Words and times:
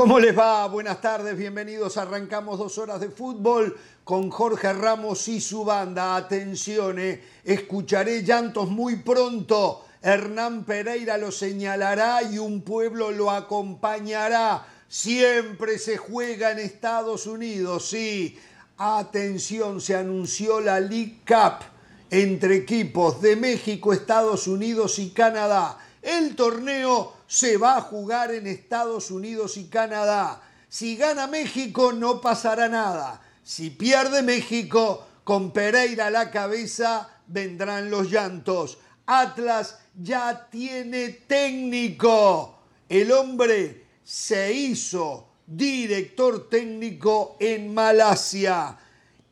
¿Cómo 0.00 0.18
les 0.18 0.36
va? 0.36 0.66
Buenas 0.66 1.02
tardes, 1.02 1.36
bienvenidos. 1.36 1.98
Arrancamos 1.98 2.58
dos 2.58 2.78
horas 2.78 3.00
de 3.00 3.10
fútbol 3.10 3.76
con 4.02 4.30
Jorge 4.30 4.72
Ramos 4.72 5.28
y 5.28 5.42
su 5.42 5.62
banda. 5.62 6.16
Atención, 6.16 6.98
eh. 6.98 7.22
escucharé 7.44 8.22
llantos 8.22 8.70
muy 8.70 8.96
pronto. 8.96 9.84
Hernán 10.00 10.64
Pereira 10.64 11.18
lo 11.18 11.30
señalará 11.30 12.22
y 12.22 12.38
un 12.38 12.62
pueblo 12.62 13.10
lo 13.10 13.30
acompañará. 13.30 14.66
Siempre 14.88 15.78
se 15.78 15.98
juega 15.98 16.52
en 16.52 16.60
Estados 16.60 17.26
Unidos, 17.26 17.90
sí. 17.90 18.38
Atención, 18.78 19.82
se 19.82 19.96
anunció 19.96 20.60
la 20.60 20.80
League 20.80 21.20
Cup 21.28 21.66
entre 22.08 22.56
equipos 22.56 23.20
de 23.20 23.36
México, 23.36 23.92
Estados 23.92 24.46
Unidos 24.46 24.98
y 24.98 25.10
Canadá. 25.10 25.76
El 26.00 26.34
torneo 26.34 27.19
se 27.30 27.58
va 27.58 27.76
a 27.76 27.80
jugar 27.80 28.34
en 28.34 28.48
Estados 28.48 29.12
Unidos 29.12 29.56
y 29.56 29.68
Canadá. 29.68 30.42
Si 30.68 30.96
gana 30.96 31.28
México 31.28 31.92
no 31.92 32.20
pasará 32.20 32.68
nada. 32.68 33.22
Si 33.44 33.70
pierde 33.70 34.20
México, 34.20 35.06
con 35.22 35.52
Pereira 35.52 36.08
a 36.08 36.10
la 36.10 36.32
cabeza 36.32 37.08
vendrán 37.28 37.88
los 37.88 38.10
llantos. 38.10 38.78
Atlas 39.06 39.78
ya 39.94 40.48
tiene 40.50 41.10
técnico. 41.28 42.58
El 42.88 43.12
hombre 43.12 43.84
se 44.02 44.52
hizo 44.52 45.28
director 45.46 46.50
técnico 46.50 47.36
en 47.38 47.72
Malasia. 47.72 48.76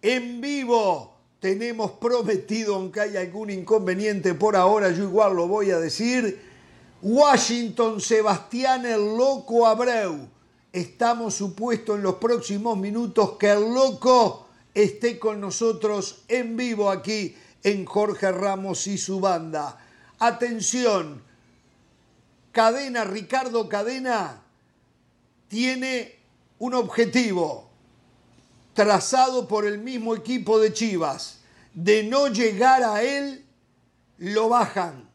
En 0.00 0.40
vivo 0.40 1.16
tenemos 1.40 1.90
prometido, 1.92 2.76
aunque 2.76 3.00
hay 3.00 3.16
algún 3.16 3.50
inconveniente 3.50 4.34
por 4.34 4.54
ahora, 4.54 4.92
yo 4.92 5.02
igual 5.02 5.34
lo 5.34 5.48
voy 5.48 5.72
a 5.72 5.80
decir, 5.80 6.47
Washington 7.00 8.00
Sebastián 8.00 8.84
el 8.84 9.16
Loco 9.16 9.66
Abreu. 9.66 10.28
Estamos 10.72 11.34
supuestos 11.34 11.96
en 11.96 12.02
los 12.02 12.16
próximos 12.16 12.76
minutos 12.76 13.36
que 13.38 13.50
el 13.50 13.72
Loco 13.72 14.48
esté 14.74 15.18
con 15.18 15.40
nosotros 15.40 16.24
en 16.26 16.56
vivo 16.56 16.90
aquí 16.90 17.36
en 17.62 17.84
Jorge 17.84 18.32
Ramos 18.32 18.88
y 18.88 18.98
su 18.98 19.20
banda. 19.20 19.78
Atención, 20.18 21.22
Cadena, 22.50 23.04
Ricardo 23.04 23.68
Cadena, 23.68 24.42
tiene 25.46 26.16
un 26.58 26.74
objetivo 26.74 27.70
trazado 28.74 29.46
por 29.46 29.64
el 29.64 29.78
mismo 29.78 30.16
equipo 30.16 30.58
de 30.58 30.72
Chivas. 30.72 31.38
De 31.74 32.02
no 32.02 32.26
llegar 32.26 32.82
a 32.82 33.04
él, 33.04 33.46
lo 34.18 34.48
bajan 34.48 35.07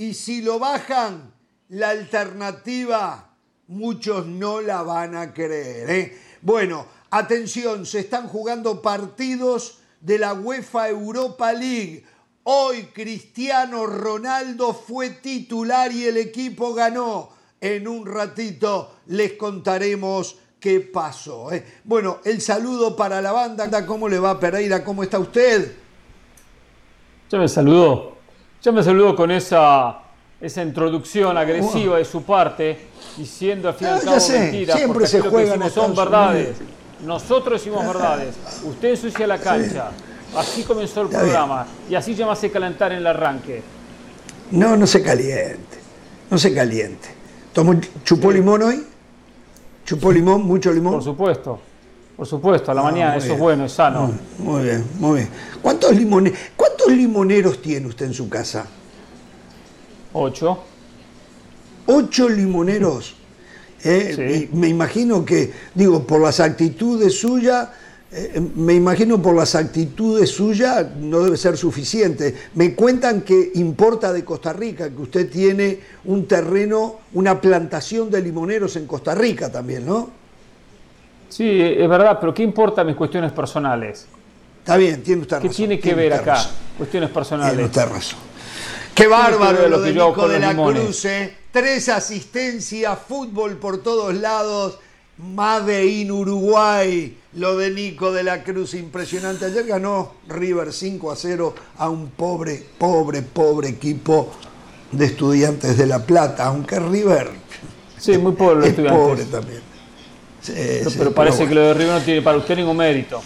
y 0.00 0.14
si 0.14 0.40
lo 0.40 0.58
bajan, 0.58 1.30
la 1.68 1.90
alternativa 1.90 3.36
muchos 3.66 4.24
no 4.24 4.62
la 4.62 4.80
van 4.82 5.14
a 5.14 5.34
creer. 5.34 5.90
¿eh? 5.90 6.18
Bueno, 6.40 6.86
atención, 7.10 7.84
se 7.84 7.98
están 7.98 8.26
jugando 8.26 8.80
partidos 8.80 9.80
de 10.00 10.18
la 10.18 10.32
UEFA 10.32 10.88
Europa 10.88 11.52
League. 11.52 12.02
Hoy 12.44 12.84
Cristiano 12.94 13.84
Ronaldo 13.84 14.72
fue 14.72 15.10
titular 15.10 15.92
y 15.92 16.06
el 16.06 16.16
equipo 16.16 16.72
ganó. 16.72 17.28
En 17.60 17.86
un 17.86 18.06
ratito 18.06 19.00
les 19.08 19.34
contaremos 19.34 20.38
qué 20.58 20.80
pasó. 20.80 21.52
¿eh? 21.52 21.62
Bueno, 21.84 22.20
el 22.24 22.40
saludo 22.40 22.96
para 22.96 23.20
la 23.20 23.32
banda. 23.32 23.84
¿Cómo 23.84 24.08
le 24.08 24.18
va 24.18 24.40
Pereira? 24.40 24.82
¿Cómo 24.82 25.02
está 25.02 25.18
usted? 25.18 25.76
Yo 27.30 27.38
me 27.38 27.48
saludo 27.48 28.19
yo 28.62 28.72
me 28.72 28.82
saludo 28.82 29.16
con 29.16 29.30
esa, 29.30 29.98
esa 30.40 30.62
introducción 30.62 31.36
agresiva 31.36 31.96
de 31.98 32.04
su 32.04 32.22
parte, 32.22 32.78
diciendo 33.16 33.68
al 33.68 33.74
fin 33.74 33.88
y 33.88 33.90
al 33.90 33.96
Ah, 33.96 34.00
cabo 34.00 34.14
ya 34.16 34.20
sé, 34.20 34.38
mentiras, 34.40 34.76
siempre 34.76 34.92
porque 34.94 35.08
se 35.08 35.18
lo 35.18 35.30
que 35.30 35.36
decimos 35.36 35.72
son 35.72 35.94
verdades. 35.96 36.56
Nosotros 37.04 37.60
decimos 37.62 37.86
verdades. 37.86 38.34
Usted 38.64 38.90
ensucia 38.90 39.26
la 39.26 39.38
cancha. 39.38 39.90
Así 40.36 40.62
comenzó 40.62 41.00
el 41.00 41.06
Está 41.08 41.20
programa 41.20 41.66
y 41.88 41.94
así 41.96 42.14
ya 42.14 42.24
me 42.26 42.32
hace 42.32 42.50
calentar 42.50 42.92
en 42.92 42.98
el 42.98 43.06
arranque. 43.06 43.62
No, 44.52 44.76
no 44.76 44.86
se 44.86 45.02
caliente. 45.02 45.78
No 46.30 46.38
se 46.38 46.54
caliente. 46.54 47.08
¿Tomó, 47.52 47.74
¿Chupó 48.04 48.30
limón 48.30 48.62
hoy? 48.62 48.86
¿Chupó 49.84 50.12
limón? 50.12 50.42
¿Mucho 50.46 50.72
limón? 50.72 50.92
Por 50.94 51.02
supuesto. 51.02 51.58
Por 52.16 52.26
supuesto, 52.26 52.70
a 52.70 52.74
la 52.74 52.82
Ah, 52.82 52.84
mañana, 52.84 53.16
eso 53.16 53.24
bien. 53.24 53.34
es 53.34 53.40
bueno, 53.40 53.64
es 53.64 53.72
sano. 53.72 54.12
Muy 54.38 54.62
bien, 54.62 54.84
muy 55.00 55.16
bien. 55.20 55.30
¿Cuántos, 55.62 55.92
limone- 55.96 56.32
¿Cuántos 56.54 56.69
limoneros 56.90 57.60
tiene 57.62 57.86
usted 57.86 58.06
en 58.06 58.14
su 58.14 58.28
casa? 58.28 58.66
Ocho. 60.12 60.58
Ocho 61.86 62.28
limoneros. 62.28 63.16
Eh, 63.82 64.12
Sí. 64.14 64.50
Me 64.52 64.68
imagino 64.68 65.24
que, 65.24 65.52
digo, 65.74 66.06
por 66.06 66.20
las 66.20 66.38
actitudes 66.40 67.18
suyas, 67.18 67.68
eh, 68.12 68.40
me 68.56 68.74
imagino 68.74 69.22
por 69.22 69.34
las 69.34 69.54
actitudes 69.54 70.30
suyas 70.30 70.86
no 70.98 71.20
debe 71.20 71.36
ser 71.36 71.56
suficiente. 71.56 72.34
Me 72.54 72.74
cuentan 72.74 73.22
que 73.22 73.52
importa 73.54 74.12
de 74.12 74.24
Costa 74.24 74.52
Rica, 74.52 74.90
que 74.90 75.00
usted 75.00 75.30
tiene 75.30 75.78
un 76.04 76.26
terreno, 76.26 76.96
una 77.14 77.40
plantación 77.40 78.10
de 78.10 78.20
limoneros 78.20 78.76
en 78.76 78.86
Costa 78.86 79.14
Rica 79.14 79.50
también, 79.50 79.86
¿no? 79.86 80.10
Sí, 81.28 81.60
es 81.60 81.88
verdad, 81.88 82.18
pero 82.20 82.34
¿qué 82.34 82.42
importa 82.42 82.82
mis 82.84 82.96
cuestiones 82.96 83.30
personales? 83.32 84.06
Está 84.60 84.76
bien, 84.76 85.02
tiene 85.02 85.22
usted 85.22 85.38
¿Qué 85.38 85.48
razón. 85.48 85.56
tiene 85.56 85.76
que 85.76 85.82
tiene 85.82 86.02
ver 86.02 86.12
acá? 86.14 86.34
razón. 86.34 86.52
Cuestiones 86.78 87.08
Tiene 87.10 87.14
personales. 87.14 87.66
usted 87.66 87.86
razón. 87.88 88.18
Qué 88.94 89.06
bárbaro 89.06 89.68
lo, 89.68 89.80
de 89.80 89.92
Nico 89.92 90.28
de 90.28 90.38
la. 90.40 90.54
Cruz, 90.54 91.04
¿eh? 91.06 91.36
Tres 91.50 91.88
asistencias, 91.88 92.98
fútbol 93.08 93.56
por 93.56 93.82
todos 93.82 94.14
lados. 94.14 94.78
Made 95.18 95.84
in 95.86 96.10
Uruguay, 96.10 97.14
lo 97.34 97.56
de 97.56 97.70
Nico 97.70 98.10
de 98.12 98.22
la 98.22 98.42
Cruz, 98.42 98.72
impresionante. 98.74 99.44
Ayer 99.46 99.66
ganó 99.66 100.14
River 100.28 100.72
5 100.72 101.10
a 101.12 101.16
0 101.16 101.54
a 101.76 101.88
un 101.90 102.08
pobre, 102.10 102.64
pobre, 102.78 103.20
pobre 103.22 103.68
equipo 103.68 104.30
de 104.92 105.04
estudiantes 105.04 105.76
de 105.76 105.86
La 105.86 106.04
Plata, 106.04 106.46
aunque 106.46 106.78
River 106.80 107.30
Sí, 107.98 108.16
muy 108.16 108.32
pobre 108.32 108.60
es 108.62 108.70
estudiantes. 108.70 109.02
pobre 109.02 109.24
también. 109.26 109.60
Sí, 110.40 110.52
Pero, 110.56 110.90
sí, 110.90 110.96
pero 110.98 111.12
parece 111.12 111.36
bueno. 111.38 111.48
que 111.50 111.54
lo 111.54 111.60
de 111.68 111.74
River 111.74 111.94
no 111.96 112.00
tiene 112.00 112.22
para 112.22 112.38
usted 112.38 112.56
ningún 112.56 112.78
mérito. 112.78 113.22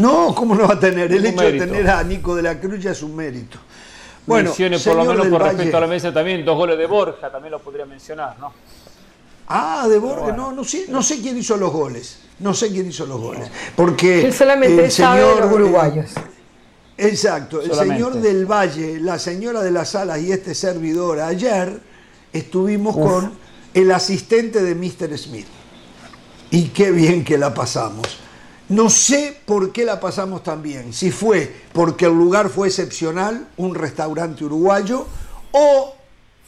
No, 0.00 0.34
¿cómo 0.34 0.54
no 0.54 0.66
va 0.68 0.74
a 0.74 0.80
tener? 0.80 1.12
El 1.12 1.24
hecho 1.26 1.42
de 1.42 1.52
tener 1.58 1.88
a 1.90 2.02
Nico 2.02 2.34
de 2.34 2.42
la 2.42 2.58
Cruz 2.58 2.80
ya 2.80 2.92
es 2.92 3.02
un 3.02 3.14
mérito. 3.16 3.58
Bueno, 4.26 4.50
Mencione 4.50 4.78
por 4.78 4.96
lo 4.96 5.04
menos 5.04 5.30
Valle. 5.30 5.44
respecto 5.50 5.76
a 5.76 5.80
la 5.80 5.86
mesa 5.86 6.12
también 6.12 6.44
dos 6.44 6.56
goles 6.56 6.78
de 6.78 6.86
Borja, 6.86 7.30
también 7.30 7.52
lo 7.52 7.60
podría 7.60 7.86
mencionar, 7.86 8.38
¿no? 8.38 8.52
Ah, 9.48 9.86
de 9.88 9.98
bueno. 9.98 10.32
no, 10.36 10.52
no 10.52 10.62
sé, 10.62 10.84
no 10.88 11.02
sé 11.02 11.20
quién 11.20 11.36
hizo 11.36 11.56
los 11.56 11.72
goles. 11.72 12.18
No 12.38 12.54
sé 12.54 12.70
quién 12.70 12.88
hizo 12.88 13.04
los 13.06 13.20
goles. 13.20 13.50
Porque 13.76 14.24
Él 14.24 14.32
solamente 14.32 14.84
el 14.84 14.90
sabe 14.90 15.20
de 15.20 15.26
señor, 15.26 15.44
los 15.44 15.52
uruguayos. 15.54 16.10
eh, 16.16 17.08
exacto, 17.08 17.60
el 17.60 17.68
Solamente. 17.70 17.94
señor 18.04 18.22
del 18.22 18.46
Valle, 18.46 19.00
la 19.00 19.18
señora 19.18 19.62
de 19.62 19.70
las 19.70 19.94
Alas 19.94 20.20
y 20.20 20.32
este 20.32 20.54
servidor, 20.54 21.20
ayer 21.20 21.80
estuvimos 22.32 22.96
con 22.96 23.32
el 23.74 23.90
asistente 23.90 24.62
de 24.62 24.74
Mr. 24.74 25.18
Smith. 25.18 25.46
Y 26.52 26.68
qué 26.68 26.90
bien 26.92 27.24
que 27.24 27.36
la 27.36 27.52
pasamos. 27.52 28.06
No 28.70 28.88
sé 28.88 29.36
por 29.46 29.72
qué 29.72 29.84
la 29.84 29.98
pasamos 29.98 30.44
tan 30.44 30.62
bien. 30.62 30.92
Si 30.92 31.10
fue 31.10 31.52
porque 31.72 32.06
el 32.06 32.12
lugar 32.12 32.48
fue 32.48 32.68
excepcional, 32.68 33.48
un 33.56 33.74
restaurante 33.74 34.44
uruguayo, 34.44 35.06
o 35.50 35.94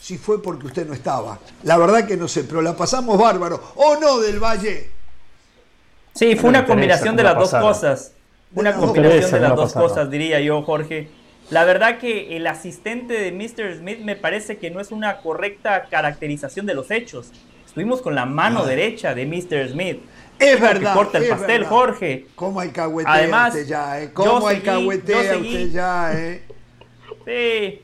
si 0.00 0.18
fue 0.18 0.40
porque 0.40 0.66
usted 0.66 0.86
no 0.86 0.94
estaba. 0.94 1.40
La 1.64 1.76
verdad 1.76 2.06
que 2.06 2.16
no 2.16 2.28
sé, 2.28 2.44
pero 2.44 2.62
la 2.62 2.76
pasamos 2.76 3.18
bárbaro. 3.18 3.60
¿O 3.74 3.96
no, 3.96 4.20
del 4.20 4.38
Valle? 4.38 4.90
Sí, 6.14 6.36
fue 6.36 6.50
una 6.50 6.64
combinación 6.64 7.16
de 7.16 7.24
la 7.24 7.34
las 7.34 7.50
dos 7.50 7.60
cosas. 7.60 8.12
Una 8.54 8.72
combinación 8.72 9.30
de 9.30 9.40
las 9.40 9.56
dos 9.56 9.72
cosas, 9.72 10.08
diría 10.08 10.40
yo, 10.40 10.62
Jorge. 10.62 11.08
La 11.50 11.64
verdad 11.64 11.98
que 11.98 12.36
el 12.36 12.46
asistente 12.46 13.14
de 13.14 13.32
Mr. 13.32 13.78
Smith 13.78 13.98
me 13.98 14.14
parece 14.14 14.58
que 14.58 14.70
no 14.70 14.80
es 14.80 14.92
una 14.92 15.18
correcta 15.18 15.86
caracterización 15.90 16.66
de 16.66 16.74
los 16.74 16.90
hechos. 16.92 17.32
Estuvimos 17.66 18.00
con 18.00 18.14
la 18.14 18.26
mano 18.26 18.64
derecha 18.64 19.14
de 19.14 19.26
Mr. 19.26 19.70
Smith. 19.70 20.02
Es 20.42 20.54
Tipo 20.56 20.66
que 20.68 20.72
verdad. 20.74 20.94
corta 20.94 21.18
el 21.18 21.28
pastel, 21.28 21.46
verdad. 21.48 21.68
Jorge. 21.68 22.26
¿Cómo 22.34 22.60
alcahuetea 22.60 23.12
Además, 23.14 23.54
usted 23.54 23.66
ya, 23.66 24.00
eh? 24.02 24.10
¿Cómo 24.12 24.48
alcahuetea 24.48 25.36
usted 25.38 25.70
ya, 25.70 26.12
eh? 26.14 26.42
Sí. 27.26 27.82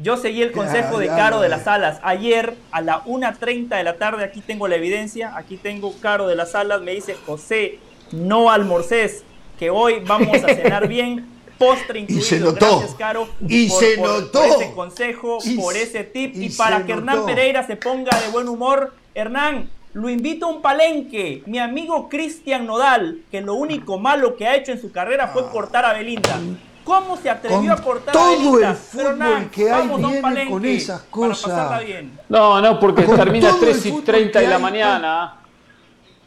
Yo 0.00 0.16
seguí 0.16 0.42
el 0.42 0.52
consejo 0.52 0.92
Ya, 0.94 0.98
de 1.00 1.06
ya 1.06 1.16
Caro 1.16 1.40
de 1.40 1.48
las 1.48 1.66
Alas. 1.66 1.98
Ayer 2.04 2.54
a 2.70 2.80
la 2.80 3.04
1.30 3.04 3.76
de 3.76 3.82
la 3.82 3.96
tarde, 3.96 4.24
aquí 4.24 4.40
tengo 4.40 4.68
la 4.68 4.76
evidencia, 4.76 5.36
aquí 5.36 5.56
tengo 5.56 5.92
Caro 6.00 6.28
de 6.28 6.36
las 6.36 6.54
Alas, 6.54 6.80
me 6.82 6.92
dice, 6.94 7.16
José, 7.26 7.80
no 8.12 8.48
almorces, 8.50 9.24
que 9.58 9.70
hoy 9.70 10.00
vamos 10.06 10.36
a 10.44 10.54
cenar 10.54 10.86
bien, 10.88 11.26
postre 11.58 11.98
incluido. 11.98 12.24
se 12.24 12.38
notó. 12.38 12.78
Gracias, 12.78 12.94
Caro, 12.96 13.28
Y 13.48 13.68
se 13.70 13.96
notó. 13.96 14.40
por 14.40 14.62
ese 14.62 14.72
consejo, 14.72 15.38
Y 15.44 15.56
por 15.56 15.72
se- 15.74 15.82
ese 15.82 16.04
tip. 16.04 16.36
y 16.36 16.44
Y, 16.46 16.48
para 16.50 16.86
que 16.86 16.92
Hernán. 16.92 17.26
Pereira 17.26 17.66
se 17.66 17.74
ponga 17.74 18.16
de 18.20 18.28
buen 18.28 18.48
humor, 18.48 18.94
Hernán, 19.16 19.68
lo 19.98 20.08
invito 20.08 20.46
a 20.46 20.50
un 20.50 20.62
palenque. 20.62 21.42
Mi 21.46 21.58
amigo 21.58 22.08
Cristian 22.08 22.66
Nodal, 22.66 23.22
que 23.30 23.40
lo 23.40 23.54
único 23.54 23.98
malo 23.98 24.36
que 24.36 24.46
ha 24.46 24.54
hecho 24.54 24.70
en 24.70 24.80
su 24.80 24.92
carrera 24.92 25.26
fue 25.28 25.48
cortar 25.50 25.84
a 25.84 25.92
Belinda. 25.92 26.38
¿Cómo 26.84 27.16
se 27.16 27.28
atrevió 27.28 27.72
Ah. 27.72 27.76
Con 27.76 27.82
a 27.82 27.84
cortar 27.84 28.12
todo 28.14 28.24
a 28.24 28.30
Belinda? 28.30 28.70
el 28.70 28.76
fútbol 28.76 29.50
que 29.50 29.62
hay 29.70 29.88
vamos 29.88 29.90
a 29.90 29.94
un 29.96 30.02
viene 30.12 30.20
palenque 30.22 30.50
con 30.52 30.64
esas 30.64 31.00
para 31.00 31.10
cosas. 31.10 31.50
pasarla 31.50 31.80
bien. 31.80 32.18
No, 32.28 32.60
no, 32.60 32.78
porque 32.78 33.04
Con 33.04 33.16
termina 33.16 33.48
todo 33.50 33.58
el 33.66 33.72
3 33.72 33.86
y 33.86 33.90
fútbol 33.90 34.04
30 34.04 34.38
que 34.38 34.44
de 34.44 34.50
la 34.50 34.56
hay, 34.56 34.62
mañana. 34.62 35.36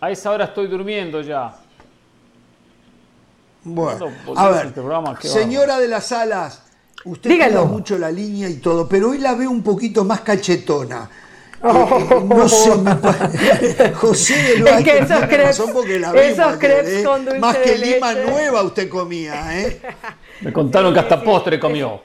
A 0.01 0.11
esa 0.11 0.31
hora 0.31 0.45
estoy 0.45 0.67
durmiendo 0.67 1.21
ya. 1.21 1.55
Bueno, 3.63 4.07
a 4.35 4.49
ver, 4.49 4.65
este 4.67 5.27
señora 5.27 5.77
de 5.79 5.87
las 5.87 6.11
alas, 6.11 6.63
usted 7.05 7.29
Dígalo. 7.29 7.67
mucho 7.67 7.97
la 7.97 8.11
línea 8.11 8.49
y 8.49 8.55
todo, 8.55 8.89
pero 8.89 9.11
hoy 9.11 9.19
la 9.19 9.35
veo 9.35 9.49
un 9.51 9.61
poquito 9.63 10.03
más 10.03 10.21
cachetona. 10.21 11.09
Oh. 11.63 12.25
no 12.27 12.49
sé, 12.49 12.75
me 12.75 13.93
José 13.93 14.33
de 14.33 14.69
es 14.69 14.83
que 14.83 14.97
esos 14.97 15.25
crepes, 15.27 15.61
porque 15.71 15.99
la 15.99 16.11
esos 16.13 16.57
crepes 16.57 17.01
¿eh? 17.01 17.03
con 17.03 17.23
dulce 17.23 17.39
Más 17.39 17.57
que 17.57 17.77
Lima 17.77 18.13
nueva 18.15 18.63
usted 18.63 18.89
comía, 18.89 19.59
¿eh? 19.61 19.79
Me 20.41 20.51
contaron 20.51 20.91
que 20.91 20.99
hasta 20.99 21.21
postre 21.23 21.59
comió. 21.59 22.01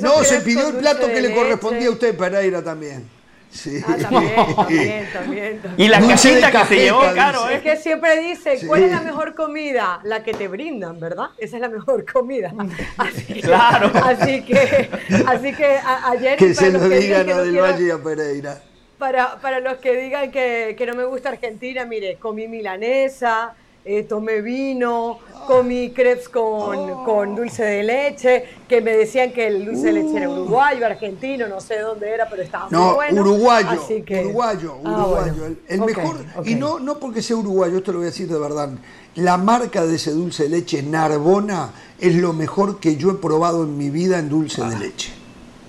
no, 0.00 0.24
se 0.24 0.40
pidió 0.40 0.68
el 0.68 0.76
plato 0.76 1.06
que 1.06 1.20
le 1.20 1.34
correspondía 1.34 1.88
a 1.88 1.90
usted, 1.90 2.16
Pereira, 2.16 2.62
también. 2.62 3.15
Sí. 3.50 3.80
Ah, 3.86 3.96
también, 4.02 5.06
también, 5.12 5.60
también, 5.60 5.60
Y 5.76 5.88
la 5.88 6.00
cajita 6.00 6.50
que 6.50 6.64
se 6.66 6.76
llevó, 6.76 7.00
claro. 7.12 7.48
Es 7.48 7.62
que 7.62 7.76
siempre 7.76 8.20
dice, 8.20 8.58
¿cuál 8.66 8.84
es 8.84 8.90
la 8.90 9.00
mejor 9.00 9.34
comida? 9.34 10.00
La 10.04 10.22
que 10.22 10.34
te 10.34 10.48
brindan, 10.48 11.00
¿verdad? 11.00 11.30
Esa 11.38 11.56
es 11.56 11.62
la 11.62 11.68
mejor 11.68 12.10
comida. 12.10 12.52
Así 12.96 13.40
claro. 13.40 13.90
así 14.04 14.42
que, 14.42 14.90
así 15.26 15.52
que 15.54 15.78
ayer... 16.04 16.36
Que 16.36 16.54
se 16.54 16.70
lo 16.70 16.88
digan 16.88 17.30
a 17.30 17.38
Del 17.38 17.58
Valle 17.58 17.86
y 17.86 17.90
a 17.90 17.98
Pereira. 17.98 18.62
Para, 18.98 19.40
para 19.40 19.60
los 19.60 19.78
que 19.78 19.96
digan 19.96 20.30
que, 20.30 20.74
que 20.76 20.86
no 20.86 20.94
me 20.94 21.04
gusta 21.04 21.28
Argentina, 21.28 21.84
mire, 21.84 22.16
comí 22.16 22.48
milanesa, 22.48 23.54
eh, 23.86 24.02
tomé 24.02 24.40
vino, 24.40 25.20
comí 25.46 25.90
crepes 25.90 26.28
con, 26.28 26.42
oh. 26.42 27.04
con, 27.04 27.36
dulce 27.36 27.64
de 27.64 27.82
leche, 27.84 28.44
que 28.68 28.80
me 28.80 28.96
decían 28.96 29.32
que 29.32 29.46
el 29.46 29.64
dulce 29.64 29.86
de 29.86 29.92
leche 29.92 30.16
era 30.16 30.28
uh. 30.28 30.32
uruguayo, 30.32 30.84
argentino, 30.84 31.46
no 31.46 31.60
sé 31.60 31.78
dónde 31.78 32.10
era, 32.10 32.28
pero 32.28 32.42
estaba 32.42 32.68
muy 32.68 32.94
bueno. 32.94 33.22
Uruguayo, 33.22 33.70
así 33.70 34.02
que... 34.02 34.24
uruguayo, 34.24 34.74
ah, 34.84 34.90
uruguayo. 34.90 35.56
el, 35.68 35.80
mejor, 35.82 36.16
y 36.44 36.56
no, 36.56 36.80
no 36.80 36.98
porque 36.98 37.22
sea 37.22 37.36
uruguayo, 37.36 37.78
esto 37.78 37.92
lo 37.92 37.98
voy 37.98 38.08
a 38.08 38.10
decir 38.10 38.26
de 38.28 38.38
verdad, 38.38 38.70
la 39.14 39.36
marca 39.36 39.86
de 39.86 39.94
ese 39.94 40.10
dulce 40.10 40.44
de 40.44 40.48
leche, 40.48 40.82
Narbona, 40.82 41.70
es 42.00 42.16
lo 42.16 42.32
mejor 42.32 42.80
que 42.80 42.96
yo 42.96 43.12
he 43.12 43.14
probado 43.14 43.62
en 43.62 43.78
mi 43.78 43.88
vida 43.88 44.18
en 44.18 44.28
dulce 44.28 44.62
de 44.62 44.74
ah. 44.74 44.78
leche. 44.78 45.12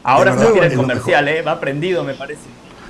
Ahora 0.04 0.38
se 0.38 0.46
tiene 0.48 0.68
el 0.68 0.76
comercial, 0.76 1.28
¿eh? 1.28 1.42
va 1.44 1.60
prendido, 1.60 2.04
me 2.04 2.16
parece. 2.16 2.42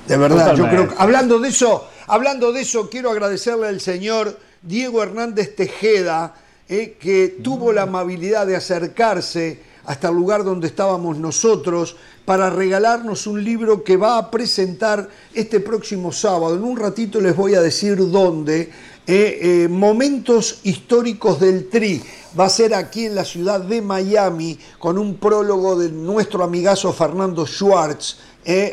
De 0.07 0.15
verdad, 0.15 0.55
yo 0.55 0.69
creo 0.69 0.87
que, 0.87 0.95
hablando 0.97 1.39
de 1.39 1.49
eso, 1.49 1.85
hablando 2.05 2.53
de 2.53 2.61
eso, 2.61 2.89
quiero 2.89 3.11
agradecerle 3.11 3.67
al 3.67 3.81
señor 3.81 4.37
Diego 4.61 5.03
Hernández 5.03 5.55
Tejeda, 5.55 6.35
eh, 6.69 6.97
que 6.99 7.37
tuvo 7.41 7.71
la 7.71 7.83
amabilidad 7.83 8.45
de 8.45 8.55
acercarse 8.55 9.59
hasta 9.85 10.09
el 10.09 10.15
lugar 10.15 10.43
donde 10.43 10.67
estábamos 10.67 11.17
nosotros 11.17 11.95
para 12.25 12.49
regalarnos 12.49 13.25
un 13.25 13.41
libro 13.41 13.85
que 13.85 13.95
va 13.95 14.17
a 14.17 14.29
presentar 14.29 15.07
este 15.33 15.61
próximo 15.61 16.11
sábado. 16.11 16.55
En 16.55 16.63
un 16.63 16.75
ratito 16.77 17.21
les 17.21 17.35
voy 17.35 17.55
a 17.55 17.61
decir 17.61 17.97
dónde. 18.11 18.69
Eh, 19.09 19.39
eh, 19.41 19.67
momentos 19.69 20.59
históricos 20.63 21.39
del 21.39 21.69
Tri. 21.69 22.03
Va 22.37 22.47
a 22.47 22.49
ser 22.49 22.73
aquí 22.73 23.05
en 23.05 23.15
la 23.15 23.23
ciudad 23.23 23.61
de 23.61 23.81
Miami 23.81 24.59
con 24.77 24.97
un 24.97 25.15
prólogo 25.15 25.79
de 25.79 25.89
nuestro 25.89 26.43
amigazo 26.43 26.91
Fernando 26.91 27.47
Schwartz. 27.47 28.17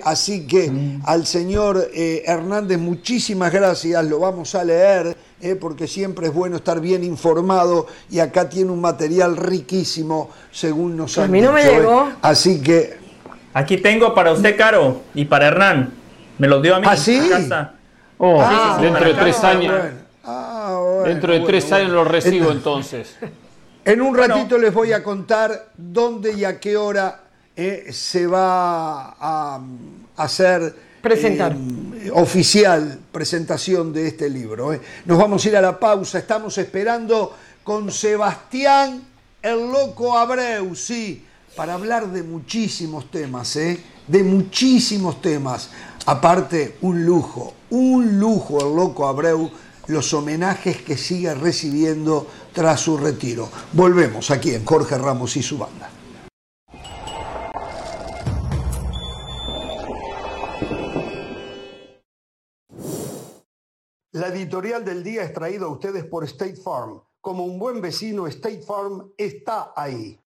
Así 0.04 0.46
que 0.46 0.70
mm. 0.70 1.02
al 1.04 1.26
señor 1.26 1.90
Hernández, 1.92 2.78
muchísimas 2.78 3.52
gracias, 3.52 4.04
lo 4.04 4.20
vamos 4.20 4.54
a 4.54 4.64
leer. 4.64 5.16
Eh, 5.44 5.56
porque 5.56 5.86
siempre 5.86 6.28
es 6.28 6.32
bueno 6.32 6.56
estar 6.56 6.80
bien 6.80 7.04
informado 7.04 7.86
y 8.10 8.18
acá 8.18 8.48
tiene 8.48 8.70
un 8.70 8.80
material 8.80 9.36
riquísimo, 9.36 10.30
según 10.50 10.96
nos 10.96 11.18
han 11.18 11.24
A 11.24 11.28
mí 11.28 11.42
no 11.42 11.52
me 11.52 11.60
¿eh? 11.60 11.70
llegó. 11.70 12.10
Así 12.22 12.62
que... 12.62 12.96
Aquí 13.52 13.76
tengo 13.76 14.14
para 14.14 14.32
usted, 14.32 14.56
Caro, 14.56 15.02
y 15.12 15.26
para 15.26 15.48
Hernán. 15.48 15.92
Me 16.38 16.48
los 16.48 16.62
dio 16.62 16.74
a 16.74 16.80
mí. 16.80 16.86
¿Ah, 16.88 16.96
sí? 16.96 17.20
Oh, 18.16 18.40
ah, 18.40 18.78
dentro 18.80 19.04
de 19.04 19.12
tres 19.12 19.44
años. 19.44 19.74
Ah, 20.24 21.02
dentro 21.04 21.34
de 21.34 21.40
tres 21.40 21.70
años 21.72 21.90
lo 21.90 22.04
recibo 22.04 22.50
entonces. 22.50 23.14
En 23.86 24.00
un 24.00 24.16
ratito 24.16 24.56
les 24.56 24.72
voy 24.72 24.92
a 24.94 25.02
contar 25.02 25.68
dónde 25.76 26.32
y 26.32 26.46
a 26.46 26.58
qué 26.58 26.74
hora 26.78 27.23
eh, 27.56 27.88
se 27.92 28.26
va 28.26 29.16
a 29.18 29.60
hacer 30.16 30.74
Presentar. 31.04 31.52
Eh, 31.52 32.10
oficial 32.14 32.98
presentación 33.12 33.92
de 33.92 34.08
este 34.08 34.30
libro. 34.30 34.72
Eh. 34.72 34.80
Nos 35.04 35.18
vamos 35.18 35.44
a 35.44 35.48
ir 35.50 35.56
a 35.58 35.60
la 35.60 35.78
pausa, 35.78 36.18
estamos 36.18 36.56
esperando 36.56 37.30
con 37.62 37.92
Sebastián 37.92 39.02
el 39.42 39.70
Loco 39.70 40.16
Abreu, 40.16 40.74
sí, 40.74 41.22
para 41.54 41.74
hablar 41.74 42.10
de 42.10 42.22
muchísimos 42.22 43.10
temas, 43.10 43.54
¿eh? 43.56 43.78
de 44.08 44.22
muchísimos 44.22 45.20
temas. 45.20 45.68
Aparte, 46.06 46.78
un 46.80 47.04
lujo, 47.04 47.52
un 47.68 48.18
lujo 48.18 48.66
el 48.66 48.74
Loco 48.74 49.06
Abreu, 49.06 49.50
los 49.88 50.14
homenajes 50.14 50.80
que 50.80 50.96
sigue 50.96 51.34
recibiendo 51.34 52.26
tras 52.54 52.80
su 52.80 52.96
retiro. 52.96 53.50
Volvemos 53.74 54.30
aquí 54.30 54.54
en 54.54 54.64
Jorge 54.64 54.96
Ramos 54.96 55.36
y 55.36 55.42
su 55.42 55.58
banda. 55.58 55.90
La 64.24 64.30
editorial 64.30 64.82
del 64.86 65.04
día 65.04 65.22
es 65.22 65.34
traída 65.34 65.66
a 65.66 65.68
ustedes 65.68 66.06
por 66.06 66.24
State 66.24 66.56
Farm. 66.56 66.98
Como 67.20 67.44
un 67.44 67.58
buen 67.58 67.82
vecino, 67.82 68.26
State 68.26 68.62
Farm 68.62 69.12
está 69.18 69.74
ahí. 69.76 70.18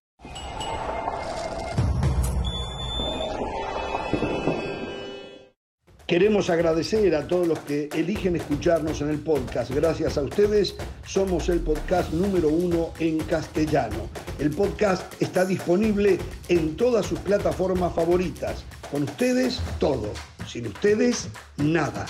Queremos 6.07 6.49
agradecer 6.49 7.13
a 7.13 7.27
todos 7.27 7.45
los 7.45 7.59
que 7.59 7.89
eligen 7.91 8.37
escucharnos 8.37 9.01
en 9.01 9.09
el 9.09 9.19
podcast. 9.19 9.69
Gracias 9.71 10.17
a 10.17 10.21
ustedes 10.21 10.77
somos 11.05 11.49
el 11.49 11.59
podcast 11.59 12.13
número 12.13 12.47
uno 12.47 12.93
en 12.99 13.19
castellano. 13.19 14.07
El 14.39 14.51
podcast 14.51 15.21
está 15.21 15.43
disponible 15.43 16.17
en 16.47 16.77
todas 16.77 17.05
sus 17.05 17.19
plataformas 17.19 17.93
favoritas. 17.93 18.63
Con 18.89 19.03
ustedes 19.03 19.59
todo. 19.77 20.13
Sin 20.47 20.67
ustedes 20.67 21.27
nada. 21.57 22.05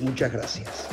Muchas 0.00 0.32
gracias. 0.32 0.88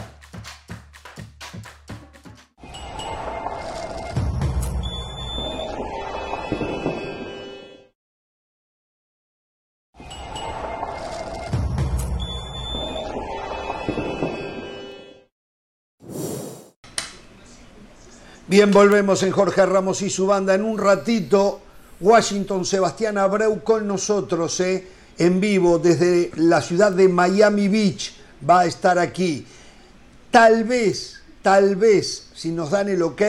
Bien, 18.55 18.71
volvemos 18.71 19.21
en 19.23 19.31
Jorge 19.31 19.65
Ramos 19.65 20.01
y 20.01 20.09
su 20.09 20.27
banda. 20.27 20.55
En 20.55 20.63
un 20.63 20.77
ratito, 20.77 21.59
Washington 21.99 22.63
Sebastián 22.63 23.17
Abreu 23.17 23.61
con 23.61 23.85
nosotros, 23.85 24.61
¿eh? 24.61 24.87
en 25.17 25.41
vivo 25.41 25.77
desde 25.77 26.31
la 26.37 26.61
ciudad 26.61 26.93
de 26.93 27.09
Miami 27.09 27.67
Beach. 27.67 28.13
Va 28.49 28.61
a 28.61 28.65
estar 28.65 28.97
aquí. 28.97 29.45
Tal 30.31 30.63
vez, 30.63 31.17
tal 31.41 31.75
vez, 31.75 32.29
si 32.33 32.51
nos 32.51 32.71
dan 32.71 32.87
el 32.87 33.01
ok, 33.01 33.21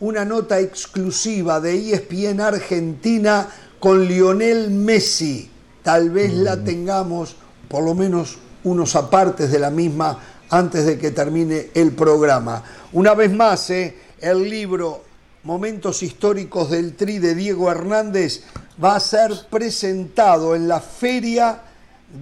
una 0.00 0.26
nota 0.26 0.60
exclusiva 0.60 1.62
de 1.62 1.94
ESPN 1.94 2.42
Argentina 2.42 3.48
con 3.80 4.04
Lionel 4.04 4.70
Messi. 4.70 5.50
Tal 5.82 6.10
vez 6.10 6.34
la 6.34 6.56
mm. 6.56 6.64
tengamos, 6.64 7.36
por 7.68 7.82
lo 7.82 7.94
menos 7.94 8.36
unos 8.64 8.96
apartes 8.96 9.50
de 9.50 9.60
la 9.60 9.70
misma, 9.70 10.18
antes 10.50 10.84
de 10.84 10.98
que 10.98 11.10
termine 11.10 11.70
el 11.72 11.92
programa. 11.92 12.62
Una 12.92 13.14
vez 13.14 13.32
más, 13.32 13.70
¿eh? 13.70 14.07
El 14.20 14.48
libro 14.48 15.04
Momentos 15.44 16.02
históricos 16.02 16.70
del 16.70 16.94
Tri 16.94 17.18
de 17.18 17.34
Diego 17.34 17.70
Hernández 17.70 18.42
va 18.82 18.96
a 18.96 19.00
ser 19.00 19.32
presentado 19.48 20.54
en 20.54 20.68
la 20.68 20.80
feria 20.80 21.62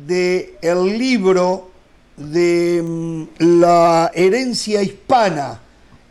del 0.07 0.55
el 0.61 0.99
libro 0.99 1.71
de 2.17 2.83
mm, 2.85 3.25
la 3.61 4.11
herencia 4.15 4.83
hispana 4.83 5.61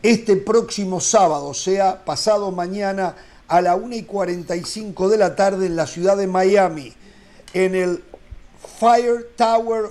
este 0.01 0.35
próximo 0.35 0.99
sábado, 0.99 1.47
o 1.47 1.53
sea, 1.53 2.03
pasado 2.03 2.51
mañana 2.51 3.15
a 3.47 3.61
la 3.61 3.75
1 3.75 3.95
y 3.95 4.03
45 4.03 5.09
de 5.09 5.17
la 5.17 5.35
tarde 5.35 5.67
en 5.67 5.75
la 5.75 5.87
ciudad 5.87 6.17
de 6.17 6.27
Miami, 6.27 6.93
en 7.53 7.75
el 7.75 8.03
Fire 8.79 9.31
Tower 9.35 9.89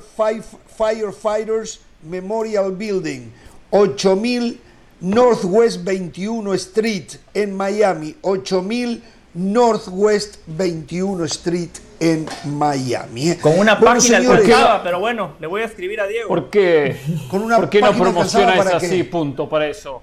Firefighters 0.77 1.81
Memorial 2.03 2.73
Building, 2.73 3.31
8000 3.71 4.61
Northwest 5.01 5.85
21 5.85 6.55
Street 6.55 7.13
en 7.35 7.57
Miami, 7.57 8.15
8000 8.23 9.03
Northwest 9.35 10.37
21 10.47 11.25
Street 11.25 11.71
en 11.99 12.27
Miami. 12.45 13.31
¿eh? 13.31 13.39
Con 13.41 13.59
una 13.59 13.79
página 13.79 14.19
alcanzaba, 14.19 14.83
pero 14.83 15.01
bueno, 15.01 15.33
le 15.41 15.47
voy 15.47 15.63
a 15.63 15.65
escribir 15.65 16.01
a 16.01 16.07
Diego. 16.07 16.29
¿Por 16.29 16.51
qué, 16.51 16.97
Con 17.31 17.43
una 17.43 17.57
¿Por 17.57 17.69
qué 17.69 17.81
no 17.81 17.93
promociona 17.93 18.55
es 18.55 18.67
así, 18.67 19.03
punto, 19.05 19.49
para 19.49 19.67
eso? 19.67 20.03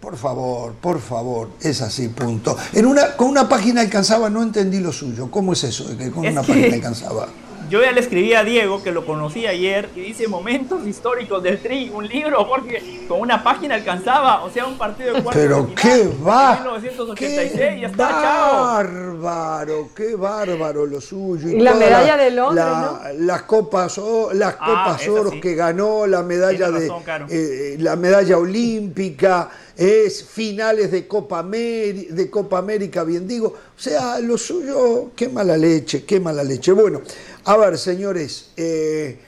Por 0.00 0.16
favor, 0.16 0.74
por 0.74 1.00
favor, 1.00 1.50
es 1.60 1.82
así, 1.82 2.08
punto. 2.08 2.56
En 2.72 2.86
una, 2.86 3.16
con 3.16 3.28
una 3.28 3.48
página 3.48 3.80
alcanzaba, 3.80 4.30
no 4.30 4.42
entendí 4.42 4.80
lo 4.80 4.92
suyo. 4.92 5.30
¿Cómo 5.30 5.52
es 5.52 5.64
eso 5.64 5.84
de 5.88 5.96
que 5.96 6.10
con 6.10 6.26
una 6.26 6.42
página 6.42 6.74
alcanzaba? 6.74 7.28
Yo 7.68 7.82
ya 7.82 7.92
le 7.92 8.00
escribí 8.00 8.32
a 8.34 8.44
Diego, 8.44 8.82
que 8.82 8.92
lo 8.92 9.04
conocí 9.06 9.46
ayer, 9.46 9.88
y 9.94 10.00
dice 10.00 10.26
momentos 10.28 10.86
históricos 10.86 11.42
del 11.42 11.60
Tri, 11.60 11.90
un 11.94 12.06
libro, 12.06 12.44
Jorge, 12.44 13.04
con 13.08 13.20
una 13.20 13.42
página 13.42 13.74
alcanzaba, 13.74 14.42
o 14.44 14.50
sea, 14.50 14.66
un 14.66 14.78
partido 14.78 15.14
de 15.14 15.22
cuarto 15.22 15.40
Pero 15.40 15.68
qué 15.74 16.08
va, 16.26 16.54
1986, 16.56 17.52
qué 17.52 17.80
ya 17.80 17.86
está, 17.88 18.08
chao. 18.08 18.64
bárbaro, 18.64 19.88
qué 19.94 20.14
bárbaro 20.14 20.86
lo 20.86 21.00
suyo. 21.00 21.48
Y 21.48 21.60
la 21.60 21.74
medalla 21.74 22.16
de 22.16 22.30
Londres, 22.30 22.64
la- 22.64 23.12
Las 23.18 23.42
copas, 23.42 23.98
o- 23.98 24.32
las 24.32 24.54
Ah, 24.60 24.64
copas 24.66 25.02
esa 25.02 25.12
oros 25.12 25.32
sí. 25.34 25.40
que 25.40 25.54
ganó, 25.54 26.06
la 26.06 26.22
medalla 26.22 26.70
de 26.70 26.90
Caro. 27.04 27.26
eh, 27.28 27.76
la 27.78 27.96
medalla 27.96 28.38
olímpica, 28.38 29.50
es 29.76 30.24
finales 30.24 30.90
de 30.90 31.06
Copa, 31.06 31.40
Ameri- 31.42 32.08
de 32.08 32.28
Copa 32.28 32.58
América, 32.58 33.04
bien 33.04 33.28
digo. 33.28 33.46
O 33.76 33.80
sea, 33.80 34.18
lo 34.18 34.36
suyo, 34.36 35.10
qué 35.14 35.28
mala 35.28 35.56
leche, 35.56 36.04
qué 36.04 36.18
mala 36.18 36.42
leche. 36.42 36.72
Bueno, 36.72 37.00
a 37.48 37.56
ver, 37.56 37.78
señores, 37.78 38.50
eh, 38.58 39.18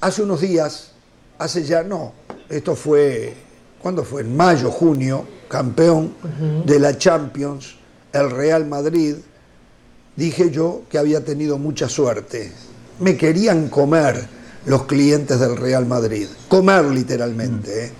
hace 0.00 0.20
unos 0.20 0.40
días, 0.40 0.90
hace 1.38 1.62
ya, 1.62 1.84
no, 1.84 2.12
esto 2.48 2.74
fue, 2.74 3.34
¿cuándo 3.80 4.02
fue? 4.02 4.22
En 4.22 4.36
mayo, 4.36 4.68
junio, 4.72 5.24
campeón 5.48 6.12
de 6.64 6.80
la 6.80 6.98
Champions, 6.98 7.76
el 8.12 8.32
Real 8.32 8.66
Madrid, 8.66 9.14
dije 10.16 10.50
yo 10.50 10.82
que 10.90 10.98
había 10.98 11.24
tenido 11.24 11.56
mucha 11.56 11.88
suerte. 11.88 12.50
Me 12.98 13.16
querían 13.16 13.68
comer 13.68 14.26
los 14.64 14.86
clientes 14.86 15.38
del 15.38 15.56
Real 15.56 15.86
Madrid, 15.86 16.26
comer 16.48 16.86
literalmente. 16.86 17.84
¿eh? 17.84 17.92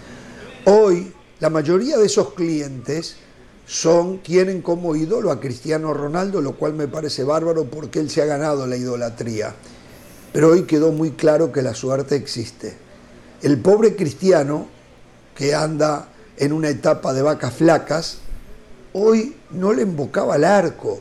Hoy, 0.64 1.12
la 1.38 1.50
mayoría 1.50 1.96
de 1.98 2.06
esos 2.06 2.34
clientes 2.34 3.14
son, 3.66 4.18
tienen 4.18 4.62
como 4.62 4.94
ídolo 4.94 5.32
a 5.32 5.40
Cristiano 5.40 5.92
Ronaldo, 5.92 6.40
lo 6.40 6.54
cual 6.54 6.74
me 6.74 6.86
parece 6.86 7.24
bárbaro 7.24 7.64
porque 7.64 7.98
él 7.98 8.08
se 8.08 8.22
ha 8.22 8.26
ganado 8.26 8.66
la 8.66 8.76
idolatría. 8.76 9.54
Pero 10.32 10.50
hoy 10.50 10.62
quedó 10.62 10.92
muy 10.92 11.12
claro 11.12 11.50
que 11.50 11.62
la 11.62 11.74
suerte 11.74 12.14
existe. 12.14 12.76
El 13.42 13.58
pobre 13.58 13.96
Cristiano, 13.96 14.68
que 15.34 15.54
anda 15.54 16.08
en 16.36 16.52
una 16.52 16.68
etapa 16.68 17.12
de 17.12 17.22
vacas 17.22 17.54
flacas, 17.54 18.18
hoy 18.92 19.34
no 19.50 19.72
le 19.72 19.82
embocaba 19.82 20.36
el 20.36 20.44
arco. 20.44 21.00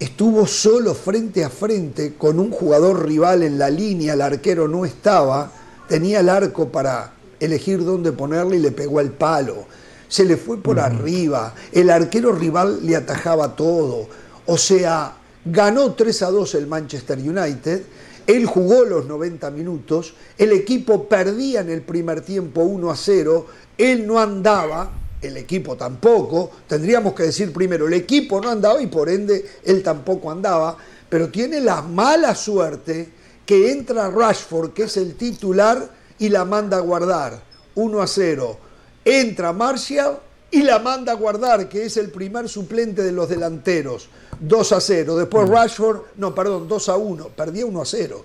Estuvo 0.00 0.46
solo 0.46 0.94
frente 0.94 1.44
a 1.44 1.50
frente 1.50 2.14
con 2.14 2.40
un 2.40 2.50
jugador 2.50 3.06
rival 3.06 3.42
en 3.42 3.58
la 3.58 3.70
línea, 3.70 4.14
el 4.14 4.22
arquero 4.22 4.66
no 4.66 4.84
estaba, 4.84 5.52
tenía 5.88 6.20
el 6.20 6.28
arco 6.28 6.70
para 6.70 7.12
elegir 7.38 7.84
dónde 7.84 8.12
ponerle 8.12 8.56
y 8.56 8.60
le 8.60 8.72
pegó 8.72 8.98
al 8.98 9.12
palo. 9.12 9.66
Se 10.10 10.24
le 10.24 10.36
fue 10.36 10.60
por 10.60 10.80
arriba, 10.80 11.54
el 11.70 11.88
arquero 11.88 12.32
rival 12.32 12.84
le 12.84 12.96
atajaba 12.96 13.54
todo. 13.54 14.08
O 14.46 14.58
sea, 14.58 15.14
ganó 15.44 15.94
3 15.94 16.22
a 16.22 16.30
2 16.32 16.56
el 16.56 16.66
Manchester 16.66 17.16
United, 17.16 17.82
él 18.26 18.44
jugó 18.44 18.84
los 18.84 19.06
90 19.06 19.52
minutos, 19.52 20.14
el 20.36 20.50
equipo 20.50 21.08
perdía 21.08 21.60
en 21.60 21.70
el 21.70 21.82
primer 21.82 22.22
tiempo 22.22 22.62
1 22.62 22.90
a 22.90 22.96
0, 22.96 23.46
él 23.78 24.04
no 24.04 24.18
andaba, 24.18 24.90
el 25.22 25.36
equipo 25.36 25.76
tampoco, 25.76 26.50
tendríamos 26.66 27.14
que 27.14 27.22
decir 27.22 27.52
primero, 27.52 27.86
el 27.86 27.94
equipo 27.94 28.40
no 28.40 28.50
andaba 28.50 28.82
y 28.82 28.88
por 28.88 29.08
ende 29.08 29.44
él 29.64 29.80
tampoco 29.84 30.28
andaba, 30.32 30.76
pero 31.08 31.28
tiene 31.28 31.60
la 31.60 31.82
mala 31.82 32.34
suerte 32.34 33.08
que 33.46 33.70
entra 33.70 34.10
Rashford, 34.10 34.72
que 34.72 34.82
es 34.82 34.96
el 34.96 35.14
titular, 35.14 35.88
y 36.18 36.30
la 36.30 36.44
manda 36.44 36.78
a 36.78 36.80
guardar, 36.80 37.40
1 37.76 38.02
a 38.02 38.06
0. 38.08 38.69
Entra 39.10 39.52
Martial 39.52 40.20
y 40.50 40.62
la 40.62 40.78
manda 40.78 41.12
a 41.12 41.16
guardar, 41.16 41.68
que 41.68 41.84
es 41.84 41.96
el 41.96 42.10
primer 42.10 42.48
suplente 42.48 43.02
de 43.02 43.12
los 43.12 43.28
delanteros, 43.28 44.08
2 44.40 44.72
a 44.72 44.80
0. 44.80 45.16
Después 45.16 45.48
Rashford, 45.48 46.00
no, 46.16 46.34
perdón, 46.34 46.68
2 46.68 46.88
a 46.88 46.96
1, 46.96 47.28
perdía 47.30 47.66
1 47.66 47.82
a 47.82 47.84
0. 47.84 48.24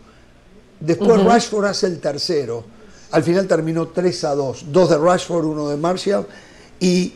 Después 0.80 1.24
Rashford 1.24 1.66
hace 1.66 1.88
el 1.88 2.00
tercero. 2.00 2.64
Al 3.12 3.24
final 3.24 3.48
terminó 3.48 3.88
3 3.88 4.24
a 4.26 4.36
2. 4.36 4.66
Dos 4.72 4.90
de 4.90 4.98
Rashford, 4.98 5.46
uno 5.46 5.70
de 5.70 5.78
Martial. 5.78 6.28
Y 6.80 7.14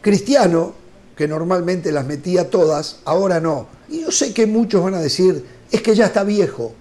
Cristiano, 0.00 0.74
que 1.16 1.28
normalmente 1.28 1.92
las 1.92 2.06
metía 2.06 2.50
todas, 2.50 3.00
ahora 3.04 3.40
no. 3.40 3.68
Y 3.88 4.02
yo 4.02 4.10
sé 4.10 4.32
que 4.32 4.46
muchos 4.46 4.82
van 4.82 4.94
a 4.94 5.00
decir, 5.00 5.44
es 5.70 5.82
que 5.82 5.94
ya 5.94 6.06
está 6.06 6.24
viejo. 6.24 6.74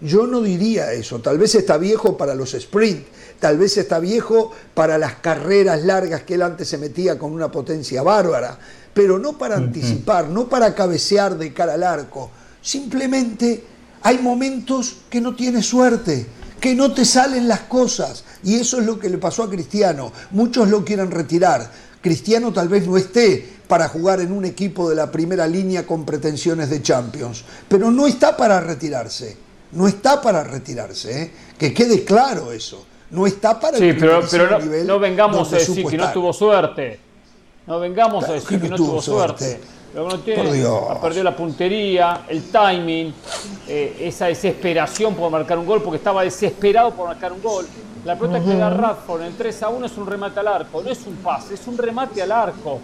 Yo 0.00 0.26
no 0.26 0.40
diría 0.42 0.92
eso. 0.92 1.20
Tal 1.20 1.38
vez 1.38 1.54
está 1.54 1.76
viejo 1.76 2.16
para 2.16 2.34
los 2.34 2.54
sprint, 2.54 3.06
tal 3.38 3.58
vez 3.58 3.76
está 3.76 3.98
viejo 3.98 4.52
para 4.74 4.98
las 4.98 5.14
carreras 5.16 5.84
largas 5.84 6.22
que 6.22 6.34
él 6.34 6.42
antes 6.42 6.68
se 6.68 6.78
metía 6.78 7.18
con 7.18 7.32
una 7.32 7.50
potencia 7.50 8.02
bárbara, 8.02 8.58
pero 8.94 9.18
no 9.18 9.38
para 9.38 9.56
anticipar, 9.56 10.28
no 10.28 10.48
para 10.48 10.74
cabecear 10.74 11.38
de 11.38 11.52
cara 11.52 11.74
al 11.74 11.84
arco. 11.84 12.30
Simplemente 12.60 13.64
hay 14.02 14.18
momentos 14.18 14.98
que 15.08 15.20
no 15.20 15.34
tienes 15.34 15.66
suerte, 15.66 16.26
que 16.60 16.74
no 16.74 16.92
te 16.92 17.04
salen 17.04 17.48
las 17.48 17.60
cosas. 17.60 18.24
Y 18.42 18.56
eso 18.56 18.80
es 18.80 18.86
lo 18.86 18.98
que 18.98 19.08
le 19.08 19.18
pasó 19.18 19.44
a 19.44 19.50
Cristiano. 19.50 20.12
Muchos 20.32 20.68
lo 20.68 20.84
quieren 20.84 21.10
retirar. 21.10 21.70
Cristiano 22.00 22.52
tal 22.52 22.68
vez 22.68 22.86
no 22.86 22.96
esté 22.96 23.58
para 23.66 23.88
jugar 23.88 24.20
en 24.20 24.32
un 24.32 24.44
equipo 24.44 24.88
de 24.88 24.96
la 24.96 25.10
primera 25.10 25.46
línea 25.46 25.86
con 25.86 26.04
pretensiones 26.04 26.70
de 26.70 26.80
Champions, 26.80 27.44
pero 27.68 27.90
no 27.90 28.06
está 28.06 28.36
para 28.36 28.60
retirarse. 28.60 29.36
No 29.72 29.86
está 29.86 30.22
para 30.22 30.42
retirarse, 30.44 31.22
¿eh? 31.22 31.30
que 31.58 31.74
quede 31.74 32.02
claro 32.04 32.52
eso. 32.52 32.86
No 33.10 33.26
está 33.26 33.58
para 33.58 33.78
Sí, 33.78 33.88
el 33.88 33.96
pero, 33.98 34.20
no, 34.50 34.58
nivel 34.58 34.86
no 34.86 34.98
vengamos 34.98 35.52
a 35.52 35.56
decir 35.56 35.86
que 35.86 35.96
no 35.96 36.12
tuvo 36.12 36.32
suerte. 36.32 37.00
No 37.66 37.80
vengamos 37.80 38.24
Claro 38.24 38.32
a 38.32 38.40
decir 38.40 38.58
que 38.58 38.64
que 38.64 38.70
no 38.70 38.76
tuvo 38.76 39.00
suerte. 39.02 39.44
suerte. 39.52 39.66
Lo 39.94 40.06
que 40.06 40.14
no 40.16 40.20
tiene, 40.20 40.42
Por 40.42 40.52
Dios. 40.52 40.82
ha 40.90 41.00
perdido 41.00 41.24
la 41.24 41.34
puntería, 41.36 42.20
el 42.28 42.42
timing, 42.50 43.14
eh, 43.66 43.96
esa 44.00 44.26
desesperación 44.26 45.14
por 45.14 45.30
marcar 45.30 45.58
un 45.58 45.64
gol, 45.66 45.82
porque 45.82 45.96
estaba 45.96 46.22
desesperado 46.22 46.90
por 46.92 47.08
marcar 47.08 47.32
un 47.32 47.42
gol. 47.42 47.66
La 48.04 48.16
pelota 48.18 48.42
que 48.44 48.54
da 48.54 48.70
Radford 48.70 49.22
en 49.22 49.36
3 49.36 49.62
a 49.62 49.68
1 49.70 49.86
es 49.86 49.96
un 49.96 50.06
remate 50.06 50.38
al 50.40 50.48
arco, 50.48 50.82
no 50.82 50.90
es 50.90 51.06
un 51.06 51.16
pase, 51.16 51.54
es 51.54 51.66
un 51.66 51.76
remate 51.78 52.22
al 52.22 52.32
arco. 52.32 52.78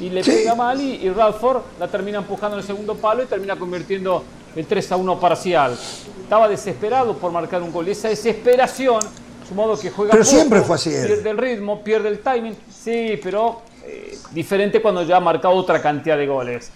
Y 0.00 0.10
le 0.10 0.22
Sí. 0.22 0.30
pega 0.30 0.54
mal 0.54 0.80
y, 0.80 0.96
y 0.96 1.08
Radford 1.10 1.62
la 1.80 1.88
termina 1.88 2.18
empujando 2.18 2.56
en 2.56 2.60
el 2.60 2.66
segundo 2.66 2.94
palo 2.94 3.22
y 3.22 3.26
termina 3.26 3.56
convirtiendo 3.56 4.22
el 4.54 4.66
3 4.66 4.92
a 4.92 4.96
1 4.96 5.18
parcial. 5.18 5.76
Estaba 6.22 6.46
desesperado 6.48 7.14
por 7.16 7.32
marcar 7.32 7.62
un 7.62 7.72
gol. 7.72 7.88
Y 7.88 7.92
esa 7.92 8.08
desesperación, 8.08 9.00
sumado 9.48 9.78
que 9.78 9.90
juega 9.90 10.12
Pero 10.12 10.24
poco, 10.24 10.36
siempre 10.36 10.60
fue 10.62 10.76
así 10.76 10.90
pierde 10.90 11.30
el 11.30 11.38
ritmo, 11.38 11.82
pierde 11.82 12.08
el 12.08 12.18
timing. 12.20 12.56
Sí, 12.70 13.18
pero 13.22 13.62
eh, 13.84 14.18
diferente 14.32 14.82
cuando 14.82 15.02
ya 15.02 15.16
ha 15.16 15.20
marcado 15.20 15.54
otra 15.54 15.80
cantidad 15.80 16.16
de 16.16 16.26
goles. 16.26 16.70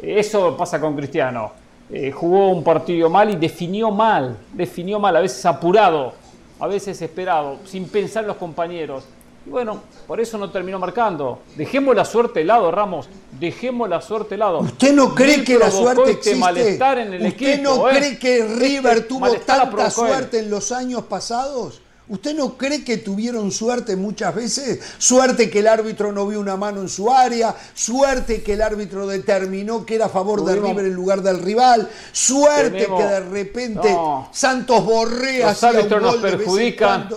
Eso 0.00 0.56
pasa 0.56 0.80
con 0.80 0.96
Cristiano. 0.96 1.52
Eh, 1.90 2.10
jugó 2.10 2.50
un 2.50 2.64
partido 2.64 3.08
mal 3.08 3.30
y 3.30 3.36
definió 3.36 3.90
mal, 3.90 4.36
definió 4.52 4.98
mal, 4.98 5.14
a 5.16 5.20
veces 5.20 5.44
apurado, 5.46 6.14
a 6.58 6.66
veces 6.66 7.00
esperado, 7.00 7.58
sin 7.64 7.88
pensar 7.88 8.24
en 8.24 8.28
los 8.28 8.36
compañeros. 8.36 9.04
Y 9.46 9.50
bueno, 9.50 9.80
por 10.08 10.20
eso 10.20 10.36
no 10.36 10.50
terminó 10.50 10.80
marcando. 10.80 11.42
Dejemos 11.54 11.94
la 11.94 12.04
suerte 12.04 12.40
de 12.40 12.46
lado, 12.46 12.72
Ramos. 12.72 13.08
Dejemos 13.38 13.88
la 13.88 14.00
suerte 14.02 14.30
de 14.30 14.38
lado. 14.38 14.58
¿Usted 14.58 14.92
no 14.92 15.14
cree 15.14 15.44
que 15.44 15.56
la 15.56 15.70
suerte 15.70 16.10
este 16.10 16.30
existe? 16.30 16.40
malestar 16.40 16.98
en 16.98 17.14
el 17.14 17.26
¿Usted 17.26 17.50
equipo, 17.52 17.76
no 17.76 17.88
¿eh? 17.88 17.94
cree 17.96 18.18
que 18.18 18.44
River 18.44 18.96
Este 18.96 19.08
tuvo 19.08 19.20
malestar 19.20 19.58
la 19.58 19.70
tanta 19.70 19.90
suerte 19.90 20.40
en 20.40 20.50
los 20.50 20.72
años 20.72 21.04
pasados? 21.04 21.80
¿Usted 22.08 22.36
no 22.36 22.56
cree 22.56 22.84
que 22.84 22.98
tuvieron 22.98 23.50
suerte 23.50 23.96
muchas 23.96 24.32
veces? 24.32 24.94
Suerte 24.98 25.50
que 25.50 25.58
el 25.58 25.66
árbitro 25.66 26.12
no 26.12 26.24
vio 26.26 26.38
una 26.38 26.56
mano 26.56 26.80
en 26.80 26.88
su 26.88 27.12
área, 27.12 27.54
suerte 27.74 28.44
que 28.44 28.52
el 28.52 28.62
árbitro 28.62 29.08
determinó 29.08 29.84
que 29.84 29.96
era 29.96 30.06
a 30.06 30.08
favor 30.08 30.44
de 30.44 30.54
River 30.54 30.86
en 30.86 30.94
lugar 30.94 31.20
del 31.22 31.42
rival, 31.42 31.90
suerte 32.12 32.70
Tenemos- 32.84 33.00
que 33.02 33.08
de 33.08 33.20
repente 33.20 33.92
No. 33.92 34.28
Santos 34.32 34.84
Borrea 34.84 35.48
Los 35.48 35.64
árbitros 35.64 36.00
nos 36.02 36.16
perjudican. 36.16 37.08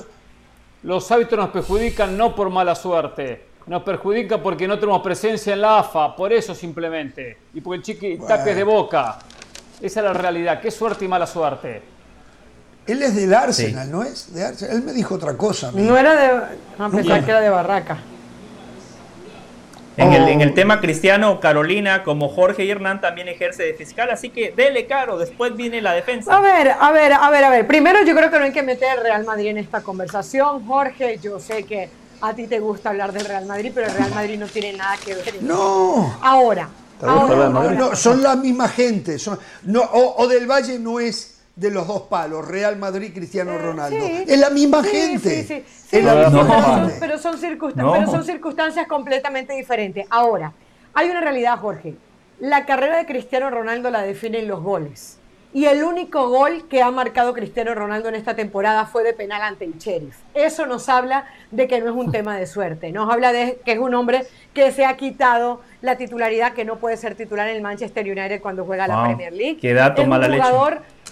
Los 0.81 1.11
árbitros 1.11 1.39
nos 1.45 1.49
perjudican 1.49 2.17
no 2.17 2.35
por 2.35 2.49
mala 2.49 2.73
suerte, 2.73 3.45
nos 3.67 3.83
perjudican 3.83 4.41
porque 4.41 4.67
no 4.67 4.79
tenemos 4.79 5.03
presencia 5.03 5.53
en 5.53 5.61
la 5.61 5.79
AFA, 5.79 6.15
por 6.15 6.33
eso 6.33 6.55
simplemente. 6.55 7.37
Y 7.53 7.61
porque 7.61 7.77
el 7.77 7.83
chiqui 7.83 8.13
es 8.13 8.55
de 8.55 8.63
boca. 8.63 9.19
Esa 9.81 9.99
es 9.99 10.03
la 10.03 10.13
realidad. 10.13 10.59
Qué 10.59 10.71
suerte 10.71 11.05
y 11.05 11.07
mala 11.07 11.27
suerte. 11.27 11.98
Él 12.91 13.01
es 13.03 13.15
del 13.15 13.33
Arsenal, 13.33 13.91
¿no 13.91 14.03
es? 14.03 14.33
De 14.33 14.43
Arsenal. 14.43 14.75
Él 14.77 14.83
me 14.83 14.93
dijo 14.93 15.15
otra 15.15 15.35
cosa. 15.35 15.71
No 15.73 15.97
era 15.97 16.15
de. 16.15 16.57
A 16.83 16.89
pesar 16.89 17.23
que 17.23 17.31
era 17.31 17.41
de 17.41 17.49
Barraca. 17.49 17.97
En, 19.97 20.13
el, 20.13 20.23
Oh. 20.23 20.27
en 20.29 20.41
el 20.41 20.53
tema 20.53 20.79
cristiano, 20.79 21.41
Carolina, 21.41 22.03
como 22.03 22.29
Jorge 22.29 22.63
y 22.63 22.71
Hernán, 22.71 23.01
también 23.01 23.27
ejerce 23.27 23.63
de 23.63 23.73
fiscal, 23.73 24.09
así 24.09 24.29
que 24.29 24.53
dele 24.55 24.85
caro, 24.85 25.17
después 25.17 25.53
viene 25.57 25.81
la 25.81 25.91
defensa. 25.91 26.37
A 26.37 26.39
ver, 26.39 26.69
a 26.79 26.91
ver, 26.91 27.11
a 27.11 27.29
ver, 27.29 27.43
a 27.43 27.49
ver. 27.49 27.67
Primero 27.67 28.01
yo 28.05 28.15
creo 28.15 28.31
que 28.31 28.39
no 28.39 28.45
hay 28.45 28.53
que 28.53 28.63
meter 28.63 28.97
Real 29.01 29.25
Madrid 29.25 29.47
en 29.47 29.57
esta 29.57 29.81
conversación. 29.81 30.65
Jorge, 30.65 31.19
yo 31.21 31.37
sé 31.41 31.63
que 31.63 31.89
a 32.21 32.33
ti 32.33 32.47
te 32.47 32.59
gusta 32.59 32.91
hablar 32.91 33.11
del 33.11 33.25
Real 33.25 33.45
Madrid, 33.45 33.71
pero 33.75 33.87
el 33.87 33.93
Real 33.93 34.11
Madrid 34.13 34.39
no 34.39 34.47
tiene 34.47 34.71
nada 34.73 34.95
que 35.03 35.15
ver. 35.15 35.35
en 35.35 35.45
No. 35.45 36.17
Ahora, 36.21 36.69
ahora. 37.01 37.49
No, 37.71 37.93
son 37.93 38.23
la 38.23 38.37
misma 38.37 38.69
gente. 38.69 39.19
Son, 39.19 39.37
no, 39.63 39.81
o, 39.81 40.23
o 40.23 40.27
del 40.29 40.47
Valle 40.49 40.79
no 40.79 41.01
es 41.01 41.38
de 41.59 41.71
los 41.71 41.87
dos 41.87 42.03
palos, 42.03 42.47
Real 42.47 42.77
Madrid, 42.77 43.11
Cristiano 43.13 43.57
Ronaldo. 43.57 43.97
Sí. 44.05 44.23
Es 44.27 44.39
la 44.39 44.49
misma 44.49 44.81
Sí, 44.83 44.89
gente. 44.89 45.29
sí, 45.29 45.43
sí. 45.43 45.53
Es 45.55 45.87
Sí, 45.89 46.01
la 46.01 46.15
misma 46.15 46.41
pero, 46.47 46.61
gente. 46.61 46.89
son, 46.91 46.99
pero 46.99 47.17
son 47.17 47.37
circunstan- 47.37 47.75
No. 47.83 47.91
pero 47.93 48.05
son 48.09 48.23
circunstancias 48.23 48.87
completamente 48.87 49.53
diferentes. 49.53 50.05
Ahora, 50.09 50.53
hay 50.93 51.09
una 51.09 51.19
realidad, 51.21 51.57
Jorge. 51.59 51.95
La 52.39 52.65
carrera 52.65 52.97
de 52.97 53.05
Cristiano 53.05 53.49
Ronaldo 53.49 53.89
la 53.91 54.01
definen 54.03 54.47
los 54.47 54.61
goles. 54.63 55.17
y 55.51 55.65
el 55.65 55.83
único 55.83 56.29
gol 56.29 56.67
que 56.69 56.83
ha 56.83 56.91
marcado 56.91 57.33
Cristiano 57.33 57.73
Ronaldo 57.73 58.07
en 58.09 58.13
esta 58.13 58.35
temporada 58.35 58.85
fue 58.85 59.03
de 59.03 59.13
penal 59.13 59.41
ante 59.41 59.65
el 59.65 59.79
Sheriff. 59.79 60.15
Eso 60.35 60.67
nos 60.67 60.87
habla 60.89 61.25
de 61.49 61.67
que 61.67 61.81
no 61.81 61.89
es 61.89 61.95
un 61.95 62.11
tema 62.11 62.37
de 62.37 62.45
suerte, 62.45 62.91
nos 62.91 63.11
habla 63.11 63.33
de 63.33 63.59
que 63.65 63.71
es 63.71 63.79
un 63.79 63.95
hombre 63.95 64.27
que 64.53 64.71
se 64.71 64.85
ha 64.85 64.95
quitado 64.95 65.61
la 65.81 65.97
titularidad, 65.97 66.53
que 66.53 66.65
no 66.65 66.75
puede 66.77 66.97
ser 66.97 67.15
titular 67.15 67.49
en 67.49 67.55
el 67.55 67.61
Manchester 67.63 68.05
United 68.05 68.41
cuando 68.43 68.63
juega 68.63 68.87
la 68.87 69.03
Premier 69.05 69.33
League. 69.33 69.57
Qué 69.59 69.73
dato 69.73 70.01
es 70.01 70.05
un 70.05 70.11
mala 70.11 70.27
leche. 70.27 70.43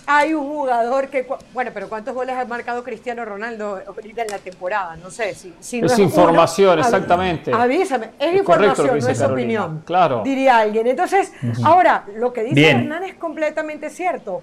Hay 0.10 0.34
un 0.34 0.48
jugador 0.48 1.10
que, 1.10 1.28
bueno, 1.54 1.72
pero 1.74 1.90
¿cuántos 1.90 2.16
goles 2.16 2.34
ha 2.36 2.46
marcado 2.46 2.82
Cristiano 2.82 3.26
Ronaldo 3.26 3.82
ahorita 3.86 4.22
en 4.22 4.30
la 4.30 4.38
temporada? 4.38 4.96
No 4.96 5.12
sé, 5.12 5.36
si, 5.36 5.54
si 5.60 5.82
no 5.82 5.88
Es 5.88 5.96
uno, 5.96 6.04
información, 6.06 6.80
avi- 6.80 6.86
exactamente. 6.86 7.52
Avísame, 7.54 8.12
es 8.18 8.36
información, 8.38 8.88
no 8.88 8.96
es 8.96 9.20
Carolina, 9.20 9.66
opinión. 9.66 9.84
claro. 9.86 10.22
Diría 10.24 10.60
alguien. 10.60 10.88
Entonces, 10.88 11.34
ahora, 11.64 12.06
lo 12.16 12.32
que 12.32 12.44
dice 12.44 12.56
Bien. 12.56 12.78
Hernán 12.78 13.04
es 13.04 13.16
completamente 13.16 13.90
cierto. 13.90 14.42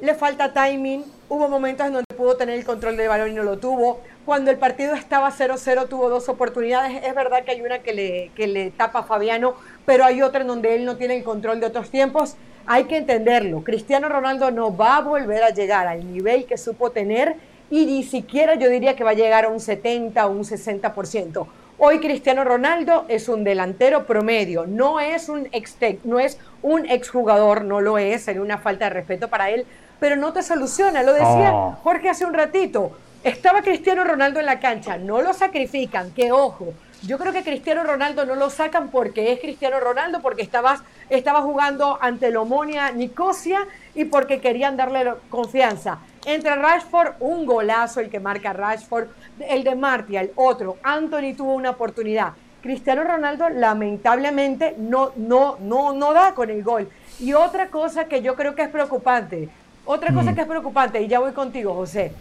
Le 0.00 0.14
falta 0.14 0.52
timing. 0.52 1.04
Hubo 1.28 1.48
momentos 1.48 1.86
en 1.88 1.92
donde 1.92 2.06
pudo 2.16 2.36
tener 2.36 2.56
el 2.56 2.64
control 2.64 2.96
del 2.96 3.08
balón 3.08 3.30
y 3.30 3.34
no 3.34 3.42
lo 3.42 3.58
tuvo. 3.58 4.00
Cuando 4.24 4.50
el 4.52 4.58
partido 4.58 4.94
estaba 4.94 5.30
0-0 5.30 5.88
tuvo 5.88 6.08
dos 6.08 6.28
oportunidades. 6.28 7.02
Es 7.04 7.14
verdad 7.16 7.42
que 7.44 7.50
hay 7.50 7.60
una 7.62 7.80
que 7.80 7.92
le, 7.92 8.30
que 8.36 8.46
le 8.46 8.70
tapa 8.70 9.00
a 9.00 9.02
Fabiano, 9.02 9.54
pero 9.84 10.04
hay 10.04 10.22
otra 10.22 10.42
en 10.42 10.46
donde 10.46 10.74
él 10.76 10.84
no 10.84 10.96
tiene 10.96 11.16
el 11.16 11.24
control 11.24 11.58
de 11.58 11.66
otros 11.66 11.90
tiempos. 11.90 12.36
Hay 12.72 12.84
que 12.84 12.96
entenderlo. 12.96 13.64
Cristiano 13.64 14.08
Ronaldo 14.08 14.52
no 14.52 14.76
va 14.76 14.98
a 14.98 15.00
volver 15.00 15.42
a 15.42 15.50
llegar 15.50 15.88
al 15.88 16.08
nivel 16.12 16.44
que 16.44 16.56
supo 16.56 16.92
tener 16.92 17.34
y 17.68 17.84
ni 17.84 18.04
siquiera 18.04 18.54
yo 18.54 18.68
diría 18.68 18.94
que 18.94 19.02
va 19.02 19.10
a 19.10 19.14
llegar 19.14 19.46
a 19.46 19.48
un 19.48 19.58
70 19.58 20.24
o 20.24 20.30
un 20.30 20.44
60%. 20.44 21.46
Hoy 21.78 21.98
Cristiano 21.98 22.44
Ronaldo 22.44 23.06
es 23.08 23.28
un 23.28 23.42
delantero 23.42 24.06
promedio, 24.06 24.68
no 24.68 25.00
es 25.00 25.28
un 25.28 25.48
ex, 25.50 25.78
no 26.04 26.20
es 26.20 26.38
un 26.62 26.88
exjugador, 26.88 27.64
no 27.64 27.80
lo 27.80 27.98
es, 27.98 28.22
sería 28.22 28.40
una 28.40 28.58
falta 28.58 28.84
de 28.84 28.90
respeto 28.90 29.26
para 29.26 29.50
él, 29.50 29.66
pero 29.98 30.14
no 30.14 30.32
te 30.32 30.44
soluciona, 30.44 31.02
lo 31.02 31.12
decía 31.12 31.50
Oh. 31.52 31.76
Jorge 31.82 32.08
hace 32.08 32.24
un 32.24 32.34
ratito. 32.34 32.92
Estaba 33.24 33.62
Cristiano 33.62 34.04
Ronaldo 34.04 34.38
en 34.38 34.46
la 34.46 34.60
cancha, 34.60 34.96
no 34.96 35.22
lo 35.22 35.32
sacrifican, 35.32 36.12
que 36.12 36.30
ojo. 36.30 36.72
Yo 37.02 37.18
creo 37.18 37.32
que 37.32 37.42
Cristiano 37.42 37.82
Ronaldo 37.82 38.26
no 38.26 38.34
lo 38.34 38.50
sacan 38.50 38.88
porque 38.88 39.32
es 39.32 39.40
Cristiano 39.40 39.80
Ronaldo, 39.80 40.20
porque 40.20 40.42
estaba, 40.42 40.82
estaba 41.08 41.40
jugando 41.40 41.96
ante 41.98 42.26
el 42.26 42.36
Omonia 42.36 42.90
Nicosia 42.90 43.66
y 43.94 44.04
porque 44.04 44.40
querían 44.40 44.76
darle 44.76 45.14
confianza. 45.30 46.00
Entre 46.26 46.54
Rashford, 46.54 47.14
un 47.20 47.46
golazo 47.46 48.00
el 48.00 48.10
que 48.10 48.20
marca 48.20 48.52
Rashford, 48.52 49.08
el 49.48 49.64
de 49.64 49.74
Martial, 49.76 50.30
otro. 50.34 50.76
Anthony 50.82 51.34
tuvo 51.34 51.54
una 51.54 51.70
oportunidad. 51.70 52.34
Cristiano 52.60 53.02
Ronaldo 53.02 53.48
lamentablemente 53.48 54.74
no, 54.76 55.12
no, 55.16 55.56
no, 55.58 55.94
no 55.94 56.12
da 56.12 56.34
con 56.34 56.50
el 56.50 56.62
gol. 56.62 56.90
Y 57.18 57.32
otra 57.32 57.68
cosa 57.68 58.04
que 58.04 58.20
yo 58.20 58.36
creo 58.36 58.54
que 58.54 58.62
es 58.62 58.68
preocupante, 58.68 59.48
otra 59.86 60.12
cosa 60.12 60.34
que 60.34 60.42
es 60.42 60.46
preocupante, 60.46 61.00
y 61.00 61.08
ya 61.08 61.18
voy 61.18 61.32
contigo, 61.32 61.72
José. 61.72 62.12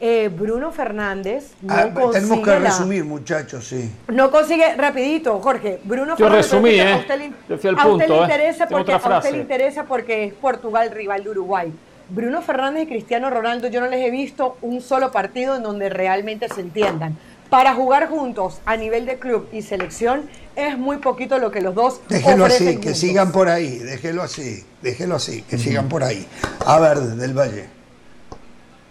Eh, 0.00 0.28
Bruno 0.28 0.70
Fernández 0.72 1.52
no 1.62 1.72
Ah, 1.72 1.82
tenemos 1.84 2.12
consigue 2.12 2.42
que 2.42 2.50
la- 2.50 2.58
resumir, 2.70 3.04
muchachos, 3.04 3.66
sí. 3.66 3.90
no 4.08 4.30
consigue, 4.30 4.74
rapidito, 4.76 5.38
Jorge. 5.40 5.80
Bruno 5.84 6.12
Yo 6.16 6.26
Fernández, 6.26 6.50
resumí, 6.50 6.70
¿eh? 6.70 6.92
A 6.92 6.96
usted, 6.96 7.18
le, 7.18 7.32
Yo 7.48 7.58
fui 7.58 7.70
al 7.70 7.78
a 7.78 7.86
usted 7.86 7.90
punto, 7.90 8.06
le 8.06 8.18
¿eh? 8.18 8.22
interesa 8.22 8.66
porque, 8.68 8.92
a 8.92 8.96
usted 8.96 9.30
le 9.32 9.38
interesa 9.38 9.84
porque 9.84 10.24
es 10.24 10.34
Portugal 10.34 10.90
rival 10.90 11.24
de 11.24 11.30
Uruguay. 11.30 11.72
Bruno 12.10 12.42
Fernández 12.42 12.82
y 12.82 12.86
Cristiano 12.88 13.30
Ronaldo, 13.30 13.68
yo 13.68 13.80
no 13.80 13.86
les 13.86 14.04
he 14.06 14.10
visto 14.10 14.58
un 14.60 14.82
solo 14.82 15.10
partido 15.10 15.56
en 15.56 15.62
donde 15.62 15.88
realmente 15.88 16.48
se 16.48 16.60
entiendan. 16.60 17.16
Para 17.48 17.72
jugar 17.74 18.08
juntos 18.08 18.60
a 18.66 18.76
nivel 18.76 19.06
de 19.06 19.18
club 19.18 19.46
y 19.52 19.62
selección 19.62 20.28
es 20.56 20.76
muy 20.76 20.96
poquito 20.98 21.38
lo 21.38 21.50
que 21.50 21.60
los 21.60 21.74
dos 21.74 22.00
Déjelo 22.08 22.46
así, 22.46 22.78
que 22.78 22.94
sigan 22.94 23.30
por 23.32 23.48
ahí, 23.48 23.78
déjelo 23.78 24.22
así, 24.22 24.64
déjelo 24.82 25.14
así, 25.16 25.42
que 25.42 25.56
sigan 25.56 25.88
por 25.88 26.02
ahí. 26.02 26.26
A 26.66 26.78
ver, 26.80 26.98
del 26.98 27.32
Valle. 27.32 27.66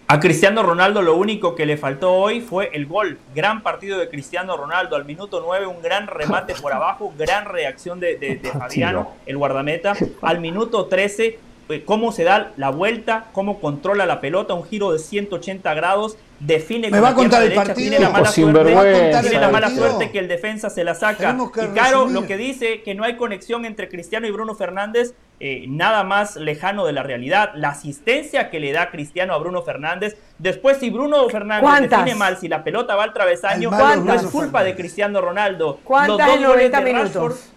A 0.06 0.20
Cristiano 0.20 0.62
Ronaldo 0.62 1.00
lo 1.00 1.16
único 1.16 1.54
que 1.54 1.64
le 1.64 1.78
faltó 1.78 2.12
hoy 2.12 2.42
fue 2.42 2.70
el 2.74 2.84
gol. 2.86 3.18
Gran 3.34 3.62
partido 3.62 3.98
de 3.98 4.08
Cristiano 4.10 4.54
Ronaldo. 4.56 4.96
Al 4.96 5.06
minuto 5.06 5.42
9 5.44 5.66
un 5.66 5.80
gran 5.80 6.06
remate 6.06 6.54
por 6.60 6.72
abajo, 6.74 7.12
gran 7.16 7.46
reacción 7.46 8.00
de, 8.00 8.16
de- 8.18 8.36
de 8.36 8.50
Fabiano, 8.50 9.12
el 9.24 9.38
guardameta. 9.38 9.94
Al 10.20 10.40
minuto 10.40 10.86
13, 10.86 11.38
eh, 11.70 11.82
cómo 11.86 12.12
se 12.12 12.24
da 12.24 12.52
la 12.58 12.68
vuelta, 12.68 13.26
cómo 13.32 13.60
controla 13.60 14.04
la 14.04 14.20
pelota, 14.20 14.52
un 14.52 14.64
giro 14.64 14.92
de 14.92 14.98
180 14.98 15.72
grados, 15.72 16.18
define 16.38 16.90
¿Me 16.90 16.98
con 16.98 17.04
va 17.04 17.08
la 17.08 17.08
a 17.08 17.14
contar 17.14 17.40
pierna 17.40 17.44
el 17.44 17.48
derecha, 17.50 17.64
partido? 17.64 17.88
tiene 17.90 17.98
la 18.04 18.10
mala 18.10 18.28
suerte, 18.30 19.20
tiene 19.22 19.40
la 19.40 19.48
mala 19.48 19.70
suerte 19.70 20.10
que 20.10 20.18
el 20.18 20.28
defensa 20.28 20.68
se 20.68 20.84
la 20.84 20.94
saca. 20.94 21.34
Y 21.34 21.60
resumir. 21.78 22.12
lo 22.12 22.26
que 22.26 22.36
dice 22.36 22.82
que 22.82 22.94
no 22.94 23.04
hay 23.04 23.16
conexión 23.16 23.64
entre 23.64 23.88
Cristiano 23.88 24.26
y 24.26 24.30
Bruno 24.30 24.54
Fernández, 24.54 25.14
eh, 25.46 25.64
nada 25.68 26.04
más 26.04 26.36
lejano 26.36 26.86
de 26.86 26.92
la 26.94 27.02
realidad. 27.02 27.50
La 27.54 27.68
asistencia 27.68 28.48
que 28.48 28.60
le 28.60 28.72
da 28.72 28.90
Cristiano 28.90 29.34
a 29.34 29.38
Bruno 29.38 29.60
Fernández. 29.62 30.16
Después, 30.38 30.78
si 30.78 30.88
Bruno 30.88 31.28
Fernández 31.28 31.62
¿Cuántas? 31.62 31.98
define 32.00 32.14
mal, 32.18 32.38
si 32.38 32.48
la 32.48 32.64
pelota 32.64 32.94
va 32.96 33.04
al 33.04 33.12
travesaño, 33.12 33.70
no 33.70 34.14
es 34.14 34.22
culpa 34.22 34.60
de 34.60 34.70
Fernández. 34.70 34.76
Cristiano 34.76 35.20
Ronaldo. 35.20 35.80
¿Cuántas 35.84 36.16
los 36.16 36.26
dos 36.26 36.36
en 36.36 36.42
goles 36.46 36.70
90 36.70 36.78
de 36.80 36.84
minutos? 36.84 37.12
Rashford, 37.14 37.54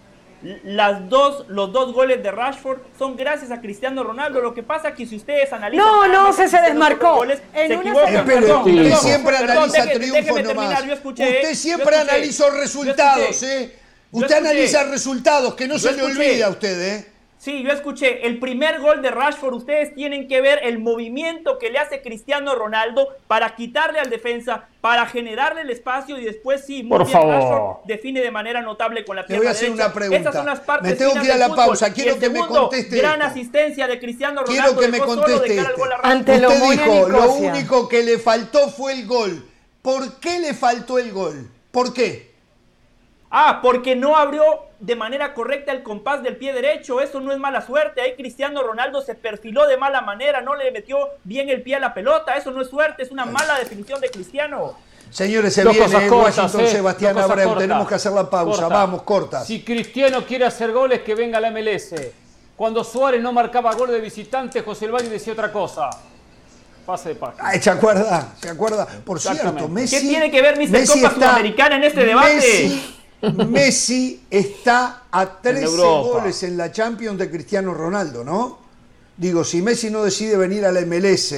las 0.64 1.08
dos, 1.08 1.46
los 1.48 1.72
dos 1.72 1.92
goles 1.94 2.22
de 2.22 2.30
Rashford 2.30 2.78
son 2.98 3.16
gracias 3.16 3.50
a 3.50 3.60
Cristiano 3.60 4.04
Ronaldo. 4.04 4.40
Lo 4.40 4.52
que 4.54 4.62
pasa 4.62 4.90
es 4.90 4.94
que 4.94 5.06
si 5.06 5.16
ustedes 5.16 5.52
analizan. 5.52 5.84
No, 5.86 6.06
no, 6.06 6.32
se- 6.32 6.48
se 6.48 6.60
desmarcó. 6.60 7.14
goles, 7.16 7.40
En 7.54 7.68
se 7.68 7.74
una 7.76 7.90
equivocan. 7.90 8.24
Perdón, 8.26 8.58
usted 8.68 8.74
perdón, 8.82 9.00
siempre 9.00 9.36
perdón, 9.36 9.56
analiza 9.56 9.82
deje- 9.84 9.94
triunfos 9.94 10.12
déjeme 10.24 10.42
nomás. 10.42 10.54
terminar, 10.68 10.86
yo 10.86 10.92
escuché, 10.92 11.24
usted 11.40 11.54
siempre 11.54 11.96
analizó 11.96 12.50
resultados, 12.50 13.30
escuché. 13.30 13.62
¿eh? 13.64 13.76
Usted 14.10 14.36
analiza 14.36 14.84
resultados, 14.84 15.54
que 15.54 15.66
no 15.66 15.74
Yo 15.74 15.80
se 15.90 15.92
le 15.96 16.02
olvide 16.02 16.44
a 16.44 16.50
usted, 16.50 16.80
¿eh? 16.98 17.06
Sí, 17.38 17.62
yo 17.62 17.70
escuché. 17.70 18.26
El 18.26 18.40
primer 18.40 18.80
gol 18.80 19.00
de 19.00 19.12
Rashford, 19.12 19.54
ustedes 19.54 19.94
tienen 19.94 20.26
que 20.26 20.40
ver 20.40 20.58
el 20.64 20.80
movimiento 20.80 21.56
que 21.58 21.70
le 21.70 21.78
hace 21.78 22.02
Cristiano 22.02 22.56
Ronaldo 22.56 23.08
para 23.28 23.54
quitarle 23.54 24.00
al 24.00 24.10
defensa, 24.10 24.64
para 24.80 25.06
generarle 25.06 25.60
el 25.60 25.70
espacio 25.70 26.18
y 26.18 26.24
después 26.24 26.64
sí, 26.66 26.82
muy 26.82 26.98
Por 26.98 27.06
bien, 27.06 27.12
favor. 27.12 27.34
Rashford 27.34 27.86
define 27.86 28.20
de 28.22 28.30
manera 28.32 28.60
notable 28.60 29.04
con 29.04 29.14
la 29.14 29.24
pierna 29.24 29.38
voy 29.42 29.46
a 29.46 29.50
hacer 29.52 29.68
derecha. 29.68 29.84
una 29.84 29.94
pregunta. 29.94 30.16
Estas 30.18 30.34
son 30.34 30.46
las 30.46 30.60
partes 30.60 30.90
Me 30.90 30.96
tengo 30.96 31.14
que 31.14 31.24
ir 31.26 31.32
a 31.32 31.36
la 31.36 31.54
pausa. 31.54 31.92
Quiero 31.92 32.14
el 32.14 32.20
que 32.20 32.28
me 32.28 32.40
conteste 32.40 32.96
gran 32.96 33.20
esto. 33.22 33.26
asistencia 33.32 33.86
de 33.86 34.00
Cristiano 34.00 34.42
Quiero 34.44 34.62
Ronaldo. 34.74 34.80
que 34.80 34.88
me 34.88 34.98
conteste 34.98 35.48
de 35.48 35.56
cara 35.56 35.60
al 35.60 35.66
este. 35.74 35.80
gol 35.80 35.92
a 35.92 35.96
Rashford. 35.96 36.12
Ante 36.12 36.34
el 36.34 36.44
Usted 36.46 36.56
Omonia 36.60 36.84
dijo, 36.84 37.08
lo 37.08 37.32
único 37.34 37.88
que 37.88 38.02
le 38.02 38.18
faltó 38.18 38.68
fue 38.68 38.92
el 38.94 39.06
gol. 39.06 39.48
¿Por 39.80 40.18
qué 40.18 40.40
le 40.40 40.54
faltó 40.54 40.98
el 40.98 41.12
gol? 41.12 41.48
¿Por 41.70 41.94
qué? 41.94 42.27
Ah, 43.30 43.60
porque 43.62 43.94
no 43.94 44.16
abrió 44.16 44.42
de 44.80 44.96
manera 44.96 45.34
correcta 45.34 45.72
el 45.72 45.82
compás 45.82 46.22
del 46.22 46.36
pie 46.36 46.52
derecho. 46.52 47.00
Eso 47.00 47.20
no 47.20 47.32
es 47.32 47.38
mala 47.38 47.60
suerte. 47.60 48.00
Ahí 48.00 48.14
Cristiano 48.14 48.62
Ronaldo 48.62 49.02
se 49.02 49.14
perfiló 49.14 49.66
de 49.66 49.76
mala 49.76 50.00
manera, 50.00 50.40
no 50.40 50.54
le 50.54 50.70
metió 50.70 50.98
bien 51.24 51.48
el 51.50 51.62
pie 51.62 51.76
a 51.76 51.80
la 51.80 51.92
pelota. 51.92 52.36
Eso 52.36 52.50
no 52.50 52.62
es 52.62 52.68
suerte, 52.68 53.02
es 53.02 53.10
una 53.10 53.26
mala 53.26 53.58
definición 53.58 54.00
de 54.00 54.10
Cristiano. 54.10 54.74
Señores, 55.10 55.54
se 55.54 55.64
viene 55.64 55.78
cosas 55.78 56.04
cortas, 56.04 56.38
Washington 56.38 56.60
eh, 56.60 56.68
Sebastián 56.68 57.18
Abreu. 57.18 57.56
Tenemos 57.56 57.88
que 57.88 57.94
hacer 57.94 58.12
la 58.12 58.28
pausa. 58.28 58.62
Corta. 58.62 58.74
Vamos, 58.74 59.02
cortas. 59.02 59.46
Si 59.46 59.62
Cristiano 59.62 60.24
quiere 60.24 60.44
hacer 60.44 60.72
goles, 60.72 61.00
que 61.00 61.14
venga 61.14 61.40
la 61.40 61.50
MLS. 61.50 61.94
Cuando 62.56 62.82
Suárez 62.82 63.22
no 63.22 63.32
marcaba 63.32 63.74
gol 63.74 63.90
de 63.90 64.00
visitante, 64.00 64.62
José 64.62 64.86
el 64.86 64.92
Valle 64.92 65.08
decía 65.08 65.32
otra 65.32 65.52
cosa. 65.52 65.90
Pase 66.84 67.10
de 67.10 67.14
página. 67.14 67.46
Ay, 67.46 67.60
¿Se 67.60 67.70
acuerda? 67.70 68.32
¿Se 68.40 68.48
acuerda? 68.48 68.86
Por 69.04 69.20
cierto. 69.20 69.68
Messi. 69.68 69.96
¿Qué 69.96 70.02
tiene 70.02 70.30
que 70.30 70.42
ver 70.42 70.56
Mr. 70.56 70.70
Messi 70.70 71.00
Copa 71.00 71.14
Sudamericana 71.14 71.76
en 71.76 71.84
este 71.84 72.04
debate? 72.04 72.34
Messi, 72.34 72.97
Messi 73.20 74.22
está 74.30 75.04
a 75.10 75.40
13 75.40 75.64
Europa. 75.64 76.20
goles 76.20 76.42
en 76.44 76.56
la 76.56 76.70
Champions 76.70 77.18
de 77.18 77.30
Cristiano 77.30 77.74
Ronaldo, 77.74 78.22
¿no? 78.22 78.58
Digo, 79.16 79.42
si 79.42 79.60
Messi 79.62 79.90
no 79.90 80.04
decide 80.04 80.36
venir 80.36 80.64
a 80.64 80.70
la 80.70 80.82
MLS 80.82 81.34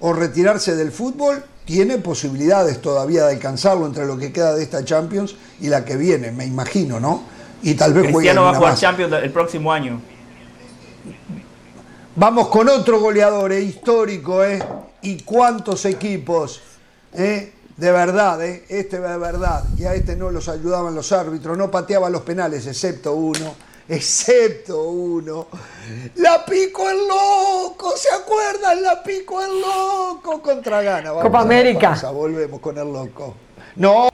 o 0.00 0.12
retirarse 0.12 0.74
del 0.74 0.90
fútbol, 0.90 1.44
tiene 1.64 1.98
posibilidades 1.98 2.80
todavía 2.80 3.26
de 3.26 3.34
alcanzarlo 3.34 3.86
entre 3.86 4.06
lo 4.06 4.18
que 4.18 4.32
queda 4.32 4.54
de 4.54 4.62
esta 4.64 4.84
Champions 4.84 5.36
y 5.60 5.68
la 5.68 5.84
que 5.84 5.96
viene, 5.96 6.32
me 6.32 6.44
imagino, 6.44 6.98
¿no? 6.98 7.22
Y 7.62 7.74
tal 7.74 7.92
vez 7.92 8.10
Cristiano 8.10 8.42
va 8.42 8.50
a 8.50 8.54
jugar 8.54 8.72
más. 8.72 8.80
Champions 8.80 9.12
el 9.22 9.30
próximo 9.30 9.72
año. 9.72 10.00
Vamos 12.16 12.48
con 12.48 12.68
otro 12.68 12.98
goleador 12.98 13.52
eh, 13.52 13.60
histórico, 13.60 14.42
¿eh? 14.44 14.58
Y 15.02 15.22
cuántos 15.22 15.84
equipos, 15.84 16.60
¿eh? 17.14 17.52
De 17.80 17.90
verdad, 17.90 18.44
¿eh? 18.44 18.66
Este 18.68 19.00
de 19.00 19.16
verdad. 19.16 19.64
Y 19.78 19.86
a 19.86 19.94
este 19.94 20.14
no 20.14 20.30
los 20.30 20.50
ayudaban 20.50 20.94
los 20.94 21.12
árbitros, 21.12 21.56
no 21.56 21.70
pateaban 21.70 22.12
los 22.12 22.20
penales, 22.20 22.66
excepto 22.66 23.14
uno. 23.14 23.54
Excepto 23.88 24.82
uno. 24.84 25.46
La 26.16 26.44
pico 26.44 26.90
el 26.90 27.08
loco, 27.08 27.96
¿se 27.96 28.10
acuerdan? 28.10 28.82
La 28.82 29.02
pico 29.02 29.42
el 29.42 29.62
loco 29.62 30.42
contra 30.42 30.82
Gana. 30.82 31.12
Vamos 31.12 31.24
Copa 31.24 31.38
a 31.38 31.42
América. 31.42 31.88
pausa, 31.92 32.10
volvemos 32.10 32.60
con 32.60 32.76
el 32.76 32.92
loco. 32.92 33.34
No. 33.76 34.10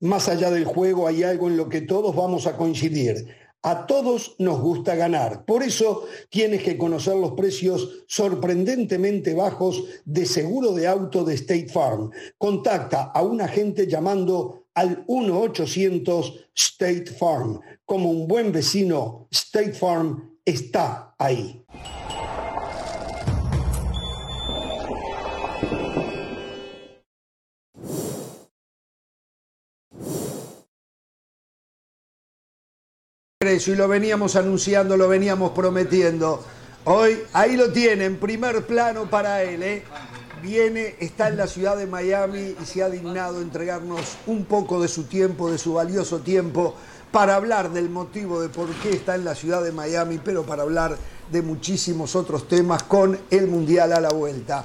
Más 0.00 0.28
allá 0.28 0.50
del 0.50 0.66
juego 0.66 1.08
hay 1.08 1.22
algo 1.24 1.48
en 1.48 1.56
lo 1.56 1.70
que 1.70 1.80
todos 1.80 2.14
vamos 2.14 2.46
a 2.46 2.54
coincidir. 2.54 3.45
A 3.66 3.84
todos 3.84 4.36
nos 4.38 4.60
gusta 4.60 4.94
ganar. 4.94 5.44
Por 5.44 5.64
eso 5.64 6.06
tienes 6.30 6.62
que 6.62 6.78
conocer 6.78 7.16
los 7.16 7.32
precios 7.32 8.04
sorprendentemente 8.06 9.34
bajos 9.34 9.82
de 10.04 10.24
seguro 10.24 10.70
de 10.70 10.86
auto 10.86 11.24
de 11.24 11.34
State 11.34 11.70
Farm. 11.70 12.12
Contacta 12.38 13.10
a 13.12 13.22
un 13.22 13.40
agente 13.40 13.88
llamando 13.88 14.66
al 14.72 15.04
1-800 15.06 16.46
State 16.54 17.06
Farm. 17.06 17.58
Como 17.84 18.08
un 18.08 18.28
buen 18.28 18.52
vecino, 18.52 19.26
State 19.32 19.72
Farm 19.72 20.38
está 20.44 21.16
ahí. 21.18 21.64
Y 33.54 33.76
lo 33.76 33.86
veníamos 33.86 34.34
anunciando, 34.34 34.96
lo 34.96 35.06
veníamos 35.06 35.52
prometiendo. 35.52 36.42
Hoy 36.84 37.16
ahí 37.32 37.56
lo 37.56 37.70
tiene, 37.70 38.04
en 38.04 38.16
primer 38.16 38.66
plano 38.66 39.08
para 39.08 39.44
él. 39.44 39.62
¿eh? 39.62 39.84
Viene, 40.42 40.96
está 40.98 41.28
en 41.28 41.36
la 41.36 41.46
ciudad 41.46 41.76
de 41.76 41.86
Miami 41.86 42.56
y 42.60 42.66
se 42.66 42.82
ha 42.82 42.90
dignado 42.90 43.40
entregarnos 43.40 44.16
un 44.26 44.46
poco 44.46 44.82
de 44.82 44.88
su 44.88 45.04
tiempo, 45.04 45.48
de 45.48 45.58
su 45.58 45.74
valioso 45.74 46.18
tiempo, 46.18 46.74
para 47.12 47.36
hablar 47.36 47.70
del 47.70 47.88
motivo 47.88 48.40
de 48.40 48.48
por 48.48 48.68
qué 48.82 48.90
está 48.90 49.14
en 49.14 49.24
la 49.24 49.36
ciudad 49.36 49.62
de 49.62 49.70
Miami, 49.70 50.18
pero 50.22 50.42
para 50.42 50.64
hablar 50.64 50.96
de 51.30 51.42
muchísimos 51.42 52.16
otros 52.16 52.48
temas 52.48 52.82
con 52.82 53.16
el 53.30 53.46
Mundial 53.46 53.92
a 53.92 54.00
la 54.00 54.10
vuelta. 54.10 54.64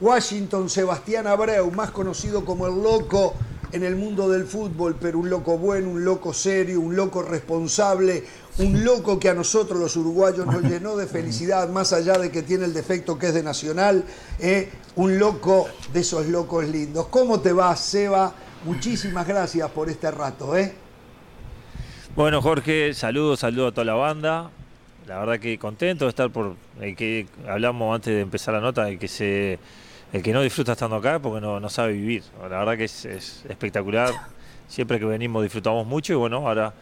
Washington 0.00 0.70
Sebastián 0.70 1.26
Abreu, 1.26 1.70
más 1.70 1.90
conocido 1.90 2.46
como 2.46 2.66
el 2.66 2.82
loco 2.82 3.34
en 3.72 3.82
el 3.82 3.96
mundo 3.96 4.28
del 4.28 4.44
fútbol, 4.44 4.96
pero 5.00 5.18
un 5.18 5.30
loco 5.30 5.56
bueno, 5.56 5.88
un 5.88 6.04
loco 6.04 6.32
serio, 6.32 6.80
un 6.80 6.94
loco 6.94 7.22
responsable, 7.22 8.22
un 8.58 8.84
loco 8.84 9.18
que 9.18 9.30
a 9.30 9.34
nosotros 9.34 9.80
los 9.80 9.96
uruguayos 9.96 10.46
nos 10.46 10.62
llenó 10.62 10.96
de 10.96 11.06
felicidad, 11.06 11.68
más 11.70 11.92
allá 11.92 12.18
de 12.18 12.30
que 12.30 12.42
tiene 12.42 12.66
el 12.66 12.74
defecto 12.74 13.18
que 13.18 13.28
es 13.28 13.34
de 13.34 13.42
Nacional, 13.42 14.04
eh, 14.38 14.70
un 14.96 15.18
loco 15.18 15.66
de 15.92 16.00
esos 16.00 16.26
locos 16.26 16.68
lindos. 16.68 17.06
¿Cómo 17.08 17.40
te 17.40 17.52
va, 17.52 17.74
Seba? 17.74 18.34
Muchísimas 18.64 19.26
gracias 19.26 19.70
por 19.70 19.88
este 19.88 20.10
rato. 20.10 20.56
¿eh? 20.56 20.74
Bueno, 22.14 22.42
Jorge, 22.42 22.92
saludos, 22.92 23.40
saludos 23.40 23.72
a 23.72 23.74
toda 23.74 23.84
la 23.86 23.94
banda. 23.94 24.50
La 25.06 25.18
verdad 25.18 25.40
que 25.40 25.58
contento 25.58 26.04
de 26.04 26.10
estar 26.10 26.30
por 26.30 26.54
que 26.96 27.26
hablamos 27.48 27.94
antes 27.94 28.14
de 28.14 28.20
empezar 28.20 28.54
la 28.54 28.60
nota, 28.60 28.84
de 28.84 28.98
que 28.98 29.08
se 29.08 29.58
el 30.12 30.22
que 30.22 30.32
no 30.32 30.42
disfruta 30.42 30.72
estando 30.72 30.96
acá 30.96 31.18
porque 31.18 31.40
no, 31.40 31.68
sabe 31.68 31.94
vivir. 31.94 32.22
La 32.42 32.58
verdad 32.58 32.76
que 32.76 32.84
es, 32.84 33.04
espectacular. 33.48 34.12
Siempre 34.68 34.98
que 34.98 35.04
venimos 35.04 35.42
disfrutamos 35.42 35.86
mucho 35.86 36.12
y 36.12 36.16
bueno, 36.16 36.48
ahora 36.48 36.72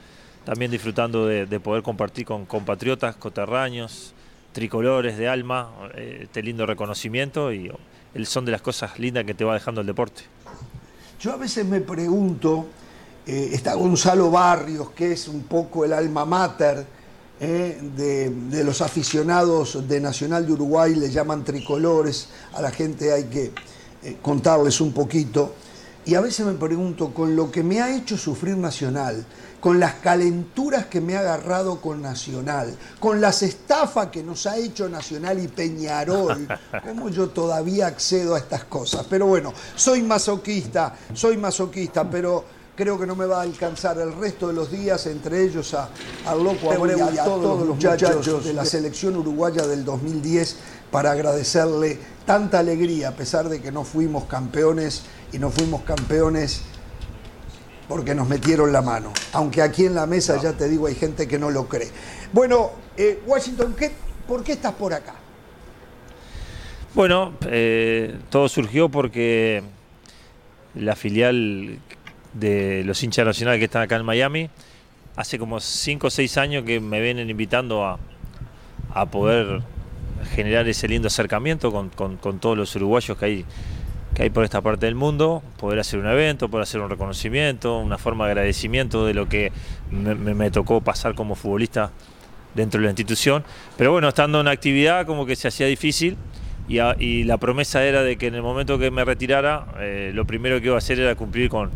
también 0.44 0.70
disfrutando 0.70 1.26
de, 1.26 1.60
poder 1.60 1.82
compartir 1.82 2.24
con 2.24 2.44
compatriotas, 2.44 3.16
coterráneos, 3.16 4.14
tricolores 4.52 5.16
de 5.16 5.28
alma, 5.28 5.70
eh, 5.94 6.20
este 6.22 6.42
lindo 6.42 6.66
reconocimiento 6.66 7.52
y 7.52 7.70
son 8.24 8.44
de 8.44 8.52
las 8.52 8.62
cosas 8.62 8.98
lindas 8.98 9.24
que 9.24 9.34
te 9.34 9.44
va 9.44 9.54
dejando 9.54 9.80
el 9.80 9.86
deporte. 9.86 10.22
Yo 11.20 11.32
a 11.32 11.36
veces 11.36 11.66
me 11.66 11.80
pregunto, 11.80 12.66
eh, 13.26 13.50
está 13.52 13.74
Gonzalo 13.74 14.30
Barrios, 14.30 14.90
que 14.90 15.12
es 15.12 15.28
un 15.28 15.42
poco 15.42 15.84
el 15.84 15.92
alma 15.92 16.24
mater, 16.24 16.86
eh, 17.42 17.80
de, 17.96 18.64
los 18.64 18.82
aficionados 18.82 19.88
de 19.88 19.98
Nacional 19.98 20.44
de 20.44 20.52
Uruguay, 20.52 20.94
le 20.94 21.10
llaman 21.10 21.42
tricolores, 21.42 22.28
a 22.52 22.60
la 22.60 22.70
gente 22.70 23.12
hay 23.14 23.24
que 23.24 23.52
eh, 24.02 24.18
contarles 24.20 24.78
un 24.82 24.92
poquito. 24.92 25.54
Y 26.04 26.14
a 26.14 26.20
veces 26.20 26.44
me 26.44 26.52
pregunto, 26.52 27.14
con 27.14 27.34
lo 27.36 27.50
que 27.50 27.62
me 27.62 27.80
ha 27.80 27.96
hecho 27.96 28.18
sufrir 28.18 28.58
Nacional, 28.58 29.24
con 29.58 29.80
las 29.80 29.94
calenturas 29.94 30.86
que 30.86 31.00
me 31.00 31.16
ha 31.16 31.20
agarrado 31.20 31.80
con 31.80 32.02
Nacional, 32.02 32.76
con 32.98 33.22
las 33.22 33.42
estafas 33.42 34.08
que 34.08 34.22
nos 34.22 34.46
ha 34.46 34.58
hecho 34.58 34.90
Nacional 34.90 35.42
y 35.42 35.48
Peñarol, 35.48 36.46
¿cómo 36.86 37.08
yo 37.08 37.30
todavía 37.30 37.86
accedo 37.86 38.34
a 38.34 38.38
estas 38.38 38.64
cosas? 38.64 39.06
Pero 39.08 39.26
bueno, 39.26 39.54
soy 39.76 40.02
masoquista, 40.02 40.94
soy 41.14 41.38
masoquista, 41.38 42.08
pero 42.08 42.59
creo 42.80 42.98
que 42.98 43.04
no 43.04 43.14
me 43.14 43.26
va 43.26 43.40
a 43.40 43.42
alcanzar 43.42 43.98
el 43.98 44.14
resto 44.14 44.48
de 44.48 44.54
los 44.54 44.70
días, 44.70 45.04
entre 45.04 45.44
ellos 45.44 45.74
a, 45.74 45.90
al 46.24 46.42
Loco 46.42 46.72
Abreu 46.72 47.12
y 47.14 47.18
a 47.18 47.24
todos 47.24 47.66
los 47.66 47.76
muchachos 47.76 48.42
de 48.42 48.54
la 48.54 48.64
selección 48.64 49.16
uruguaya 49.16 49.66
del 49.66 49.84
2010 49.84 50.56
para 50.90 51.10
agradecerle 51.10 51.98
tanta 52.24 52.58
alegría, 52.58 53.10
a 53.10 53.12
pesar 53.12 53.50
de 53.50 53.60
que 53.60 53.70
no 53.70 53.84
fuimos 53.84 54.24
campeones 54.24 55.02
y 55.30 55.38
no 55.38 55.50
fuimos 55.50 55.82
campeones 55.82 56.62
porque 57.86 58.14
nos 58.14 58.26
metieron 58.26 58.72
la 58.72 58.80
mano. 58.80 59.12
Aunque 59.34 59.60
aquí 59.60 59.84
en 59.84 59.94
la 59.94 60.06
mesa, 60.06 60.40
ya 60.40 60.54
te 60.54 60.66
digo, 60.66 60.86
hay 60.86 60.94
gente 60.94 61.28
que 61.28 61.38
no 61.38 61.50
lo 61.50 61.68
cree. 61.68 61.90
Bueno, 62.32 62.70
eh, 62.96 63.20
Washington, 63.26 63.76
¿por 64.26 64.42
qué 64.42 64.52
estás 64.52 64.72
por 64.72 64.94
acá? 64.94 65.16
Bueno, 66.94 67.34
eh, 67.42 68.18
todo 68.30 68.48
surgió 68.48 68.88
porque 68.88 69.62
la 70.74 70.96
filial 70.96 71.78
de 72.32 72.82
los 72.84 73.02
hinchas 73.02 73.26
nacionales 73.26 73.58
que 73.58 73.64
están 73.64 73.82
acá 73.82 73.96
en 73.96 74.04
Miami. 74.04 74.50
Hace 75.16 75.38
como 75.38 75.60
5 75.60 76.06
o 76.06 76.10
6 76.10 76.38
años 76.38 76.64
que 76.64 76.80
me 76.80 77.00
vienen 77.00 77.28
invitando 77.30 77.84
a, 77.84 77.98
poder 79.10 79.62
generar 80.34 80.66
ese 80.68 80.88
lindo 80.88 81.08
acercamiento 81.08 81.72
con, 81.72 82.38
todos 82.40 82.56
los 82.56 82.74
uruguayos 82.76 83.16
que 83.16 83.24
hay, 83.24 83.44
que 84.14 84.24
hay 84.24 84.30
por 84.30 84.44
esta 84.44 84.60
parte 84.60 84.86
del 84.86 84.94
mundo, 84.94 85.42
poder 85.58 85.78
hacer 85.78 86.00
un 86.00 86.06
evento, 86.06 86.48
poder 86.48 86.64
hacer 86.64 86.80
un 86.80 86.90
reconocimiento, 86.90 87.78
una 87.78 87.98
forma 87.98 88.26
de 88.26 88.32
agradecimiento 88.32 89.06
de 89.06 89.14
lo 89.14 89.28
que 89.28 89.52
me, 89.90 90.50
tocó 90.50 90.80
pasar 90.80 91.14
como 91.14 91.34
futbolista 91.34 91.92
dentro 92.54 92.80
de 92.80 92.86
la 92.86 92.90
institución. 92.90 93.44
Pero 93.76 93.92
bueno, 93.92 94.08
estando 94.08 94.40
en 94.40 94.48
actividad 94.48 95.06
como 95.06 95.26
que 95.26 95.36
se 95.36 95.48
hacía 95.48 95.66
difícil 95.66 96.16
y, 96.68 97.24
la 97.24 97.36
promesa 97.38 97.84
era 97.84 98.02
de 98.02 98.16
que 98.16 98.28
en 98.28 98.34
el 98.36 98.42
momento 98.42 98.78
que 98.78 98.90
me 98.90 99.04
retirara, 99.04 99.66
eh, 99.78 100.12
lo 100.14 100.24
primero 100.24 100.60
que 100.60 100.66
iba 100.66 100.76
a 100.76 100.78
hacer 100.78 101.00
era 101.00 101.14
cumplir 101.16 101.48
con, 101.48 101.70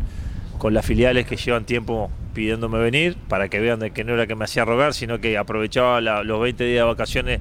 con 0.65 0.73
las 0.73 0.83
filiales 0.83 1.27
que 1.27 1.35
llevan 1.35 1.63
tiempo 1.63 2.09
pidiéndome 2.33 2.79
venir, 2.79 3.17
para 3.29 3.49
que 3.49 3.59
vean 3.59 3.77
de 3.77 3.91
que 3.91 4.03
no 4.03 4.15
era 4.15 4.25
que 4.25 4.33
me 4.33 4.45
hacía 4.45 4.65
rogar, 4.65 4.95
sino 4.95 5.21
que 5.21 5.37
aprovechaba 5.37 6.01
los 6.01 6.41
20 6.41 6.63
días 6.63 6.77
de 6.77 6.83
vacaciones 6.83 7.39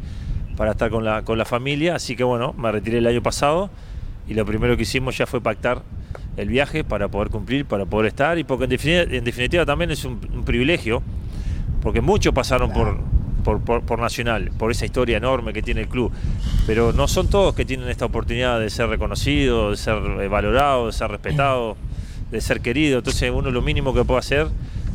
para 0.58 0.72
estar 0.72 0.90
con 0.90 1.06
la, 1.06 1.22
con 1.22 1.38
la 1.38 1.46
familia. 1.46 1.94
Así 1.94 2.16
que 2.16 2.22
bueno, 2.22 2.52
me 2.52 2.70
retiré 2.70 2.98
el 2.98 3.06
año 3.06 3.22
pasado 3.22 3.70
y 4.28 4.34
lo 4.34 4.44
primero 4.44 4.76
que 4.76 4.82
hicimos 4.82 5.16
ya 5.16 5.24
fue 5.24 5.40
pactar 5.40 5.80
el 6.36 6.50
viaje 6.50 6.84
para 6.84 7.08
poder 7.08 7.30
cumplir, 7.30 7.64
para 7.64 7.86
poder 7.86 8.08
estar, 8.08 8.38
y 8.38 8.44
porque 8.44 8.64
en 8.64 9.24
definitiva, 9.24 9.64
también 9.64 9.90
es 9.90 10.04
un, 10.04 10.20
privilegio, 10.44 11.02
porque 11.80 12.02
muchos 12.02 12.34
pasaron 12.34 12.74
por, 12.74 12.98
por, 13.42 13.80
por, 13.80 13.98
Nacional, 13.98 14.50
por 14.58 14.70
esa 14.70 14.84
historia 14.84 15.16
enorme 15.16 15.54
que 15.54 15.62
tiene 15.62 15.80
el 15.80 15.88
club, 15.88 16.12
pero 16.66 16.92
no 16.92 17.08
son 17.08 17.30
todos 17.30 17.54
que 17.54 17.64
tienen 17.64 17.88
esta 17.88 18.04
oportunidad 18.04 18.60
de 18.60 18.68
ser 18.68 18.90
reconocidos, 18.90 19.70
de 19.70 19.82
ser 19.82 20.20
eh, 20.20 20.28
valorados, 20.28 20.92
de 20.94 20.98
ser 20.98 21.10
respetados 21.10 21.78
de 22.30 22.40
ser 22.40 22.60
querido. 22.60 22.98
Entonces 22.98 23.30
uno 23.32 23.50
lo 23.50 23.62
mínimo 23.62 23.94
que 23.94 24.04
puede 24.04 24.20
hacer, 24.20 24.48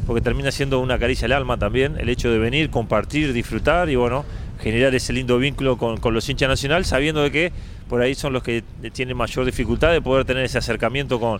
porque 0.05 0.21
termina 0.21 0.51
siendo 0.51 0.79
una 0.79 0.97
caricia 0.97 1.25
al 1.25 1.33
alma 1.33 1.57
también, 1.57 1.97
el 1.99 2.09
hecho 2.09 2.31
de 2.31 2.39
venir, 2.39 2.69
compartir, 2.69 3.33
disfrutar 3.33 3.89
y 3.89 3.95
bueno, 3.95 4.25
generar 4.61 4.93
ese 4.95 5.13
lindo 5.13 5.37
vínculo 5.37 5.77
con, 5.77 5.99
los 6.13 6.27
hinchas 6.29 6.49
nacional, 6.49 6.85
sabiendo 6.85 7.21
de 7.21 7.31
que 7.31 7.51
por 7.87 8.01
ahí 8.01 8.13
son 8.13 8.33
los 8.33 8.43
que 8.43 8.63
tienen 8.91 9.17
mayor 9.17 9.45
dificultad 9.45 9.91
de 9.91 10.01
poder 10.01 10.25
tener 10.25 10.43
ese 10.43 10.57
acercamiento 10.57 11.19
con, 11.19 11.39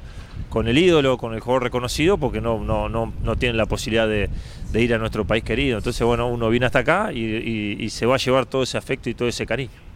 con 0.49 0.67
el 0.67 0.77
ídolo, 0.77 1.17
con 1.17 1.33
el 1.33 1.41
jugador 1.41 1.63
reconocido, 1.63 2.17
porque 2.17 2.41
no, 2.41 2.59
no, 2.59 2.89
no, 2.89 3.13
no 3.23 3.35
tienen 3.35 3.57
la 3.57 3.65
posibilidad 3.65 4.07
de, 4.07 4.29
ir 4.73 4.93
a 4.93 4.97
nuestro 4.97 5.25
país 5.25 5.43
querido. 5.43 5.77
Entonces, 5.77 6.05
bueno, 6.05 6.27
uno 6.27 6.49
viene 6.49 6.65
hasta 6.65 6.79
acá 6.79 7.11
y 7.13 7.87
se 7.89 8.05
va 8.05 8.15
a 8.15 8.17
llevar 8.17 8.45
todo 8.45 8.63
ese 8.63 8.77
afecto 8.77 9.09
y 9.09 9.13
todo 9.13 9.27
ese 9.27 9.45
cariño. 9.45 9.89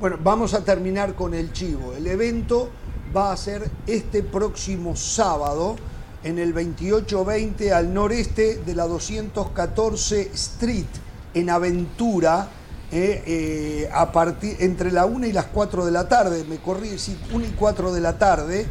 Bueno, 0.00 0.16
vamos 0.22 0.54
a 0.54 0.64
terminar 0.64 1.14
con 1.14 1.34
el 1.34 1.52
chivo. 1.52 1.92
El 1.92 2.06
evento 2.06 2.70
va 3.14 3.32
a 3.32 3.36
ser 3.36 3.70
este 3.86 4.22
próximo 4.22 4.96
sábado 4.96 5.76
en 6.24 6.38
el 6.38 6.52
2820 6.52 7.72
al 7.72 7.92
noreste 7.94 8.60
de 8.64 8.74
la 8.74 8.86
214 8.86 10.30
Street 10.34 10.86
en 11.34 11.50
Aventura. 11.50 12.48
Eh, 12.90 13.22
eh, 13.26 13.90
a 13.92 14.10
partir 14.12 14.56
entre 14.60 14.90
la 14.90 15.04
1 15.04 15.26
y 15.26 15.32
las 15.32 15.46
4 15.46 15.84
de 15.84 15.92
la 15.92 16.08
tarde, 16.08 16.44
me 16.48 16.56
corrí 16.56 16.88
decir 16.88 17.18
1 17.32 17.44
y 17.44 17.50
4 17.50 17.92
de 17.92 18.00
la 18.00 18.16
tarde, 18.16 18.66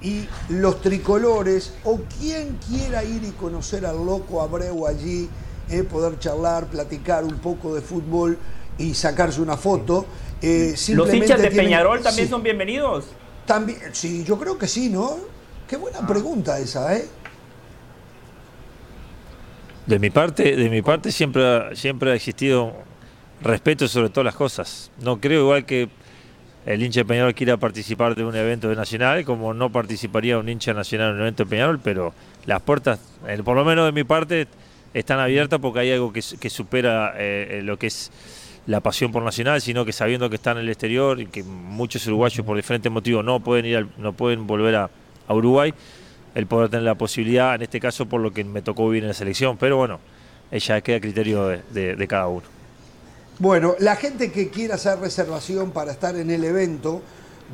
y 0.00 0.26
los 0.48 0.80
tricolores, 0.80 1.74
o 1.84 2.00
quien 2.18 2.58
quiera 2.66 3.04
ir 3.04 3.24
y 3.24 3.32
conocer 3.32 3.84
al 3.84 3.96
loco 3.96 4.40
Abreu 4.40 4.86
allí, 4.86 5.28
eh, 5.68 5.82
poder 5.82 6.18
charlar, 6.18 6.68
platicar 6.68 7.24
un 7.24 7.38
poco 7.40 7.74
de 7.74 7.82
fútbol 7.82 8.38
y 8.78 8.94
sacarse 8.94 9.42
una 9.42 9.58
foto. 9.58 10.06
¿Los 10.40 11.12
hinchas 11.12 11.42
de 11.42 11.50
Peñarol 11.50 12.00
también 12.00 12.30
son 12.30 12.42
bienvenidos? 12.42 13.04
También, 13.48 13.80
sí, 13.92 14.24
yo 14.24 14.38
creo 14.38 14.58
que 14.58 14.68
sí, 14.68 14.90
¿no? 14.90 15.16
Qué 15.66 15.78
buena 15.78 16.06
pregunta 16.06 16.58
esa, 16.58 16.94
¿eh? 16.94 17.08
De 19.86 19.98
mi 19.98 20.10
parte, 20.10 20.54
de 20.54 20.68
mi 20.68 20.82
parte 20.82 21.10
siempre, 21.10 21.74
siempre 21.74 22.10
ha 22.10 22.14
existido 22.14 22.74
respeto 23.40 23.88
sobre 23.88 24.10
todas 24.10 24.26
las 24.26 24.34
cosas. 24.34 24.90
No 25.00 25.18
creo 25.18 25.44
igual 25.44 25.64
que 25.64 25.88
el 26.66 26.82
hincha 26.82 27.00
de 27.00 27.04
Peñarol 27.06 27.34
quiera 27.34 27.56
participar 27.56 28.14
de 28.14 28.22
un 28.22 28.36
evento 28.36 28.68
de 28.68 28.76
nacional, 28.76 29.24
como 29.24 29.54
no 29.54 29.72
participaría 29.72 30.38
un 30.38 30.46
hincha 30.46 30.74
nacional 30.74 31.12
en 31.12 31.14
un 31.14 31.20
evento 31.22 31.44
de 31.44 31.50
Peñarol, 31.50 31.80
pero 31.80 32.12
las 32.44 32.60
puertas, 32.60 33.00
por 33.46 33.56
lo 33.56 33.64
menos 33.64 33.86
de 33.86 33.92
mi 33.92 34.04
parte, 34.04 34.46
están 34.92 35.20
abiertas 35.20 35.58
porque 35.58 35.80
hay 35.80 35.92
algo 35.92 36.12
que, 36.12 36.20
supera 36.50 37.14
eh, 37.16 37.62
lo 37.64 37.78
que 37.78 37.86
es 37.86 38.10
la 38.68 38.80
pasión 38.80 39.10
por 39.10 39.22
Nacional, 39.22 39.60
sino 39.62 39.86
que 39.86 39.92
sabiendo 39.92 40.28
que 40.28 40.36
están 40.36 40.58
en 40.58 40.64
el 40.64 40.68
exterior 40.68 41.18
y 41.20 41.26
que 41.26 41.42
muchos 41.42 42.06
uruguayos 42.06 42.44
por 42.44 42.54
diferentes 42.54 42.92
motivos 42.92 43.24
no 43.24 43.40
pueden 43.40 43.64
ir 43.64 43.88
no 43.96 44.12
pueden 44.12 44.46
volver 44.46 44.76
a, 44.76 44.90
Uruguay, 45.30 45.72
el 46.34 46.46
poder 46.46 46.68
tener 46.70 46.84
la 46.84 46.94
posibilidad, 46.94 47.54
en 47.54 47.60
este 47.62 47.80
caso 47.80 48.06
por 48.06 48.20
lo 48.20 48.30
que 48.32 48.44
me 48.44 48.62
tocó 48.62 48.88
vivir 48.88 49.04
en 49.04 49.08
la 49.08 49.14
selección, 49.14 49.56
pero 49.58 49.78
bueno, 49.78 50.00
ella 50.50 50.80
queda 50.80 50.96
a 50.96 51.00
criterio 51.00 51.48
de, 51.48 52.06
cada 52.08 52.28
uno. 52.28 52.44
Bueno, 53.38 53.74
la 53.78 53.94
gente 53.96 54.32
que 54.32 54.48
quiera 54.48 54.76
hacer 54.76 54.98
reservación 54.98 55.70
para 55.70 55.92
estar 55.92 56.16
en 56.16 56.30
el 56.30 56.44
evento 56.44 57.02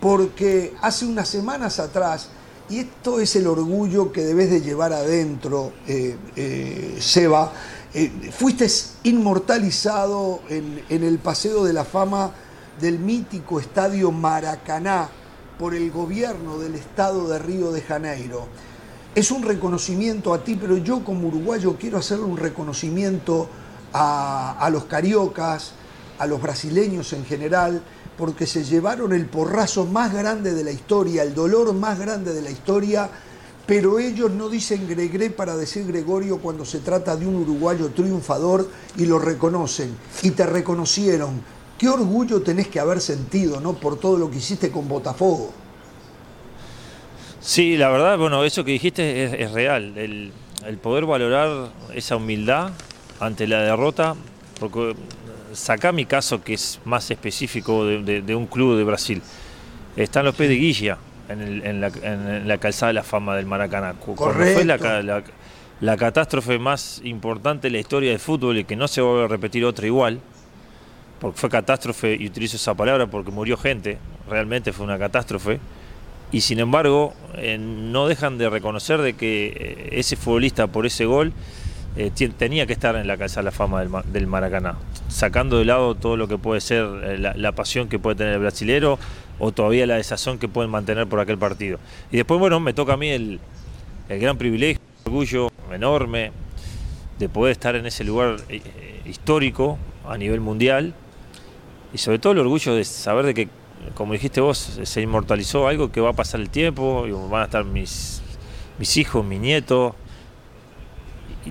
porque 0.00 0.72
hace 0.82 1.06
unas 1.06 1.28
semanas 1.28 1.80
atrás, 1.80 2.28
y 2.68 2.80
esto 2.80 3.20
es 3.20 3.36
el 3.36 3.46
orgullo 3.46 4.12
que 4.12 4.22
debes 4.22 4.50
de 4.50 4.60
llevar 4.60 4.92
adentro, 4.92 5.72
eh, 5.86 6.16
eh, 6.36 6.98
Seba, 7.00 7.52
eh, 7.92 8.10
fuiste 8.36 8.66
inmortalizado 9.04 10.40
en, 10.48 10.82
en 10.88 11.04
el 11.04 11.18
Paseo 11.18 11.64
de 11.64 11.72
la 11.72 11.84
Fama 11.84 12.32
del 12.80 12.98
mítico 12.98 13.60
Estadio 13.60 14.10
Maracaná 14.10 15.08
por 15.58 15.74
el 15.74 15.90
gobierno 15.90 16.58
del 16.58 16.74
estado 16.74 17.28
de 17.28 17.38
Río 17.38 17.72
de 17.72 17.82
Janeiro. 17.82 18.48
Es 19.14 19.30
un 19.30 19.42
reconocimiento 19.42 20.34
a 20.34 20.42
ti, 20.42 20.58
pero 20.60 20.76
yo 20.76 21.04
como 21.04 21.28
uruguayo 21.28 21.76
quiero 21.78 21.98
hacerle 21.98 22.24
un 22.24 22.36
reconocimiento 22.36 23.48
a, 23.94 24.68
los 24.72 24.84
cariocas, 24.84 25.72
a 26.18 26.26
los 26.26 26.42
brasileños 26.42 27.12
en 27.12 27.24
general, 27.24 27.82
porque 28.18 28.46
se 28.46 28.64
llevaron 28.64 29.12
el 29.12 29.26
porrazo 29.26 29.86
más 29.86 30.12
grande 30.12 30.52
de 30.52 30.64
la 30.64 30.72
historia, 30.72 31.22
el 31.22 31.34
dolor 31.34 31.72
más 31.72 31.98
grande 31.98 32.34
de 32.34 32.42
la 32.42 32.50
historia, 32.50 33.08
pero 33.66 33.98
ellos 33.98 34.30
no 34.30 34.48
dicen 34.48 34.86
Gregre 34.88 35.30
para 35.30 35.56
decir 35.56 35.86
Gregorio 35.86 36.38
cuando 36.38 36.64
se 36.64 36.80
trata 36.80 37.16
de 37.16 37.26
un 37.26 37.36
uruguayo 37.36 37.90
triunfador 37.90 38.68
y 38.96 39.06
lo 39.06 39.18
reconocen 39.18 39.96
y 40.22 40.32
te 40.32 40.44
reconocieron. 40.44 41.40
Qué 41.78 41.88
orgullo 41.88 42.42
tenés 42.42 42.68
que 42.68 42.78
haber 42.78 43.00
sentido, 43.00 43.60
¿no? 43.60 43.74
Por 43.74 43.98
todo 43.98 44.18
lo 44.18 44.30
que 44.30 44.38
hiciste 44.38 44.70
con 44.70 44.88
Botafogo. 44.88 45.52
Sí, 47.40 47.76
la 47.76 47.88
verdad, 47.88 48.18
bueno, 48.18 48.44
eso 48.44 48.64
que 48.64 48.72
dijiste 48.72 49.42
es, 49.42 49.52
real. 49.52 49.96
el 49.96 50.78
poder 50.82 51.04
valorar 51.06 51.72
esa 51.94 52.16
humildad 52.16 52.72
ante 53.24 53.46
la 53.46 53.62
derrota, 53.62 54.14
porque 54.60 54.94
saca 55.52 55.92
mi 55.92 56.04
caso 56.04 56.42
que 56.42 56.54
es 56.54 56.80
más 56.84 57.10
específico 57.10 57.84
de, 57.86 58.34
un 58.34 58.46
club 58.46 58.76
de 58.76 58.84
Brasil. 58.84 59.22
Están 59.96 60.24
los 60.24 60.34
pies 60.34 60.48
de 60.48 60.56
Guilla 60.56 60.98
en, 61.28 61.80
la, 61.80 62.58
calzada 62.58 62.88
de 62.88 62.94
la 62.94 63.02
fama 63.02 63.36
del 63.36 63.46
Maracaná. 63.46 63.94
fue 63.94 64.64
la, 64.64 65.96
catástrofe 65.96 66.58
más 66.58 67.00
importante 67.04 67.68
de 67.68 67.72
la 67.72 67.78
historia 67.78 68.10
del 68.10 68.20
fútbol 68.20 68.58
y 68.58 68.64
que 68.64 68.76
no 68.76 68.88
se 68.88 69.00
va 69.00 69.24
a 69.24 69.28
repetir 69.28 69.64
otra 69.64 69.86
igual, 69.86 70.20
porque 71.20 71.38
fue 71.38 71.48
catástrofe, 71.48 72.16
y 72.18 72.26
utilizo 72.26 72.56
esa 72.56 72.74
palabra 72.74 73.06
porque 73.06 73.30
murió 73.30 73.56
gente, 73.56 73.98
realmente 74.28 74.72
fue 74.72 74.84
una 74.84 74.98
catástrofe, 74.98 75.60
y 76.32 76.40
sin 76.40 76.58
embargo 76.58 77.14
eh, 77.36 77.58
no 77.58 78.08
dejan 78.08 78.38
de 78.38 78.50
reconocer 78.50 79.00
de 79.00 79.14
que 79.14 79.46
eh, 79.46 79.88
ese 79.92 80.16
futbolista 80.16 80.66
por 80.66 80.84
ese 80.84 81.04
gol 81.04 81.32
eh, 81.96 82.10
tenía 82.36 82.66
que 82.66 82.72
estar 82.72 82.96
en 82.96 83.06
la 83.06 83.16
Casa 83.16 83.40
de 83.40 83.44
la 83.44 83.50
Fama 83.50 83.84
del, 84.04 84.26
Maracaná, 84.26 84.76
sacando 85.08 85.58
de 85.58 85.64
lado 85.64 85.94
todo 85.94 86.16
lo 86.16 86.26
que 86.26 86.38
puede 86.38 86.60
ser 86.60 86.86
eh, 87.04 87.18
la, 87.18 87.52
pasión 87.52 87.88
que 87.88 87.98
puede 87.98 88.16
tener 88.16 88.34
el 88.34 88.40
brasilero 88.40 88.98
o 89.38 89.52
todavía 89.52 89.86
la 89.86 89.96
desazón 89.96 90.38
que 90.38 90.48
pueden 90.48 90.70
mantener 90.70 91.06
por 91.06 91.20
aquel 91.20 91.38
partido. 91.38 91.78
Y 92.10 92.16
después, 92.16 92.40
bueno, 92.40 92.58
me 92.60 92.72
toca 92.72 92.94
a 92.94 92.96
mí 92.96 93.10
el, 93.10 93.40
gran 94.08 94.38
privilegio, 94.38 94.80
el 95.04 95.12
orgullo 95.12 95.50
enorme 95.72 96.32
de 97.18 97.28
poder 97.28 97.52
estar 97.52 97.76
en 97.76 97.86
ese 97.86 98.04
lugar 98.04 98.36
eh, 98.48 98.60
histórico 99.04 99.78
a 100.08 100.18
nivel 100.18 100.40
mundial 100.40 100.94
y 101.94 101.98
sobre 101.98 102.18
todo 102.18 102.32
el 102.32 102.40
orgullo 102.40 102.74
de 102.74 102.84
saber 102.84 103.24
de 103.24 103.34
que, 103.34 103.48
como 103.94 104.14
dijiste 104.14 104.40
vos, 104.40 104.80
se 104.82 105.00
inmortalizó 105.00 105.68
algo 105.68 105.92
que 105.92 106.00
va 106.00 106.10
a 106.10 106.12
pasar 106.12 106.40
el 106.40 106.50
tiempo 106.50 107.06
y 107.06 107.12
van 107.12 107.42
a 107.42 107.44
estar 107.44 107.64
mis, 107.64 108.20
hijos, 108.96 109.24
mis 109.24 109.38
nietos 109.38 109.94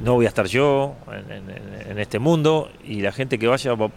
no 0.01 0.13
voy 0.13 0.25
a 0.25 0.29
estar 0.29 0.47
yo 0.47 0.95
en, 1.87 1.99
este 1.99 2.19
mundo 2.19 2.71
y 2.83 3.01
la 3.01 3.11
gente 3.11 3.37
que 3.37 3.47
vaya 3.47 3.73
va, 3.75 3.89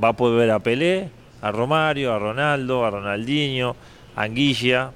a 0.00 0.12
poder 0.12 0.38
ver 0.38 0.50
a 0.50 0.60
Pelé, 0.60 1.10
a 1.40 1.50
Romario, 1.50 2.12
a 2.12 2.18
Ronaldo, 2.18 2.84
a 2.84 2.90
Ronaldinho, 2.90 3.76
a 4.14 4.22
Anguilla, 4.22 4.92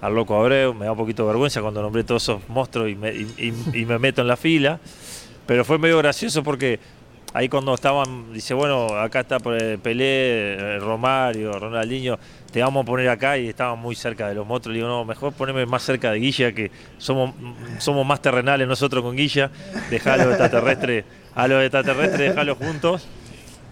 al 0.00 0.14
Loco 0.14 0.36
Abreu. 0.36 0.74
Me 0.74 0.86
da 0.86 0.92
un 0.92 0.98
poquito 0.98 1.24
de 1.24 1.28
vergüenza 1.28 1.60
cuando 1.60 1.82
nombré 1.82 2.04
todos 2.04 2.22
esos 2.22 2.48
monstruos 2.48 2.90
y 2.90 2.94
me, 2.94 3.12
y 3.12 3.84
me 3.84 3.98
meto 3.98 4.22
en 4.22 4.28
la 4.28 4.36
fila, 4.36 4.80
pero 5.46 5.64
fue 5.64 5.78
medio 5.78 5.98
gracioso 5.98 6.42
porque 6.42 6.80
ahí 7.32 7.48
cuando 7.48 7.74
estaban, 7.74 8.32
dice, 8.32 8.54
bueno, 8.54 8.86
acá 8.98 9.20
está 9.20 9.38
Pelé, 9.38 10.54
eh, 10.54 10.78
Romario, 10.78 11.52
Ronaldinho, 11.52 12.18
te 12.50 12.60
vamos 12.60 12.82
a 12.82 12.86
poner 12.86 13.08
acá 13.08 13.38
y 13.38 13.48
estaban 13.48 13.78
muy 13.78 13.94
cerca 13.94 14.28
de 14.28 14.34
los 14.34 14.46
monstruos. 14.46 14.74
Le 14.74 14.78
digo, 14.80 14.88
no, 14.88 15.04
mejor 15.04 15.32
ponerme 15.32 15.66
más 15.66 15.82
cerca 15.82 16.10
de 16.10 16.18
Guilla, 16.18 16.52
que 16.52 16.70
somos, 16.98 17.34
somos 17.78 18.06
más 18.06 18.20
terrenales 18.20 18.66
nosotros 18.66 19.02
con 19.02 19.16
Guilla, 19.16 19.50
dejar 19.90 20.20
a 20.20 20.24
los 20.24 20.34
extraterrestres, 20.34 21.04
a 21.34 21.46
los 21.46 21.62
extraterrestres 21.62 22.30
dejarlos 22.30 22.58
juntos. 22.58 23.06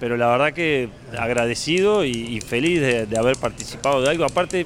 Pero 0.01 0.16
la 0.16 0.29
verdad 0.29 0.53
que 0.53 0.90
agradecido 1.18 2.05
y, 2.05 2.40
feliz 2.40 2.81
de, 2.81 3.18
haber 3.18 3.37
participado 3.37 4.01
de 4.01 4.09
algo. 4.09 4.25
Aparte, 4.25 4.64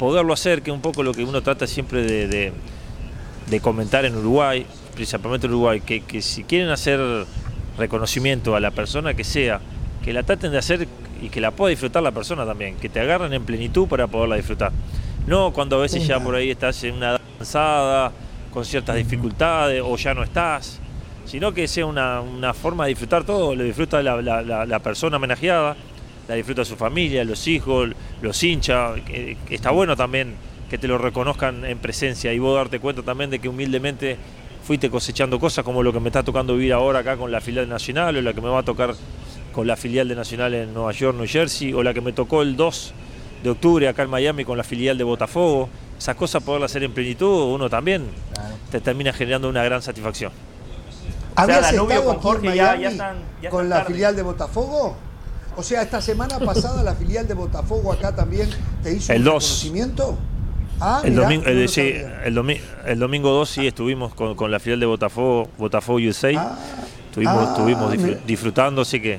poderlo 0.00 0.32
hacer, 0.32 0.62
que 0.62 0.70
es 0.70 0.74
un 0.74 0.82
poco 0.82 1.04
lo 1.04 1.14
que 1.14 1.22
uno 1.22 1.42
trata 1.42 1.68
siempre 1.68 2.02
de, 2.02 2.52
comentar 3.62 4.04
en 4.04 4.16
Uruguay, 4.16 4.66
principalmente 4.96 5.46
en 5.46 5.52
Uruguay, 5.52 5.80
que, 5.80 6.00
que 6.00 6.22
si 6.22 6.42
quieren 6.42 6.70
hacer 6.70 6.98
reconocimiento 7.78 8.56
a 8.56 8.60
la 8.60 8.70
persona 8.70 9.14
que 9.14 9.24
sea, 9.24 9.60
que 10.04 10.12
la 10.12 10.22
traten 10.22 10.52
de 10.52 10.58
hacer 10.58 10.88
y 11.20 11.28
que 11.28 11.40
la 11.40 11.50
pueda 11.50 11.70
disfrutar 11.70 12.02
la 12.02 12.12
persona 12.12 12.44
también, 12.44 12.76
que 12.76 12.88
te 12.88 13.00
agarren 13.00 13.32
en 13.32 13.44
plenitud 13.44 13.88
para 13.88 14.06
poderla 14.06 14.36
disfrutar. 14.36 14.72
No 15.26 15.52
cuando 15.52 15.76
a 15.76 15.80
veces 15.80 16.06
ya 16.06 16.20
por 16.20 16.34
ahí 16.34 16.50
estás 16.50 16.82
en 16.84 16.94
una 16.94 17.18
danzada, 17.38 18.12
con 18.52 18.64
ciertas 18.64 18.96
dificultades, 18.96 19.82
o 19.84 19.96
ya 19.96 20.14
no 20.14 20.22
estás, 20.22 20.80
sino 21.26 21.52
que 21.52 21.68
sea 21.68 21.84
una, 21.84 22.54
forma 22.54 22.84
de 22.84 22.90
disfrutar 22.90 23.24
todo, 23.24 23.54
lo 23.54 23.64
disfruta 23.64 24.02
la, 24.02 24.78
persona 24.78 25.16
homenajeada, 25.16 25.76
la 26.28 26.34
disfruta 26.34 26.64
su 26.64 26.76
familia, 26.76 27.24
los 27.24 27.46
hijos, 27.48 27.90
los 28.22 28.42
hinchas, 28.42 28.98
está 29.50 29.70
bueno 29.72 29.96
también 29.96 30.34
que 30.70 30.78
te 30.78 30.88
lo 30.88 30.98
reconozcan 30.98 31.64
en 31.64 31.78
presencia 31.78 32.32
y 32.32 32.38
vos 32.38 32.56
darte 32.56 32.80
cuenta 32.80 33.02
también 33.02 33.30
de 33.30 33.38
que 33.38 33.48
humildemente 33.48 34.16
fuiste 34.66 34.90
cosechando 34.90 35.38
cosas 35.38 35.64
como 35.64 35.80
lo 35.80 35.92
que 35.92 36.00
me 36.00 36.08
está 36.08 36.24
tocando 36.24 36.54
vivir 36.54 36.72
ahora 36.72 36.98
acá 36.98 37.16
con 37.16 37.30
la 37.30 37.40
filial 37.40 37.68
nacional 37.68 38.16
o 38.16 38.20
la 38.20 38.34
que 38.34 38.40
me 38.40 38.48
va 38.48 38.58
a 38.58 38.62
tocar 38.64 38.94
con 39.52 39.66
la 39.66 39.76
filial 39.76 40.08
de 40.08 40.16
Nacional 40.16 40.52
en 40.54 40.74
Nueva 40.74 40.90
York, 40.92 41.16
New 41.16 41.26
Jersey, 41.26 41.72
o 41.72 41.82
la 41.82 41.94
que 41.94 42.00
me 42.00 42.12
tocó 42.12 42.42
el 42.42 42.56
2 42.56 42.92
de 43.44 43.50
octubre 43.50 43.88
acá 43.88 44.02
en 44.02 44.10
Miami 44.10 44.44
con 44.44 44.58
la 44.58 44.64
filial 44.64 44.98
de 44.98 45.04
Botafogo. 45.04 45.68
Esas 45.96 46.16
cosas 46.16 46.42
poderlas 46.42 46.72
hacer 46.72 46.82
en 46.82 46.92
plenitud, 46.92 47.54
uno 47.54 47.70
también 47.70 48.06
te 48.70 48.80
termina 48.80 49.12
generando 49.12 49.48
una 49.48 49.62
gran 49.62 49.80
satisfacción. 49.80 50.32
¿Habías 51.36 51.70
estado 51.70 52.04
con 52.04 52.16
Jorge 52.16 52.56
ya, 52.56 53.14
con 53.48 53.68
la 53.68 53.84
filial 53.84 54.16
de 54.16 54.22
Botafogo? 54.22 54.96
O 55.56 55.62
sea, 55.62 55.80
esta 55.80 56.02
semana 56.02 56.38
pasada 56.40 56.82
la 56.82 56.94
filial 56.94 57.26
de 57.28 57.34
Botafogo 57.34 57.92
acá 57.92 58.14
también 58.14 58.50
te 58.82 58.94
hizo 58.94 59.12
el 59.12 59.20
un 59.20 59.26
reconocimiento. 59.26 60.18
Ah, 60.80 61.00
el, 61.04 61.14
domingo, 61.14 61.44
eh, 61.46 61.68
sí, 61.68 61.94
el, 62.24 62.98
domingo 62.98 63.30
2 63.30 63.48
sí 63.48 63.66
estuvimos 63.66 64.14
con, 64.14 64.50
la 64.50 64.60
filial 64.60 64.80
de 64.80 64.86
Botafogo, 64.86 65.48
Botafogo 65.56 65.98
USA. 65.98 66.30
Ah, 66.36 66.58
estuvimos, 67.08 67.94
ah, 67.94 68.18
disfrutando, 68.26 68.82
así 68.82 69.00
que. 69.00 69.18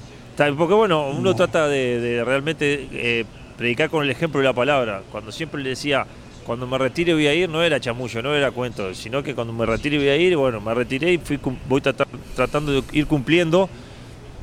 Porque 0.56 0.76
bueno, 0.76 1.10
uno 1.10 1.36
trata 1.36 1.68
de, 1.68 2.22
realmente 2.24 2.88
eh, 2.92 3.26
predicar 3.58 3.90
con 3.90 4.04
el 4.04 4.12
ejemplo 4.12 4.40
de 4.40 4.46
la 4.46 4.54
palabra. 4.54 5.02
Cuando 5.12 5.32
siempre 5.32 5.64
le 5.64 5.70
decía, 5.70 6.06
cuando 6.46 6.68
me 6.68 6.78
retire 6.78 7.16
voy 7.16 7.26
a 7.26 7.34
ir, 7.34 7.50
no 7.50 7.64
era 7.64 7.80
chamullo, 7.80 8.22
no 8.22 8.36
era 8.36 8.52
cuento, 8.52 8.94
sino 8.94 9.24
que 9.24 9.34
cuando 9.34 9.52
me 9.52 9.66
retire 9.66 9.98
voy 9.98 10.10
a 10.10 10.16
ir, 10.16 10.38
bueno, 10.38 10.62
me 10.62 10.76
retiré 10.76 11.14
y 11.14 11.18
fui, 11.18 11.40
voy 11.68 11.82
tratando 11.82 12.72
de 12.72 12.84
ir 12.92 13.08
cumpliendo 13.08 13.68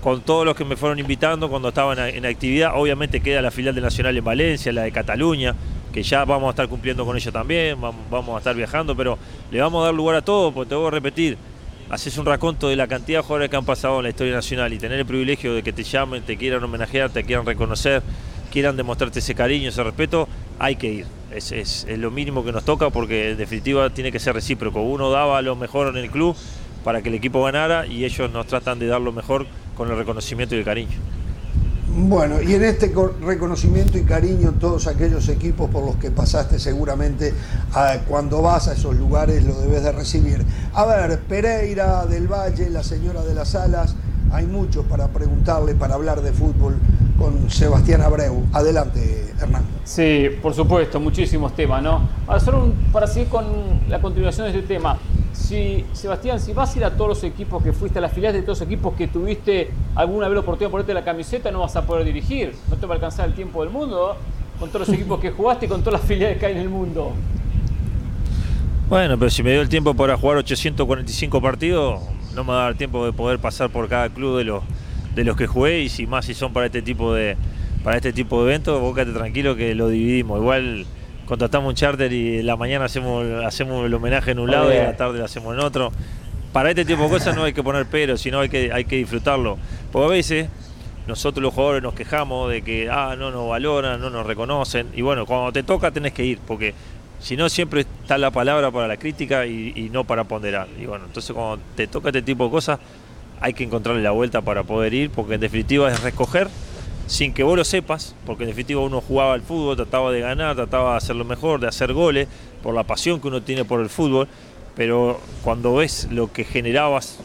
con 0.02 0.20
todos 0.20 0.44
los 0.44 0.56
que 0.56 0.64
me 0.64 0.76
fueron 0.76 0.98
invitando 0.98 1.48
cuando 1.48 1.68
estaban 1.68 1.96
en 2.00 2.26
actividad. 2.26 2.72
Obviamente 2.74 3.20
queda 3.20 3.40
la 3.40 3.52
filial 3.52 3.74
de 3.74 3.80
Nacional 3.80 4.16
en 4.16 4.24
Valencia, 4.24 4.72
la 4.72 4.82
de 4.82 4.90
Cataluña, 4.90 5.54
que 5.94 6.02
ya 6.02 6.24
vamos 6.24 6.48
a 6.48 6.50
estar 6.50 6.68
cumpliendo 6.68 7.06
con 7.06 7.16
ella 7.16 7.30
también, 7.30 7.80
vamos 7.80 8.34
a 8.34 8.38
estar 8.38 8.56
viajando, 8.56 8.96
pero 8.96 9.16
le 9.52 9.60
vamos 9.60 9.80
a 9.80 9.84
dar 9.86 9.94
lugar 9.94 10.16
a 10.16 10.22
todo, 10.22 10.50
porque 10.50 10.70
te 10.70 10.74
voy 10.74 10.88
a 10.88 10.90
repetir, 10.90 11.38
haces 11.88 12.18
un 12.18 12.26
raconto 12.26 12.68
de 12.68 12.74
la 12.74 12.88
cantidad 12.88 13.20
de 13.20 13.22
jugadores 13.22 13.48
que 13.48 13.56
han 13.56 13.64
pasado 13.64 13.98
en 13.98 14.02
la 14.02 14.08
historia 14.08 14.34
nacional 14.34 14.72
y 14.72 14.78
tener 14.78 14.98
el 14.98 15.06
privilegio 15.06 15.54
de 15.54 15.62
que 15.62 15.72
te 15.72 15.84
llamen, 15.84 16.24
te 16.24 16.36
quieran 16.36 16.64
homenajear, 16.64 17.10
te 17.10 17.22
quieran 17.22 17.46
reconocer, 17.46 18.02
quieran 18.50 18.76
demostrarte 18.76 19.20
ese 19.20 19.36
cariño, 19.36 19.68
ese 19.68 19.84
respeto, 19.84 20.28
hay 20.58 20.74
que 20.74 20.92
ir. 20.92 21.06
Es, 21.30 21.52
es, 21.52 21.86
es, 21.88 21.98
lo 21.98 22.10
mínimo 22.10 22.44
que 22.44 22.50
nos 22.50 22.64
toca 22.64 22.90
porque 22.90 23.30
en 23.30 23.36
definitiva 23.36 23.88
tiene 23.90 24.10
que 24.10 24.18
ser 24.18 24.34
recíproco. 24.34 24.82
Uno 24.82 25.10
daba 25.10 25.42
lo 25.42 25.54
mejor 25.54 25.96
en 25.96 26.02
el 26.02 26.10
club 26.10 26.34
para 26.82 27.02
que 27.02 27.08
el 27.08 27.14
equipo 27.14 27.44
ganara 27.44 27.86
y 27.86 28.04
ellos 28.04 28.32
nos 28.32 28.48
tratan 28.48 28.80
de 28.80 28.88
dar 28.88 29.00
lo 29.00 29.12
mejor 29.12 29.46
con 29.76 29.88
el 29.88 29.96
reconocimiento 29.96 30.56
y 30.56 30.58
el 30.58 30.64
cariño. 30.64 30.98
Bueno, 31.96 32.42
y 32.42 32.54
en 32.54 32.64
este 32.64 32.92
reconocimiento 33.22 33.96
y 33.98 34.02
cariño, 34.02 34.54
todos 34.58 34.88
aquellos 34.88 35.28
equipos 35.28 35.70
por 35.70 35.84
los 35.84 35.94
que 35.96 36.10
pasaste 36.10 36.58
seguramente 36.58 37.32
cuando 38.08 38.42
vas 38.42 38.66
a 38.66 38.72
esos 38.72 38.96
lugares 38.96 39.44
lo 39.44 39.54
debes 39.60 39.84
de 39.84 39.92
recibir. 39.92 40.44
A 40.74 40.84
ver, 40.86 41.20
Pereira 41.20 42.04
del 42.06 42.26
Valle, 42.26 42.68
la 42.68 42.82
señora 42.82 43.22
de 43.22 43.34
las 43.34 43.54
Alas, 43.54 43.94
hay 44.32 44.44
muchos 44.44 44.84
para 44.86 45.06
preguntarle, 45.06 45.76
para 45.76 45.94
hablar 45.94 46.20
de 46.20 46.32
fútbol 46.32 46.74
con 47.16 47.48
Sebastián 47.48 48.00
Abreu. 48.00 48.44
Adelante, 48.52 49.32
Hernán. 49.40 49.62
Sí, 49.84 50.30
por 50.42 50.52
supuesto, 50.52 50.98
muchísimos 50.98 51.54
temas, 51.54 51.80
¿no? 51.80 52.08
Ahora, 52.26 52.40
solo 52.40 52.72
para 52.92 53.06
seguir 53.06 53.28
con 53.28 53.44
la 53.88 54.00
continuación 54.00 54.50
de 54.50 54.58
este 54.58 54.74
tema, 54.74 54.98
si, 55.34 55.84
Sebastián, 55.92 56.40
si 56.40 56.52
vas 56.52 56.74
a 56.74 56.78
ir 56.78 56.84
a 56.84 56.96
todos 56.96 57.08
los 57.08 57.24
equipos 57.24 57.62
que 57.62 57.72
fuiste, 57.72 57.98
a 57.98 58.02
las 58.02 58.12
filiales 58.12 58.40
de 58.40 58.46
todos 58.46 58.60
los 58.60 58.66
equipos 58.66 58.94
que 58.94 59.08
tuviste 59.08 59.70
alguna 59.94 60.28
vez 60.28 60.34
la 60.34 60.40
oportunidad 60.40 60.68
de 60.68 60.70
ponerte 60.70 60.94
la 60.94 61.04
camiseta, 61.04 61.50
no 61.50 61.60
vas 61.60 61.76
a 61.76 61.84
poder 61.84 62.04
dirigir. 62.04 62.54
No 62.70 62.76
te 62.76 62.86
va 62.86 62.94
a 62.94 62.96
alcanzar 62.96 63.28
el 63.28 63.34
tiempo 63.34 63.62
del 63.62 63.72
mundo 63.72 64.16
con 64.58 64.70
todos 64.70 64.88
los 64.88 64.96
equipos 64.98 65.20
que 65.20 65.30
jugaste 65.30 65.66
y 65.66 65.68
con 65.68 65.82
todas 65.82 66.00
las 66.00 66.08
filiales 66.08 66.38
que 66.38 66.46
hay 66.46 66.52
en 66.52 66.60
el 66.60 66.68
mundo. 66.68 67.12
Bueno, 68.88 69.18
pero 69.18 69.30
si 69.30 69.42
me 69.42 69.50
dio 69.50 69.60
el 69.60 69.68
tiempo 69.68 69.94
para 69.94 70.16
jugar 70.16 70.38
845 70.38 71.42
partidos, 71.42 72.00
no 72.34 72.44
me 72.44 72.52
va 72.52 72.60
a 72.60 72.64
dar 72.64 72.74
tiempo 72.74 73.04
de 73.04 73.12
poder 73.12 73.38
pasar 73.38 73.70
por 73.70 73.88
cada 73.88 74.08
club 74.10 74.38
de 74.38 74.44
los, 74.44 74.62
de 75.14 75.24
los 75.24 75.36
que 75.36 75.46
jugué 75.46 75.80
y 75.80 75.88
si 75.88 76.06
más 76.06 76.26
si 76.26 76.34
son 76.34 76.52
para 76.52 76.66
este 76.66 76.82
tipo 76.82 77.12
de 77.12 77.36
para 77.82 77.96
este 77.96 78.14
tipo 78.14 78.42
de 78.42 78.50
eventos, 78.50 78.80
bócate 78.80 79.12
tranquilo 79.12 79.56
que 79.56 79.74
lo 79.74 79.88
dividimos. 79.88 80.40
Igual 80.40 80.86
contratamos 81.26 81.68
un 81.68 81.74
charter 81.74 82.12
y 82.12 82.38
en 82.38 82.46
la 82.46 82.56
mañana 82.56 82.84
hacemos, 82.86 83.24
hacemos 83.44 83.86
el 83.86 83.94
homenaje 83.94 84.32
en 84.32 84.38
un 84.38 84.50
lado 84.50 84.72
y 84.72 84.76
en 84.76 84.84
la 84.84 84.96
tarde 84.96 85.18
lo 85.18 85.24
hacemos 85.24 85.54
en 85.54 85.60
otro. 85.60 85.92
Para 86.52 86.70
este 86.70 86.84
tipo 86.84 87.02
de 87.04 87.08
cosas 87.08 87.34
no 87.34 87.44
hay 87.44 87.52
que 87.52 87.62
poner 87.62 87.86
pero, 87.90 88.16
sino 88.16 88.40
hay 88.40 88.48
que, 88.48 88.72
hay 88.72 88.84
que 88.84 88.96
disfrutarlo. 88.96 89.58
Porque 89.90 90.06
a 90.06 90.10
veces 90.10 90.48
nosotros 91.06 91.42
los 91.42 91.52
jugadores 91.52 91.82
nos 91.82 91.94
quejamos 91.94 92.50
de 92.50 92.62
que 92.62 92.88
ah, 92.90 93.16
no 93.18 93.30
nos 93.30 93.48
valoran, 93.48 94.00
no 94.00 94.10
nos 94.10 94.26
reconocen. 94.26 94.88
Y 94.94 95.02
bueno, 95.02 95.26
cuando 95.26 95.52
te 95.52 95.62
toca 95.62 95.90
tenés 95.90 96.12
que 96.12 96.24
ir, 96.24 96.38
porque 96.46 96.74
si 97.20 97.36
no 97.36 97.48
siempre 97.48 97.82
está 97.82 98.18
la 98.18 98.30
palabra 98.30 98.70
para 98.70 98.86
la 98.86 98.96
crítica 98.96 99.46
y, 99.46 99.72
y, 99.74 99.90
no 99.90 100.04
para 100.04 100.24
ponderar. 100.24 100.68
Y 100.80 100.86
bueno, 100.86 101.06
entonces 101.06 101.32
cuando 101.34 101.58
te 101.74 101.86
toca 101.86 102.10
este 102.10 102.22
tipo 102.22 102.44
de 102.44 102.50
cosas 102.50 102.78
hay 103.40 103.52
que 103.52 103.64
encontrarle 103.64 104.02
la 104.02 104.12
vuelta 104.12 104.40
para 104.42 104.62
poder 104.62 104.94
ir, 104.94 105.10
porque 105.10 105.34
en 105.34 105.40
definitiva 105.40 105.90
es 105.90 106.02
recoger 106.02 106.48
sin 107.06 107.34
que 107.34 107.42
vos 107.42 107.56
lo 107.56 107.64
sepas, 107.64 108.14
porque 108.26 108.44
en 108.44 108.50
definitiva 108.50 108.80
uno 108.80 109.00
jugaba 109.00 109.34
al 109.34 109.42
fútbol, 109.42 109.76
trataba 109.76 110.10
de 110.10 110.20
ganar, 110.20 110.56
trataba 110.56 110.92
de 110.92 110.96
hacer 110.98 111.16
lo 111.16 111.24
mejor, 111.24 111.60
de 111.60 111.68
hacer 111.68 111.92
goles, 111.92 112.28
por 112.62 112.74
la 112.74 112.84
pasión 112.84 113.20
que 113.20 113.28
uno 113.28 113.42
tiene 113.42 113.64
por 113.64 113.80
el 113.80 113.90
fútbol, 113.90 114.26
pero 114.74 115.20
cuando 115.42 115.74
ves 115.74 116.08
lo 116.10 116.32
que 116.32 116.44
generabas 116.44 117.18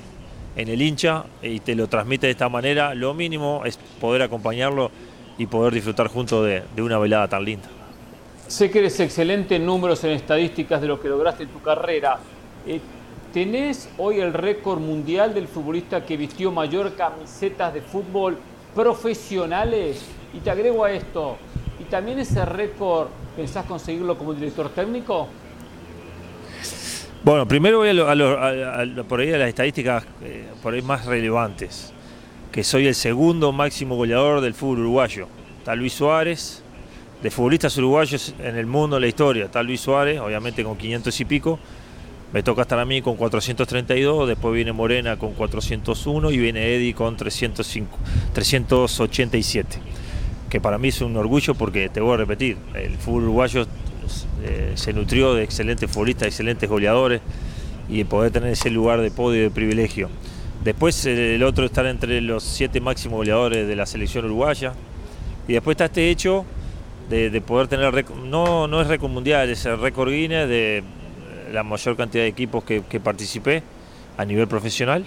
en 0.56 0.68
el 0.68 0.82
hincha 0.82 1.24
y 1.42 1.62
te 1.62 1.76
lo 1.76 1.88
transmite 1.88 2.28
de 2.28 2.32
esta 2.32 2.50
manera, 2.50 2.94
lo 2.94 3.13
mínimo 3.13 3.63
es 3.65 3.78
poder 4.02 4.22
acompañarlo 4.22 4.92
y 5.38 5.46
poder 5.46 5.74
disfrutar 5.74 6.08
junto 6.08 6.44
de, 6.44 6.63
de 6.76 6.82
una 6.82 6.98
velada 6.98 7.28
tan 7.30 7.46
linda. 7.46 7.70
Sé 8.48 8.70
que 8.70 8.80
eres 8.80 9.00
excelente 9.00 9.56
en 9.56 9.65
números, 9.65 10.04
en 10.04 10.12
estadísticas 10.12 10.82
de 10.82 10.88
lo 10.88 11.00
que 11.00 11.08
lograste 11.08 11.44
en 11.44 11.50
tu 11.50 11.62
carrera. 11.62 12.18
Eh, 12.68 12.82
¿Tenés 13.32 13.89
hoy 14.00 14.20
el 14.20 14.34
récord 14.34 14.80
mundial 14.80 15.36
del 15.36 15.48
futbolista 15.48 16.04
que 16.04 16.18
vistió 16.18 16.52
mayor 16.52 16.96
camisetas 16.96 17.74
de 17.74 17.82
fútbol 17.82 18.39
profesionales. 18.75 20.05
Y 20.34 20.39
te 20.39 20.49
agrego 20.51 20.86
a 20.86 20.91
esto, 20.91 21.38
¿y 21.79 21.86
también 21.86 22.19
ese 22.19 22.45
récord 22.45 23.08
pensás 23.36 23.65
conseguirlo 23.65 24.17
como 24.17 24.34
director 24.34 24.69
técnico? 24.69 25.27
Bueno, 27.23 27.47
primero 27.47 27.79
voy 27.79 27.89
a, 27.89 29.03
por 29.03 29.19
ahí 29.19 29.34
a 29.34 29.38
las 29.38 29.49
estadísticas 29.49 30.05
eh, 30.23 30.47
por 30.63 30.73
ahí 30.73 30.82
más 30.82 31.05
relevantes, 31.05 31.91
que 32.51 32.63
soy 32.63 32.88
el 32.88 32.95
segundo 32.95 33.51
máximo 33.51 33.95
goleador 33.95 34.39
del 34.39 34.53
fútbol 34.53 34.79
uruguayo. 34.79 35.27
Está 35.58 35.75
Luis 35.75 35.93
Suárez, 35.93 36.63
de 37.21 37.29
futbolistas 37.29 37.77
uruguayos 37.77 38.34
en 38.39 38.55
el 38.55 38.65
mundo, 38.65 38.95
en 38.95 39.01
la 39.01 39.08
historia. 39.08 39.45
Está 39.45 39.62
Luis 39.63 39.82
Suárez, 39.82 40.19
obviamente 40.19 40.63
con 40.63 40.77
500 40.77 41.19
y 41.19 41.25
pico, 41.25 41.60
me 42.32 42.44
toca 42.44 42.62
estar 42.62 42.80
a 42.80 42.86
mí 42.86 43.02
con 43.02 43.15
432, 43.15 44.28
después 44.28 44.54
viene 44.54 44.72
Morena 44.72 45.18
con 45.18 45.34
401 45.34 46.32
y 46.32 46.38
viene 46.38 46.76
Eddie 46.76 46.94
con 46.94 47.18
305, 47.18 47.98
387. 48.34 49.80
Que 50.50 50.62
para 50.62 50.78
mí 50.78 50.89
es 50.89 51.02
un 51.02 51.15
orgullo 51.18 51.56
porque 51.56 51.89
te 51.89 52.02
voy 52.02 52.13
a 52.13 52.18
repetir, 52.18 52.58
el 52.76 52.98
fútbol 52.98 53.24
uruguayo 53.24 53.65
eh, 54.44 54.72
se 54.76 54.94
nutrió 54.94 55.34
de 55.34 55.44
excelentes 55.44 55.89
futbolistas, 55.89 56.28
excelentes 56.28 56.70
goleadores 56.70 57.22
y 57.88 58.04
poder 58.04 58.32
tener 58.32 58.52
ese 58.52 58.70
lugar 58.70 59.02
de 59.02 59.10
podio 59.10 59.39
y 59.39 59.44
de 59.44 59.52
privilegio. 59.52 60.10
Después 60.63 61.06
el 61.06 61.42
otro 61.44 61.65
estar 61.65 61.86
entre 61.86 62.22
los 62.22 62.44
siete 62.44 62.80
máximos 62.82 63.18
goleadores 63.18 63.68
de 63.68 63.76
la 63.76 63.86
selección 63.86 64.26
uruguaya. 64.26 64.74
Y 65.48 65.54
después 65.54 65.74
está 65.74 65.86
este 65.86 66.10
hecho 66.10 66.46
de, 67.10 67.42
poder 67.42 67.68
tener, 67.68 68.06
no, 68.26 68.68
no 68.68 68.82
es 68.82 68.88
récord 68.88 69.10
mundial, 69.10 69.50
es 69.50 69.65
el 69.65 69.80
récord 69.80 70.12
Guinness 70.12 70.48
de 70.48 70.84
la 71.52 71.64
mayor 71.64 71.96
cantidad 71.96 72.24
de 72.24 72.30
equipos 72.30 72.64
que, 72.64 72.82
participé 73.00 73.64
a 74.18 74.26
nivel 74.26 74.48
profesional, 74.48 75.06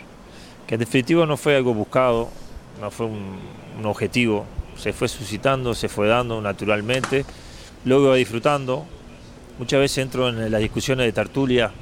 que 0.67 0.75
en 0.75 0.81
definitiva 0.81 1.27
no 1.27 1.37
fue 1.37 1.57
algo 1.57 1.75
buscado, 1.75 2.29
no 2.81 2.91
fue 2.91 3.07
un, 3.07 3.39
objetivo, 3.85 4.45
se 4.77 4.93
fue 4.93 5.09
suscitando, 5.09 5.75
se 5.75 5.89
fue 5.89 6.09
dando 6.09 6.41
naturalmente, 6.41 7.25
luego 7.85 8.07
iba 8.07 8.15
disfrutando. 8.17 8.85
Muchas 9.59 9.81
veces 9.81 9.99
entro 9.99 10.29
en 10.29 10.51
las 10.51 10.61
discusiones 10.61 11.07
de 11.07 11.13
tertulia 11.13 11.73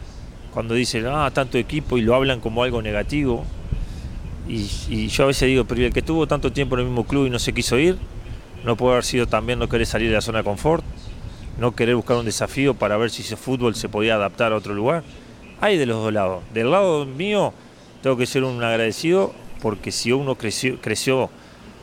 cuando 0.53 0.75
dicen, 0.75 1.07
ah, 1.07 1.31
tanto 1.33 1.59
equipo 1.59 1.99
y 1.99 2.03
lo 2.03 2.15
hablan 2.15 2.41
como 2.41 2.63
algo 2.63 2.83
negativo. 2.83 3.45
Y, 4.49 5.07
yo 5.09 5.25
a 5.25 5.27
veces 5.29 5.47
digo, 5.49 5.65
pero 5.65 5.85
el 5.85 5.93
que 5.93 6.01
estuvo 6.01 6.27
tanto 6.27 6.53
tiempo 6.53 6.75
en 6.75 6.81
el 6.81 6.87
mismo 6.87 7.05
club 7.05 7.27
y 7.27 7.31
no 7.31 7.39
se 7.39 7.53
quiso 7.53 7.79
ir, 7.79 7.97
no 8.65 8.77
puede 8.77 8.95
haber 8.95 9.05
sido 9.05 9.27
también 9.27 9.59
no 9.59 9.69
querer 9.69 9.87
salir 9.87 10.09
de 10.09 10.15
la 10.15 10.21
zona 10.21 10.39
de 10.39 10.45
confort 10.45 10.85
no 11.61 11.77
querer 11.77 11.95
buscar 11.95 12.17
un 12.17 12.25
desafío 12.25 12.75
para 12.75 12.97
ver 12.97 13.11
si 13.11 13.21
ese 13.21 13.37
fútbol 13.37 13.75
se 13.75 13.89
podía 13.89 14.15
adaptar 14.15 14.53
a 14.53 14.57
otro 14.57 14.75
lugar. 14.75 15.05
Hay 15.61 15.77
de 15.77 15.85
los 15.85 16.03
dos 16.03 16.13
lados. 16.13 16.43
Del 16.55 16.71
lado 16.71 17.05
mío 17.05 17.53
tengo 18.03 18.17
que 18.17 18.27
ser 18.27 18.45
un 18.45 18.65
agradecido 18.65 19.35
porque 19.61 19.93
si 19.93 20.11
uno 20.11 20.37
creció, 20.37 20.81
creció 20.81 21.29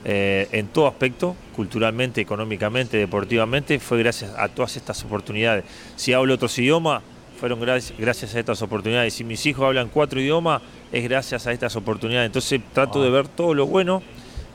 eh, 0.04 0.48
en 0.52 0.68
todo 0.68 0.88
aspecto, 0.88 1.36
culturalmente, 1.56 2.22
económicamente, 2.22 2.98
deportivamente, 2.98 3.80
fue 3.80 4.00
gracias 4.00 4.32
a 4.36 4.48
todas 4.48 4.76
estas 4.78 5.04
oportunidades. 5.04 5.64
Si 5.96 6.12
hablo 6.12 6.34
otros 6.34 6.58
idiomas, 6.58 7.04
fueron 7.40 7.60
gracias 7.60 8.34
a 8.34 8.40
estas 8.40 8.64
oportunidades. 8.64 9.14
Si 9.14 9.24
mis 9.24 9.46
hijos 9.46 9.64
hablan 9.64 9.90
cuatro 9.90 10.20
idiomas, 10.20 10.64
es 10.92 11.04
gracias 11.04 11.46
a 11.46 11.52
estas 11.52 11.76
oportunidades. 11.76 12.26
Entonces 12.26 12.62
trato 12.74 13.04
de 13.04 13.12
ver 13.12 13.28
todo 13.28 13.54
lo 13.54 13.68
bueno 13.68 14.02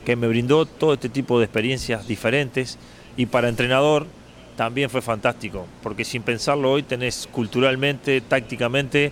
que 0.05 0.17
me 0.17 0.27
brindó 0.27 0.65
todo 0.65 0.93
este 0.95 1.07
tipo 1.07 1.39
de 1.39 1.45
experiencias 1.45 2.07
diferentes 2.07 2.77
y 3.15 3.27
para 3.27 3.47
entrenador 3.47 4.05
también 4.55 4.89
fue 4.89 5.01
fantástico, 5.01 5.65
porque 5.81 6.05
sin 6.05 6.21
pensarlo 6.21 6.71
hoy 6.71 6.83
tenés 6.83 7.27
culturalmente, 7.31 8.21
tácticamente, 8.21 9.11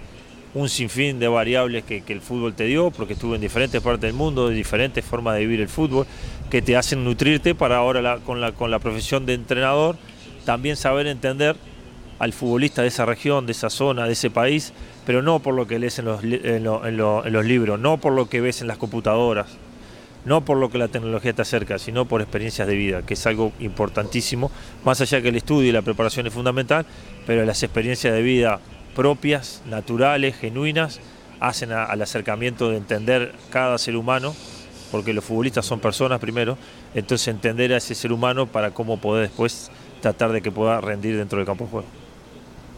un 0.54 0.70
sinfín 0.70 1.20
de 1.20 1.28
variables 1.28 1.84
que, 1.84 2.04
el 2.08 2.22
fútbol 2.22 2.54
te 2.54 2.66
dio, 2.66 2.92
porque 2.92 3.14
estuve 3.14 3.36
en 3.36 3.42
diferentes 3.42 3.82
partes 3.82 4.02
del 4.02 4.14
mundo, 4.14 4.50
de 4.50 4.56
diferentes 4.56 5.04
formas 5.04 5.36
de 5.36 5.42
vivir 5.42 5.62
el 5.62 5.70
fútbol, 5.70 6.06
que 6.50 6.62
te 6.62 6.76
hacen 6.76 7.04
nutrirte 7.04 7.56
para 7.56 7.78
ahora 7.78 8.20
con, 8.20 8.42
la, 8.42 8.52
con 8.52 8.70
la 8.70 8.80
profesión 8.80 9.26
de 9.26 9.34
entrenador, 9.34 9.96
también 10.46 10.76
saber 10.76 11.08
entender 11.08 11.56
al 12.20 12.34
futbolista 12.34 12.82
de 12.82 12.90
esa 12.90 13.06
región, 13.06 13.46
de 13.46 13.54
esa 13.54 13.70
zona, 13.70 14.06
de 14.06 14.14
ese 14.14 14.30
país, 14.30 14.74
pero 15.06 15.22
no 15.22 15.40
por 15.40 15.56
lo 15.56 15.66
que 15.68 15.80
lees 15.80 15.98
en 16.00 16.06
los, 16.06 16.24
en 16.24 16.64
los 16.98 17.46
libros, 17.46 17.80
no 17.80 17.98
por 17.98 18.14
lo 18.14 18.30
que 18.30 18.42
ves 18.42 18.62
en 18.62 18.68
las 18.68 18.78
computadoras, 18.78 19.48
no 20.26 20.46
por 20.46 20.58
lo 20.58 20.70
que 20.70 20.78
la 20.78 20.88
tecnología 20.88 21.34
te 21.34 21.42
acerca, 21.42 21.80
sino 21.80 22.06
por 22.06 22.22
experiencias 22.22 22.68
de 22.68 22.76
vida, 22.76 23.02
que 23.04 23.16
es 23.16 23.26
algo 23.26 23.52
importantísimo, 23.60 24.52
más 24.84 25.02
allá 25.02 25.22
que 25.22 25.30
el 25.30 25.36
estudio 25.36 25.70
y 25.70 25.72
la 25.72 25.82
preparación 25.82 26.28
es 26.28 26.34
fundamental, 26.34 26.86
pero 27.26 27.46
las 27.46 27.64
experiencias 27.64 28.14
de 28.14 28.22
vida 28.22 28.60
propias, 28.96 29.62
naturales, 29.70 30.36
genuinas, 30.36 31.00
hacen 31.40 31.72
al 31.72 32.02
acercamiento 32.02 32.70
de 32.70 32.78
entender 32.78 33.34
cada 33.50 33.78
ser 33.78 33.96
humano, 33.96 34.36
porque 34.92 35.14
los 35.14 35.24
futbolistas 35.24 35.66
son 35.66 35.80
personas 35.80 36.20
primero, 36.20 36.58
entonces 36.94 37.28
entender 37.30 37.74
a 37.74 37.78
ese 37.78 37.96
ser 37.96 38.12
humano 38.12 38.46
para 38.46 38.72
cómo 38.72 38.98
poder 38.98 39.28
después 39.28 39.72
tratar 40.02 40.32
de 40.32 40.42
que 40.42 40.52
pueda 40.52 40.82
rendir 40.82 41.18
dentro 41.18 41.38
del 41.38 41.46
campo 41.48 41.66
de 41.66 41.72
juego. 41.72 41.88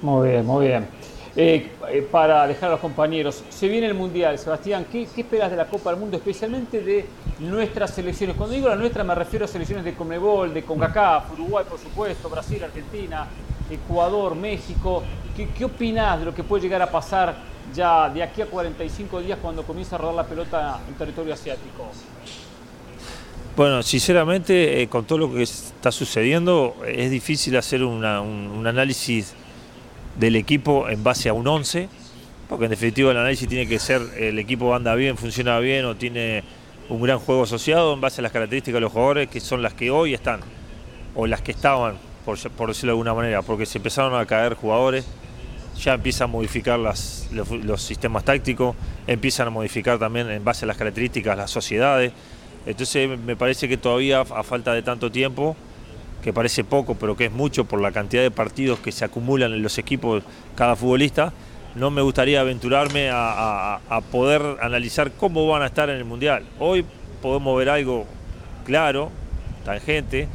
Muy 0.02 0.30
bien, 0.30 0.46
muy 0.46 0.68
bien. 0.68 0.88
Eh, 1.36 1.72
eh, 1.90 2.08
para 2.12 2.46
dejar 2.46 2.70
a 2.70 2.72
los 2.74 2.80
compañeros, 2.80 3.44
se 3.50 3.68
viene 3.68 3.88
el 3.88 3.96
Mundial, 3.96 4.38
Sebastián, 4.38 4.86
¿qué, 4.92 5.08
esperas 5.18 5.50
de 5.50 5.58
la 5.58 5.66
Copa 5.66 5.90
del 5.90 6.00
Mundo, 6.00 6.18
especialmente 6.18 6.82
de 6.82 7.06
nuestras 7.40 7.92
selecciones? 7.92 8.36
Cuando 8.36 8.54
digo 8.54 8.70
la 8.70 8.76
nuestra 8.76 9.04
me 9.04 9.16
refiero 9.16 9.46
a 9.46 9.48
selecciones 9.48 9.84
de 9.84 9.96
Conmebol, 9.96 10.54
de 10.54 10.64
CONCACAF, 10.64 11.32
Uruguay 11.34 11.66
por 11.68 11.80
supuesto, 11.80 12.30
Brasil, 12.30 12.64
Argentina, 12.64 13.28
Ecuador, 13.70 14.36
México. 14.36 15.02
¿Qué, 15.36 15.50
¿Qué 15.50 15.66
opinás 15.66 16.20
de 16.20 16.26
lo 16.26 16.36
que 16.36 16.44
puede 16.44 16.62
llegar 16.62 16.84
a 16.84 16.92
pasar 16.92 17.36
ya 17.74 18.10
de 18.10 18.22
aquí 18.22 18.44
a 18.44 18.46
45 18.46 19.22
días 19.22 19.40
cuando 19.42 19.64
comienza 19.64 19.96
a 19.96 20.00
rodar 20.00 20.16
la 20.16 20.26
pelota 20.26 20.82
en 20.88 20.94
territorio 20.94 21.34
asiático? 21.34 21.90
Bueno, 23.56 23.84
sinceramente, 23.84 24.82
eh, 24.82 24.88
con 24.90 25.06
todo 25.06 25.20
lo 25.20 25.32
que 25.32 25.44
está 25.44 25.92
sucediendo, 25.92 26.76
es 26.88 27.12
difícil 27.12 27.56
hacer 27.56 27.84
un, 27.84 28.04
análisis 28.04 29.36
del 30.20 30.36
equipo 30.36 30.89
en 30.89 31.03
base 31.03 31.30
a 31.30 31.34
un 31.34 31.47
11, 31.47 31.89
porque 32.49 32.66
en 32.66 32.72
definitiva 32.72 33.11
el 33.11 33.18
análisis 33.18 33.47
tiene 33.47 33.68
que 33.68 33.80
ser 33.80 34.01
el 34.18 34.38
equipo 34.39 34.76
anda 34.76 34.95
bien, 34.95 35.18
funciona 35.18 35.59
bien 35.59 35.86
o 35.86 35.95
tiene 35.95 36.43
un 36.89 37.01
gran 37.01 37.20
juego 37.20 37.43
asociado 37.43 37.93
en 37.93 38.01
base 38.01 38.22
a 38.22 38.24
las 38.24 38.32
características 38.32 38.76
de 38.76 38.82
los 38.82 38.91
jugadores 38.91 39.30
que 39.30 39.39
son 39.39 39.61
las 39.61 39.74
que 39.74 39.89
hoy 39.89 40.14
están, 40.14 40.41
o 41.16 41.28
las 41.28 41.41
que 41.41 41.51
estaban, 41.51 41.95
por, 42.26 42.38
decirlo 42.38 42.91
de 42.91 42.91
alguna 42.91 43.14
manera, 43.14 43.41
porque 43.41 43.66
se 43.66 43.78
empezaron 43.78 44.20
a 44.20 44.26
caer 44.26 44.55
jugadores, 44.55 45.05
ya 45.80 45.95
empiezan 45.95 46.26
a 46.26 46.32
modificar 46.32 46.78
las, 46.78 47.30
los, 47.32 47.82
sistemas 47.82 48.24
tácticos, 48.24 48.76
empiezan 49.07 49.47
a 49.47 49.49
modificar 49.49 49.97
también 49.97 50.30
en 50.30 50.43
base 50.43 50.66
a 50.66 50.68
las 50.68 50.78
características 50.78 51.36
las 51.38 51.49
sociedades. 51.49 52.11
Entonces 52.66 53.20
me 53.20 53.36
parece 53.36 53.68
que 53.68 53.78
todavía 53.78 54.22
a 54.22 54.43
falta 54.43 54.74
de 54.74 54.84
tanto 54.84 55.11
tiempo, 55.11 55.55
que 56.24 56.32
parece 56.32 56.64
poco, 56.64 56.96
pero 56.96 57.18
que 57.18 57.26
es 57.26 57.32
mucho 57.32 57.66
por 57.66 57.82
la 57.82 57.92
cantidad 57.92 58.24
de 58.24 58.32
partidos 58.32 58.80
que 58.80 58.92
se 58.92 59.04
acumulan 59.04 59.52
en 59.54 59.62
los 59.62 59.78
equipos 59.78 60.24
cada 60.56 60.76
futbolista, 60.76 61.34
no 61.76 61.92
me 61.92 62.02
gustaría 62.02 62.40
aventurarme 62.40 63.10
a, 63.12 63.80
poder 64.12 64.42
analizar 64.62 65.12
cómo 65.12 65.46
van 65.48 65.64
a 65.64 65.66
estar 65.66 65.90
en 65.90 65.98
el 65.98 66.06
Mundial. 66.06 66.46
Hoy 66.60 66.86
podemos 67.22 67.58
ver 67.58 67.70
algo 67.70 68.06
claro, 68.66 69.12
tangente, 69.66 70.28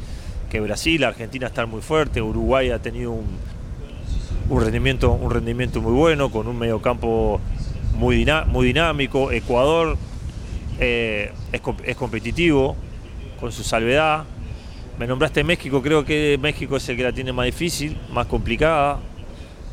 que 0.50 0.60
Brasil, 0.60 1.02
Argentina 1.04 1.46
están 1.46 1.70
muy 1.70 1.80
fuerte, 1.80 2.20
Uruguay 2.20 2.70
ha 2.70 2.80
tenido 2.80 3.12
un, 3.12 4.60
rendimiento, 4.60 5.12
un 5.12 5.30
rendimiento 5.30 5.80
muy 5.80 5.92
bueno, 5.92 6.30
con 6.30 6.48
un 6.48 6.58
mediocampo 6.58 7.40
muy, 7.94 8.26
muy 8.46 8.66
dinámico, 8.66 9.32
Ecuador 9.32 9.96
eh, 10.80 11.32
es 11.52 11.96
competitivo, 11.96 12.76
con 13.40 13.52
su 13.52 13.62
salvedad. 13.62 14.24
Me 14.98 15.06
nombraste 15.06 15.44
México, 15.44 15.80
creo 15.80 16.04
que 16.04 16.36
México 16.42 16.76
es 16.76 16.88
el 16.88 16.96
que 16.96 17.04
la 17.04 17.12
tiene 17.12 17.32
más 17.32 17.46
difícil, 17.46 17.96
más 18.10 18.26
complicada, 18.26 18.98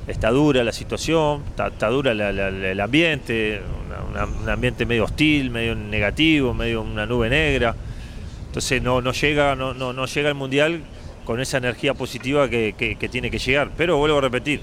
está 0.05 0.29
dura 0.29 0.63
la 0.63 0.71
situación, 0.71 1.43
está, 1.49 1.89
dura 1.89 2.11
el 2.11 2.79
ambiente, 2.79 3.59
un 4.41 4.47
ambiente 4.47 4.85
medio 4.85 5.05
hostil, 5.05 5.49
medio 5.49 5.73
negativo, 5.73 6.53
medio 6.53 6.83
una 6.83 7.07
nube 7.07 7.27
negra. 7.27 7.75
Entonces 8.45 8.83
no, 8.83 9.01
no 9.01 9.13
llega, 9.13 9.55
no, 9.55 9.73
no, 9.73 10.05
llega 10.05 10.29
el 10.29 10.35
mundial 10.35 10.81
con 11.23 11.39
esa 11.39 11.57
energía 11.57 11.95
positiva 11.95 12.47
que, 12.47 13.09
tiene 13.11 13.31
que 13.31 13.39
llegar. 13.39 13.71
Pero 13.75 13.97
vuelvo 13.97 14.19
a 14.19 14.21
repetir, 14.21 14.61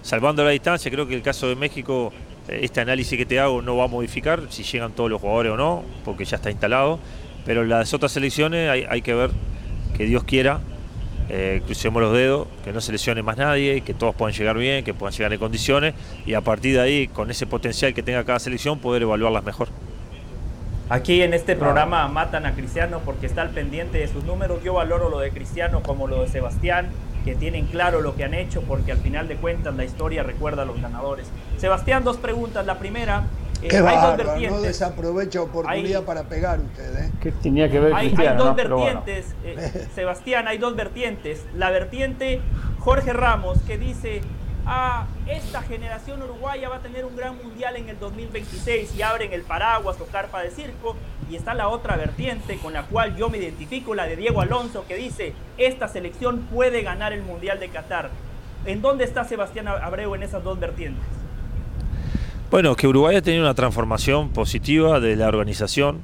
salvando 0.00 0.42
la 0.44 0.50
distancia, 0.50 0.90
creo 0.90 1.06
que 1.06 1.14
el 1.14 1.22
caso 1.22 1.46
de 1.46 1.56
México, 1.56 2.10
eh, 2.48 2.60
este 2.62 2.80
análisis 2.80 3.18
que 3.18 3.26
te 3.26 3.38
hago 3.38 3.60
no 3.60 3.76
va 3.76 3.84
a 3.84 3.88
modificar 3.88 4.44
si 4.48 4.62
llegan 4.62 4.92
todos 4.92 5.10
los 5.10 5.20
jugadores 5.20 5.52
o 5.52 5.56
no, 5.58 5.84
porque 6.06 6.24
ya 6.24 6.36
está 6.36 6.50
instalado. 6.50 6.98
Pero 7.44 7.64
las 7.64 7.92
otras 7.92 8.12
selecciones 8.12 8.70
hay 8.88 9.02
que 9.02 9.14
ver 9.14 9.30
que 9.98 10.06
Dios 10.06 10.24
quiera 10.24 10.60
eh, 11.30 11.60
crucemos 11.66 12.00
los 12.00 12.14
dedos, 12.14 12.48
que 12.64 12.72
no 12.72 12.80
se 12.80 12.90
lesione 12.90 13.22
más 13.22 13.36
nadie, 13.36 13.82
que 13.82 13.92
todos 13.92 14.14
puedan 14.14 14.34
llegar 14.34 14.56
bien, 14.56 14.82
que 14.82 14.94
puedan 14.94 15.14
llegar 15.14 15.32
en 15.32 15.38
condiciones 15.38 15.94
y 16.24 16.32
a 16.32 16.40
partir 16.40 16.74
de 16.74 16.80
ahí, 16.80 17.08
con 17.08 17.30
ese 17.30 17.46
potencial 17.46 17.92
que 17.92 18.02
tenga 18.02 18.24
cada 18.24 18.38
selección, 18.38 18.78
poder 18.78 19.02
evaluarlas 19.02 19.44
mejor. 19.44 19.68
Aquí 20.88 21.20
en 21.20 21.34
este 21.34 21.54
programa 21.54 22.08
matan 22.08 22.46
a 22.46 22.54
Cristiano 22.54 23.02
porque 23.04 23.26
está 23.26 23.42
al 23.42 23.50
pendiente 23.50 23.98
de 23.98 24.08
sus 24.08 24.24
números. 24.24 24.64
Yo 24.64 24.72
valoro 24.72 25.10
lo 25.10 25.18
de 25.18 25.30
Cristiano 25.30 25.82
como 25.82 26.06
lo 26.06 26.22
de 26.22 26.28
Sebastián, 26.28 26.88
que 27.26 27.34
tienen 27.34 27.66
claro 27.66 28.00
lo 28.00 28.16
que 28.16 28.24
han 28.24 28.32
hecho 28.32 28.62
porque 28.62 28.92
al 28.92 28.98
final 28.98 29.28
de 29.28 29.36
cuentas 29.36 29.74
la 29.74 29.84
historia 29.84 30.22
recuerda 30.22 30.62
a 30.62 30.64
los 30.64 30.80
ganadores. 30.80 31.26
Sebastián, 31.58 32.04
dos 32.04 32.16
preguntas. 32.16 32.64
La 32.64 32.78
primera, 32.78 33.24
Qué 33.60 33.80
bárbaro, 33.80 34.36
no 34.38 34.60
desaprovecha 34.60 35.42
oportunidad 35.42 36.04
para 36.04 36.24
pegar 36.24 36.60
usted. 36.60 37.06
¿eh? 37.06 37.12
¿Qué 37.20 37.32
tenía 37.32 37.70
que 37.70 37.80
ver 37.80 37.94
hay, 37.94 38.14
hay 38.16 38.36
dos 38.36 38.54
vertientes, 38.54 39.34
eh, 39.44 39.88
Sebastián, 39.94 40.46
hay 40.46 40.58
dos 40.58 40.76
vertientes. 40.76 41.44
La 41.54 41.70
vertiente 41.70 42.40
Jorge 42.78 43.12
Ramos 43.12 43.58
que 43.66 43.76
dice, 43.76 44.20
ah, 44.64 45.06
esta 45.26 45.62
generación 45.62 46.22
uruguaya 46.22 46.68
va 46.68 46.76
a 46.76 46.80
tener 46.80 47.04
un 47.04 47.16
gran 47.16 47.36
mundial 47.36 47.76
en 47.76 47.88
el 47.88 47.98
2026 47.98 48.94
y 48.96 49.02
abren 49.02 49.32
el 49.32 49.42
paraguas 49.42 50.00
o 50.00 50.06
carpa 50.06 50.42
de 50.42 50.50
circo. 50.50 50.96
Y 51.28 51.36
está 51.36 51.52
la 51.52 51.68
otra 51.68 51.96
vertiente 51.96 52.58
con 52.58 52.72
la 52.72 52.84
cual 52.84 53.16
yo 53.16 53.28
me 53.28 53.38
identifico, 53.38 53.94
la 53.94 54.06
de 54.06 54.16
Diego 54.16 54.40
Alonso, 54.40 54.86
que 54.86 54.94
dice, 54.94 55.34
esta 55.58 55.88
selección 55.88 56.46
puede 56.50 56.82
ganar 56.82 57.12
el 57.12 57.22
mundial 57.22 57.60
de 57.60 57.68
Qatar. 57.68 58.10
¿En 58.64 58.80
dónde 58.80 59.04
está 59.04 59.24
Sebastián 59.24 59.68
Abreu 59.68 60.14
en 60.14 60.22
esas 60.22 60.42
dos 60.42 60.58
vertientes? 60.58 61.17
Bueno, 62.50 62.76
que 62.76 62.88
Uruguay 62.88 63.14
ha 63.14 63.20
tenido 63.20 63.42
una 63.44 63.52
transformación 63.52 64.30
positiva 64.30 65.00
de 65.00 65.16
la 65.16 65.28
organización, 65.28 66.00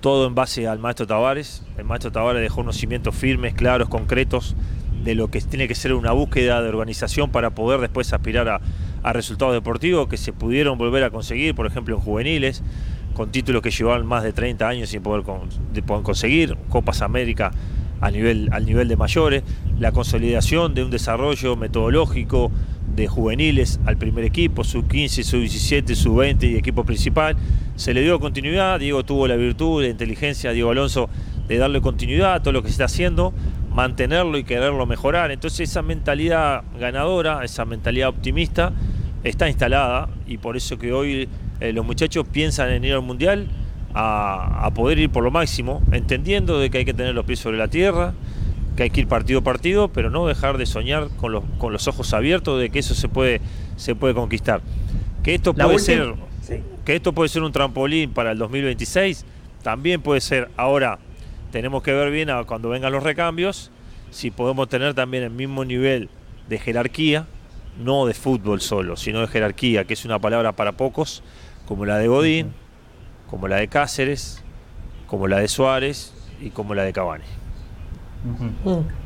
todo 0.00 0.28
en 0.28 0.36
base 0.36 0.68
al 0.68 0.78
maestro 0.78 1.04
Tavares. 1.08 1.64
El 1.76 1.84
maestro 1.84 2.12
Tavares 2.12 2.40
dejó 2.42 2.60
unos 2.60 2.76
cimientos 2.76 3.12
firmes, 3.16 3.54
claros, 3.54 3.88
concretos, 3.88 4.54
de 5.02 5.16
lo 5.16 5.32
que 5.32 5.40
tiene 5.40 5.66
que 5.66 5.74
ser 5.74 5.92
una 5.92 6.12
búsqueda 6.12 6.62
de 6.62 6.68
organización 6.68 7.32
para 7.32 7.56
poder 7.56 7.80
después 7.80 8.12
aspirar 8.12 8.48
a, 8.48 9.12
resultados 9.12 9.52
deportivos 9.52 10.06
que 10.06 10.16
se 10.16 10.32
pudieron 10.32 10.78
volver 10.78 11.02
a 11.02 11.10
conseguir, 11.10 11.56
por 11.56 11.66
ejemplo 11.66 11.96
en 11.96 12.00
juveniles, 12.00 12.62
con 13.14 13.32
títulos 13.32 13.60
que 13.60 13.72
llevaban 13.72 14.06
más 14.06 14.22
de 14.22 14.32
30 14.32 14.68
años 14.68 14.90
sin 14.90 15.02
poder, 15.02 15.24
conseguir, 16.04 16.56
Copas 16.68 17.02
América 17.02 17.50
a 18.00 18.12
nivel, 18.12 18.48
al 18.52 18.64
nivel 18.64 18.86
de 18.86 18.96
mayores, 18.96 19.42
la 19.80 19.90
consolidación 19.90 20.72
de 20.74 20.84
un 20.84 20.90
desarrollo 20.90 21.56
metodológico, 21.56 22.52
de 22.94 23.08
juveniles 23.08 23.80
al 23.86 23.96
primer 23.96 24.24
equipo, 24.24 24.64
sub 24.64 24.88
15, 24.88 25.24
sub 25.24 25.40
17, 25.40 25.94
sub 25.94 26.18
20 26.18 26.46
y 26.46 26.56
equipo 26.56 26.84
principal. 26.84 27.36
Se 27.76 27.92
le 27.92 28.02
dio 28.02 28.20
continuidad, 28.20 28.78
Diego 28.78 29.04
tuvo 29.04 29.26
la 29.26 29.36
virtud, 29.36 29.82
la 29.82 29.88
inteligencia, 29.88 30.52
Diego 30.52 30.70
Alonso, 30.70 31.08
de 31.48 31.58
darle 31.58 31.80
continuidad 31.80 32.34
a 32.34 32.42
todo 32.42 32.52
lo 32.52 32.62
que 32.62 32.68
se 32.68 32.72
está 32.72 32.84
haciendo, 32.84 33.34
mantenerlo 33.74 34.38
y 34.38 34.44
quererlo 34.44 34.86
mejorar. 34.86 35.30
Entonces 35.30 35.68
esa 35.68 35.82
mentalidad 35.82 36.62
ganadora, 36.78 37.44
esa 37.44 37.64
mentalidad 37.64 38.08
optimista 38.08 38.72
está 39.24 39.48
instalada 39.48 40.08
y 40.26 40.38
por 40.38 40.56
eso 40.56 40.78
que 40.78 40.92
hoy 40.92 41.28
eh, 41.60 41.72
los 41.72 41.84
muchachos 41.84 42.26
piensan 42.30 42.70
en 42.70 42.84
ir 42.84 42.92
al 42.92 43.02
Mundial 43.02 43.48
a, 43.94 44.66
a 44.66 44.70
poder 44.72 44.98
ir 44.98 45.10
por 45.10 45.24
lo 45.24 45.30
máximo, 45.30 45.82
entendiendo 45.92 46.58
de 46.58 46.70
que 46.70 46.78
hay 46.78 46.84
que 46.84 46.94
tener 46.94 47.14
los 47.14 47.24
pies 47.24 47.40
sobre 47.40 47.58
la 47.58 47.68
tierra, 47.68 48.14
que 48.76 48.84
hay 48.84 48.90
que 48.90 49.00
ir 49.00 49.08
partido 49.08 49.40
a 49.40 49.44
partido, 49.44 49.88
pero 49.88 50.10
no 50.10 50.26
dejar 50.26 50.58
de 50.58 50.66
soñar 50.66 51.08
con 51.16 51.32
los, 51.32 51.44
con 51.58 51.72
los 51.72 51.86
ojos 51.88 52.12
abiertos 52.12 52.60
de 52.60 52.70
que 52.70 52.80
eso 52.80 52.94
se 52.94 53.08
puede, 53.08 53.40
se 53.76 53.94
puede 53.94 54.14
conquistar. 54.14 54.60
Que 55.22 55.34
esto 55.34 55.54
puede 55.54 55.78
ser 55.78 56.14
que 56.84 56.96
esto 56.96 57.12
puede 57.14 57.30
ser 57.30 57.42
un 57.42 57.52
trampolín 57.52 58.12
para 58.12 58.32
el 58.32 58.38
2026, 58.38 59.24
también 59.62 60.02
puede 60.02 60.20
ser. 60.20 60.50
Ahora 60.56 60.98
tenemos 61.50 61.82
que 61.82 61.92
ver 61.92 62.10
bien 62.10 62.28
cuando 62.46 62.68
vengan 62.68 62.92
los 62.92 63.02
recambios 63.02 63.70
si 64.10 64.30
podemos 64.30 64.68
tener 64.68 64.94
también 64.94 65.24
el 65.24 65.30
mismo 65.30 65.64
nivel 65.64 66.08
de 66.48 66.58
jerarquía, 66.58 67.26
no 67.82 68.06
de 68.06 68.14
fútbol 68.14 68.60
solo, 68.60 68.96
sino 68.96 69.20
de 69.20 69.26
jerarquía, 69.26 69.84
que 69.84 69.94
es 69.94 70.04
una 70.04 70.20
palabra 70.20 70.52
para 70.52 70.72
pocos, 70.72 71.22
como 71.66 71.84
la 71.84 71.98
de 71.98 72.06
Godín, 72.06 72.52
como 73.28 73.48
la 73.48 73.56
de 73.56 73.66
Cáceres, 73.66 74.44
como 75.08 75.26
la 75.26 75.40
de 75.40 75.48
Suárez 75.48 76.14
y 76.40 76.50
como 76.50 76.74
la 76.74 76.84
de 76.84 76.92
Cavani. 76.92 77.24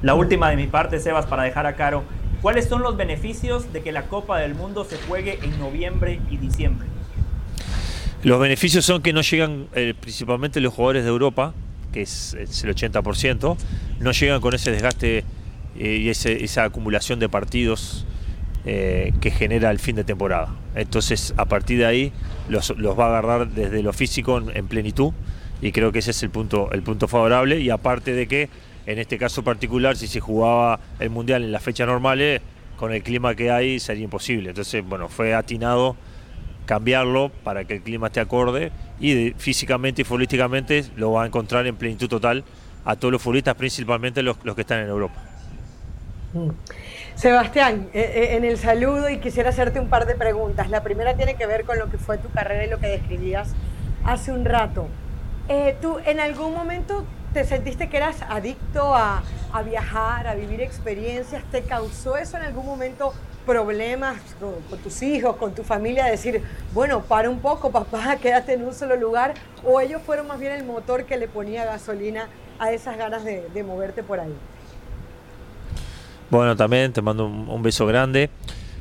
La 0.02 0.14
última 0.14 0.50
de 0.50 0.56
mi 0.56 0.66
parte, 0.66 1.00
Sebas, 1.00 1.26
para 1.26 1.42
dejar 1.42 1.66
a 1.66 1.74
Caro. 1.74 2.04
¿Cuáles 2.40 2.68
son 2.68 2.82
los 2.82 2.96
beneficios 2.96 3.72
de 3.72 3.82
que 3.82 3.90
la 3.90 4.04
Copa 4.04 4.38
del 4.38 4.54
Mundo 4.54 4.84
se 4.84 4.96
juegue 4.96 5.40
en 5.42 5.58
noviembre 5.58 6.20
y 6.30 6.36
diciembre? 6.36 6.86
Los 8.22 8.40
beneficios 8.40 8.84
son 8.84 9.02
que 9.02 9.12
no 9.12 9.22
llegan, 9.22 9.66
eh, 9.74 9.94
principalmente 9.98 10.60
los 10.60 10.72
jugadores 10.72 11.04
de 11.04 11.10
Europa, 11.10 11.52
que 11.92 12.02
es, 12.02 12.34
el 12.34 12.74
80%, 12.74 13.56
no 14.00 14.12
llegan 14.12 14.40
con 14.40 14.54
ese 14.54 14.70
desgaste 14.70 15.24
eh, 15.78 15.96
y 15.96 16.08
esa 16.08 16.64
acumulación 16.64 17.18
de 17.18 17.28
partidos 17.28 18.06
eh, 18.64 19.12
que 19.20 19.30
genera 19.30 19.70
el 19.70 19.78
fin 19.78 19.96
de 19.96 20.04
temporada. 20.04 20.54
Entonces, 20.74 21.34
a 21.36 21.44
partir 21.44 21.78
de 21.78 21.86
ahí, 21.86 22.12
los, 22.48 22.72
va 22.72 23.06
a 23.06 23.08
agarrar 23.08 23.48
desde 23.48 23.82
lo 23.82 23.92
físico 23.92 24.38
en, 24.38 24.56
en, 24.56 24.68
plenitud 24.68 25.12
y 25.62 25.72
creo 25.72 25.90
que 25.90 26.00
ese 26.00 26.10
es 26.10 26.22
el 26.22 26.30
punto, 26.30 26.70
el 26.72 26.82
punto 26.82 27.08
favorable. 27.08 27.60
Y 27.60 27.70
aparte 27.70 28.12
de 28.12 28.28
que 28.28 28.48
en 28.89 28.99
este 28.99 29.18
caso 29.18 29.45
particular, 29.45 29.99
si 29.99 30.07
se 30.07 30.18
jugaba 30.18 30.80
el 30.99 31.11
Mundial 31.11 31.45
en 31.45 31.53
las 31.53 31.62
fechas 31.62 31.86
normales, 31.86 32.41
con 32.78 32.91
el 32.91 33.03
clima 33.03 33.34
que 33.34 33.51
hay 33.51 33.80
sería 33.80 34.05
imposible. 34.05 34.49
Entonces, 34.49 34.82
bueno, 34.82 35.09
fue 35.09 35.34
atinado 35.34 35.95
cambiarlo 36.64 37.30
para 37.45 37.64
que 37.64 37.74
el 37.74 37.82
clima 37.82 38.07
esté 38.07 38.20
acorde 38.20 38.72
y 38.99 39.34
físicamente 39.36 40.01
y 40.01 40.05
futbolísticamente 40.07 40.86
lo 40.97 41.12
va 41.12 41.24
a 41.24 41.26
encontrar 41.26 41.66
en 41.66 41.76
plenitud 41.76 42.09
total 42.09 42.45
a 42.86 42.97
todos 42.97 43.12
los 43.12 43.20
futbolistas, 43.20 43.57
principalmente 43.57 44.22
los, 44.22 44.39
que 44.39 44.61
están 44.62 44.80
en 44.80 44.89
Europa. 44.89 45.16
Mm. 46.32 46.49
Sebastián, 47.14 47.89
eh, 47.93 48.01
eh, 48.01 48.36
en 48.36 48.45
el 48.47 48.57
saludo 48.57 49.11
y 49.11 49.18
quisiera 49.18 49.51
hacerte 49.51 49.80
un 49.80 49.91
par 49.91 50.07
de 50.07 50.14
preguntas. 50.14 50.70
La 50.70 50.82
primera 50.82 51.14
tiene 51.14 51.34
que 51.34 51.47
ver 51.47 51.64
con 51.64 51.78
lo 51.78 51.91
que 51.91 51.99
fue 51.99 52.16
tu 52.16 52.30
carrera 52.30 52.64
y 52.64 52.70
lo 52.70 52.78
que 52.78 52.86
describías 52.86 53.55
hace 54.05 54.32
un 54.32 54.47
rato. 54.47 54.89
Eh, 55.51 55.76
¿Tú 55.82 55.99
en 56.07 56.20
algún 56.20 56.55
momento 56.55 57.05
¿Te 57.33 57.45
sentiste 57.45 57.89
que 57.89 57.97
eras 57.97 58.22
adicto 58.29 58.95
a, 58.95 59.22
viajar, 59.64 60.26
a 60.26 60.35
vivir 60.35 60.61
experiencias? 60.61 61.43
¿Te 61.51 61.62
causó 61.62 62.16
eso 62.16 62.37
en 62.37 62.45
algún 62.45 62.66
momento 62.66 63.12
problemas 63.47 64.16
con, 64.41 64.79
tus 64.79 65.03
hijos, 65.03 65.37
con 65.37 65.55
tu 65.55 65.62
familia? 65.62 66.07
Decir, 66.07 66.43
bueno, 66.72 67.03
para 67.03 67.29
un 67.31 67.41
poco, 67.41 67.70
papá, 67.70 68.16
quédate 68.22 68.55
en 68.55 68.64
un 68.64 68.74
solo 68.74 68.97
lugar. 68.97 69.35
¿O 69.64 69.81
ellos 69.81 70.03
fueron 70.05 70.26
más 70.26 70.41
bien 70.41 70.53
el 70.53 70.64
motor 70.64 71.05
que 71.05 71.16
le 71.16 71.29
ponía 71.29 71.64
gasolina 71.64 72.29
a 72.59 72.72
esas 72.72 72.97
ganas 72.97 73.24
de, 73.24 73.62
moverte 73.62 74.03
por 74.03 74.20
ahí. 74.20 74.35
Bueno, 76.31 76.57
también 76.57 76.93
te 76.93 77.01
mando 77.01 77.26
un, 77.26 77.62
beso 77.62 77.87
grande. 77.87 78.31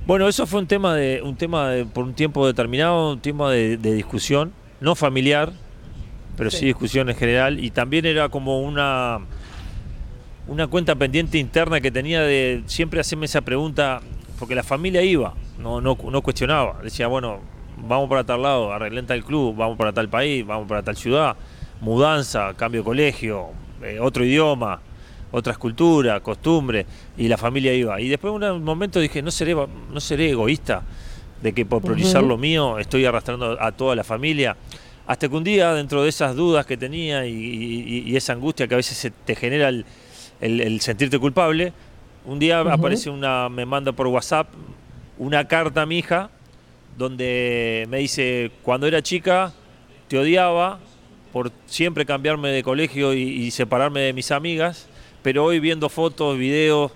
Bueno, 0.05 0.27
eso 0.27 0.45
fue 0.45 0.59
un 0.59 0.67
tema 0.67 0.95
de 0.95 1.21
un 1.21 1.35
tema 1.35 1.69
de, 1.69 1.85
por 1.85 2.05
un 2.05 2.13
tiempo 2.13 2.45
determinado, 2.45 3.13
un 3.13 3.19
tema 3.19 3.51
de, 3.51 3.77
discusión, 3.77 4.53
no 4.79 4.95
familiar, 4.95 5.51
pero 6.37 6.49
sí. 6.49 6.67
discusión 6.67 7.09
en 7.09 7.15
general 7.15 7.63
y 7.63 7.71
también 7.71 8.05
era 8.05 8.29
como 8.29 8.61
una 8.61 9.19
una 10.47 10.67
cuenta 10.67 10.95
pendiente 10.95 11.37
interna 11.37 11.81
que 11.81 11.91
tenía 11.91 12.21
de 12.21 12.63
siempre 12.67 13.01
hacerme 13.01 13.25
esa 13.25 13.41
pregunta 13.41 13.99
porque 14.39 14.55
la 14.55 14.63
familia 14.63 15.01
iba, 15.01 15.33
no 15.59 15.81
no, 15.81 15.97
no 16.09 16.21
cuestionaba, 16.21 16.79
decía, 16.81 17.07
bueno, 17.07 17.41
vamos 17.77 18.09
para 18.09 18.23
tal 18.23 18.41
lado, 18.41 18.71
arreglen 18.71 19.05
tal 19.05 19.23
club, 19.25 19.55
vamos 19.55 19.77
para 19.77 19.91
tal 19.91 20.07
país, 20.07 20.45
vamos 20.45 20.67
para 20.67 20.83
tal 20.83 20.95
ciudad, 20.95 21.35
mudanza, 21.81 22.53
cambio 22.55 22.81
de 22.81 22.85
colegio, 22.85 23.47
eh, 23.83 23.99
otro 23.99 24.23
idioma, 24.23 24.79
otras 25.31 25.57
culturas, 25.57 26.21
costumbres, 26.21 26.85
y 27.17 27.27
la 27.27 27.37
familia 27.37 27.73
iba. 27.73 27.99
Y 27.99 28.09
después 28.09 28.33
en 28.33 28.51
un 28.51 28.63
momento 28.63 28.99
dije, 28.99 29.21
no 29.21 29.31
seré, 29.31 29.55
no 29.55 29.99
seré 29.99 30.29
egoísta 30.29 30.83
de 31.41 31.53
que 31.53 31.65
por 31.65 31.81
priorizar 31.81 32.23
lo 32.23 32.37
mío 32.37 32.79
estoy 32.79 33.05
arrastrando 33.05 33.61
a 33.61 33.71
toda 33.71 33.95
la 33.95 34.03
familia. 34.03 34.55
Hasta 35.07 35.29
que 35.29 35.35
un 35.35 35.43
día, 35.43 35.73
dentro 35.73 36.03
de 36.03 36.09
esas 36.09 36.35
dudas 36.35 36.65
que 36.65 36.75
tenía 36.75 37.25
y, 37.25 38.13
esa 38.15 38.33
angustia 38.33 38.67
que 38.67 38.73
a 38.73 38.77
veces 38.77 39.11
te 39.25 39.35
genera 39.35 39.69
el, 39.69 40.81
sentirte 40.81 41.17
culpable, 41.17 41.71
un 42.25 42.39
día 42.39 42.59
aparece 42.59 43.09
una, 43.09 43.47
me 43.47 43.65
manda 43.65 43.93
por 43.93 44.07
WhatsApp 44.07 44.49
una 45.17 45.47
carta 45.47 45.83
a 45.83 45.85
mi 45.85 45.99
hija 45.99 46.29
donde 46.97 47.87
me 47.89 47.99
dice, 47.99 48.51
cuando 48.63 48.85
era 48.85 49.01
chica 49.01 49.53
te 50.09 50.17
odiaba 50.17 50.79
por 51.31 51.51
siempre 51.67 52.05
cambiarme 52.05 52.49
de 52.49 52.61
colegio 52.63 53.13
y, 53.13 53.49
separarme 53.51 54.01
de 54.01 54.13
mis 54.13 54.31
amigas, 54.31 54.87
pero 55.21 55.45
hoy 55.45 55.59
viendo 55.59 55.87
fotos, 55.87 56.37
videos, 56.37 56.91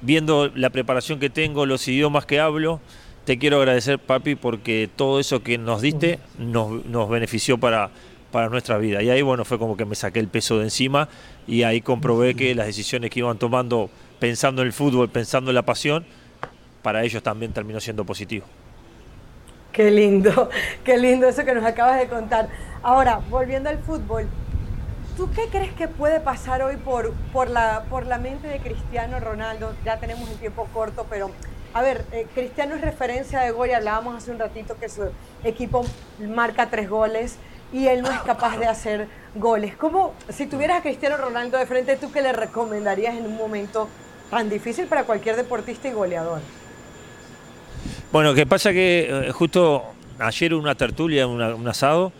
viendo 0.00 0.50
la 0.54 0.70
preparación 0.70 1.18
que 1.18 1.28
tengo, 1.28 1.66
los 1.66 1.86
idiomas 1.86 2.24
que 2.24 2.40
hablo, 2.40 2.80
te 3.24 3.38
quiero 3.38 3.58
agradecer, 3.58 3.98
papi, 3.98 4.34
porque 4.34 4.88
todo 4.94 5.20
eso 5.20 5.42
que 5.42 5.58
nos 5.58 5.80
diste 5.80 6.18
nos, 6.38 6.84
nos 6.86 7.08
benefició 7.08 7.58
para, 7.58 7.90
para 8.30 8.48
nuestra 8.48 8.78
vida. 8.78 9.02
Y 9.02 9.10
ahí, 9.10 9.22
bueno, 9.22 9.44
fue 9.44 9.58
como 9.58 9.76
que 9.76 9.84
me 9.84 9.94
saqué 9.94 10.18
el 10.18 10.28
peso 10.28 10.58
de 10.58 10.64
encima 10.64 11.08
y 11.46 11.62
ahí 11.62 11.80
comprobé 11.80 12.34
que 12.34 12.54
las 12.54 12.66
decisiones 12.66 13.10
que 13.10 13.20
iban 13.20 13.38
tomando 13.38 13.90
pensando 14.18 14.62
en 14.62 14.66
el 14.66 14.72
fútbol, 14.72 15.08
pensando 15.08 15.50
en 15.50 15.54
la 15.54 15.62
pasión, 15.62 16.04
para 16.82 17.04
ellos 17.04 17.22
también 17.22 17.52
terminó 17.52 17.80
siendo 17.80 18.04
positivo. 18.04 18.46
Qué 19.72 19.90
lindo, 19.90 20.50
qué 20.84 20.98
lindo 20.98 21.28
eso 21.28 21.44
que 21.44 21.54
nos 21.54 21.64
acabas 21.64 21.98
de 21.98 22.08
contar. 22.08 22.48
Ahora, 22.82 23.20
volviendo 23.30 23.70
al 23.70 23.78
fútbol, 23.78 24.26
¿tú 25.16 25.30
qué 25.34 25.46
crees 25.50 25.72
que 25.72 25.88
puede 25.88 26.20
pasar 26.20 26.62
hoy 26.62 26.76
por, 26.76 27.12
por, 27.32 27.48
la, 27.48 27.84
por 27.88 28.06
la 28.06 28.18
mente 28.18 28.48
de 28.48 28.58
Cristiano 28.58 29.18
Ronaldo? 29.18 29.74
Ya 29.84 29.98
tenemos 29.98 30.28
un 30.28 30.36
tiempo 30.36 30.68
corto, 30.74 31.06
pero 31.08 31.30
a 31.74 31.82
ver, 31.82 32.04
eh, 32.12 32.26
Cristiano 32.34 32.74
es 32.74 32.80
referencia 32.80 33.40
de 33.40 33.50
gol 33.50 33.68
y 33.68 33.72
hablábamos 33.72 34.16
hace 34.16 34.30
un 34.30 34.38
ratito 34.38 34.76
que 34.78 34.88
su 34.88 35.02
equipo 35.44 35.84
marca 36.20 36.68
tres 36.70 36.88
goles 36.88 37.36
y 37.72 37.86
él 37.86 38.02
no 38.02 38.10
es 38.10 38.20
capaz 38.20 38.58
de 38.58 38.66
hacer 38.66 39.08
goles. 39.34 39.74
¿Cómo, 39.76 40.14
si 40.28 40.46
tuvieras 40.46 40.80
a 40.80 40.82
Cristiano 40.82 41.16
Ronaldo 41.16 41.58
de 41.58 41.66
frente, 41.66 41.96
tú 41.96 42.12
qué 42.12 42.20
le 42.20 42.32
recomendarías 42.32 43.16
en 43.16 43.24
un 43.24 43.36
momento 43.36 43.88
tan 44.30 44.50
difícil 44.50 44.86
para 44.86 45.04
cualquier 45.04 45.36
deportista 45.36 45.88
y 45.88 45.92
goleador? 45.92 46.40
Bueno, 48.12 48.34
que 48.34 48.44
pasa 48.44 48.72
que 48.72 49.08
eh, 49.08 49.32
justo 49.32 49.82
ayer 50.18 50.52
una 50.54 50.74
tertulia, 50.74 51.26
un 51.26 51.66
asado, 51.66 52.12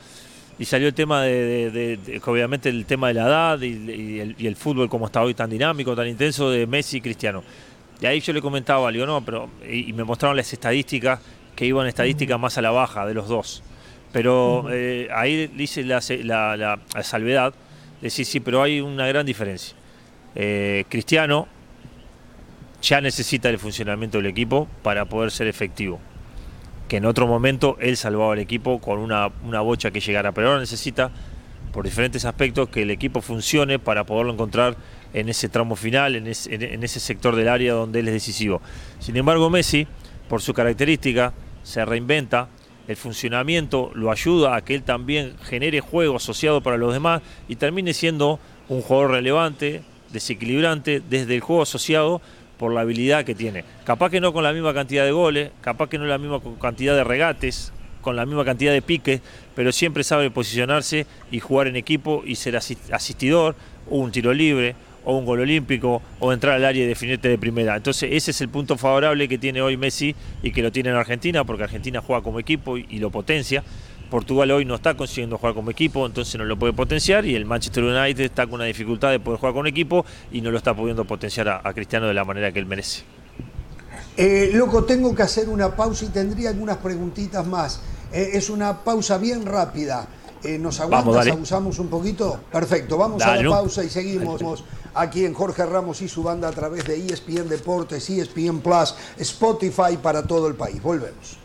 y 0.58 0.64
salió 0.64 0.88
el 0.88 0.94
tema 0.94 1.22
de, 1.22 1.98
obviamente 2.24 2.68
el 2.68 2.84
tema 2.86 3.08
de 3.08 3.14
la 3.14 3.26
edad 3.26 3.60
y, 3.60 4.46
el, 4.46 4.56
fútbol 4.56 4.88
como 4.88 5.06
está 5.06 5.22
hoy 5.22 5.34
tan 5.34 5.50
dinámico, 5.50 5.96
tan 5.96 6.06
intenso 6.06 6.50
de 6.50 6.66
Messi 6.66 6.98
y 6.98 7.00
Cristiano. 7.00 7.42
Y 8.02 8.06
ahí 8.06 8.18
yo 8.18 8.32
le 8.32 8.42
comentaba, 8.42 8.90
digo, 8.90 9.06
no, 9.06 9.24
pero, 9.24 9.48
y, 9.70 9.92
me 9.92 10.02
mostraron 10.02 10.36
las 10.36 10.52
estadísticas 10.52 11.20
que 11.54 11.66
iban 11.66 11.86
estadísticas 11.86 12.38
más 12.38 12.58
a 12.58 12.62
la 12.62 12.72
baja 12.72 13.06
de 13.06 13.14
los 13.14 13.28
dos. 13.28 13.62
Pero 14.10 14.66
eh, 14.72 15.08
ahí 15.14 15.46
dice 15.46 15.84
la, 15.84 16.00
la, 16.24 16.80
salvedad, 17.04 17.54
decir, 18.00 18.26
sí, 18.26 18.40
pero 18.40 18.60
hay 18.60 18.80
una 18.80 19.06
gran 19.06 19.24
diferencia. 19.24 19.76
Eh, 20.34 20.84
Cristiano 20.88 21.46
ya 22.82 23.00
necesita 23.00 23.48
el 23.48 23.60
funcionamiento 23.60 24.18
del 24.18 24.26
equipo 24.26 24.66
para 24.82 25.04
poder 25.04 25.30
ser 25.30 25.46
efectivo. 25.46 26.00
Que 26.88 26.96
en 26.96 27.06
otro 27.06 27.28
momento 27.28 27.76
él 27.80 27.96
salvaba 27.96 28.32
al 28.32 28.40
equipo 28.40 28.80
con 28.80 28.98
una, 28.98 29.28
bocha 29.60 29.92
que 29.92 30.00
llegara, 30.00 30.32
pero 30.32 30.48
ahora 30.48 30.60
necesita, 30.60 31.12
por 31.72 31.84
diferentes 31.84 32.24
aspectos, 32.24 32.68
que 32.68 32.82
el 32.82 32.90
equipo 32.90 33.20
funcione 33.20 33.78
para 33.78 34.02
poderlo 34.02 34.32
encontrar 34.32 34.76
en 35.12 35.28
ese 35.28 35.48
tramo 35.48 35.76
final, 35.76 36.16
en 36.16 36.26
ese, 36.26 37.00
sector 37.00 37.36
del 37.36 37.48
área 37.48 37.74
donde 37.74 38.00
él 38.00 38.08
es 38.08 38.14
decisivo. 38.14 38.60
Sin 38.98 39.16
embargo, 39.16 39.50
Messi, 39.50 39.86
por 40.28 40.40
su 40.40 40.54
característica, 40.54 41.32
se 41.62 41.84
reinventa, 41.84 42.48
el 42.88 42.96
funcionamiento 42.96 43.90
lo 43.94 44.10
ayuda 44.10 44.56
a 44.56 44.64
que 44.64 44.74
él 44.74 44.82
también 44.82 45.34
genere 45.44 45.80
juego 45.80 46.16
asociado 46.16 46.62
para 46.62 46.76
los 46.76 46.92
demás 46.92 47.22
y 47.48 47.56
termine 47.56 47.94
siendo 47.94 48.40
un 48.68 48.82
jugador 48.82 49.12
relevante, 49.12 49.82
desequilibrante 50.12 51.00
desde 51.08 51.34
el 51.34 51.40
juego 51.40 51.62
asociado 51.62 52.20
por 52.58 52.72
la 52.72 52.80
habilidad 52.80 53.24
que 53.24 53.34
tiene. 53.34 53.64
Capaz 53.84 54.10
que 54.10 54.20
no 54.20 54.32
con 54.32 54.44
la 54.44 54.52
misma 54.52 54.74
cantidad 54.74 55.04
de 55.04 55.12
goles, 55.12 55.50
capaz 55.60 55.88
que 55.88 55.98
no 55.98 56.06
la 56.06 56.18
misma 56.18 56.40
cantidad 56.60 56.94
de 56.94 57.04
regates, 57.04 57.72
con 58.02 58.16
la 58.16 58.26
misma 58.26 58.44
cantidad 58.44 58.72
de 58.72 58.82
piques, 58.82 59.20
pero 59.54 59.72
siempre 59.72 60.04
sabe 60.04 60.30
posicionarse 60.30 61.06
y 61.30 61.40
jugar 61.40 61.68
en 61.68 61.76
equipo 61.76 62.22
y 62.26 62.34
ser 62.34 62.56
asistidor, 62.56 63.54
un 63.88 64.12
tiro 64.12 64.34
libre, 64.34 64.74
o 65.04 65.16
un 65.16 65.24
gol 65.24 65.40
olímpico, 65.40 66.02
o 66.20 66.32
entrar 66.32 66.54
al 66.54 66.64
área 66.64 66.84
y 66.84 66.86
definirte 66.86 67.28
de 67.28 67.38
primera. 67.38 67.76
Entonces 67.76 68.10
ese 68.12 68.30
es 68.30 68.40
el 68.40 68.48
punto 68.48 68.76
favorable 68.76 69.28
que 69.28 69.38
tiene 69.38 69.62
hoy 69.62 69.76
Messi 69.76 70.14
y 70.42 70.52
que 70.52 70.62
lo 70.62 70.72
tiene 70.72 70.90
en 70.90 70.96
Argentina, 70.96 71.44
porque 71.44 71.64
Argentina 71.64 72.00
juega 72.00 72.22
como 72.22 72.38
equipo 72.38 72.76
y 72.76 72.98
lo 72.98 73.10
potencia. 73.10 73.62
Portugal 74.12 74.50
hoy 74.50 74.66
no 74.66 74.74
está 74.74 74.94
consiguiendo 74.94 75.38
jugar 75.38 75.54
como 75.54 75.70
equipo, 75.70 76.04
entonces 76.04 76.36
no 76.36 76.44
lo 76.44 76.58
puede 76.58 76.74
potenciar 76.74 77.24
y 77.24 77.34
el 77.34 77.46
Manchester 77.46 77.82
United 77.82 78.24
está 78.24 78.44
con 78.44 78.56
una 78.56 78.64
dificultad 78.64 79.10
de 79.10 79.18
poder 79.18 79.40
jugar 79.40 79.54
con 79.54 79.66
equipo 79.66 80.04
y 80.30 80.42
no 80.42 80.50
lo 80.50 80.58
está 80.58 80.76
pudiendo 80.76 81.06
potenciar 81.06 81.48
a, 81.48 81.72
Cristiano 81.72 82.06
de 82.08 82.12
la 82.12 82.22
manera 82.22 82.52
que 82.52 82.58
él 82.58 82.66
merece. 82.66 83.04
Eh, 84.18 84.50
loco, 84.52 84.84
tengo 84.84 85.14
que 85.14 85.22
hacer 85.22 85.48
una 85.48 85.74
pausa 85.74 86.04
y 86.04 86.08
tendría 86.08 86.50
algunas 86.50 86.76
preguntitas 86.76 87.46
más. 87.46 87.80
Eh, 88.12 88.32
es 88.34 88.50
una 88.50 88.84
pausa 88.84 89.16
bien 89.16 89.46
rápida. 89.46 90.06
Eh, 90.44 90.58
¿Nos 90.58 90.78
aguantas? 90.80 91.28
¿Abusamos 91.28 91.78
un 91.78 91.88
poquito? 91.88 92.38
Perfecto, 92.52 92.98
vamos 92.98 93.22
a 93.22 93.36
la 93.36 93.48
pausa 93.48 93.82
y 93.82 93.88
seguimos 93.88 94.42
aquí 94.94 95.24
en 95.24 95.34
Jorge 95.34 95.66
Ramos 95.66 96.02
y 96.02 96.08
su 96.08 96.22
banda 96.22 96.48
a 96.48 96.52
través 96.52 96.84
de 96.86 96.96
ESPN 96.96 97.48
Deportes, 97.48 98.08
ESPN 98.08 98.60
Plus, 98.60 98.94
Spotify 99.18 99.96
para 100.00 100.26
todo 100.26 100.48
el 100.48 100.54
país. 100.54 100.82
Volvemos. 100.82 101.38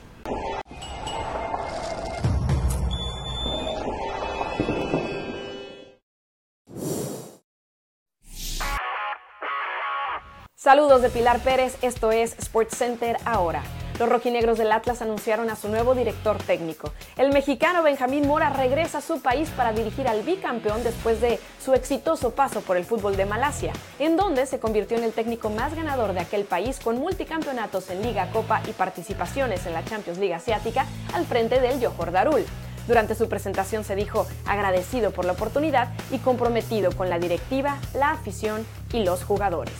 Saludos 10.55 11.01
de 11.01 11.09
Pilar 11.09 11.39
Pérez, 11.43 11.77
esto 11.81 12.11
es 12.11 12.35
Sports 12.39 12.77
Center 12.77 13.15
ahora. 13.23 13.63
Los 13.99 14.09
rojinegros 14.09 14.59
del 14.59 14.71
Atlas 14.71 15.01
anunciaron 15.01 15.49
a 15.49 15.55
su 15.55 15.69
nuevo 15.69 15.95
director 15.95 16.37
técnico. 16.37 16.91
El 17.17 17.33
mexicano 17.33 17.81
Benjamín 17.81 18.27
Mora 18.27 18.51
regresa 18.51 18.99
a 18.99 19.01
su 19.01 19.21
país 19.21 19.49
para 19.49 19.73
dirigir 19.73 20.07
al 20.07 20.21
bicampeón 20.21 20.83
después 20.83 21.19
de 21.19 21.39
su 21.59 21.73
exitoso 21.73 22.31
paso 22.31 22.61
por 22.61 22.77
el 22.77 22.85
fútbol 22.85 23.17
de 23.17 23.25
Malasia, 23.25 23.73
en 23.97 24.15
donde 24.15 24.45
se 24.45 24.59
convirtió 24.59 24.97
en 24.97 25.03
el 25.03 25.13
técnico 25.13 25.49
más 25.49 25.75
ganador 25.75 26.13
de 26.13 26.19
aquel 26.19 26.43
país 26.43 26.79
con 26.79 26.99
multicampeonatos 26.99 27.89
en 27.89 28.03
Liga, 28.03 28.29
Copa 28.31 28.61
y 28.67 28.73
participaciones 28.73 29.65
en 29.65 29.73
la 29.73 29.83
Champions 29.83 30.19
League 30.19 30.35
Asiática 30.35 30.85
al 31.13 31.25
frente 31.25 31.59
del 31.59 31.83
Johor 31.83 32.11
Darul. 32.11 32.45
Durante 32.87 33.15
su 33.15 33.27
presentación 33.27 33.83
se 33.83 33.95
dijo 33.95 34.27
agradecido 34.45 35.09
por 35.09 35.25
la 35.25 35.33
oportunidad 35.33 35.91
y 36.11 36.19
comprometido 36.19 36.91
con 36.91 37.09
la 37.09 37.17
directiva, 37.17 37.79
la 37.95 38.11
afición 38.11 38.63
y 38.93 39.03
los 39.03 39.23
jugadores. 39.23 39.73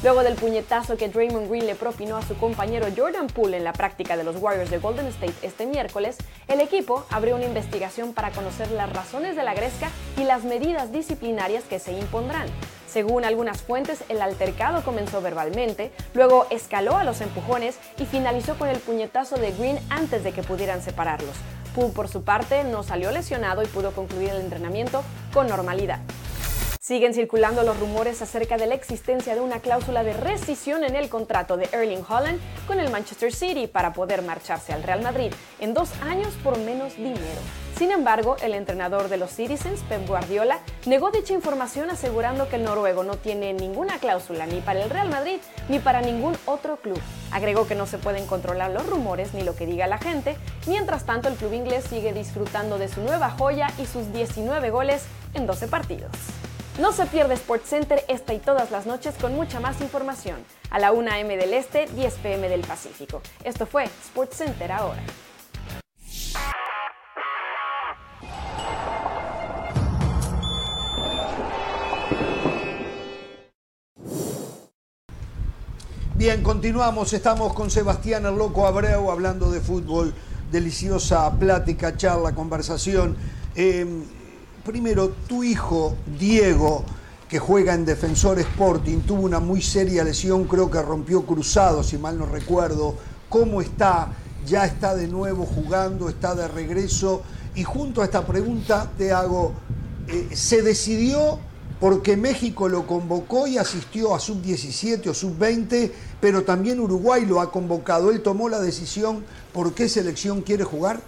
Luego 0.00 0.22
del 0.22 0.36
puñetazo 0.36 0.96
que 0.96 1.08
Draymond 1.08 1.50
Green 1.50 1.66
le 1.66 1.74
propinó 1.74 2.16
a 2.16 2.22
su 2.22 2.36
compañero 2.36 2.86
Jordan 2.96 3.26
Poole 3.26 3.56
en 3.56 3.64
la 3.64 3.72
práctica 3.72 4.16
de 4.16 4.22
los 4.22 4.36
Warriors 4.36 4.70
de 4.70 4.78
Golden 4.78 5.06
State 5.08 5.34
este 5.42 5.66
miércoles, 5.66 6.16
el 6.46 6.60
equipo 6.60 7.04
abrió 7.10 7.34
una 7.34 7.46
investigación 7.46 8.14
para 8.14 8.30
conocer 8.30 8.70
las 8.70 8.92
razones 8.92 9.34
de 9.34 9.42
la 9.42 9.54
gresca 9.54 9.90
y 10.16 10.22
las 10.22 10.44
medidas 10.44 10.92
disciplinarias 10.92 11.64
que 11.64 11.80
se 11.80 11.92
impondrán. 11.92 12.46
Según 12.86 13.24
algunas 13.24 13.60
fuentes, 13.60 14.04
el 14.08 14.22
altercado 14.22 14.84
comenzó 14.84 15.20
verbalmente, 15.20 15.90
luego 16.14 16.46
escaló 16.50 16.96
a 16.96 17.02
los 17.02 17.20
empujones 17.20 17.76
y 17.98 18.06
finalizó 18.06 18.56
con 18.56 18.68
el 18.68 18.78
puñetazo 18.78 19.36
de 19.36 19.50
Green 19.50 19.80
antes 19.90 20.22
de 20.22 20.30
que 20.30 20.44
pudieran 20.44 20.80
separarlos. 20.80 21.34
Poole, 21.74 21.92
por 21.92 22.06
su 22.06 22.22
parte, 22.22 22.62
no 22.62 22.84
salió 22.84 23.10
lesionado 23.10 23.64
y 23.64 23.66
pudo 23.66 23.90
concluir 23.90 24.28
el 24.28 24.42
entrenamiento 24.42 25.02
con 25.34 25.48
normalidad. 25.48 25.98
Siguen 26.88 27.12
circulando 27.12 27.64
los 27.64 27.78
rumores 27.78 28.22
acerca 28.22 28.56
de 28.56 28.66
la 28.66 28.74
existencia 28.74 29.34
de 29.34 29.42
una 29.42 29.60
cláusula 29.60 30.02
de 30.04 30.14
rescisión 30.14 30.84
en 30.84 30.96
el 30.96 31.10
contrato 31.10 31.58
de 31.58 31.68
Erling 31.70 32.02
Holland 32.08 32.40
con 32.66 32.80
el 32.80 32.88
Manchester 32.88 33.30
City 33.30 33.66
para 33.66 33.92
poder 33.92 34.22
marcharse 34.22 34.72
al 34.72 34.82
Real 34.82 35.02
Madrid 35.02 35.30
en 35.60 35.74
dos 35.74 35.90
años 36.00 36.32
por 36.42 36.56
menos 36.56 36.96
dinero. 36.96 37.42
Sin 37.76 37.90
embargo, 37.90 38.38
el 38.42 38.54
entrenador 38.54 39.10
de 39.10 39.18
los 39.18 39.30
Citizens, 39.32 39.82
Pep 39.82 40.08
Guardiola, 40.08 40.60
negó 40.86 41.10
dicha 41.10 41.34
información 41.34 41.90
asegurando 41.90 42.48
que 42.48 42.56
el 42.56 42.64
noruego 42.64 43.04
no 43.04 43.18
tiene 43.18 43.52
ninguna 43.52 43.98
cláusula 43.98 44.46
ni 44.46 44.62
para 44.62 44.82
el 44.82 44.88
Real 44.88 45.10
Madrid 45.10 45.40
ni 45.68 45.80
para 45.80 46.00
ningún 46.00 46.38
otro 46.46 46.78
club. 46.78 46.98
Agregó 47.32 47.66
que 47.66 47.74
no 47.74 47.86
se 47.86 47.98
pueden 47.98 48.26
controlar 48.26 48.70
los 48.70 48.86
rumores 48.86 49.34
ni 49.34 49.42
lo 49.42 49.54
que 49.54 49.66
diga 49.66 49.86
la 49.88 49.98
gente. 49.98 50.38
Mientras 50.66 51.04
tanto, 51.04 51.28
el 51.28 51.34
club 51.34 51.52
inglés 51.52 51.84
sigue 51.84 52.14
disfrutando 52.14 52.78
de 52.78 52.88
su 52.88 53.02
nueva 53.02 53.28
joya 53.28 53.70
y 53.78 53.84
sus 53.84 54.10
19 54.14 54.70
goles 54.70 55.02
en 55.34 55.46
12 55.46 55.68
partidos. 55.68 56.12
No 56.78 56.92
se 56.92 57.06
pierde 57.06 57.36
SportsCenter 57.36 58.04
esta 58.06 58.34
y 58.34 58.38
todas 58.38 58.70
las 58.70 58.86
noches 58.86 59.16
con 59.20 59.34
mucha 59.34 59.58
más 59.58 59.80
información. 59.80 60.36
A 60.70 60.78
la 60.78 60.92
1 60.92 61.10
am 61.10 61.26
del 61.26 61.52
Este, 61.52 61.86
10 61.86 62.14
pm 62.14 62.48
del 62.48 62.60
Pacífico. 62.60 63.20
Esto 63.42 63.66
fue 63.66 63.88
SportsCenter 64.06 64.70
ahora. 64.70 65.02
Bien, 76.14 76.44
continuamos. 76.44 77.12
Estamos 77.12 77.54
con 77.54 77.72
Sebastián 77.72 78.24
el 78.24 78.36
Loco 78.36 78.68
Abreu 78.68 79.10
hablando 79.10 79.50
de 79.50 79.60
fútbol. 79.60 80.14
Deliciosa 80.52 81.28
plática, 81.40 81.96
charla, 81.96 82.36
conversación. 82.36 83.16
Eh, 83.56 83.84
primero, 84.68 85.14
tu 85.26 85.42
hijo 85.42 85.96
Diego, 86.18 86.84
que 87.26 87.38
juega 87.38 87.72
en 87.72 87.86
Defensor 87.86 88.38
Sporting, 88.38 88.98
tuvo 88.98 89.22
una 89.22 89.40
muy 89.40 89.62
seria 89.62 90.04
lesión, 90.04 90.44
creo 90.44 90.70
que 90.70 90.82
rompió 90.82 91.24
cruzado, 91.24 91.82
si 91.82 91.96
mal 91.96 92.18
no 92.18 92.26
recuerdo. 92.26 92.94
¿Cómo 93.30 93.62
está? 93.62 94.12
Ya 94.46 94.66
está 94.66 94.94
de 94.94 95.08
nuevo 95.08 95.46
jugando, 95.46 96.10
está 96.10 96.34
de 96.34 96.48
regreso. 96.48 97.22
Y 97.54 97.64
junto 97.64 98.02
a 98.02 98.04
esta 98.04 98.26
pregunta 98.26 98.92
te 98.98 99.10
hago, 99.10 99.54
eh, 100.06 100.28
¿se 100.34 100.60
decidió 100.60 101.38
porque 101.80 102.18
México 102.18 102.68
lo 102.68 102.86
convocó 102.86 103.46
y 103.46 103.56
asistió 103.56 104.14
a 104.14 104.20
sub-17 104.20 105.06
o 105.06 105.14
sub-20, 105.14 105.90
pero 106.20 106.44
también 106.44 106.78
Uruguay 106.78 107.24
lo 107.24 107.40
ha 107.40 107.50
convocado? 107.50 108.10
¿Él 108.10 108.20
tomó 108.20 108.50
la 108.50 108.60
decisión 108.60 109.24
por 109.54 109.72
qué 109.72 109.88
selección 109.88 110.42
quiere 110.42 110.64
jugar? 110.64 111.00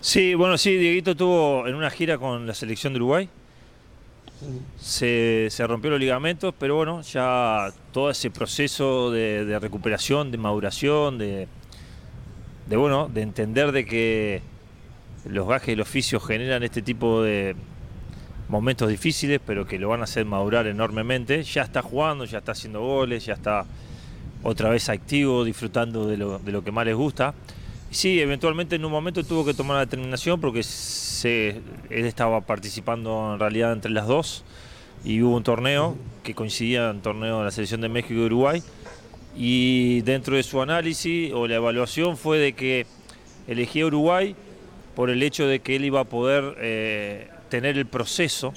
Sí, 0.00 0.34
bueno, 0.34 0.56
sí, 0.56 0.76
Dieguito 0.76 1.10
estuvo 1.10 1.66
en 1.66 1.74
una 1.74 1.90
gira 1.90 2.18
con 2.18 2.46
la 2.46 2.54
selección 2.54 2.92
de 2.92 2.98
Uruguay. 3.00 3.28
Se, 4.78 5.50
rompió 5.66 5.90
los 5.90 5.98
ligamentos, 5.98 6.54
pero 6.56 6.76
bueno, 6.76 7.02
ya 7.02 7.72
todo 7.92 8.08
ese 8.10 8.30
proceso 8.30 9.10
de, 9.10 9.58
recuperación, 9.60 10.30
de 10.30 10.38
maduración, 10.38 11.18
de, 11.18 11.48
de, 12.68 12.76
bueno, 12.76 13.10
de 13.12 13.22
entender 13.22 13.72
de 13.72 13.84
que 13.84 14.42
los 15.24 15.48
gajes 15.48 15.70
y 15.70 15.76
los 15.76 15.88
oficios 15.88 16.24
generan 16.24 16.62
este 16.62 16.80
tipo 16.80 17.20
de 17.22 17.56
momentos 18.48 18.88
difíciles, 18.88 19.40
pero 19.44 19.66
que 19.66 19.80
lo 19.80 19.88
van 19.88 20.00
a 20.00 20.04
hacer 20.04 20.24
madurar 20.24 20.68
enormemente. 20.68 21.42
Ya 21.42 21.62
está 21.62 21.82
jugando, 21.82 22.24
ya 22.24 22.38
está 22.38 22.52
haciendo 22.52 22.80
goles, 22.80 23.26
ya 23.26 23.34
está 23.34 23.66
otra 24.44 24.70
vez 24.70 24.88
activo, 24.88 25.42
disfrutando 25.42 26.06
de 26.06 26.16
lo, 26.16 26.38
de 26.38 26.52
lo 26.52 26.62
que 26.62 26.70
más 26.70 26.86
les 26.86 26.94
gusta. 26.94 27.34
Sí, 27.90 28.20
eventualmente 28.20 28.76
en 28.76 28.84
un 28.84 28.92
momento 28.92 29.24
tuvo 29.24 29.44
que 29.44 29.54
tomar 29.54 29.76
la 29.76 29.86
determinación 29.86 30.40
porque 30.40 30.62
se, 30.62 31.60
él 31.88 32.06
estaba 32.06 32.42
participando 32.42 33.32
en 33.32 33.40
realidad 33.40 33.72
entre 33.72 33.90
las 33.90 34.06
dos 34.06 34.44
y 35.04 35.22
hubo 35.22 35.36
un 35.36 35.42
torneo 35.42 35.96
que 36.22 36.34
coincidía 36.34 36.90
en 36.90 37.00
torneo 37.00 37.38
de 37.38 37.44
la 37.46 37.50
selección 37.50 37.80
de 37.80 37.88
México 37.88 38.14
y 38.14 38.24
Uruguay. 38.24 38.62
Y 39.36 40.02
dentro 40.02 40.36
de 40.36 40.42
su 40.42 40.60
análisis 40.60 41.32
o 41.32 41.46
la 41.46 41.56
evaluación 41.56 42.16
fue 42.16 42.38
de 42.38 42.52
que 42.52 42.86
elegía 43.46 43.86
Uruguay 43.86 44.34
por 44.94 45.10
el 45.10 45.22
hecho 45.22 45.46
de 45.46 45.60
que 45.60 45.76
él 45.76 45.84
iba 45.84 46.00
a 46.00 46.04
poder 46.04 46.56
eh, 46.58 47.30
tener 47.48 47.78
el 47.78 47.86
proceso 47.86 48.52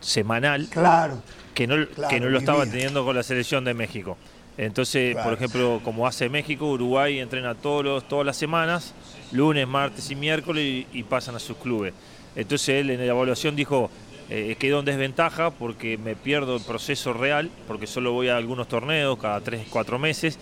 semanal 0.00 0.68
claro, 0.70 1.22
que 1.54 1.66
no, 1.66 1.74
que 2.08 2.20
no 2.20 2.30
lo 2.30 2.38
estaba 2.38 2.64
teniendo 2.64 3.04
con 3.04 3.16
la 3.16 3.22
selección 3.22 3.64
de 3.64 3.74
México. 3.74 4.16
Entonces, 4.60 5.16
por 5.16 5.32
ejemplo, 5.32 5.80
como 5.82 6.06
hace 6.06 6.28
México, 6.28 6.66
Uruguay 6.66 7.18
entrena 7.18 7.54
todos 7.54 8.06
todas 8.06 8.26
las 8.26 8.36
semanas, 8.36 8.92
lunes, 9.32 9.66
martes 9.66 10.10
y 10.10 10.14
miércoles, 10.14 10.84
y, 10.92 11.02
pasan 11.04 11.34
a 11.34 11.38
sus 11.38 11.56
clubes. 11.56 11.94
Entonces 12.36 12.68
él 12.68 12.90
en 12.90 12.98
la 12.98 13.06
evaluación 13.06 13.56
dijo, 13.56 13.90
eh, 14.28 14.56
quedo 14.58 14.80
en 14.80 14.84
desventaja 14.84 15.50
porque 15.50 15.96
me 15.96 16.14
pierdo 16.14 16.56
el 16.56 16.62
proceso 16.62 17.14
real, 17.14 17.50
porque 17.66 17.86
solo 17.86 18.12
voy 18.12 18.28
a 18.28 18.36
algunos 18.36 18.68
torneos 18.68 19.18
cada 19.18 19.40
tres, 19.40 19.66
cuatro 19.70 19.98
meses, 19.98 20.38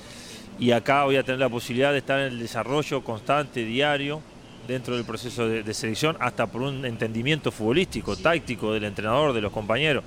y 0.59 0.73
acá 0.73 1.05
voy 1.05 1.15
a 1.15 1.23
tener 1.23 1.39
la 1.39 1.49
posibilidad 1.49 1.93
de 1.93 1.99
estar 1.99 2.19
en 2.19 2.33
el 2.33 2.41
desarrollo 2.41 3.05
constante, 3.05 3.65
diario, 3.65 4.21
dentro 4.67 4.97
del 4.97 5.05
proceso 5.05 5.49
de 5.49 5.75
selección, 5.75 6.17
hasta 6.19 6.49
por 6.49 6.63
un 6.63 6.85
entendimiento 6.85 7.53
futbolístico, 7.53 8.17
táctico 8.17 8.73
del 8.73 8.83
entrenador, 8.83 9.33
de 9.33 9.43
los 9.43 9.53
compañeros. 9.53 10.03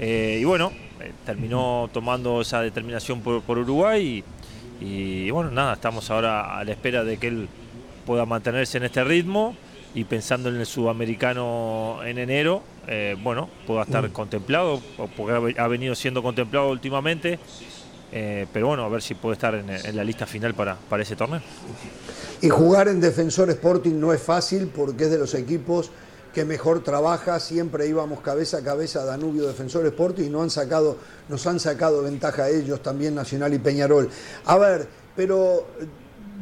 Eh, 0.00 0.38
y 0.40 0.44
bueno, 0.44 0.72
terminó 1.24 1.88
tomando 1.92 2.40
esa 2.40 2.60
determinación 2.60 3.20
por, 3.20 3.58
Uruguay 3.58 4.24
y, 4.80 5.30
bueno, 5.30 5.50
nada, 5.50 5.74
estamos 5.74 6.10
ahora 6.10 6.58
a 6.58 6.64
la 6.64 6.72
espera 6.72 7.04
de 7.04 7.16
que 7.16 7.28
él 7.28 7.48
pueda 8.04 8.26
mantenerse 8.26 8.78
en 8.78 8.84
este 8.84 9.02
ritmo 9.04 9.56
y 9.94 10.04
pensando 10.04 10.48
en 10.50 10.56
el 10.56 10.66
sudamericano 10.66 12.00
en 12.04 12.18
enero, 12.18 12.62
eh, 12.86 13.16
bueno, 13.22 13.48
pueda 13.66 13.82
estar 13.82 14.06
mm. 14.06 14.12
contemplado, 14.12 14.80
porque 15.16 15.58
ha 15.58 15.66
venido 15.68 15.94
siendo 15.94 16.22
contemplado 16.22 16.70
últimamente, 16.70 17.38
pero 18.52 18.68
bueno, 18.68 18.84
a 18.84 18.88
ver 18.88 19.02
si 19.02 19.14
puede 19.14 19.34
estar 19.34 19.54
en, 19.54 19.96
la 19.96 20.04
lista 20.04 20.26
final 20.26 20.54
para, 20.54 20.76
para 20.88 21.02
ese 21.02 21.16
torneo. 21.16 21.40
Y 22.42 22.48
jugar 22.48 22.88
en 22.88 23.00
Defensor 23.00 23.48
Sporting 23.50 23.98
no 23.98 24.12
es 24.12 24.22
fácil 24.22 24.70
porque 24.74 25.04
es 25.04 25.10
de 25.10 25.18
los 25.18 25.34
equipos 25.34 25.90
que 26.36 26.44
mejor 26.44 26.84
trabaja, 26.84 27.40
siempre 27.40 27.88
íbamos 27.88 28.20
cabeza 28.20 28.58
a 28.58 28.62
cabeza 28.62 29.00
a 29.00 29.04
Danubio 29.06 29.46
Defensor 29.46 29.86
Sporting 29.86 30.24
y 30.24 30.28
no 30.28 30.42
han 30.42 30.50
sacado, 30.50 30.98
nos 31.30 31.46
han 31.46 31.58
sacado 31.58 32.02
ventaja 32.02 32.50
ellos 32.50 32.82
también 32.82 33.14
Nacional 33.14 33.54
y 33.54 33.58
Peñarol. 33.58 34.10
A 34.44 34.58
ver, 34.58 34.86
pero 35.16 35.66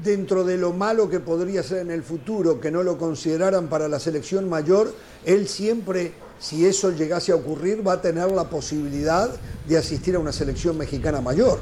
dentro 0.03 0.43
de 0.43 0.59
lo 0.59 0.73
malo 0.73 1.09
que 1.09 1.21
podría 1.21 1.63
ser 1.63 1.83
en 1.83 1.93
el 1.93 2.03
futuro, 2.03 2.61
que 2.61 2.73
no 2.73 2.83
lo 2.83 2.99
consideraran 2.99 3.69
para 3.69 3.87
la 3.87 4.01
selección 4.01 4.49
mayor, 4.49 4.93
él 5.25 5.47
siempre, 5.47 6.11
si 6.41 6.67
eso 6.67 6.91
llegase 6.91 7.31
a 7.31 7.37
ocurrir, 7.37 7.87
va 7.87 7.93
a 7.93 8.03
tener 8.03 8.33
la 8.33 8.51
posibilidad 8.51 9.31
de 9.69 9.79
asistir 9.79 10.17
a 10.17 10.19
una 10.19 10.33
selección 10.33 10.77
mexicana 10.77 11.21
mayor. 11.21 11.61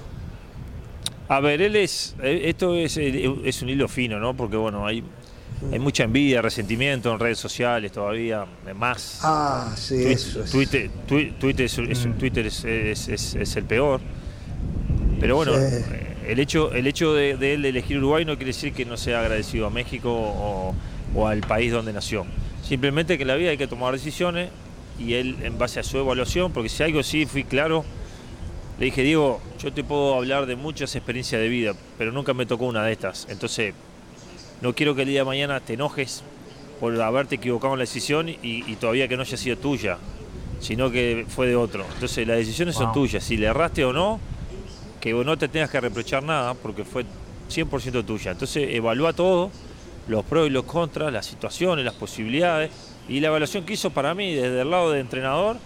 A 1.29 1.39
ver, 1.41 1.61
él 1.61 1.77
es, 1.77 2.17
eh, 2.23 2.45
esto 2.45 2.75
es, 2.77 2.97
eh, 2.97 3.31
es 3.45 3.61
un 3.61 3.69
hilo 3.69 3.89
fino, 3.89 4.19
¿no? 4.19 4.35
Porque 4.35 4.57
bueno, 4.57 4.87
hay 4.87 5.05
hay 5.71 5.79
mucha 5.79 6.05
envidia, 6.05 6.43
resentimiento 6.43 7.13
en 7.13 7.19
redes 7.19 7.39
sociales 7.39 7.93
todavía, 7.93 8.47
más. 8.75 9.21
Ah, 9.23 9.73
sí, 9.77 10.15
Twitter, 10.51 10.91
Twitter, 11.07 11.67
es, 11.67 12.07
mm. 12.07 12.13
Twitter 12.15 12.47
es, 12.47 13.57
el 13.57 13.65
peor. 13.65 14.01
Pero 15.21 15.37
bueno, 15.37 15.53
el 16.27 16.41
hecho, 16.41 16.73
el 16.73 16.87
hecho 16.87 17.15
de, 17.15 17.55
él 17.55 17.65
elegir 17.65 17.99
Uruguay 17.99 18.25
no 18.25 18.37
quiere 18.37 18.49
decir 18.49 18.73
que 18.73 18.85
no 18.85 18.97
sea 18.97 19.21
agradecido 19.21 19.67
a 19.67 19.71
México 19.71 20.11
o, 21.15 21.27
al 21.27 21.41
país 21.41 21.73
donde 21.73 21.93
nació. 21.93 22.27
Simplemente 22.67 23.17
que 23.17 23.23
en 23.23 23.29
la 23.29 23.37
vida 23.37 23.51
hay 23.51 23.59
que 23.59 23.69
tomar 23.69 23.93
decisiones 23.93 24.51
y 24.99 25.15
él 25.15 25.37
en 25.43 25.59
base 25.59 25.81
a 25.81 25.83
su 25.83 25.99
evaluación, 25.99 26.53
porque 26.53 26.69
si 26.69 26.83
algo 26.83 27.03
sí 27.03 27.27
fui 27.27 27.45
claro, 27.45 27.85
le 28.79 28.87
dije, 28.87 29.03
Diego, 29.03 29.41
yo 29.63 29.73
te 29.73 29.85
puedo 29.85 30.15
hablar 30.15 30.47
de 30.47 30.57
muchas 30.57 30.95
experiencias 30.97 31.41
de 31.41 31.49
vida, 31.49 31.75
pero 31.99 32.13
nunca 32.13 32.35
me 32.35 32.47
tocó 32.47 32.67
una 32.67 32.85
de 32.85 32.93
estas. 32.93 33.27
Entonces, 33.29 33.75
no 34.63 34.75
quiero 34.75 34.95
que 34.95 35.03
el 35.03 35.09
día 35.09 35.21
de 35.21 35.25
mañana 35.25 35.59
te 35.61 35.75
enojes 35.75 36.23
por 36.81 36.99
haberte 37.01 37.35
equivocado 37.35 37.75
en 37.75 37.81
la 37.81 37.83
decisión 37.83 38.29
y, 38.29 38.77
todavía 38.77 39.09
que 39.09 39.17
no 39.17 39.23
haya 39.23 39.37
sido 39.37 39.59
tuya, 39.59 39.99
sino 40.61 40.91
que 40.91 41.27
fue 41.29 41.49
de 41.49 41.57
otro. 41.57 41.85
Entonces 41.95 42.27
las 42.27 42.37
decisiones 42.39 42.77
son 42.77 42.93
tuyas, 42.93 43.25
si 43.25 43.37
le 43.37 43.47
erraste 43.47 43.85
o 43.85 43.93
no, 43.93 44.21
que 45.01 45.13
no 45.13 45.37
te 45.37 45.49
tengas 45.49 45.69
que 45.69 45.81
reprochar 45.81 46.23
nada 46.23 46.55
porque 46.55 46.85
fue 46.85 47.05
100% 47.51 48.05
tuya. 48.05 48.31
Entonces 48.31 48.69
evalúa 48.71 49.13
todo, 49.13 49.51
los 50.07 50.25
pros 50.25 50.47
y 50.47 50.51
los 50.51 50.65
contras, 50.65 51.13
las 51.13 51.27
situaciones, 51.27 51.85
las 51.85 51.95
posibilidades. 51.95 52.71
Y 53.09 53.19
la 53.19 53.29
evaluación 53.29 53.65
que 53.65 53.73
hizo 53.73 53.91
para 53.91 54.15
mí 54.15 54.33
desde 54.35 54.61
el 54.61 54.71
lado 54.71 54.93
de 54.93 55.01
entrenador 55.01 55.57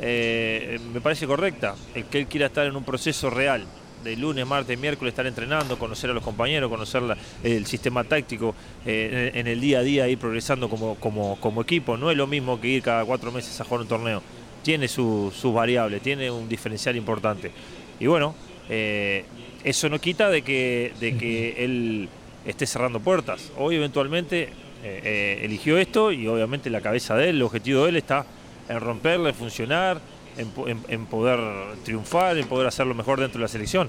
eh, 0.00 0.78
me 0.92 1.00
parece 1.00 1.26
correcta, 1.26 1.74
el 1.94 2.04
que 2.04 2.20
él 2.20 2.26
quiera 2.28 2.46
estar 2.46 2.66
en 2.66 2.76
un 2.76 2.84
proceso 2.84 3.30
real 3.30 3.64
de 4.06 4.16
lunes, 4.16 4.46
martes, 4.46 4.78
miércoles 4.78 5.12
estar 5.12 5.26
entrenando, 5.26 5.78
conocer 5.78 6.10
a 6.10 6.14
los 6.14 6.22
compañeros, 6.22 6.70
conocer 6.70 7.02
el 7.42 7.66
sistema 7.66 8.04
táctico 8.04 8.54
eh, 8.86 9.32
en, 9.34 9.46
el 9.46 9.60
día 9.60 9.80
a 9.80 9.82
día, 9.82 10.08
ir 10.08 10.18
progresando 10.18 10.70
como, 10.70 10.94
como, 10.94 11.36
como, 11.40 11.60
equipo. 11.60 11.96
No 11.96 12.10
es 12.10 12.16
lo 12.16 12.26
mismo 12.26 12.60
que 12.60 12.68
ir 12.68 12.82
cada 12.82 13.04
cuatro 13.04 13.32
meses 13.32 13.60
a 13.60 13.64
jugar 13.64 13.82
un 13.82 13.88
torneo. 13.88 14.22
Tiene 14.62 14.88
sus 14.88 15.52
variables, 15.52 16.00
tiene 16.02 16.30
un 16.30 16.48
diferencial 16.48 16.96
importante. 16.96 17.50
Y 17.98 18.06
bueno, 18.06 18.34
eh, 18.68 19.24
eso 19.64 19.88
no 19.88 19.98
quita 19.98 20.30
de 20.30 20.42
que, 20.42 20.92
de 21.00 21.16
que 21.16 21.64
él 21.64 22.08
esté 22.44 22.66
cerrando 22.66 23.00
puertas. 23.00 23.50
Hoy 23.58 23.76
eventualmente 23.76 24.48
eh, 24.84 25.40
eligió 25.42 25.78
esto 25.78 26.12
y 26.12 26.26
obviamente 26.28 26.70
la 26.70 26.80
cabeza 26.80 27.16
de 27.16 27.30
él, 27.30 27.36
el 27.36 27.42
objetivo 27.42 27.84
de 27.84 27.90
él 27.90 27.96
está 27.96 28.24
en 28.68 28.80
romperla, 28.80 29.30
en 29.30 29.34
funcionar, 29.34 30.00
en, 30.38 31.06
poder 31.06 31.40
triunfar, 31.84 32.38
en 32.38 32.46
poder 32.46 32.66
hacerlo 32.66 32.94
mejor 32.94 33.20
dentro 33.20 33.38
de 33.38 33.42
la 33.42 33.48
selección 33.48 33.88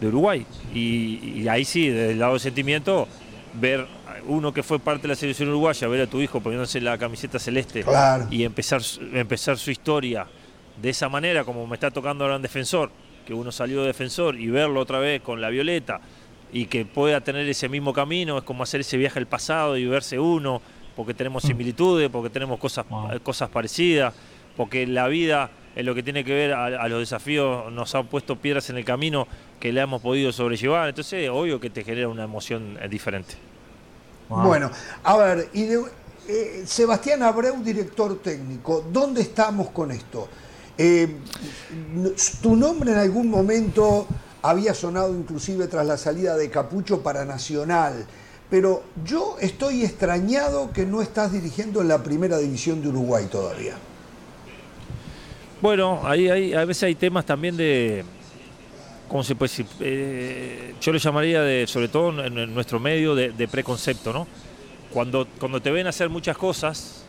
de 0.00 0.06
Uruguay. 0.06 0.46
Y, 0.74 1.46
ahí 1.48 1.64
sí, 1.64 1.88
desde 1.88 2.12
el 2.12 2.18
lado 2.18 2.32
del 2.32 2.40
sentimiento, 2.40 3.08
ver 3.54 3.86
uno 4.26 4.52
que 4.52 4.62
fue 4.62 4.78
parte 4.78 5.02
de 5.02 5.08
la 5.08 5.14
selección 5.14 5.48
uruguaya, 5.48 5.88
ver 5.88 6.02
a 6.02 6.06
tu 6.06 6.20
hijo 6.20 6.40
poniéndose 6.40 6.80
la 6.80 6.98
camiseta 6.98 7.38
celeste 7.38 7.84
y 8.30 8.44
empezar, 8.44 8.82
empezar 9.14 9.56
su 9.56 9.70
historia 9.70 10.26
de 10.80 10.90
esa 10.90 11.08
manera, 11.08 11.44
como 11.44 11.66
me 11.66 11.74
está 11.74 11.90
tocando 11.90 12.24
ahora 12.24 12.36
en 12.36 12.42
defensor, 12.42 12.90
que 13.26 13.34
uno 13.34 13.50
salió 13.52 13.80
de 13.82 13.88
defensor 13.88 14.38
y 14.38 14.48
verlo 14.48 14.80
otra 14.80 14.98
vez 14.98 15.22
con 15.22 15.40
la 15.40 15.50
violeta 15.50 16.00
y 16.52 16.66
que 16.66 16.84
pueda 16.84 17.20
tener 17.20 17.48
ese 17.48 17.68
mismo 17.68 17.92
camino, 17.92 18.38
es 18.38 18.44
como 18.44 18.62
hacer 18.62 18.80
ese 18.80 18.96
viaje 18.96 19.18
al 19.18 19.26
pasado 19.26 19.76
y 19.76 19.86
verse 19.86 20.18
uno, 20.18 20.62
porque 20.96 21.14
tenemos 21.14 21.44
mm. 21.44 21.46
similitudes, 21.46 22.08
porque 22.10 22.30
tenemos 22.30 22.58
cosas, 22.58 22.86
cosas 23.22 23.48
parecidas, 23.50 24.14
porque 24.56 24.86
la 24.86 25.08
vida 25.08 25.50
en 25.78 25.86
lo 25.86 25.94
que 25.94 26.02
tiene 26.02 26.24
que 26.24 26.34
ver 26.34 26.52
a, 26.52 26.88
los 26.88 26.98
desafíos 26.98 27.70
nos 27.72 27.94
han 27.94 28.08
puesto 28.08 28.34
piedras 28.34 28.68
en 28.68 28.78
el 28.78 28.84
camino 28.84 29.28
que 29.60 29.72
le 29.72 29.80
hemos 29.80 30.02
podido 30.02 30.32
sobrellevar, 30.32 30.88
entonces 30.88 31.30
obvio 31.30 31.60
que 31.60 31.70
te 31.70 31.84
genera 31.84 32.08
una 32.08 32.24
emoción 32.24 32.76
eh, 32.82 32.88
diferente. 32.88 33.34
Bueno, 34.28 34.72
a 35.04 35.16
ver, 35.16 35.50
y 35.52 35.68
eh, 36.28 36.64
Sebastián 36.66 37.22
Abreu, 37.22 37.62
director 37.62 38.18
técnico, 38.18 38.84
¿dónde 38.92 39.22
estamos 39.22 39.70
con 39.70 39.92
esto? 39.92 40.28
Eh, 40.76 41.14
tu 42.42 42.56
nombre 42.56 42.90
en 42.90 42.98
algún 42.98 43.30
momento 43.30 44.08
había 44.42 44.74
sonado 44.74 45.14
inclusive 45.14 45.68
tras 45.68 45.86
la 45.86 45.96
salida 45.96 46.36
de 46.36 46.50
Capucho 46.50 47.04
para 47.04 47.24
Nacional, 47.24 48.04
pero 48.50 48.82
yo 49.04 49.36
estoy 49.40 49.84
extrañado 49.84 50.72
que 50.72 50.84
no 50.84 51.02
estás 51.02 51.30
dirigiendo 51.30 51.82
en 51.82 51.86
la 51.86 52.02
primera 52.02 52.38
división 52.38 52.82
de 52.82 52.88
Uruguay 52.88 53.26
todavía. 53.30 53.76
Bueno, 55.60 56.02
ahí, 56.04 56.28
hay, 56.28 56.54
a 56.54 56.64
veces 56.64 56.84
hay 56.84 56.94
temas 56.94 57.26
también 57.26 57.56
de, 57.56 58.04
¿cómo 59.08 59.24
se 59.24 59.34
puede 59.34 59.50
decir? 59.50 59.66
Eh, 59.80 60.74
yo 60.80 60.92
lo 60.92 60.98
llamaría, 60.98 61.42
de, 61.42 61.66
sobre 61.66 61.88
todo 61.88 62.24
en, 62.24 62.54
nuestro 62.54 62.78
medio, 62.78 63.16
de, 63.16 63.48
preconcepto, 63.48 64.12
¿no? 64.12 64.28
Cuando, 64.92 65.26
cuando 65.40 65.60
te 65.60 65.72
ven 65.72 65.88
hacer 65.88 66.10
muchas 66.10 66.38
cosas, 66.38 67.04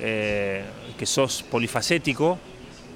eh, 0.00 0.64
que 0.98 1.04
sos 1.04 1.42
polifacético, 1.42 2.38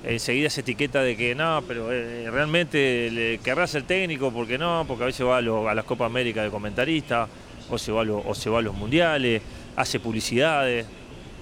enseguida 0.02 0.48
se 0.48 0.62
etiqueta 0.62 1.02
de 1.02 1.14
que 1.14 1.34
no, 1.34 1.62
pero 1.68 1.92
eh, 1.92 2.30
realmente 2.30 3.10
le 3.10 3.38
querrás 3.38 3.72
ser 3.72 3.82
técnico, 3.82 4.32
porque 4.32 4.56
no, 4.56 4.86
porque 4.88 5.02
a 5.02 5.06
veces 5.06 5.26
va 5.26 5.36
a, 5.36 5.74
las 5.74 5.84
Copa 5.84 6.06
América 6.06 6.42
de 6.42 6.48
comentarista, 6.48 7.28
o 7.68 7.76
se, 7.76 7.92
va 7.92 8.00
a 8.00 8.10
o 8.10 8.34
se 8.34 8.48
va 8.48 8.60
a 8.60 8.62
los 8.62 8.74
mundiales, 8.74 9.42
hace 9.76 10.00
publicidades, 10.00 10.86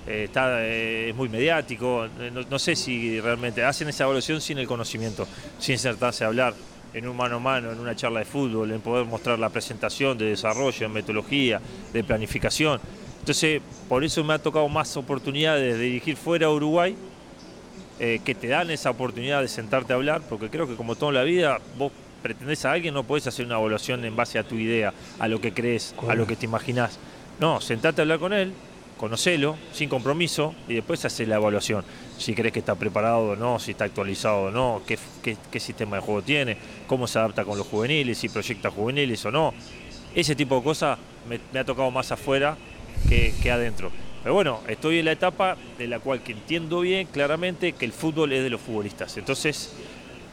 eh, 0.07 0.25
está, 0.25 0.65
eh, 0.65 1.11
es 1.11 1.17
muy 1.17 1.29
mediático, 1.29 2.07
no, 2.49 2.59
sé 2.59 2.77
si 2.77 3.21
realmente 3.21 3.65
hacen 3.65 3.89
esa 3.89 4.05
evaluación 4.05 4.41
sin 4.41 4.59
el 4.59 4.67
conocimiento, 4.67 5.27
sin 5.59 5.79
sentarse 5.79 6.25
a 6.25 6.29
hablar 6.29 6.55
en 6.95 7.09
un 7.09 7.17
mano 7.17 7.37
a 7.37 7.41
mano, 7.41 7.73
en 7.73 7.79
una 7.79 7.95
charla 7.95 8.21
de 8.21 8.25
fútbol, 8.25 8.71
en 8.71 8.81
poder 8.81 9.05
mostrar 9.05 9.39
la 9.39 9.51
presentación 9.51 10.17
de 10.17 10.27
desarrollo, 10.27 10.79
de 10.81 10.89
metodología, 10.89 11.61
de 11.93 12.05
planificación. 12.05 12.81
Entonces, 13.19 13.61
por 13.89 14.05
eso 14.05 14.23
me 14.23 14.35
ha 14.35 14.39
tocado 14.39 14.69
más 14.69 14.97
oportunidades 14.97 15.77
de 15.77 15.83
dirigir 15.83 16.17
fuera 16.17 16.47
a 16.47 16.51
Uruguay 16.51 16.97
eh, 17.99 18.21
que 18.25 18.35
te 18.35 18.49
dan 18.49 18.71
esa 18.71 18.91
oportunidad 18.91 19.41
de 19.41 19.49
sentarte 19.49 19.93
a 19.93 19.97
hablar, 19.97 20.23
porque 20.29 20.51
creo 20.51 20.69
que 20.69 20.77
como 20.77 20.97
toda 20.97 21.13
la 21.13 21.23
vida, 21.23 21.59
vos 21.77 21.91
pretendés 22.23 22.65
a 22.65 22.73
alguien, 22.73 22.95
no 22.95 23.05
podés 23.05 23.27
hacer 23.27 23.47
una 23.47 23.57
evaluación 23.57 24.05
en 24.05 24.15
base 24.15 24.39
a 24.39 24.45
tu 24.45 24.55
idea, 24.55 24.93
a 25.19 25.29
lo 25.29 25.41
que 25.41 25.53
crees, 25.53 25.95
a 26.07 26.15
lo 26.15 26.27
que 26.27 26.37
te 26.37 26.45
imaginás. 26.45 26.99
No, 27.41 27.61
sentarte 27.61 28.01
a 28.01 28.03
hablar 28.03 28.19
con 28.19 28.33
él, 28.33 28.53
conocelo, 28.97 29.57
sin 29.73 29.89
compromiso, 29.89 30.55
y 30.69 30.75
después 30.75 31.05
haces 31.05 31.29
la 31.29 31.37
evaluación. 31.37 31.85
Si 32.19 32.35
crees 32.35 32.53
que 32.53 32.61
está 32.61 32.75
preparado 32.75 33.31
o 33.31 33.37
no, 33.37 33.59
si 33.59 33.73
está 33.73 33.85
actualizado 33.85 34.45
o 34.45 34.51
no, 34.51 34.83
qué, 34.87 35.61
sistema 35.61 35.97
de 35.97 36.03
juego 36.03 36.23
tiene, 36.23 36.57
cómo 36.87 37.07
se 37.07 37.19
adapta 37.19 37.45
con 37.45 37.59
los 37.59 37.67
juveniles, 37.67 38.19
si 38.19 38.29
proyecta 38.29 38.71
juveniles 38.71 39.25
o 39.27 39.31
no. 39.31 39.55
Ese 40.15 40.35
tipo 40.35 40.57
de 40.57 40.63
cosas 40.63 40.99
me, 41.29 41.59
ha 41.59 41.65
tocado 41.65 41.91
más 41.91 42.11
afuera 42.13 42.57
que, 43.09 43.35
que 43.43 43.51
adentro. 43.51 43.91
Pero 44.23 44.35
bueno, 44.35 44.61
estoy 44.67 44.99
en 44.99 45.05
la 45.05 45.13
etapa 45.13 45.57
de 45.79 45.87
la 45.87 46.01
cual 46.01 46.23
que 46.23 46.33
entiendo 46.33 46.81
bien 46.81 47.07
claramente 47.07 47.73
que 47.73 47.85
el 47.85 47.93
fútbol 47.93 48.33
es 48.33 48.43
de 48.43 48.51
los 48.51 48.61
futbolistas. 48.61 49.17
Entonces, 49.19 49.73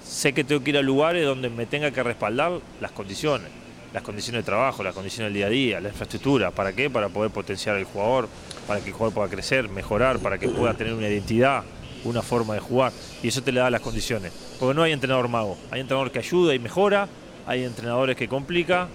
sé 0.03 0.33
que 0.33 0.43
tengo 0.43 0.63
que 0.63 0.71
ir 0.71 0.77
a 0.77 0.81
lugares 0.81 1.25
donde 1.25 1.49
me 1.49 1.65
tenga 1.65 1.91
que 1.91 2.01
respaldar 2.03 2.59
las 2.81 2.91
condiciones, 2.91 3.49
las 3.93 4.01
condiciones 4.01 4.41
de 4.41 4.45
trabajo, 4.45 4.83
las 4.83 4.95
condiciones 4.95 5.31
del 5.31 5.35
día 5.35 5.45
a 5.45 5.49
día, 5.49 5.79
la 5.79 5.89
infraestructura. 5.89 6.49
¿Para 6.49 6.73
qué? 6.73 6.89
Para 6.89 7.09
poder 7.09 7.29
potenciar 7.29 7.75
al 7.75 7.83
jugador, 7.83 8.27
para 8.67 8.79
que 8.81 8.87
el 8.87 8.93
jugador 8.93 9.13
pueda 9.13 9.29
crecer, 9.29 9.69
mejorar, 9.69 10.17
para 10.19 10.39
que 10.39 10.49
pueda 10.49 10.73
tener 10.73 10.93
una 10.93 11.07
identidad, 11.07 11.63
una 12.03 12.23
forma 12.23 12.55
de 12.55 12.59
jugar. 12.59 12.91
Y 13.21 13.27
eso 13.27 13.43
te 13.43 13.51
le 13.51 13.59
da 13.59 13.69
las 13.69 13.81
condiciones. 13.81 14.33
Porque 14.59 14.73
no 14.73 14.81
hay 14.81 14.93
entrenador 14.93 15.27
mago. 15.27 15.57
Hay 15.69 15.79
entrenador 15.79 16.11
que 16.11 16.19
ayuda 16.19 16.55
y 16.55 16.59
mejora, 16.59 17.07
hay 17.45 17.63
entrenadores 17.63 18.17
que 18.17 18.27
complica 18.27 18.87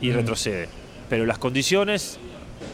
y 0.00 0.12
retrocede. 0.12 0.68
Pero 1.08 1.26
las 1.26 1.38
condiciones 1.38 2.20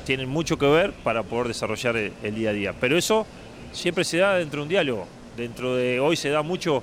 tienen 0.04 0.28
mucho 0.28 0.59
que 0.59 0.66
ver 0.66 0.92
para 0.92 1.22
poder 1.22 1.48
desarrollar 1.48 1.96
el, 1.96 2.34
día 2.34 2.50
a 2.50 2.52
día. 2.52 2.74
Pero 2.78 2.98
eso 2.98 3.26
siempre 3.72 4.04
se 4.04 4.18
da 4.18 4.34
dentro 4.34 4.61
de 4.61 4.62
un 4.64 4.68
diálogo. 4.68 5.07
Dentro 5.38 5.74
de 5.74 6.00
hoy 6.00 6.16
se 6.16 6.28
da 6.28 6.42
mucho 6.42 6.82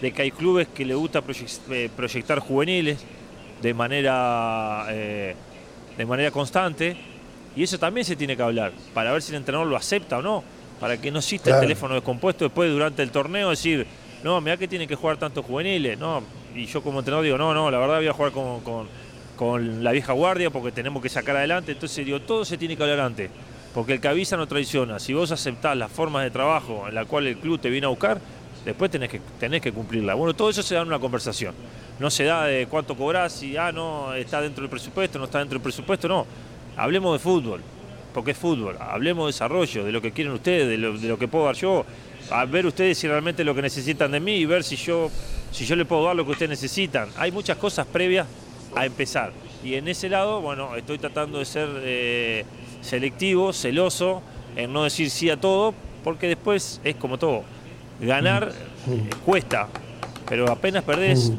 de 0.00 0.12
que 0.12 0.22
hay 0.22 0.30
clubes 0.30 0.68
que 0.68 0.84
le 0.84 0.94
gusta 0.94 1.24
eh, 1.70 1.90
proyectar 1.96 2.38
juveniles 2.38 3.04
de 3.62 3.74
manera, 3.74 4.86
eh, 4.90 5.34
de 5.96 6.06
manera 6.06 6.30
constante 6.30 6.96
y 7.54 7.62
eso 7.62 7.78
también 7.78 8.04
se 8.04 8.16
tiene 8.16 8.36
que 8.36 8.42
hablar 8.42 8.72
para 8.92 9.12
ver 9.12 9.22
si 9.22 9.30
el 9.30 9.36
entrenador 9.36 9.66
lo 9.66 9.76
acepta 9.76 10.18
o 10.18 10.22
no, 10.22 10.44
para 10.78 11.00
que 11.00 11.10
no 11.10 11.18
exista 11.18 11.54
el 11.54 11.60
teléfono 11.60 11.94
descompuesto 11.94 12.44
después 12.44 12.70
durante 12.70 13.02
el 13.02 13.10
torneo 13.10 13.50
decir, 13.50 13.86
no, 14.22 14.40
mira 14.40 14.56
que 14.56 14.68
tiene 14.68 14.86
que 14.86 14.94
jugar 14.94 15.16
tantos 15.16 15.44
juveniles, 15.44 15.98
no, 15.98 16.22
y 16.54 16.66
yo 16.66 16.82
como 16.82 16.98
entrenador 16.98 17.24
digo, 17.24 17.38
no, 17.38 17.54
no, 17.54 17.70
la 17.70 17.78
verdad 17.78 17.96
voy 17.96 18.08
a 18.08 18.12
jugar 18.12 18.32
con 18.32 18.88
con 19.36 19.84
la 19.84 19.92
vieja 19.92 20.12
guardia 20.12 20.50
porque 20.50 20.72
tenemos 20.72 21.02
que 21.02 21.08
sacar 21.08 21.36
adelante. 21.36 21.72
Entonces 21.72 22.04
digo, 22.04 22.20
todo 22.20 22.44
se 22.44 22.58
tiene 22.58 22.76
que 22.76 22.82
hablar 22.82 23.00
antes, 23.00 23.30
porque 23.74 23.92
el 23.92 24.00
que 24.00 24.08
avisa 24.08 24.36
no 24.36 24.48
traiciona. 24.48 24.98
Si 24.98 25.12
vos 25.14 25.30
aceptás 25.30 25.76
las 25.76 25.92
formas 25.92 26.24
de 26.24 26.30
trabajo 26.30 26.86
en 26.88 26.94
la 26.94 27.04
cual 27.04 27.26
el 27.26 27.36
club 27.36 27.60
te 27.60 27.70
viene 27.70 27.86
a 27.86 27.90
buscar, 27.90 28.20
después 28.66 28.90
tenés 28.90 29.08
que, 29.08 29.20
tenés 29.38 29.62
que 29.62 29.72
cumplirla. 29.72 30.14
Bueno, 30.14 30.34
todo 30.34 30.50
eso 30.50 30.62
se 30.62 30.74
da 30.74 30.82
en 30.82 30.88
una 30.88 30.98
conversación. 30.98 31.54
No 32.00 32.10
se 32.10 32.24
da 32.24 32.44
de 32.44 32.66
cuánto 32.66 32.96
cobrás, 32.96 33.32
si 33.32 33.56
ah, 33.56 33.70
no, 33.72 34.12
está 34.12 34.40
dentro 34.40 34.62
del 34.62 34.68
presupuesto, 34.68 35.18
no 35.18 35.26
está 35.26 35.38
dentro 35.38 35.54
del 35.56 35.62
presupuesto, 35.62 36.08
no. 36.08 36.26
Hablemos 36.76 37.14
de 37.14 37.20
fútbol, 37.20 37.62
porque 38.12 38.32
es 38.32 38.36
fútbol. 38.36 38.76
Hablemos 38.80 39.26
de 39.26 39.28
desarrollo, 39.28 39.84
de 39.84 39.92
lo 39.92 40.02
que 40.02 40.10
quieren 40.10 40.32
ustedes, 40.34 40.68
de 40.68 40.76
lo, 40.76 40.98
de 40.98 41.08
lo 41.08 41.16
que 41.16 41.28
puedo 41.28 41.46
dar 41.46 41.54
yo. 41.54 41.86
A 42.30 42.44
ver 42.44 42.66
ustedes 42.66 42.98
si 42.98 43.06
realmente 43.06 43.44
lo 43.44 43.54
que 43.54 43.62
necesitan 43.62 44.10
de 44.10 44.18
mí 44.18 44.34
y 44.34 44.46
ver 44.46 44.64
si 44.64 44.74
yo, 44.74 45.10
si 45.52 45.64
yo 45.64 45.76
le 45.76 45.84
puedo 45.84 46.04
dar 46.04 46.16
lo 46.16 46.24
que 46.26 46.32
ustedes 46.32 46.50
necesitan. 46.50 47.08
Hay 47.16 47.30
muchas 47.30 47.56
cosas 47.56 47.86
previas 47.86 48.26
a 48.74 48.84
empezar. 48.84 49.32
Y 49.62 49.74
en 49.74 49.86
ese 49.86 50.08
lado, 50.08 50.40
bueno, 50.40 50.74
estoy 50.74 50.98
tratando 50.98 51.38
de 51.38 51.44
ser 51.44 51.68
eh, 51.82 52.44
selectivo, 52.82 53.52
celoso, 53.52 54.22
en 54.56 54.72
no 54.72 54.82
decir 54.82 55.08
sí 55.08 55.30
a 55.30 55.40
todo, 55.40 55.72
porque 56.02 56.26
después 56.26 56.80
es 56.82 56.96
como 56.96 57.16
todo. 57.16 57.44
Ganar 58.00 58.52
eh, 58.88 59.10
cuesta, 59.24 59.68
pero 60.28 60.50
apenas 60.50 60.84
perdés, 60.84 61.32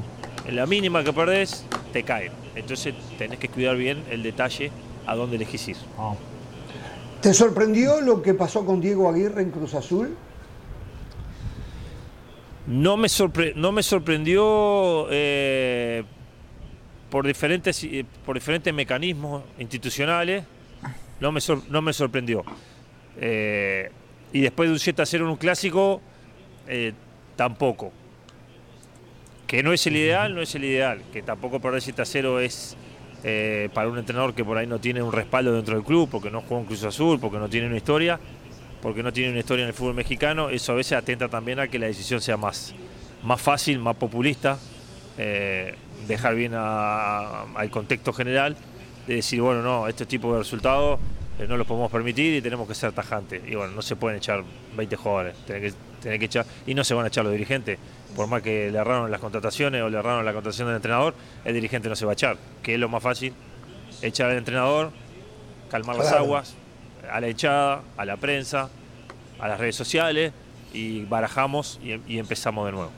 en 0.45 0.55
la 0.55 0.65
mínima 0.65 1.03
que 1.03 1.13
perdés, 1.13 1.65
te 1.93 2.03
cae. 2.03 2.31
Entonces 2.55 2.95
tenés 3.17 3.39
que 3.39 3.49
cuidar 3.49 3.75
bien 3.75 4.03
el 4.09 4.23
detalle 4.23 4.71
a 5.05 5.15
dónde 5.15 5.35
elegís 5.35 5.67
ir. 5.69 5.77
Ah. 5.97 6.15
¿Te 7.21 7.33
sorprendió 7.33 8.01
lo 8.01 8.21
que 8.21 8.33
pasó 8.33 8.65
con 8.65 8.79
Diego 8.79 9.09
Aguirre 9.09 9.41
en 9.41 9.51
Cruz 9.51 9.73
Azul? 9.73 10.15
No 12.67 12.97
me, 12.97 13.07
no 13.55 13.71
me 13.71 13.81
sorprendió 13.81 15.07
eh, 15.09 16.03
por 17.09 17.25
diferentes, 17.25 17.83
eh, 17.83 18.05
por 18.25 18.35
diferentes 18.35 18.73
mecanismos 18.73 19.43
institucionales, 19.57 20.43
no 21.19 21.31
me, 21.31 21.39
no 21.69 21.81
me 21.81 21.93
sorprendió. 21.93 22.43
Eh, 23.19 23.89
y 24.33 24.41
después 24.41 24.69
de 24.69 24.73
un 24.73 24.79
7 24.79 25.01
a 25.01 25.05
0 25.05 25.25
en 25.25 25.31
un 25.31 25.37
clásico, 25.37 26.01
eh, 26.67 26.93
tampoco. 27.35 27.91
Que 29.45 29.63
no 29.63 29.73
es 29.73 29.85
el 29.87 29.95
ideal, 29.95 30.35
no 30.35 30.41
es 30.41 30.53
el 30.55 30.65
ideal. 30.65 31.01
Que 31.13 31.21
tampoco 31.21 31.59
perder 31.59 31.81
7 31.81 32.01
a 32.01 32.05
0 32.05 32.39
es 32.39 32.77
para 33.73 33.89
un 33.89 33.97
entrenador 33.97 34.33
que 34.33 34.45
por 34.45 34.57
ahí 34.57 34.67
no 34.67 34.79
tiene 34.79 35.01
un 35.01 35.11
respaldo 35.11 35.51
dentro 35.53 35.75
del 35.75 35.83
club, 35.83 36.07
porque 36.09 36.31
no 36.31 36.41
juega 36.41 36.61
en 36.61 36.67
Cruz 36.67 36.83
Azul, 36.83 37.19
porque 37.19 37.37
no 37.37 37.49
tiene 37.49 37.67
una 37.67 37.75
historia, 37.75 38.19
porque 38.81 39.03
no 39.03 39.11
tiene 39.11 39.31
una 39.31 39.39
historia 39.39 39.63
en 39.63 39.69
el 39.69 39.73
fútbol 39.73 39.95
mexicano. 39.95 40.49
Eso 40.49 40.71
a 40.71 40.75
veces 40.75 40.93
atenta 40.93 41.27
también 41.27 41.59
a 41.59 41.67
que 41.67 41.77
la 41.77 41.87
decisión 41.87 42.21
sea 42.21 42.37
más, 42.37 42.73
más 43.23 43.41
fácil, 43.41 43.79
más 43.79 43.97
populista 43.97 44.57
dejar 46.07 46.35
bien 46.35 46.53
al 46.53 47.69
contexto 47.69 48.13
general, 48.13 48.55
de 49.07 49.15
decir, 49.15 49.41
bueno, 49.41 49.61
no, 49.61 49.87
este 49.87 50.05
tipo 50.05 50.33
de 50.33 50.39
resultados 50.39 50.99
eh, 51.39 51.45
no 51.47 51.57
los 51.57 51.67
podemos 51.67 51.91
permitir 51.91 52.35
y 52.35 52.41
tenemos 52.41 52.67
que 52.67 52.75
ser 52.75 52.91
tajantes. 52.91 53.41
Y 53.47 53.55
bueno, 53.55 53.73
no 53.73 53.81
se 53.81 53.95
pueden 53.95 54.17
echar 54.17 54.43
20 54.75 54.95
jugadores, 54.95 55.35
tienen 55.45 55.63
que, 55.63 55.77
que 56.01 56.25
echar, 56.25 56.45
y 56.65 56.73
no 56.73 56.83
se 56.83 56.93
van 56.93 57.05
a 57.05 57.07
echar 57.07 57.23
los 57.23 57.33
dirigentes. 57.33 57.77
Por 58.15 58.27
más 58.27 58.41
que 58.41 58.71
le 58.71 58.77
erraron 58.77 59.11
las 59.11 59.19
contrataciones 59.19 59.81
o 59.81 59.89
le 59.89 59.97
erraron 59.97 60.25
la 60.25 60.33
contratación 60.33 60.67
del 60.67 60.77
entrenador, 60.77 61.13
el 61.45 61.53
dirigente 61.53 61.89
no 61.89 61.95
se 61.95 62.05
va 62.05 62.11
a 62.11 62.13
echar, 62.13 62.37
que 62.63 62.73
es 62.73 62.79
lo 62.79 62.89
más 62.89 63.03
fácil, 63.03 63.33
echar 64.01 64.31
al 64.31 64.37
entrenador 64.37 64.91
calmar 65.69 65.97
las 65.97 66.11
aguas, 66.11 66.53
a 67.11 67.19
la 67.19 67.27
echada, 67.27 67.81
a 67.97 68.05
la 68.05 68.17
prensa, 68.17 68.69
a 69.39 69.47
las 69.47 69.59
redes 69.59 69.75
sociales 69.75 70.33
y 70.73 71.03
barajamos 71.05 71.79
y, 71.83 72.17
empezamos 72.17 72.65
de 72.65 72.71
nuevo. 72.71 72.91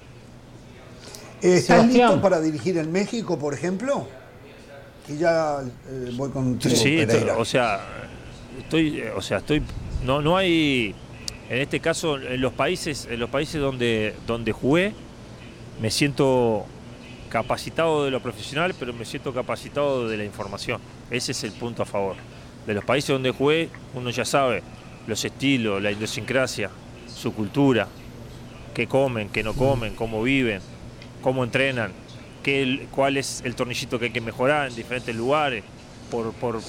¿Estás 1.42 1.88
listo 1.88 2.22
para 2.22 2.42
dirigir 2.42 2.78
en 2.78 2.92
México, 2.92 3.38
por 3.40 3.54
ejemplo? 3.54 4.08
Y 5.08 5.18
ya 5.18 5.60
eh, 5.88 6.12
voy 6.16 6.30
con 6.30 6.62
Sí, 6.62 7.06
o 7.38 7.46
sea, 7.46 7.80
estoy, 8.60 9.02
o 9.16 9.22
sea, 9.22 9.38
estoy, 9.38 9.64
no, 10.04 10.22
no 10.22 10.38
hay, 10.38 10.94
en 11.50 11.62
este 11.62 11.80
caso, 11.80 12.18
en 12.18 12.40
los 12.42 12.54
países, 12.54 13.08
en 13.10 13.20
los 13.20 13.30
países 13.30 13.60
donde, 13.60 14.16
donde 14.28 14.52
jugué, 14.52 14.94
me 15.82 15.90
siento 15.92 16.66
capacitado 17.30 18.06
de 18.06 18.12
lo 18.12 18.22
profesional, 18.22 18.74
pero 18.78 18.94
me 18.94 19.06
siento 19.06 19.34
capacitado 19.34 20.08
de 20.08 20.18
la 20.18 20.24
información. 20.24 20.80
Ese 21.10 21.32
es 21.32 21.44
el 21.44 21.52
punto 21.52 21.84
a 21.84 21.86
favor. 21.86 22.16
De 22.66 22.74
los 22.74 22.84
países 22.84 23.10
donde 23.10 23.32
jugué, 23.32 23.70
uno 23.94 24.10
ya 24.10 24.26
sabe 24.26 24.64
los 25.08 25.26
estilos, 25.26 25.82
la 25.82 25.92
idiosincrasia, 25.92 26.70
su 27.08 27.34
cultura, 27.34 27.88
qué 28.74 28.88
comen, 28.88 29.30
qué 29.30 29.44
no 29.44 29.54
comen, 29.54 29.96
cómo 29.96 30.22
viven, 30.22 30.62
cómo 31.22 31.44
entrenan, 31.44 31.92
qué, 32.44 32.88
cuál 32.92 33.18
es 33.18 33.42
el 33.44 33.56
tornillito 33.56 33.98
que 33.98 34.06
hay 34.06 34.12
que 34.12 34.22
mejorar 34.22 34.70
en 34.70 34.76
diferentes 34.76 35.16
lugares, 35.16 35.64
por, 36.10 36.34
por, 36.34 36.62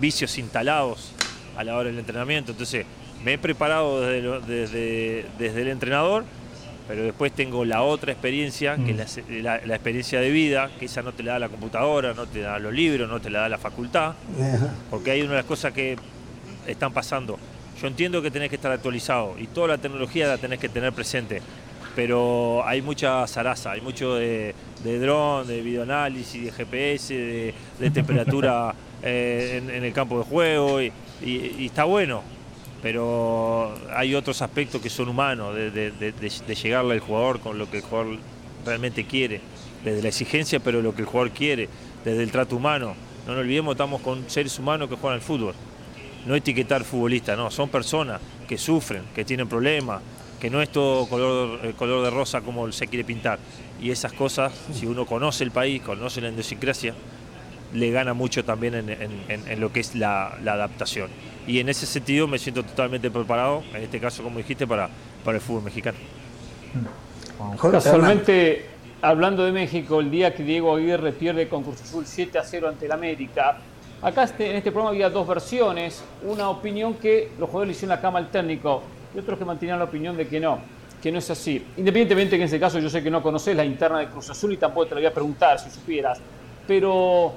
vicios 0.00 0.36
instalados 0.38 1.12
a 1.56 1.64
la 1.64 1.76
hora 1.76 1.88
del 1.88 1.98
entrenamiento. 1.98 2.52
Entonces, 2.52 2.86
me 3.24 3.34
he 3.34 3.38
preparado 3.38 4.00
desde, 4.00 5.24
desde 5.38 5.62
el 5.62 5.68
entrenador 5.68 6.24
pero 6.86 7.02
después 7.02 7.32
tengo 7.32 7.64
la 7.64 7.82
otra 7.82 8.12
experiencia, 8.12 8.76
que 8.76 8.90
es 8.90 9.16
mm. 9.16 9.42
la, 9.42 9.56
experiencia 9.56 10.20
de 10.20 10.30
vida, 10.30 10.70
que 10.78 10.84
esa 10.84 11.02
no 11.02 11.12
te 11.12 11.22
la 11.22 11.32
da 11.32 11.38
la 11.38 11.48
computadora, 11.48 12.12
no 12.12 12.26
te 12.26 12.40
da 12.40 12.58
los 12.58 12.72
libros, 12.72 13.08
no 13.08 13.20
te 13.20 13.30
la 13.30 13.40
da 13.40 13.48
la 13.48 13.58
facultad, 13.58 14.14
porque 14.90 15.12
hay 15.12 15.22
una 15.22 15.30
de 15.30 15.36
las 15.38 15.46
cosas 15.46 15.72
que 15.72 15.96
están 16.66 16.92
pasando. 16.92 17.38
Yo 17.80 17.86
entiendo 17.86 18.20
que 18.20 18.30
tenés 18.30 18.50
que 18.50 18.56
estar 18.56 18.70
actualizado 18.70 19.34
y 19.38 19.46
toda 19.46 19.68
la 19.68 19.78
tecnología 19.78 20.28
la 20.28 20.38
tenés 20.38 20.58
que 20.58 20.68
tener 20.68 20.92
presente, 20.92 21.40
pero 21.96 22.66
hay 22.66 22.82
mucha 22.82 23.26
zaraza, 23.26 23.72
hay 23.72 23.80
mucho 23.80 24.16
de, 24.16 24.54
de 24.84 24.98
dron, 24.98 25.46
de 25.46 25.62
videoanálisis, 25.62 26.44
de 26.44 26.52
GPS, 26.52 27.14
de, 27.14 27.90
temperatura 27.90 28.74
eh, 29.02 29.62
en, 29.64 29.84
el 29.84 29.92
campo 29.92 30.18
de 30.18 30.24
juego 30.24 30.82
y 30.82 30.92
está 31.64 31.84
bueno, 31.84 32.22
pero 32.84 33.72
hay 33.96 34.14
otros 34.14 34.42
aspectos 34.42 34.82
que 34.82 34.90
son 34.90 35.08
humanos, 35.08 35.54
de, 35.54 36.12
llegarle 36.62 36.92
al 36.92 37.00
jugador 37.00 37.40
con 37.40 37.56
lo 37.56 37.70
que 37.70 37.78
el 37.78 37.82
jugador 37.82 38.18
realmente 38.66 39.06
quiere, 39.06 39.40
desde 39.82 40.02
la 40.02 40.08
exigencia, 40.08 40.60
pero 40.60 40.82
lo 40.82 40.94
que 40.94 41.00
el 41.00 41.08
jugador 41.08 41.32
quiere, 41.32 41.70
desde 42.04 42.22
el 42.22 42.30
trato 42.30 42.56
humano. 42.56 42.94
No 43.26 43.32
nos 43.32 43.40
olvidemos, 43.40 43.72
estamos 43.72 44.02
con 44.02 44.28
seres 44.28 44.58
humanos 44.58 44.90
que 44.90 44.96
juegan 44.96 45.14
al 45.14 45.22
fútbol. 45.22 45.54
No 46.26 46.34
etiquetar 46.34 46.84
futbolistas, 46.84 47.38
no, 47.38 47.50
son 47.50 47.70
personas 47.70 48.20
que 48.46 48.58
sufren, 48.58 49.04
que 49.14 49.24
tienen 49.24 49.48
problemas, 49.48 50.02
que 50.38 50.50
no 50.50 50.60
es 50.60 50.68
todo 50.68 51.08
color, 51.08 51.60
eh, 51.64 51.72
color 51.74 52.04
de 52.04 52.10
rosa 52.10 52.42
como 52.42 52.70
se 52.70 52.86
quiere 52.86 53.04
pintar. 53.04 53.38
Y 53.80 53.92
esas 53.92 54.12
cosas, 54.12 54.52
si 54.74 54.84
uno 54.84 55.06
conoce 55.06 55.42
el 55.42 55.52
país, 55.52 55.80
conoce 55.80 56.20
la 56.20 56.28
idiosincrasia, 56.28 56.92
le 57.74 57.90
gana 57.90 58.14
mucho 58.14 58.44
también 58.44 58.74
en, 58.74 59.60
lo 59.60 59.72
que 59.72 59.80
es 59.80 59.94
la 59.94 60.38
adaptación 60.46 61.10
y 61.46 61.60
en 61.60 61.68
ese 61.68 61.86
sentido 61.86 62.26
me 62.26 62.38
siento 62.38 62.62
totalmente 62.62 63.10
preparado, 63.10 63.62
en 63.74 63.82
este 63.82 64.00
caso 64.00 64.22
como 64.22 64.38
dijiste, 64.38 64.66
para, 64.66 64.88
para 65.24 65.36
el 65.36 65.42
fútbol 65.42 65.64
mexicano. 65.64 65.98
Casualmente, 67.60 68.66
hablando 69.02 69.44
de 69.44 69.52
México, 69.52 70.00
el 70.00 70.10
día 70.10 70.34
que 70.34 70.42
Diego 70.42 70.74
Aguirre 70.74 71.12
pierde 71.12 71.48
con 71.48 71.62
Cruz 71.62 71.82
Azul 71.82 72.06
7 72.06 72.38
a 72.38 72.44
0 72.44 72.68
ante 72.68 72.86
el 72.86 72.92
América, 72.92 73.58
acá 74.00 74.24
este, 74.24 74.50
en 74.50 74.56
este 74.56 74.70
programa 74.70 74.90
había 74.90 75.10
dos 75.10 75.26
versiones, 75.26 76.02
una 76.22 76.48
opinión 76.48 76.94
que 76.94 77.32
los 77.38 77.48
jugadores 77.48 77.68
le 77.68 77.72
hicieron 77.72 77.96
la 77.96 78.00
cama 78.00 78.18
al 78.18 78.30
técnico 78.30 78.82
y 79.14 79.18
otros 79.18 79.38
que 79.38 79.44
mantenían 79.44 79.78
la 79.78 79.84
opinión 79.84 80.16
de 80.16 80.26
que 80.26 80.40
no, 80.40 80.60
que 81.02 81.12
no 81.12 81.18
es 81.18 81.28
así. 81.28 81.62
Independientemente 81.76 82.36
que 82.36 82.42
en 82.42 82.48
ese 82.48 82.58
caso 82.58 82.78
yo 82.78 82.88
sé 82.88 83.02
que 83.02 83.10
no 83.10 83.22
conoces 83.22 83.54
la 83.54 83.64
interna 83.64 83.98
de 83.98 84.08
Cruz 84.08 84.30
Azul 84.30 84.54
y 84.54 84.56
tampoco 84.56 84.86
te 84.86 84.94
lo 84.94 85.00
voy 85.02 85.06
a 85.06 85.12
preguntar 85.12 85.60
si 85.60 85.70
supieras, 85.70 86.18
pero 86.66 87.34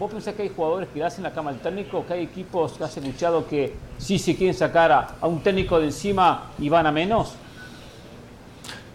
¿Vos 0.00 0.10
pensás 0.10 0.34
que 0.34 0.44
hay 0.44 0.48
jugadores 0.48 0.88
que 0.88 1.04
hacen 1.04 1.22
la 1.24 1.30
cama 1.30 1.50
al 1.50 1.58
técnico? 1.58 2.06
¿Que 2.06 2.14
hay 2.14 2.22
equipos 2.22 2.72
que 2.72 2.84
has 2.84 2.96
escuchado 2.96 3.46
que 3.46 3.74
sí 3.98 4.18
se 4.18 4.34
quieren 4.34 4.54
sacar 4.54 4.90
a, 4.90 5.26
un 5.26 5.42
técnico 5.42 5.78
de 5.78 5.88
encima 5.88 6.52
y 6.58 6.70
van 6.70 6.86
a 6.86 6.90
menos? 6.90 7.34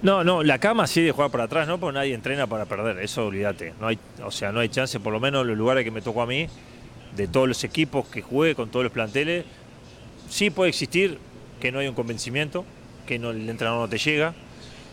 No, 0.01 0.24
no, 0.24 0.41
la 0.41 0.58
cama 0.58 0.88
sí 0.88 1.03
de 1.03 1.12
jugar 1.12 1.30
para 1.30 1.43
atrás, 1.43 1.68
¿no? 1.68 1.80
Porque 1.80 1.93
nadie 1.93 2.16
entrena 2.16 2.47
para 2.47 2.66
perder, 2.66 2.97
eso 2.97 3.28
olvídate. 3.28 3.76
No 3.80 3.86
hay, 3.86 3.99
o 4.24 4.32
sea, 4.32 4.51
no 4.51 4.62
hay 4.62 4.70
chance, 4.70 4.99
por 4.99 5.14
lo 5.14 5.20
menos 5.20 5.43
en 5.43 5.49
los 5.49 5.58
lugares 5.60 5.84
que 5.84 5.91
me 5.91 6.01
tocó 6.01 6.24
a 6.24 6.26
mí, 6.26 6.47
de 7.16 7.28
todos 7.28 7.47
los 7.47 7.64
equipos 7.64 8.08
que 8.08 8.24
jugué, 8.24 8.56
con 8.56 8.70
todos 8.70 8.86
los 8.86 8.91
planteles, 8.91 9.45
sí 10.28 10.49
puede 10.49 10.70
existir 10.72 11.20
que 11.62 11.72
no 11.72 11.78
hay 11.78 11.88
un 11.88 11.93
convencimiento, 11.93 12.66
que 13.06 13.20
no, 13.20 13.30
el 13.30 13.47
entrenador 13.47 13.82
no 13.82 13.89
te 13.89 13.99
llega, 13.99 14.34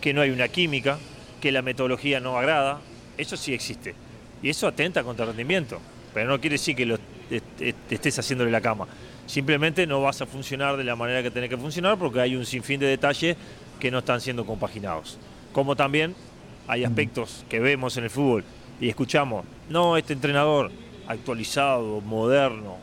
que 0.03 0.13
no 0.13 0.21
hay 0.21 0.29
una 0.29 0.49
química, 0.49 0.99
que 1.41 1.53
la 1.53 1.63
metodología 1.63 2.21
no 2.21 2.37
agrada, 2.37 2.81
eso 3.17 3.39
sí 3.39 3.55
existe. 3.55 3.95
Y 4.43 4.51
eso 4.51 4.67
atenta 4.67 5.03
contra 5.05 5.25
el 5.25 5.31
rendimiento 5.31 5.81
pero 6.13 6.29
no 6.29 6.41
quiere 6.41 6.55
decir 6.55 6.77
que 6.77 6.87
lo 6.87 6.99
estés 7.91 8.19
haciéndole 8.19 8.51
la 8.51 8.61
cama. 8.61 8.87
Simplemente 9.27 9.87
no 9.87 10.03
vas 10.03 10.21
a 10.21 10.27
funcionar 10.27 10.77
de 10.77 10.85
la 10.85 10.97
manera 10.97 11.23
que 11.23 11.31
tenés 11.31 11.49
que 11.49 11.57
funcionar 11.57 11.99
porque 11.99 12.21
hay 12.21 12.37
un 12.37 12.45
sinfín 12.45 12.81
de 12.81 12.87
detalles 12.87 13.37
que 13.81 13.91
no 13.91 13.99
están 13.99 14.21
siendo 14.21 14.45
compaginados. 14.45 15.19
Como 15.53 15.77
también 15.77 16.15
hay 16.69 16.85
aspectos 16.85 17.45
que 17.49 17.61
vemos 17.61 17.97
en 17.97 18.05
el 18.05 18.11
fútbol 18.11 18.45
y 18.81 18.89
escuchamos, 18.89 19.45
no, 19.69 19.97
este 19.97 20.13
entrenador 20.13 20.71
actualizado, 21.07 22.01
moderno, 22.01 22.77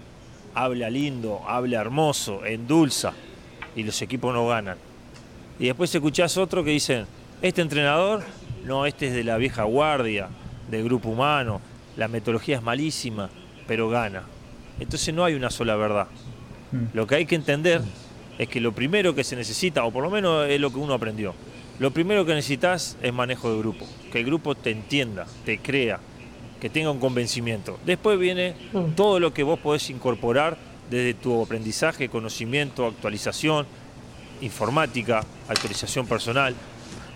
habla 0.54 0.90
lindo, 0.90 1.42
habla 1.48 1.82
hermoso, 1.82 2.46
endulza, 2.46 3.14
y 3.76 3.84
los 3.84 4.02
equipos 4.02 4.34
no 4.34 4.48
ganan. 4.48 4.78
Y 5.60 5.66
después 5.66 5.94
escuchás 5.94 6.38
otro 6.38 6.64
que 6.64 6.72
dicen, 6.72 7.06
este 7.42 7.62
entrenador, 7.62 8.24
no, 8.66 8.86
este 8.86 9.08
es 9.08 9.14
de 9.14 9.24
la 9.24 9.38
vieja 9.38 9.64
guardia, 9.64 10.30
del 10.70 10.84
grupo 10.84 11.10
humano, 11.10 11.62
la 12.00 12.08
metodología 12.08 12.56
es 12.56 12.64
malísima, 12.64 13.30
pero 13.68 13.89
gana. 13.89 14.24
Entonces 14.80 15.14
no 15.14 15.26
hay 15.26 15.34
una 15.34 15.50
sola 15.50 15.76
verdad. 15.76 16.08
Mm. 16.72 16.86
Lo 16.95 17.06
que 17.06 17.16
hay 17.16 17.26
que 17.26 17.36
entender 17.36 17.82
es 18.38 18.47
que 18.47 18.62
lo 18.62 18.72
primero 18.72 19.14
que 19.14 19.26
se 19.26 19.36
necesita, 19.36 19.84
o 19.84 19.91
por 19.91 20.04
lo 20.04 20.10
menos 20.10 20.47
es 20.47 20.62
lo 20.62 20.72
que 20.72 20.80
uno 20.80 20.93
aprendió, 20.93 21.36
lo 21.78 21.91
primero 21.91 22.26
que 22.26 22.34
necesitas 22.34 22.97
es 23.02 23.14
manejo 23.14 23.52
de 23.52 23.60
grupo, 23.60 23.86
que 24.14 24.20
el 24.20 24.26
grupo 24.26 24.56
te 24.56 24.72
entienda, 24.72 25.28
te 25.43 25.60
crea, 25.60 26.00
que 26.62 26.70
tenga 26.70 26.89
un 26.89 27.00
convencimiento. 27.00 27.78
Después 27.86 28.18
viene 28.18 28.56
mm. 28.72 28.91
todo 28.95 29.20
lo 29.20 29.34
que 29.34 29.43
vos 29.43 29.60
podés 29.60 29.89
incorporar 29.89 30.58
desde 30.89 31.14
tu 31.14 31.43
aprendizaje, 31.43 32.08
conocimiento, 32.08 32.88
actualización, 32.88 33.68
informática, 34.39 35.26
actualización 35.50 36.08
personal. 36.08 36.56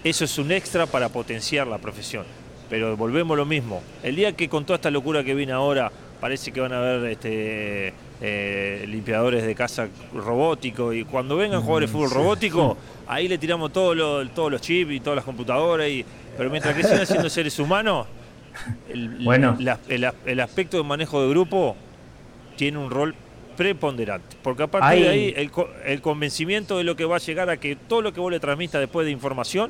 Eso 0.04 0.26
es 0.26 0.38
un 0.38 0.52
extra 0.52 0.88
para 0.88 1.08
potenciar 1.08 1.68
la 1.68 1.78
profesión 1.78 2.26
pero 2.74 2.98
volvemos 2.98 3.38
lo 3.38 3.46
mismo. 3.46 3.84
El 4.02 4.16
día 4.16 4.32
que 4.32 4.50
con 4.50 4.66
toda 4.66 4.78
esta 4.78 4.90
locura 4.90 5.24
que 5.24 5.36
viene 5.36 5.52
ahora, 5.52 5.92
parece 6.20 6.52
que 6.52 6.60
van 6.60 6.74
a 6.74 6.80
haber 6.80 7.12
este, 7.12 7.94
eh, 8.20 8.86
limpiadores 8.88 9.46
de 9.46 9.54
casa 9.54 9.90
robóticos 10.12 10.96
y 10.96 11.04
cuando 11.04 11.36
vengan 11.36 11.62
jugadores 11.62 11.92
de 11.92 11.94
fútbol 11.94 12.10
robótico, 12.10 12.76
ahí 13.08 13.28
le 13.28 13.38
tiramos 13.38 13.72
todos 13.72 13.96
los, 13.96 14.34
todos 14.34 14.52
los 14.52 14.60
chips 14.60 14.92
y 14.92 15.00
todas 15.02 15.18
las 15.18 15.24
computadoras, 15.24 15.88
y, 15.88 16.04
pero 16.36 16.50
mientras 16.50 16.76
que 16.76 16.82
sigan 16.82 17.06
siendo 17.06 17.30
seres 17.30 17.60
humanos, 17.60 18.08
el, 18.90 19.24
bueno. 19.24 19.56
el, 19.88 20.40
aspecto 20.40 20.78
de 20.78 20.82
manejo 20.82 21.22
de 21.22 21.30
grupo 21.30 21.76
tiene 22.56 22.80
un 22.80 22.90
rol 22.90 23.14
preponderante, 23.56 24.36
porque 24.42 24.64
aparte 24.64 24.96
de 24.96 25.10
ahí 25.10 25.34
el, 25.38 25.52
el 25.86 26.02
convencimiento 26.02 26.80
de 26.80 26.86
lo 26.86 26.96
que 26.96 27.06
va 27.06 27.18
a 27.18 27.20
llegar 27.20 27.52
a 27.52 27.58
que 27.58 27.76
todo 27.76 28.02
lo 28.02 28.14
que 28.14 28.20
vos 28.20 28.32
le 28.32 28.40
transmitas 28.40 28.82
después 28.82 29.06
de 29.06 29.12
información, 29.12 29.70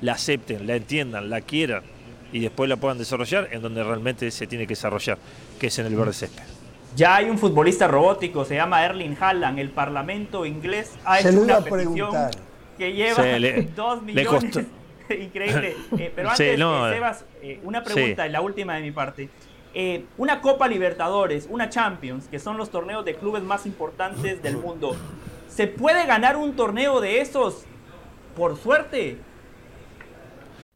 la 0.00 0.12
acepten, 0.12 0.66
la 0.66 0.76
entiendan, 0.76 1.28
la 1.28 1.42
quieran 1.42 1.82
y 2.32 2.40
después 2.40 2.68
la 2.68 2.76
puedan 2.76 2.98
desarrollar 2.98 3.48
en 3.52 3.62
donde 3.62 3.82
realmente 3.82 4.30
se 4.30 4.46
tiene 4.46 4.66
que 4.66 4.72
desarrollar, 4.72 5.18
que 5.58 5.68
es 5.68 5.78
en 5.78 5.86
el 5.86 5.96
verde 5.96 6.12
césped. 6.12 6.42
Ya 6.96 7.16
hay 7.16 7.30
un 7.30 7.38
futbolista 7.38 7.86
robótico, 7.86 8.44
se 8.44 8.56
llama 8.56 8.84
Erling 8.84 9.16
Haaland. 9.20 9.58
El 9.58 9.70
Parlamento 9.70 10.46
inglés 10.46 10.92
ha 11.04 11.20
hecho 11.20 11.40
una 11.40 11.60
petición 11.60 12.12
que 12.76 12.92
lleva 12.92 13.22
dos 13.76 14.02
millones. 14.02 14.66
Increíble. 15.10 15.76
Eh, 15.98 16.12
pero 16.14 16.30
antes, 16.30 16.58
eh, 16.58 16.90
Sebas, 16.92 17.24
eh, 17.42 17.60
una 17.64 17.82
pregunta, 17.82 18.26
en 18.26 18.32
la 18.32 18.40
última 18.40 18.74
de 18.74 18.82
mi 18.82 18.90
parte. 18.90 19.28
una 20.16 20.40
Copa 20.40 20.68
Libertadores, 20.68 21.46
una 21.50 21.68
Champions, 21.68 22.26
que 22.28 22.38
son 22.38 22.56
los 22.56 22.70
torneos 22.70 23.04
de 23.04 23.14
clubes 23.14 23.42
más 23.42 23.66
importantes 23.66 24.42
del 24.42 24.56
mundo. 24.56 24.96
¿Se 25.48 25.66
puede 25.66 26.06
ganar 26.06 26.36
un 26.36 26.56
torneo 26.56 27.00
de 27.00 27.20
esos 27.20 27.64
por 28.36 28.56
suerte? 28.56 29.18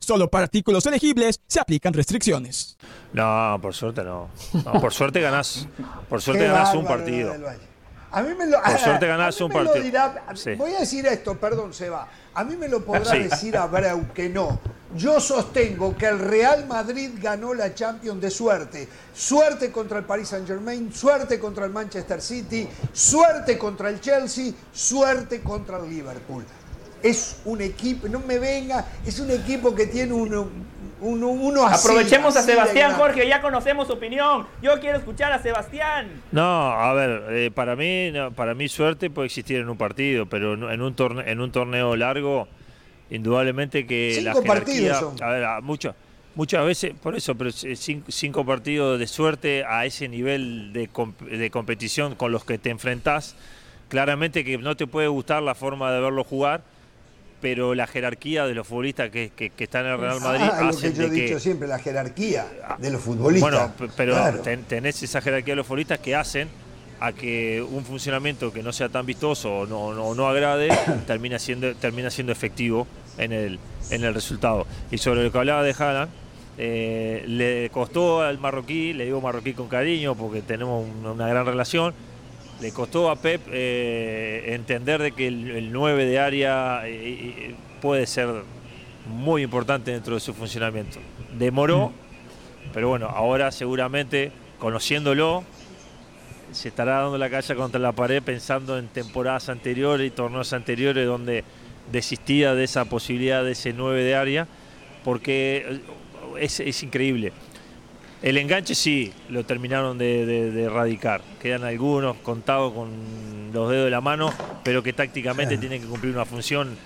Solo 0.00 0.30
para 0.30 0.44
artículos 0.44 0.84
elegibles 0.86 1.40
se 1.46 1.60
aplican 1.60 1.92
restricciones. 1.92 2.76
No, 3.12 3.58
por 3.60 3.74
suerte 3.74 4.02
no. 4.02 4.30
No, 4.64 4.80
por 4.80 4.92
suerte 4.94 5.20
ganás. 5.20 5.68
Por 6.08 6.22
suerte 6.22 6.46
ganás 6.46 6.74
un 6.74 6.86
partido. 6.86 7.34
A 8.12 8.22
mí 8.22 8.34
me 8.34 8.46
lo, 8.46 8.60
Por 8.62 8.78
suerte 8.78 9.06
ganás 9.06 9.40
un 9.42 9.52
partido. 9.52 9.74
dirá- 9.84 10.24
Sí. 10.34 10.54
Voy 10.54 10.72
a 10.74 10.80
decir 10.80 11.06
esto, 11.06 11.36
perdón, 11.38 11.74
Seba. 11.74 12.08
A 12.34 12.44
mí 12.44 12.56
me 12.56 12.68
lo 12.68 12.82
podrá 12.84 13.04
Sí. 13.04 13.18
decir 13.18 13.56
Abreu 13.58 14.12
que 14.14 14.28
no. 14.30 14.58
Yo 14.96 15.20
sostengo 15.20 15.96
que 15.96 16.06
el 16.06 16.18
Real 16.18 16.66
Madrid 16.66 17.10
ganó 17.20 17.52
la 17.54 17.72
Champions 17.74 18.20
de 18.20 18.30
suerte. 18.30 18.88
Suerte 19.14 19.70
contra 19.70 19.98
el 19.98 20.04
Paris 20.04 20.28
Saint 20.28 20.46
Germain, 20.48 20.92
suerte 20.92 21.38
contra 21.38 21.64
el 21.66 21.70
Manchester 21.72 22.20
City, 22.20 22.66
suerte 22.92 23.56
contra 23.58 23.90
el 23.90 24.00
Chelsea, 24.00 24.52
suerte 24.72 25.42
contra 25.42 25.76
el 25.78 25.88
Liverpool. 25.88 26.44
Es 27.02 27.40
un 27.44 27.60
equipo, 27.60 28.08
no 28.08 28.20
me 28.20 28.38
venga, 28.38 28.86
es 29.06 29.18
un 29.20 29.30
equipo 29.30 29.74
que 29.74 29.86
tiene 29.86 30.12
uno, 30.12 30.48
uno, 31.00 31.28
uno 31.28 31.66
así, 31.66 31.86
Aprovechemos 31.88 32.36
a 32.36 32.40
así 32.40 32.50
Sebastián. 32.50 32.92
Jorge, 32.94 33.26
ya 33.26 33.40
conocemos 33.40 33.86
su 33.86 33.94
opinión. 33.94 34.46
Yo 34.62 34.78
quiero 34.80 34.98
escuchar 34.98 35.32
a 35.32 35.40
Sebastián. 35.42 36.08
No, 36.30 36.42
a 36.72 36.92
ver, 36.92 37.24
eh, 37.30 37.50
para 37.54 37.74
mí, 37.76 38.10
no, 38.12 38.32
para 38.32 38.54
mí 38.54 38.68
suerte 38.68 39.08
puede 39.08 39.26
existir 39.26 39.56
en 39.60 39.68
un 39.70 39.78
partido, 39.78 40.26
pero 40.26 40.52
en 40.70 40.82
un 40.82 40.94
torneo, 40.94 41.26
en 41.26 41.40
un 41.40 41.50
torneo 41.52 41.96
largo, 41.96 42.48
indudablemente 43.10 43.86
que 43.86 44.20
la 44.22 44.34
Cinco 44.34 44.42
jerarquía, 44.52 44.92
partidos 44.92 45.18
son. 45.18 45.22
a 45.22 45.30
ver, 45.32 45.44
a 45.44 45.60
muchas 45.60 45.94
muchas 46.34 46.64
veces, 46.64 46.92
por 47.02 47.16
eso, 47.16 47.34
pero 47.34 47.50
cinco, 47.50 48.06
cinco 48.10 48.46
partidos 48.46 48.98
de 48.98 49.06
suerte 49.06 49.64
a 49.64 49.84
ese 49.84 50.08
nivel 50.08 50.72
de, 50.72 50.88
comp- 50.88 51.18
de 51.18 51.50
competición 51.50 52.14
con 52.14 52.30
los 52.30 52.44
que 52.44 52.56
te 52.56 52.70
enfrentás, 52.70 53.34
claramente 53.88 54.44
que 54.44 54.56
no 54.58 54.76
te 54.76 54.86
puede 54.86 55.08
gustar 55.08 55.42
la 55.42 55.54
forma 55.56 55.90
de 55.92 56.00
verlo 56.00 56.22
jugar, 56.22 56.62
pero 57.40 57.74
la 57.74 57.86
jerarquía 57.86 58.46
de 58.46 58.54
los 58.54 58.66
futbolistas 58.66 59.10
que, 59.10 59.30
que- 59.34 59.50
que 59.50 59.64
están 59.64 59.86
en 59.86 59.92
el 59.92 59.98
Real 59.98 60.20
Madrid 60.20 60.42
Ah, 60.52 60.70
lo 60.72 60.76
que 60.78 60.92
yo 60.92 61.04
he 61.04 61.10
que 61.10 61.20
dicho 61.22 61.40
siempre, 61.40 61.66
la 61.68 61.78
jerarquía 61.78 62.46
de 62.78 62.90
los 62.90 63.00
futbolistas. 63.02 63.50
bueno, 63.78 63.90
pero 63.96 64.12
Claro. 64.12 64.38
ten- 64.40 64.64
tenés 64.64 65.02
esa 65.02 65.20
jerarquía 65.20 65.52
de 65.52 65.56
los 65.56 65.66
futbolistas 65.66 65.98
que 66.00 66.14
hacen 66.14 66.48
a 67.00 67.12
que 67.12 67.62
un 67.66 67.84
funcionamiento 67.84 68.52
que 68.52 68.62
no 68.62 68.72
sea 68.74 68.90
tan 68.90 69.06
vistoso 69.06 69.60
o 69.60 69.66
no, 69.66 69.94
no, 69.94 70.14
no 70.14 70.28
agrade 70.28 70.68
termina 71.06 71.38
siendo, 71.38 71.74
termina 71.76 72.10
siendo 72.10 72.30
efectivo 72.32 72.86
en 73.16 73.32
el, 73.32 73.58
en 73.90 74.04
el 74.04 74.12
resultado. 74.12 74.66
Y 74.90 74.98
sobre 74.98 75.24
lo 75.24 75.32
que 75.32 75.38
hablaba 75.38 75.62
de 75.62 75.74
Haaland, 75.78 76.10
eh, 76.58 77.24
le 77.26 77.70
costó 77.70 78.20
al 78.20 78.36
marroquí, 78.38 78.92
le 78.92 79.06
digo 79.06 79.20
marroquí 79.22 79.54
con 79.54 79.68
cariño 79.68 80.14
porque 80.14 80.42
tenemos 80.42 80.86
un- 80.86 81.06
una 81.06 81.26
gran 81.26 81.46
relación, 81.46 81.94
le 82.60 82.72
costó 82.72 83.10
a 83.10 83.16
Pep 83.16 83.40
eh, 83.50 84.54
entender 84.54 85.00
de 85.00 85.12
que 85.12 85.26
el, 85.26 85.50
el 85.50 85.72
9 85.72 86.04
de 86.04 86.18
área 86.18 86.82
eh, 86.86 86.92
eh, 86.94 87.54
puede 87.80 88.06
ser 88.06 88.28
muy 89.06 89.42
importante 89.42 89.92
dentro 89.92 90.14
de 90.14 90.20
su 90.20 90.34
funcionamiento. 90.34 90.98
Demoró, 91.38 91.92
pero 92.74 92.88
bueno, 92.88 93.06
ahora 93.06 93.50
seguramente, 93.50 94.30
conociéndolo, 94.58 95.42
se 96.52 96.68
estará 96.68 97.00
dando 97.00 97.16
la 97.16 97.30
calle 97.30 97.54
contra 97.54 97.80
la 97.80 97.92
pared 97.92 98.22
pensando 98.22 98.76
en 98.76 98.88
temporadas 98.88 99.48
anteriores 99.48 100.06
y 100.06 100.10
torneos 100.10 100.52
anteriores 100.52 101.06
donde 101.06 101.44
desistía 101.90 102.54
de 102.54 102.64
esa 102.64 102.84
posibilidad 102.84 103.42
de 103.42 103.52
ese 103.52 103.72
9 103.72 104.02
de 104.02 104.14
área, 104.14 104.46
porque 105.02 105.80
es, 106.38 106.60
es 106.60 106.82
increíble. 106.82 107.32
El 108.22 108.36
enganche 108.36 108.74
sí, 108.74 109.12
lo 109.30 109.44
terminaron 109.44 109.96
de, 109.96 110.26
de- 110.26 110.50
de 110.50 110.62
erradicar. 110.64 111.22
Quedan 111.40 111.64
algunos 111.64 112.16
contados 112.18 112.72
con 112.74 112.90
los 113.52 113.70
dedos 113.70 113.86
de 113.86 113.90
la 113.90 114.00
mano, 114.02 114.30
pero 114.62 114.82
que 114.82 114.92
tácticamente 114.92 115.54
tienen 115.60 115.80
que 115.80 115.88
cumplir 115.88 116.12
una 116.14 116.26
función 116.26 116.76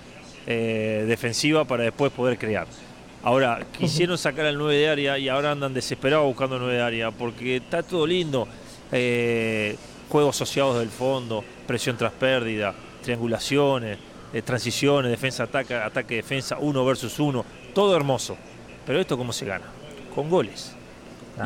eh, 0.47 1.05
defensiva 1.09 1.65
para 1.65 1.83
después 1.85 2.13
poder 2.13 2.39
crear. 2.39 2.67
Ahora, 3.25 3.67
quisieron 3.77 4.17
sacar 4.19 4.47
al 4.47 4.59
9 4.59 4.77
de 4.77 4.89
área 4.89 5.19
y 5.19 5.29
ahora 5.29 5.51
andan 5.51 5.75
desesperados 5.75 6.27
buscando 6.27 6.59
9 6.59 6.75
de 6.75 6.83
área, 6.83 7.11
porque 7.11 7.57
está 7.57 7.83
todo 7.83 8.07
lindo. 8.07 8.47
eh, 8.93 9.77
juegos 10.11 10.37
asociados 10.37 10.79
del 10.79 10.91
fondo, 10.91 11.43
presión 11.67 11.97
tras 11.97 12.13
pérdida, 12.13 12.75
triangulaciones, 13.03 13.99
eh, 14.33 14.43
transiciones, 14.43 15.11
defensa, 15.11 15.45
ataque, 15.45 15.75
ataque, 15.75 16.17
defensa, 16.17 16.59
uno 16.61 16.85
versus 16.85 17.19
uno, 17.19 17.45
todo 17.75 17.97
hermoso. 17.97 18.37
Pero 18.87 19.01
esto 19.01 19.17
cómo 19.17 19.33
se 19.33 19.47
gana? 19.47 19.65
Con 20.15 20.29
goles. 20.31 20.74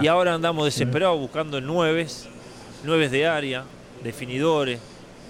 Y 0.03 0.07
ahora 0.07 0.34
andamos 0.34 0.66
desesperados 0.66 1.18
buscando 1.18 1.59
el 1.59 1.66
9, 1.66 2.07
9 2.84 3.09
de 3.09 3.26
área, 3.26 3.64
definidores, 4.03 4.78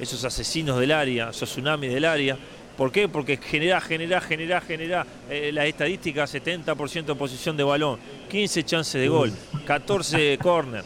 esos 0.00 0.24
asesinos 0.24 0.80
del 0.80 0.92
área, 0.92 1.30
esos 1.30 1.48
tsunamis 1.48 1.92
del 1.92 2.04
área. 2.04 2.36
¿Por 2.76 2.92
qué? 2.92 3.08
Porque 3.08 3.36
genera, 3.36 3.80
genera, 3.80 4.20
genera, 4.20 4.60
genera 4.60 5.06
eh, 5.30 5.50
las 5.52 5.66
estadísticas, 5.66 6.34
70% 6.34 7.04
de 7.06 7.14
posición 7.14 7.56
de 7.56 7.64
balón, 7.64 7.98
15 8.28 8.64
chances 8.64 9.00
de 9.00 9.08
gol, 9.08 9.32
14 9.66 10.38
corner, 10.38 10.84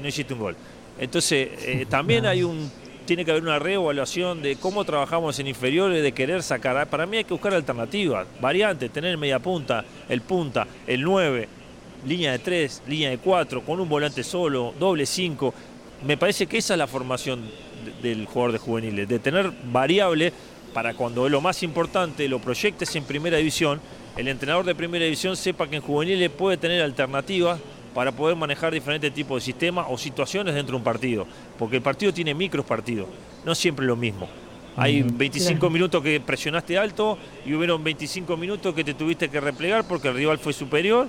no 0.00 0.08
hiciste 0.08 0.34
un 0.34 0.40
gol. 0.40 0.56
Entonces, 0.98 1.48
eh, 1.62 1.86
también 1.88 2.26
hay 2.26 2.42
un 2.42 2.70
tiene 3.04 3.24
que 3.24 3.32
haber 3.32 3.42
una 3.42 3.58
reevaluación 3.58 4.42
de 4.42 4.56
cómo 4.56 4.84
trabajamos 4.84 5.38
en 5.38 5.48
inferiores, 5.48 6.02
de 6.02 6.12
querer 6.12 6.42
sacar. 6.42 6.86
Para 6.88 7.04
mí 7.04 7.16
hay 7.16 7.24
que 7.24 7.34
buscar 7.34 7.52
alternativas, 7.52 8.26
variantes, 8.40 8.90
tener 8.90 9.18
media 9.18 9.38
punta, 9.40 9.84
el 10.08 10.20
punta, 10.22 10.66
el 10.86 11.02
9, 11.02 11.48
línea 12.06 12.32
de 12.32 12.38
3, 12.38 12.82
línea 12.88 13.10
de 13.10 13.18
4, 13.18 13.62
con 13.62 13.80
un 13.80 13.88
volante 13.88 14.22
solo, 14.22 14.74
doble 14.78 15.06
5. 15.06 15.54
Me 16.06 16.16
parece 16.16 16.46
que 16.46 16.58
esa 16.58 16.74
es 16.74 16.78
la 16.78 16.86
formación 16.86 17.42
de- 18.02 18.08
del 18.08 18.26
jugador 18.26 18.52
de 18.52 18.58
juveniles, 18.58 19.08
de 19.08 19.18
tener 19.18 19.52
variable 19.72 20.32
para 20.74 20.94
cuando 20.94 21.28
lo 21.28 21.40
más 21.40 21.62
importante 21.62 22.28
lo 22.28 22.38
proyectes 22.38 22.94
en 22.96 23.04
primera 23.04 23.36
división, 23.36 23.80
el 24.16 24.28
entrenador 24.28 24.64
de 24.64 24.74
primera 24.74 25.04
división 25.04 25.36
sepa 25.36 25.68
que 25.68 25.76
en 25.76 25.82
juveniles 25.82 26.30
puede 26.30 26.56
tener 26.56 26.82
alternativas 26.82 27.60
para 27.94 28.10
poder 28.10 28.36
manejar 28.36 28.72
diferentes 28.72 29.12
tipos 29.12 29.42
de 29.42 29.44
sistemas 29.44 29.86
o 29.90 29.98
situaciones 29.98 30.54
dentro 30.54 30.72
de 30.72 30.78
un 30.78 30.84
partido, 30.84 31.26
porque 31.58 31.76
el 31.76 31.82
partido 31.82 32.12
tiene 32.12 32.34
micros 32.34 32.64
partidos, 32.64 33.06
no 33.44 33.54
siempre 33.54 33.84
lo 33.84 33.96
mismo. 33.96 34.28
Hay 34.76 35.02
25 35.02 35.68
minutos 35.68 36.02
que 36.02 36.18
presionaste 36.20 36.78
alto 36.78 37.18
y 37.44 37.52
hubieron 37.52 37.84
25 37.84 38.34
minutos 38.38 38.74
que 38.74 38.82
te 38.82 38.94
tuviste 38.94 39.28
que 39.28 39.38
replegar 39.38 39.86
porque 39.86 40.08
el 40.08 40.14
rival 40.14 40.38
fue 40.38 40.54
superior 40.54 41.08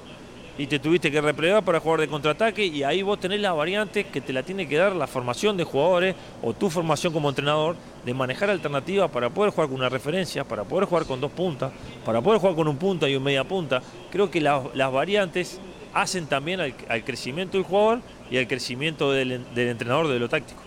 y 0.58 0.68
te 0.68 0.78
tuviste 0.80 1.10
que 1.12 1.20
replegar 1.20 1.64
para 1.64 1.80
jugar 1.80 2.00
de 2.02 2.08
contraataque 2.08 2.66
y 2.66 2.84
ahí 2.84 3.02
vos 3.02 3.20
tenés 3.20 3.40
las 3.42 3.56
variantes 3.56 4.06
que 4.06 4.22
te 4.22 4.32
la 4.34 4.44
tiene 4.44 4.68
que 4.68 4.78
dar 4.78 4.96
la 4.96 5.08
formación 5.08 5.58
de 5.58 5.64
jugadores 5.64 6.16
o 6.44 6.54
tu 6.54 6.70
formación 6.70 7.12
como 7.12 7.30
entrenador 7.30 7.76
de 8.06 8.14
manejar 8.14 8.50
alternativas 8.52 9.10
para 9.10 9.30
poder 9.30 9.52
jugar 9.52 9.68
con 9.70 9.78
una 9.80 9.90
referencia, 9.90 10.44
para 10.44 10.64
poder 10.64 10.86
jugar 10.86 11.06
con 11.06 11.20
dos 11.20 11.32
puntas, 11.32 11.72
para 12.06 12.22
poder 12.22 12.40
jugar 12.40 12.56
con 12.56 12.68
un 12.68 12.78
punta 12.78 13.10
y 13.10 13.16
un 13.16 13.24
media 13.24 13.44
punta. 13.44 13.82
Creo 14.12 14.30
que 14.30 14.40
la- 14.42 14.64
las 14.76 14.92
variantes 14.92 15.60
hacen 15.94 16.28
también 16.28 16.60
al, 16.60 16.74
al 16.88 17.04
crecimiento 17.04 17.58
del 17.58 17.66
jugador 17.66 18.00
y 18.30 18.38
al 18.38 18.48
crecimiento 18.48 19.12
del, 19.12 19.44
del 19.56 19.68
entrenador 19.70 20.08
de 20.08 20.20
lo 20.20 20.30
táctico. 20.30 20.62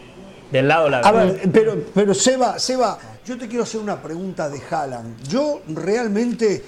Del 0.51 0.68
lado 0.68 0.89
la 0.89 1.01
A 1.01 1.11
ver, 1.12 1.41
pero, 1.53 1.76
pero 1.93 2.14
Seba, 2.14 2.59
Seba, 2.59 2.99
yo 3.24 3.37
te 3.37 3.49
quiero 3.49 3.64
hacer 3.64 3.80
una 3.80 4.01
pregunta 4.01 4.49
de 4.49 4.61
Haaland. 4.70 5.28
Yo 5.28 5.61
realmente, 5.68 6.64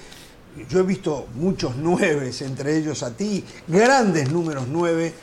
yo 0.67 0.79
he 0.79 0.83
visto 0.83 1.27
muchos 1.35 1.75
nueves, 1.75 2.41
entre 2.41 2.77
ellos 2.77 3.03
a 3.03 3.15
ti, 3.15 3.43
grandes 3.67 4.31
números 4.31 4.65
nueve, 4.67 5.13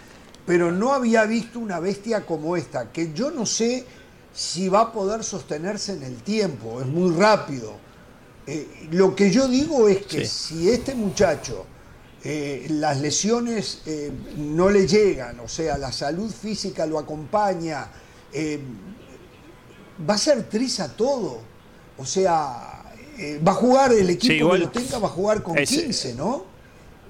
pero 0.47 0.71
no 0.71 0.93
había 0.93 1.25
visto 1.25 1.59
una 1.59 1.81
bestia 1.81 2.25
como 2.25 2.57
esta, 2.57 2.93
que 2.93 3.13
yo 3.13 3.31
no 3.31 3.45
sé 3.47 3.85
si 4.33 4.69
va 4.69 4.83
a 4.83 4.93
poder 4.93 5.25
sostenerse 5.25 5.95
en 5.95 6.03
el 6.03 6.23
tiempo, 6.23 6.81
es 6.81 6.87
muy 6.87 7.15
rápido. 7.15 7.75
Eh, 8.47 8.89
lo 8.93 9.17
que 9.17 9.31
yo 9.31 9.49
digo 9.49 9.89
es 9.89 10.07
que 10.07 10.25
si 10.25 10.71
este 10.71 10.95
muchacho 10.95 11.67
eh, 12.23 12.67
las 12.71 13.01
lesiones 13.01 13.81
eh, 13.87 14.13
no 14.37 14.71
le 14.71 14.87
llegan, 14.87 15.41
o 15.41 15.49
sea, 15.49 15.77
la 15.79 15.91
salud 15.91 16.31
física 16.31 16.87
lo 16.87 16.99
acompaña, 16.99 17.89
va 20.09 20.15
a 20.15 20.19
ser 20.19 20.49
triza 20.49 20.95
todo. 20.95 21.41
O 21.99 22.05
sea, 22.05 22.76
eh, 23.19 23.41
va 23.47 23.53
a 23.53 23.55
jugar 23.55 23.93
el 23.93 24.11
equipo 24.11 24.33
Sí, 24.33 24.39
igual- 24.39 24.59
que 24.61 24.65
lo 24.67 24.71
tenga, 24.71 24.99
va 24.99 25.07
a 25.09 25.11
jugar 25.11 25.43
con 25.43 25.57
Ese- 25.59 25.83
15, 25.85 26.15
¿no? 26.15 26.45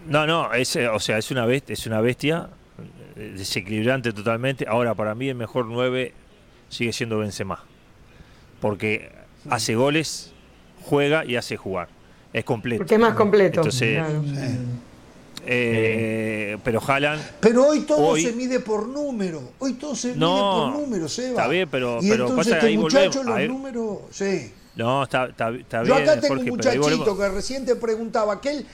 No, 0.09 0.27
no, 0.27 0.53
es, 0.55 0.77
eh, 0.77 0.89
o 0.89 1.01
sea, 1.01 1.19
es 1.19 1.31
una 1.31 1.47
bestia, 1.47 1.73
es 1.75 1.87
una 1.87 2.01
bestia 2.01 2.49
eh, 3.17 3.33
desequilibrante 3.37 4.13
totalmente. 4.13 4.67
Ahora, 4.69 4.95
para 4.95 5.15
mí 5.15 5.29
el 5.29 5.35
mejor 5.35 5.67
9 5.67 6.13
sigue 6.69 6.93
siendo 6.93 7.19
Benzema. 7.19 7.65
Porque 8.61 9.11
hace 9.51 9.75
goles 9.75 10.33
juega 10.85 11.25
y 11.25 11.37
hace 11.37 11.57
jugar. 11.57 11.89
Es 12.33 12.45
completo. 12.45 12.81
Porque 12.81 12.95
es 12.95 13.01
más 13.01 13.15
completo. 13.15 13.61
Entonces, 13.61 13.99
eh, 15.47 16.57
pero 16.65 16.81
Haaland. 16.87 17.23
Pero 17.41 17.67
hoy 17.67 17.81
todo 17.81 18.17
se 18.17 18.33
mide 18.33 18.61
por 18.61 18.89
número. 18.89 19.43
Hoy 19.59 19.75
todo 19.75 19.95
se 19.95 20.09
mide 20.09 20.19
por 20.21 20.73
número, 20.73 21.09
Seba. 21.09 21.29
Está 21.31 21.49
bien, 21.49 21.69
pero, 21.71 21.99
y 22.03 22.09
pero 22.09 22.29
entonces 22.29 22.55
este 22.55 22.77
muchacho, 22.77 23.23
los 23.23 23.41
números. 23.49 23.99
Sí. 24.11 24.53
No, 24.77 25.05
está, 25.05 25.27
está, 25.27 25.51
está 25.51 25.83
Yo 25.83 25.97
bien. 25.97 26.09
acá 26.09 26.21
tengo 26.21 26.35
un 26.39 26.47
muchachito 26.47 27.17
que 27.17 27.29
recién 27.31 27.65
te 27.65 27.77
preguntaba 27.77 28.39
que 28.41 28.51
él, 28.51 28.67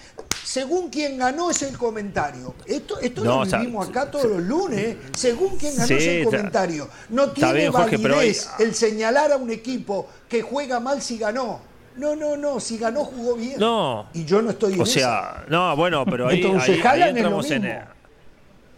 según 0.43 0.91
quien 0.91 1.17
ganó 1.17 1.51
es 1.51 1.63
el 1.63 1.79
comentario. 1.79 2.55
Esto, 2.67 2.99
esto 2.99 3.25
lo 3.25 3.45
vivimos 3.45 3.89
acá 3.89 4.11
todos 4.11 4.27
los 4.27 4.43
lunes. 4.43 4.97
Según 5.17 5.57
quien 5.57 5.77
ganó 5.77 5.95
es 5.95 6.07
el 6.07 6.25
comentario. 6.25 6.89
No 7.09 7.31
tiene 7.31 7.71
validez 7.71 8.51
el 8.59 8.75
señalar 8.75 9.31
a 9.33 9.37
un 9.37 9.51
equipo 9.51 10.09
que 10.29 10.43
juega 10.43 10.81
mal 10.81 11.01
si 11.01 11.19
ganó. 11.19 11.61
No, 11.97 12.17
no, 12.17 12.37
no, 12.37 12.59
si 12.59 12.79
ganó 12.79 13.05
jugó 13.05 13.35
bien. 13.37 13.61
No. 13.61 14.07
Y 14.15 14.25
yo 14.25 14.43
no 14.43 14.51
estoy 14.51 14.75
en 14.75 14.81
O 14.81 14.87
sea, 14.87 15.45
no, 15.49 15.77
bueno, 15.77 16.05
pero 16.07 16.27
ahí, 16.27 16.41
Entonces, 16.41 16.85
ahí, 16.85 17.03
entramos 17.03 17.51
en 17.51 17.93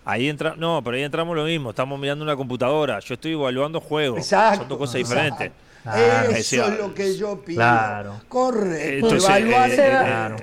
Ahí 0.04 0.28
entra, 0.28 0.54
no, 0.56 0.82
pero 0.84 0.96
ahí 0.96 1.02
entramos 1.02 1.34
lo 1.34 1.44
mismo, 1.44 1.70
estamos 1.70 1.98
mirando 1.98 2.22
una 2.24 2.36
computadora, 2.36 2.98
yo 2.98 3.14
estoy 3.14 3.32
evaluando 3.32 3.80
juegos, 3.80 4.18
exacto, 4.18 4.58
son 4.58 4.68
dos 4.68 4.78
cosas 4.78 4.96
diferentes. 4.96 5.50
Eso 5.85 6.64
es 6.64 6.78
lo 6.78 6.95
que 6.95 7.16
yo 7.16 7.41
pido. 7.43 7.59
Claro. 7.59 8.20
Correcto. 8.28 9.14
Evaluar. 9.14 9.70
Eh, 9.70 9.74
claro. 9.74 10.37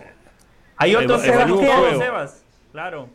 Hay 0.78 0.96
otros 0.96 1.22
Sebastián. 1.22 2.00
Sebas. 2.00 2.44
Claro. 2.72 3.10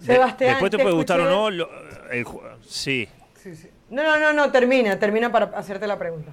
Sebastián, 0.00 0.50
Después 0.52 0.70
te, 0.70 0.78
puede 0.78 0.94
gustar 0.94 1.20
o 1.20 1.30
no. 1.30 1.48
el, 1.48 2.26
sí. 2.66 3.08
Sí, 3.40 3.54
sí. 3.54 3.68
No, 3.90 4.02
no, 4.02 4.18
no, 4.18 4.32
no, 4.32 4.50
termina, 4.50 4.98
termina 4.98 5.30
para 5.30 5.46
hacerte 5.56 5.86
la 5.86 5.98
pregunta. 5.98 6.32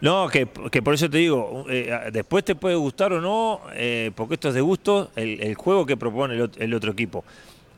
No, 0.00 0.28
que, 0.28 0.46
que, 0.70 0.82
por 0.82 0.94
eso 0.94 1.08
te 1.08 1.18
digo, 1.18 1.64
eh, 1.68 2.10
después 2.12 2.44
te 2.44 2.54
puede 2.54 2.76
gustar 2.76 3.12
o 3.14 3.20
no, 3.20 3.62
eh, 3.72 4.10
porque 4.14 4.34
esto 4.34 4.48
es 4.48 4.54
de 4.54 4.60
gusto, 4.60 5.10
el, 5.16 5.42
el 5.42 5.54
juego 5.54 5.86
que 5.86 5.96
propone 5.96 6.34
el, 6.34 6.50
el, 6.58 6.74
otro 6.74 6.92
equipo. 6.92 7.24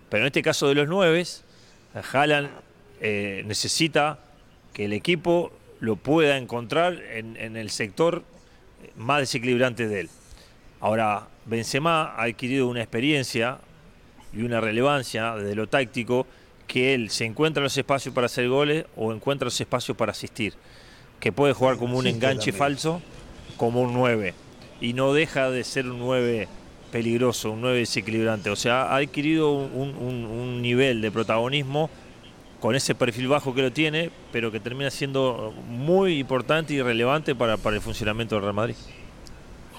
Pero 0.08 0.24
en 0.24 0.26
este 0.26 0.42
caso 0.42 0.66
de 0.68 0.74
los 0.74 0.88
nueve, 0.88 1.24
Haaland 2.12 2.48
eh, 3.00 3.42
necesita 3.46 4.18
que 4.72 4.86
el 4.86 4.92
equipo 4.92 5.52
lo 5.80 5.96
pueda 5.96 6.36
encontrar 6.36 7.00
en, 7.12 7.36
en, 7.36 7.56
el 7.56 7.70
sector 7.70 8.22
más 8.96 9.20
desequilibrante 9.20 9.88
de 9.88 10.00
él. 10.00 10.10
Ahora, 10.80 11.28
Benzema 11.44 12.14
ha 12.16 12.22
adquirido 12.22 12.68
una 12.68 12.80
experiencia 12.80 13.58
y 14.32 14.42
una 14.42 14.60
relevancia 14.60 15.34
desde 15.36 15.54
lo 15.54 15.68
táctico 15.68 16.26
que 16.66 16.94
él 16.94 17.10
se 17.10 17.24
encuentra 17.24 17.62
los 17.62 17.76
espacios 17.76 18.14
para 18.14 18.26
hacer 18.26 18.48
goles 18.48 18.84
o 18.96 19.12
encuentra 19.12 19.46
los 19.46 19.60
espacios 19.60 19.96
para 19.96 20.12
asistir 20.12 20.54
que 21.20 21.32
puede 21.32 21.52
jugar 21.52 21.76
como 21.76 21.98
un 21.98 22.06
enganche 22.06 22.52
falso, 22.52 23.00
como 23.56 23.80
un 23.82 23.94
9. 23.94 24.34
Y 24.80 24.92
no 24.92 25.12
deja 25.12 25.50
de 25.50 25.64
ser 25.64 25.88
un 25.88 25.98
9 25.98 26.48
peligroso, 26.92 27.52
un 27.52 27.62
9 27.62 27.78
desequilibrante. 27.78 28.50
O 28.50 28.56
sea, 28.56 28.84
ha 28.84 28.96
adquirido 28.96 29.52
un, 29.52 29.94
un, 29.96 30.62
nivel 30.62 31.00
de 31.00 31.10
protagonismo 31.10 31.90
con 32.60 32.74
ese 32.74 32.94
perfil 32.94 33.28
bajo 33.28 33.54
que 33.54 33.62
lo 33.62 33.72
tiene, 33.72 34.10
pero 34.32 34.50
que 34.50 34.60
termina 34.60 34.90
siendo 34.90 35.52
muy 35.68 36.18
importante 36.18 36.74
y 36.74 36.82
relevante 36.82 37.34
para, 37.34 37.56
para 37.56 37.76
el 37.76 37.82
funcionamiento 37.82 38.34
del 38.34 38.42
Real 38.42 38.54
Madrid. 38.54 38.76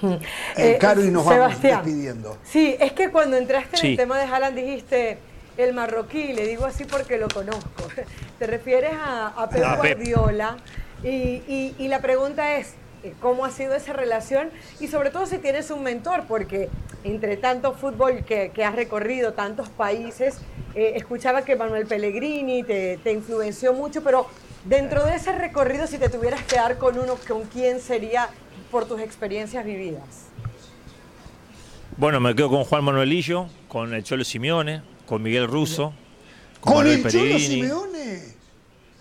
Eh, 0.02 0.18
eh, 0.56 0.78
Caro, 0.80 1.04
y 1.04 1.10
nos 1.10 1.24
vamos 1.24 1.60
despidiendo. 1.60 2.38
Sí, 2.44 2.76
es 2.78 2.92
que 2.92 3.10
cuando 3.10 3.36
entraste 3.36 3.78
en 3.80 3.86
el 3.86 3.96
tema 3.96 4.18
de 4.18 4.24
Haaland 4.24 4.56
dijiste 4.56 5.18
el 5.56 5.74
marroquí, 5.74 6.32
le 6.32 6.46
digo 6.46 6.64
así 6.64 6.84
porque 6.84 7.18
lo 7.18 7.28
conozco. 7.28 7.88
Te 8.38 8.46
refieres 8.46 8.92
a, 8.92 9.28
a 9.28 9.48
Pep 9.48 9.64
Guardiola. 9.76 10.56
Y, 11.02 11.74
y, 11.78 11.88
la 11.88 12.00
pregunta 12.00 12.56
es, 12.56 12.74
¿cómo 13.20 13.44
ha 13.44 13.50
sido 13.50 13.74
esa 13.74 13.92
relación? 13.92 14.50
Y 14.80 14.88
sobre 14.88 15.10
todo 15.10 15.26
si 15.26 15.38
tienes 15.38 15.70
un 15.70 15.82
mentor, 15.82 16.24
porque 16.28 16.68
entre 17.04 17.36
tanto 17.36 17.74
fútbol 17.74 18.24
que, 18.24 18.50
que 18.54 18.64
has 18.64 18.74
recorrido, 18.74 19.32
tantos 19.32 19.68
países, 19.68 20.38
eh, 20.74 20.92
escuchaba 20.96 21.42
que 21.42 21.56
Manuel 21.56 21.86
Pellegrini 21.86 22.62
te, 22.62 22.98
te, 23.02 23.12
influenció 23.12 23.72
mucho, 23.72 24.02
pero 24.02 24.26
dentro 24.64 25.04
de 25.04 25.16
ese 25.16 25.32
recorrido, 25.32 25.86
si 25.86 25.98
te 25.98 26.08
tuvieras 26.08 26.42
que 26.42 26.56
dar 26.56 26.78
con 26.78 26.98
uno, 26.98 27.16
¿con 27.26 27.44
quién 27.44 27.80
sería 27.80 28.28
por 28.70 28.86
tus 28.86 29.00
experiencias 29.00 29.64
vividas? 29.64 30.26
Bueno, 31.96 32.20
me 32.20 32.34
quedo 32.34 32.50
con 32.50 32.64
Juan 32.64 32.84
Manuelillo, 32.84 33.48
con 33.66 33.92
el 33.92 34.04
Cholo 34.04 34.24
Simeone, 34.24 34.82
con 35.06 35.22
Miguel 35.22 35.48
Russo. 35.48 35.92
¿Con, 36.60 36.74
¿Con 36.74 36.86
el 36.86 37.02
Cholo 37.02 37.38
Simeone? 37.38 38.37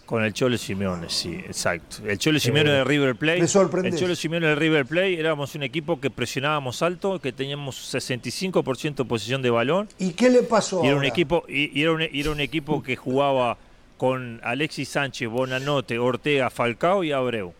Con 0.07 0.23
el 0.23 0.31
Cholo 0.31 0.57
Simeone, 0.57 1.09
sí, 1.09 1.33
exacto. 1.33 1.97
El 2.07 2.17
Cholo 2.17 2.39
Simeone 2.39 2.71
de 2.71 2.85
River 2.85 3.17
Plate. 3.17 3.41
Me 3.41 3.89
El 3.89 3.97
Cholo 3.97 4.15
Simeone 4.15 4.47
de 4.47 4.55
River 4.55 4.85
Plate 4.85 5.19
éramos 5.19 5.53
un 5.53 5.63
equipo 5.63 5.99
que 5.99 6.09
presionábamos 6.09 6.81
alto, 6.81 7.19
que 7.19 7.33
teníamos 7.33 7.93
65% 7.93 8.95
de 8.95 9.03
posición 9.03 9.41
de 9.41 9.49
balón. 9.49 9.89
¿Y 9.99 10.13
qué 10.13 10.29
le 10.29 10.43
pasó? 10.43 10.81
Y 10.81 10.87
era 10.87 10.95
un 10.95 11.03
equipo, 11.03 11.43
y, 11.49 11.81
era, 11.81 11.91
un, 11.91 12.01
era 12.01 12.31
un 12.31 12.39
equipo 12.39 12.81
que 12.81 12.95
jugaba 12.95 13.57
con 13.97 14.39
Alexis 14.45 14.87
Sánchez, 14.87 15.27
Bonanote, 15.27 15.99
Ortega, 15.99 16.49
Falcao 16.49 17.03
y 17.03 17.11
Abreu, 17.11 17.53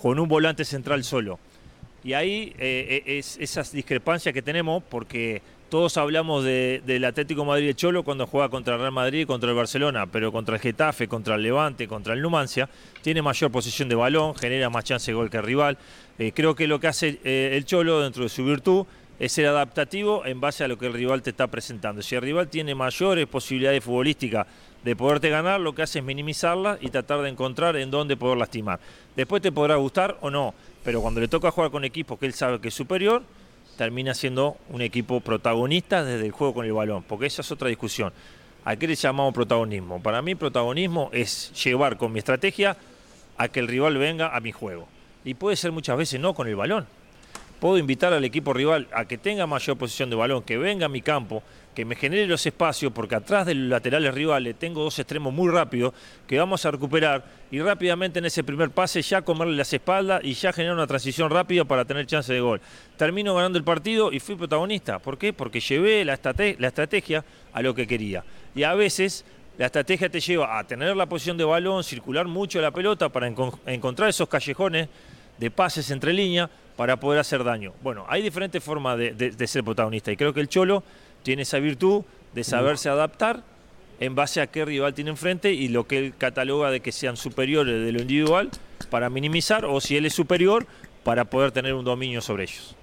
con 0.00 0.18
un 0.18 0.28
volante 0.28 0.64
central 0.64 1.04
solo. 1.04 1.38
Y 2.02 2.14
ahí 2.14 2.54
eh, 2.58 3.02
es 3.04 3.36
esas 3.38 3.70
discrepancias 3.70 4.32
que 4.32 4.40
tenemos, 4.40 4.82
porque 4.82 5.42
todos 5.68 5.96
hablamos 5.96 6.44
del 6.44 7.04
Atlético 7.04 7.44
Madrid 7.44 7.66
de 7.66 7.74
Cholo 7.74 8.04
cuando 8.04 8.26
juega 8.26 8.48
contra 8.48 8.74
el 8.74 8.80
Real 8.80 8.92
Madrid 8.92 9.20
y 9.20 9.26
contra 9.26 9.50
el 9.50 9.56
Barcelona, 9.56 10.06
pero 10.06 10.30
contra 10.30 10.56
el 10.56 10.60
Getafe, 10.60 11.08
contra 11.08 11.34
el 11.34 11.42
Levante, 11.42 11.88
contra 11.88 12.14
el 12.14 12.22
Numancia, 12.22 12.68
tiene 13.02 13.20
mayor 13.20 13.50
posición 13.50 13.88
de 13.88 13.96
balón, 13.96 14.34
genera 14.36 14.70
más 14.70 14.84
chance 14.84 15.10
de 15.10 15.14
gol 15.14 15.28
que 15.28 15.38
el 15.38 15.42
rival. 15.42 15.76
Eh, 16.18 16.32
creo 16.34 16.54
que 16.54 16.66
lo 16.66 16.78
que 16.78 16.86
hace 16.86 17.18
eh, 17.24 17.50
el 17.54 17.64
Cholo 17.64 18.00
dentro 18.00 18.22
de 18.22 18.28
su 18.28 18.44
virtud 18.44 18.86
es 19.18 19.32
ser 19.32 19.46
adaptativo 19.46 20.24
en 20.24 20.40
base 20.40 20.62
a 20.62 20.68
lo 20.68 20.78
que 20.78 20.86
el 20.86 20.92
rival 20.92 21.22
te 21.22 21.30
está 21.30 21.46
presentando. 21.48 22.02
Si 22.02 22.14
el 22.14 22.22
rival 22.22 22.48
tiene 22.48 22.74
mayores 22.74 23.26
posibilidades 23.26 23.82
futbolísticas 23.82 24.46
de 24.84 24.94
poderte 24.94 25.30
ganar, 25.30 25.60
lo 25.60 25.74
que 25.74 25.82
hace 25.82 25.98
es 25.98 26.04
minimizarlas 26.04 26.78
y 26.80 26.90
tratar 26.90 27.22
de 27.22 27.30
encontrar 27.30 27.76
en 27.76 27.90
dónde 27.90 28.16
poder 28.16 28.38
lastimar. 28.38 28.78
Después 29.16 29.42
te 29.42 29.50
podrá 29.50 29.76
gustar 29.76 30.16
o 30.20 30.30
no, 30.30 30.54
pero 30.84 31.00
cuando 31.00 31.20
le 31.20 31.28
toca 31.28 31.50
jugar 31.50 31.70
con 31.70 31.84
equipos 31.84 32.18
que 32.18 32.26
él 32.26 32.34
sabe 32.34 32.60
que 32.60 32.68
es 32.68 32.74
superior, 32.74 33.22
termina 33.76 34.14
siendo 34.14 34.56
un 34.70 34.82
equipo 34.82 35.20
protagonista 35.20 36.04
desde 36.04 36.26
el 36.26 36.32
juego 36.32 36.54
con 36.54 36.66
el 36.66 36.72
balón, 36.72 37.02
porque 37.02 37.26
esa 37.26 37.42
es 37.42 37.52
otra 37.52 37.68
discusión. 37.68 38.12
¿A 38.64 38.74
qué 38.76 38.88
le 38.88 38.96
llamamos 38.96 39.32
protagonismo? 39.32 40.02
Para 40.02 40.22
mí 40.22 40.34
protagonismo 40.34 41.10
es 41.12 41.52
llevar 41.64 41.96
con 41.96 42.12
mi 42.12 42.18
estrategia 42.18 42.76
a 43.36 43.48
que 43.48 43.60
el 43.60 43.68
rival 43.68 43.96
venga 43.98 44.34
a 44.34 44.40
mi 44.40 44.50
juego. 44.50 44.88
Y 45.24 45.34
puede 45.34 45.56
ser 45.56 45.72
muchas 45.72 45.96
veces 45.96 46.18
no 46.20 46.34
con 46.34 46.48
el 46.48 46.56
balón. 46.56 46.86
Puedo 47.60 47.78
invitar 47.78 48.12
al 48.12 48.24
equipo 48.24 48.52
rival 48.52 48.88
a 48.92 49.04
que 49.04 49.18
tenga 49.18 49.46
mayor 49.46 49.76
posición 49.76 50.10
de 50.10 50.16
balón, 50.16 50.42
que 50.42 50.58
venga 50.58 50.86
a 50.86 50.88
mi 50.88 51.00
campo, 51.00 51.42
que 51.76 51.84
me 51.84 51.94
genere 51.94 52.26
los 52.26 52.46
espacios, 52.46 52.90
porque 52.90 53.16
atrás 53.16 53.44
de 53.44 53.54
los 53.54 53.68
laterales 53.68 54.14
rivales 54.14 54.58
tengo 54.58 54.82
dos 54.82 54.98
extremos 54.98 55.30
muy 55.30 55.52
rápidos 55.52 55.92
que 56.26 56.38
vamos 56.38 56.64
a 56.64 56.70
recuperar 56.70 57.22
y 57.50 57.60
rápidamente 57.60 58.18
en 58.18 58.24
ese 58.24 58.42
primer 58.42 58.70
pase 58.70 59.02
ya 59.02 59.20
comerle 59.20 59.54
las 59.56 59.70
espaldas 59.74 60.22
y 60.24 60.32
ya 60.32 60.54
generar 60.54 60.74
una 60.74 60.86
transición 60.86 61.30
rápida 61.30 61.66
para 61.66 61.84
tener 61.84 62.06
chance 62.06 62.32
de 62.32 62.40
gol. 62.40 62.62
Termino 62.96 63.34
ganando 63.34 63.58
el 63.58 63.64
partido 63.64 64.10
y 64.10 64.20
fui 64.20 64.36
protagonista. 64.36 64.98
¿Por 65.00 65.18
qué? 65.18 65.34
Porque 65.34 65.60
llevé 65.60 66.02
la, 66.06 66.14
estrategia 66.14 67.22
a 67.52 67.60
lo 67.60 67.74
que 67.74 67.86
quería. 67.86 68.24
Y 68.54 68.62
a 68.62 68.72
veces 68.72 69.26
la 69.58 69.66
estrategia 69.66 70.08
te 70.08 70.20
lleva 70.20 70.58
a 70.58 70.64
tener 70.64 70.96
la 70.96 71.04
posición 71.04 71.36
de 71.36 71.44
balón, 71.44 71.84
circular 71.84 72.26
mucho 72.26 72.58
la 72.62 72.70
pelota 72.70 73.10
para 73.10 73.26
encontrar 73.26 74.08
esos 74.08 74.30
callejones 74.30 74.88
de 75.36 75.50
pases 75.50 75.90
entre 75.90 76.14
líneas 76.14 76.48
para 76.74 76.98
poder 76.98 77.20
hacer 77.20 77.44
daño. 77.44 77.74
Bueno, 77.82 78.06
hay 78.08 78.22
diferentes 78.22 78.64
formas 78.64 78.96
de 78.96 79.46
ser 79.46 79.62
protagonista 79.62 80.10
y 80.10 80.16
creo 80.16 80.32
que 80.32 80.40
el 80.40 80.48
Cholo 80.48 80.82
tiene 81.26 81.42
esa 81.42 81.58
virtud 81.58 82.04
de 82.36 82.44
saberse 82.44 82.88
adaptar 82.88 83.42
en 83.98 84.14
base 84.14 84.40
a 84.40 84.46
qué 84.46 84.64
rival 84.64 84.94
tiene 84.94 85.10
enfrente 85.10 85.52
y 85.52 85.66
lo 85.66 85.84
que 85.84 85.98
él 85.98 86.14
cataloga 86.16 86.70
de 86.70 86.78
que 86.78 86.92
sean 86.92 87.16
superiores 87.16 87.84
de 87.84 87.90
lo 87.90 88.00
individual 88.00 88.48
para 88.90 89.10
minimizar 89.10 89.64
o 89.64 89.80
si 89.80 89.96
él 89.96 90.06
es 90.06 90.14
superior 90.14 90.68
para 91.02 91.24
poder 91.24 91.50
tener 91.50 91.74
un 91.74 91.84
dominio 91.84 92.20
sobre 92.20 92.44
ellos. 92.44 92.76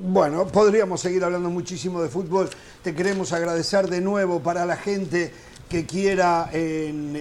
Bueno, 0.00 0.48
podríamos 0.48 1.00
seguir 1.00 1.22
hablando 1.22 1.48
muchísimo 1.48 2.02
de 2.02 2.08
fútbol. 2.08 2.50
Te 2.82 2.92
queremos 2.92 3.32
agradecer 3.32 3.86
de 3.86 4.00
nuevo 4.00 4.40
para 4.40 4.66
la 4.66 4.76
gente 4.76 5.32
que 5.68 5.86
quiera 5.86 6.50
en, 6.52 7.14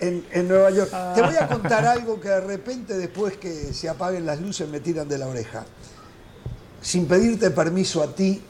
en, 0.00 0.24
en 0.32 0.48
Nueva 0.48 0.70
York. 0.70 0.90
Te 1.14 1.22
voy 1.22 1.36
a 1.36 1.48
contar 1.48 1.84
algo 1.84 2.20
que 2.20 2.28
de 2.28 2.40
repente 2.40 2.96
después 2.96 3.36
que 3.36 3.72
se 3.72 3.88
apaguen 3.88 4.26
las 4.26 4.40
luces 4.40 4.68
me 4.68 4.80
tiran 4.80 5.08
de 5.08 5.18
la 5.18 5.28
oreja. 5.28 5.64
Sin 6.82 7.06
pedirte 7.06 7.50
permiso 7.50 8.02
a 8.02 8.14
ti, 8.14 8.42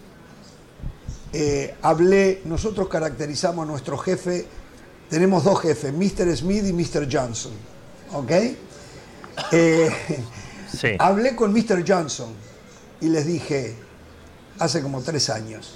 eh, 1.33 1.75
hablé, 1.83 2.43
nosotros 2.45 2.89
caracterizamos 2.89 3.65
a 3.65 3.71
nuestro 3.71 3.99
jefe, 3.99 4.47
tenemos 5.09 5.45
dos 5.45 5.61
jefes, 5.61 5.93
Mr. 5.93 6.37
Smith 6.37 6.65
y 6.67 6.73
Mr. 6.73 7.09
Johnson, 7.11 7.53
¿ok? 8.15 8.31
Eh, 9.53 9.91
Sí. 10.73 10.89
Hablé 10.99 11.35
con 11.35 11.53
Mr. 11.53 11.85
Johnson 11.87 12.29
y 13.01 13.09
les 13.09 13.27
dije, 13.27 13.75
hace 14.59 14.83
como 14.83 15.03
tres 15.03 15.29
años, 15.31 15.75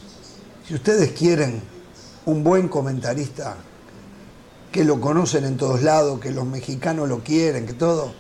si 0.67 0.75
ustedes 0.75 1.11
quieren 1.13 1.61
un 2.27 2.45
buen 2.45 2.69
comentarista, 2.69 3.57
que 4.75 4.83
lo 4.83 5.01
conocen 5.01 5.45
en 5.45 5.57
todos 5.57 5.83
lados, 5.83 6.19
que 6.19 6.33
los 6.33 6.45
mexicanos 6.45 7.09
lo 7.09 7.21
quieren, 7.21 7.65
que 7.65 7.75
todo, 7.75 8.13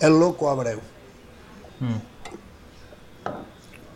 el 0.00 0.18
loco 0.18 0.50
Abreu. 0.50 0.80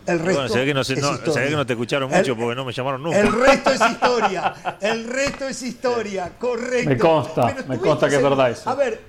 El 0.05 0.19
resto 0.19 0.39
Bueno, 0.41 0.47
se 0.53 0.59
ve 0.59 0.65
que 0.67 0.73
no, 0.73 0.83
se- 0.85 0.93
es 0.93 1.01
no- 1.01 1.09
se 1.09 1.15
historia. 1.15 1.41
ve 1.43 1.49
que 1.49 1.55
no 1.57 1.65
te 1.65 1.73
escucharon 1.73 2.09
El- 2.13 2.19
mucho 2.19 2.37
porque 2.37 2.55
no 2.55 2.63
me 2.63 2.71
llamaron 2.71 3.03
nunca. 3.03 3.19
El 3.19 3.33
resto 3.33 3.71
es 3.71 3.81
historia. 3.91 4.77
El 4.79 5.03
resto 5.09 5.47
es 5.49 5.61
historia, 5.63 6.31
correcto. 6.39 6.89
Me 6.89 6.97
consta, 6.97 7.55
me 7.67 7.77
consta 7.77 8.07
que 8.07 8.15
es 8.15 8.23
verdad 8.23 8.51
eso. 8.51 8.69
A 8.69 8.75
ver, 8.75 9.01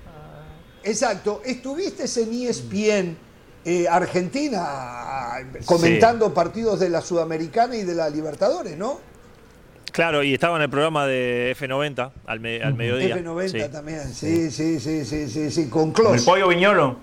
exacto. 0.83 1.41
Estuviste 1.45 2.03
en 2.21 2.33
ESPN 2.33 3.17
eh, 3.63 3.87
Argentina 3.89 5.35
comentando 5.65 6.33
partidos 6.33 6.81
de 6.81 6.89
la 6.89 6.99
Sudamericana 6.99 7.77
y 7.77 7.83
de 7.85 7.95
la 7.95 8.09
Libertadores, 8.09 8.77
¿no? 8.77 8.99
Claro, 9.93 10.23
y 10.23 10.33
estaba 10.33 10.55
en 10.57 10.63
el 10.63 10.69
programa 10.71 11.05
de 11.05 11.55
F90 11.57 12.11
al, 12.25 12.39
me- 12.39 12.61
al 12.63 12.73
mediodía. 12.73 13.15
F90 13.15 13.47
Sí. 13.67 13.71
también. 13.71 14.13
Sí, 14.13 14.49
sí, 14.51 14.79
sí, 14.79 15.05
sí, 15.05 15.29
sí, 15.29 15.51
sí, 15.51 15.69
con 15.69 15.91
Con 15.93 16.07
el 16.07 16.11
Clos. 16.13 16.25
pollo 16.25 16.47
viñolo. 16.47 16.97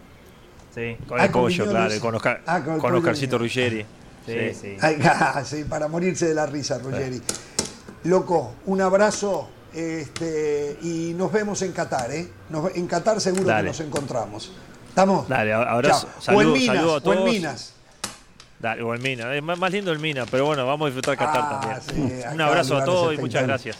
Sí. 0.75 0.97
Con 1.09 1.21
Ah, 1.21 1.25
el 1.27 1.31
pollo, 1.31 1.67
claro, 1.69 2.01
con, 2.01 2.15
Oscar, 2.17 2.43
Ah, 2.47 2.61
con 2.62 2.95
Oscarcito. 2.97 3.39
Ruggeri. 3.39 3.87
Sí, 4.27 4.55
sí. 4.61 4.77
Ah, 5.05 5.43
sí, 5.45 5.65
para 5.65 5.87
morirse 5.89 6.27
de 6.29 6.35
la 6.35 6.47
risa, 6.47 6.79
Ruggeri. 6.79 7.23
Loco, 8.05 8.55
un 8.67 8.81
abrazo 8.81 9.49
este, 9.73 10.77
y 10.83 11.15
nos 11.17 11.31
vemos 11.33 11.62
en 11.62 11.71
Qatar, 11.73 12.11
¿eh? 12.11 12.29
Nos- 12.49 12.75
en 12.75 12.87
Qatar 12.89 13.21
seguro 13.21 13.45
Dale. 13.45 13.62
que 13.62 13.69
nos 13.69 13.81
encontramos. 13.81 14.53
¿Estamos? 14.89 15.29
Dale, 15.29 15.53
abrazo, 15.53 16.09
Chao. 16.21 16.37
o 16.37 16.41
en 16.41 16.47
saludo- 16.49 16.55
Minas, 16.57 16.77
saludo 16.77 16.91
a 16.91 16.95
o 16.95 16.97
en 16.99 17.03
todos. 17.05 17.25
Minas. 17.25 17.75
Dale, 18.61 18.82
o 18.82 18.93
el 18.93 19.01
Mina. 19.01 19.35
Es 19.35 19.43
más, 19.43 19.73
lindo 19.73 19.91
el 19.91 19.99
Mina, 19.99 20.27
pero 20.31 20.47
bueno, 20.47 20.66
vamos 20.66 20.87
a 20.87 20.89
disfrutar 20.95 21.16
Qatar 21.16 21.43
Ah, 21.45 21.81
también. 21.87 22.11
sí, 22.20 22.24
Un 22.35 22.41
abrazo 22.41 22.77
a 22.77 22.85
todos 22.85 23.15
y 23.15 23.19
muchas 23.19 23.47
gracias. 23.47 23.77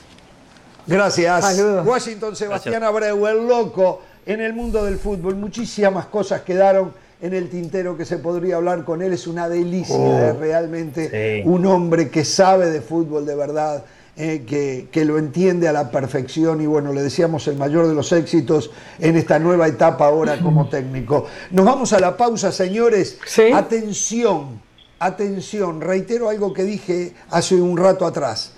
Gracias. 0.87 1.45
Saludos. 1.57 1.87
Washington 1.87 2.35
Sebastián 2.35 2.83
Abreu, 2.83 3.27
el 3.27 3.47
loco 3.47 4.01
en 4.25 4.41
el 4.41 4.55
mundo 4.55 4.85
del 4.85 4.99
fútbol. 4.99 5.37
Muchísimas 5.37 6.07
cosas 6.07 6.41
quedaron 6.43 6.93
en 7.21 7.35
el 7.35 7.51
tintero 7.51 7.97
que 7.97 8.07
se 8.07 8.17
podría 8.19 8.57
hablar 8.57 8.85
con 8.85 9.03
él. 9.03 9.13
Es 9.13 9.27
una 9.27 9.49
delicia, 9.49 10.31
eh, 10.31 10.33
realmente. 10.33 11.43
Sí. 11.43 11.49
Un 11.49 11.67
hombre 11.67 12.09
que 12.09 12.25
sabe 12.25 12.71
de 12.71 12.81
fútbol 12.81 13.27
de 13.27 13.35
verdad. 13.37 13.85
eh, 14.17 14.45
que, 14.47 14.89
que 14.91 15.05
lo 15.07 15.17
entiende 15.19 15.67
a 15.69 15.73
la 15.73 15.91
perfección 15.91 16.61
y 16.61 16.67
bueno, 16.67 16.93
le 16.93 17.01
decíamos 17.01 17.47
el 17.49 17.57
mayor 17.57 17.87
de 17.87 17.95
los 17.95 18.13
éxitos 18.13 18.71
en 18.99 19.17
esta 19.17 19.39
nueva 19.39 19.67
etapa 19.69 20.07
ahora 20.07 20.39
como 20.41 20.69
técnico. 20.71 21.27
Nos 21.53 21.65
vamos 21.65 21.93
a 21.95 22.01
la 22.01 22.17
pausa, 22.17 22.51
señores. 22.53 23.19
Sí. 23.25 23.51
Atención, 23.55 24.61
atención, 25.01 25.81
reitero 25.81 26.29
algo 26.29 26.53
que 26.53 26.63
dije 26.63 27.15
hace 27.31 27.57
un 27.57 27.77
rato 27.77 28.07
atrás. 28.07 28.53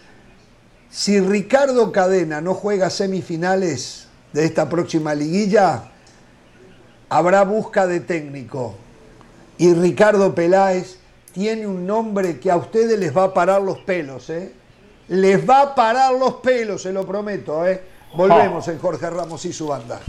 Si 0.90 1.18
Ricardo 1.20 1.90
Cadena 1.90 2.42
no 2.42 2.52
juega 2.52 2.90
semifinales 2.90 4.08
de 4.34 4.44
esta 4.44 4.68
próxima 4.68 5.14
liguilla, 5.14 5.84
habrá 7.08 7.44
busca 7.44 7.86
de 7.86 8.00
técnico. 8.00 8.74
Y 9.56 9.72
Ricardo 9.72 10.34
Peláez 10.34 10.98
tiene 11.32 11.66
un 11.66 11.86
nombre 11.86 12.38
que 12.40 12.50
a 12.50 12.56
ustedes 12.56 12.98
les 12.98 13.16
va 13.16 13.24
a 13.24 13.34
parar 13.34 13.62
los 13.62 13.78
pelos, 13.78 14.28
¿eh? 14.28 14.52
Les 15.08 15.48
va 15.48 15.62
a 15.62 15.74
parar 15.74 16.12
los 16.14 16.34
pelos, 16.34 16.82
se 16.82 16.92
lo 16.92 17.06
prometo, 17.06 17.66
¿eh? 17.66 17.82
Volvemos 18.14 18.66
en 18.68 18.78
Jorge 18.78 19.08
Ramos 19.08 19.44
y 19.44 19.52
su 19.52 19.68
banda. 19.68 20.00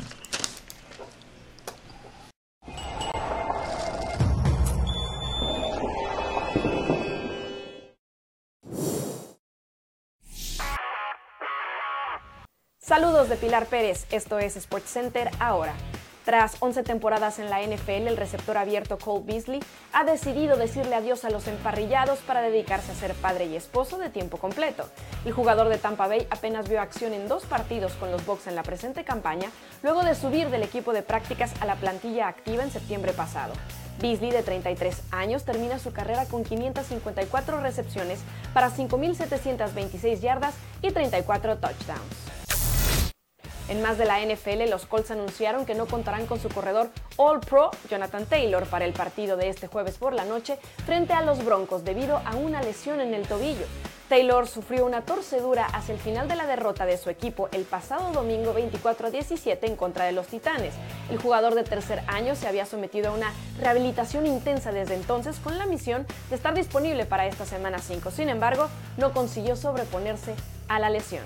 Saludos 12.86 13.30
de 13.30 13.38
Pilar 13.38 13.68
Pérez, 13.68 14.06
esto 14.12 14.40
es 14.40 14.56
SportsCenter 14.56 15.32
ahora. 15.40 15.74
Tras 16.26 16.58
11 16.60 16.84
temporadas 16.84 17.40
en 17.40 17.50
la 17.50 17.62
NFL, 17.62 18.10
el 18.10 18.18
receptor 18.18 18.58
abierto 18.58 18.98
Cole 18.98 19.24
Beasley 19.26 19.62
ha 19.94 20.04
decidido 20.04 20.58
decirle 20.58 20.94
adiós 20.94 21.24
a 21.24 21.30
los 21.30 21.48
emparrillados 21.48 22.20
para 22.20 22.42
dedicarse 22.42 22.92
a 22.92 22.96
ser 22.96 23.14
padre 23.14 23.46
y 23.46 23.56
esposo 23.56 23.98
de 24.00 24.10
tiempo 24.10 24.38
completo. 24.38 24.90
El 25.24 25.32
jugador 25.32 25.70
de 25.70 25.78
Tampa 25.78 26.08
Bay 26.08 26.28
apenas 26.30 26.68
vio 26.68 26.82
acción 26.82 27.14
en 27.14 27.30
dos 27.30 27.46
partidos 27.46 27.94
con 27.94 28.12
los 28.12 28.26
Bucks 28.26 28.48
en 28.48 28.56
la 28.56 28.64
presente 28.64 29.06
campaña, 29.06 29.50
luego 29.82 30.04
de 30.04 30.14
subir 30.14 30.50
del 30.50 30.64
equipo 30.64 30.92
de 30.92 31.04
prácticas 31.04 31.54
a 31.62 31.66
la 31.66 31.76
plantilla 31.76 32.28
activa 32.28 32.64
en 32.64 32.72
septiembre 32.72 33.14
pasado. 33.14 33.54
Beasley, 34.02 34.32
de 34.32 34.44
33 34.44 35.04
años, 35.12 35.46
termina 35.46 35.80
su 35.80 35.94
carrera 35.94 36.26
con 36.26 36.44
554 36.44 37.62
recepciones 37.62 38.20
para 38.54 38.70
5.726 38.70 40.20
yardas 40.20 40.56
y 40.82 40.92
34 40.92 41.60
touchdowns. 41.60 42.33
En 43.70 43.82
más 43.82 43.98
de 43.98 44.06
la 44.06 44.20
NFL, 44.20 44.70
los 44.70 44.86
Colts 44.86 45.12
anunciaron 45.12 45.66
que 45.66 45.74
no 45.74 45.86
contarán 45.86 46.26
con 46.26 46.40
su 46.40 46.50
corredor 46.50 46.90
All 47.16 47.40
Pro 47.40 47.72
Jonathan 47.90 48.26
Taylor 48.26 48.66
para 48.66 48.86
el 48.86 48.94
partido 48.94 49.38
de 49.38 49.48
este 49.48 49.68
jueves 49.68 49.98
por 49.98 50.14
la 50.14 50.26
noche 50.26 50.58
frente 50.86 51.14
a 51.14 51.22
los 51.22 51.44
Broncos 51.46 51.86
debido 51.86 52.18
a 52.26 52.36
una 52.36 52.62
lesión 52.62 53.00
en 53.00 53.14
el 53.14 53.26
tobillo. 53.26 53.66
Taylor 54.10 54.48
sufrió 54.48 54.86
una 54.86 55.02
torcedura 55.02 55.66
hacia 55.66 55.94
el 55.96 56.00
final 56.00 56.28
de 56.28 56.36
la 56.36 56.46
derrota 56.46 56.86
de 56.86 56.98
su 56.98 57.10
equipo 57.10 57.48
el 57.52 57.64
pasado 57.64 58.12
domingo 58.12 58.54
24 58.54 59.08
a 59.08 59.10
17 59.10 59.66
en 59.66 59.76
contra 59.78 60.06
de 60.06 60.12
los 60.12 60.28
Titanes. 60.28 60.74
El 61.10 61.18
jugador 61.18 61.56
de 61.56 61.64
tercer 61.64 62.04
año 62.08 62.36
se 62.36 62.48
había 62.48 62.66
sometido 62.66 63.10
a 63.10 63.14
una 63.16 63.32
rehabilitación 63.60 64.28
intensa 64.28 64.72
desde 64.72 64.96
entonces 64.96 65.40
con 65.40 65.58
la 65.58 65.66
misión 65.66 66.06
de 66.30 66.36
estar 66.36 66.54
disponible 66.54 67.06
para 67.06 67.28
esta 67.28 67.46
semana 67.46 67.80
5. 67.80 68.12
Sin 68.12 68.30
embargo, 68.30 68.68
no 68.98 69.14
consiguió 69.14 69.56
sobreponerse 69.56 70.36
a 70.68 70.80
la 70.80 70.90
lesión. 70.90 71.24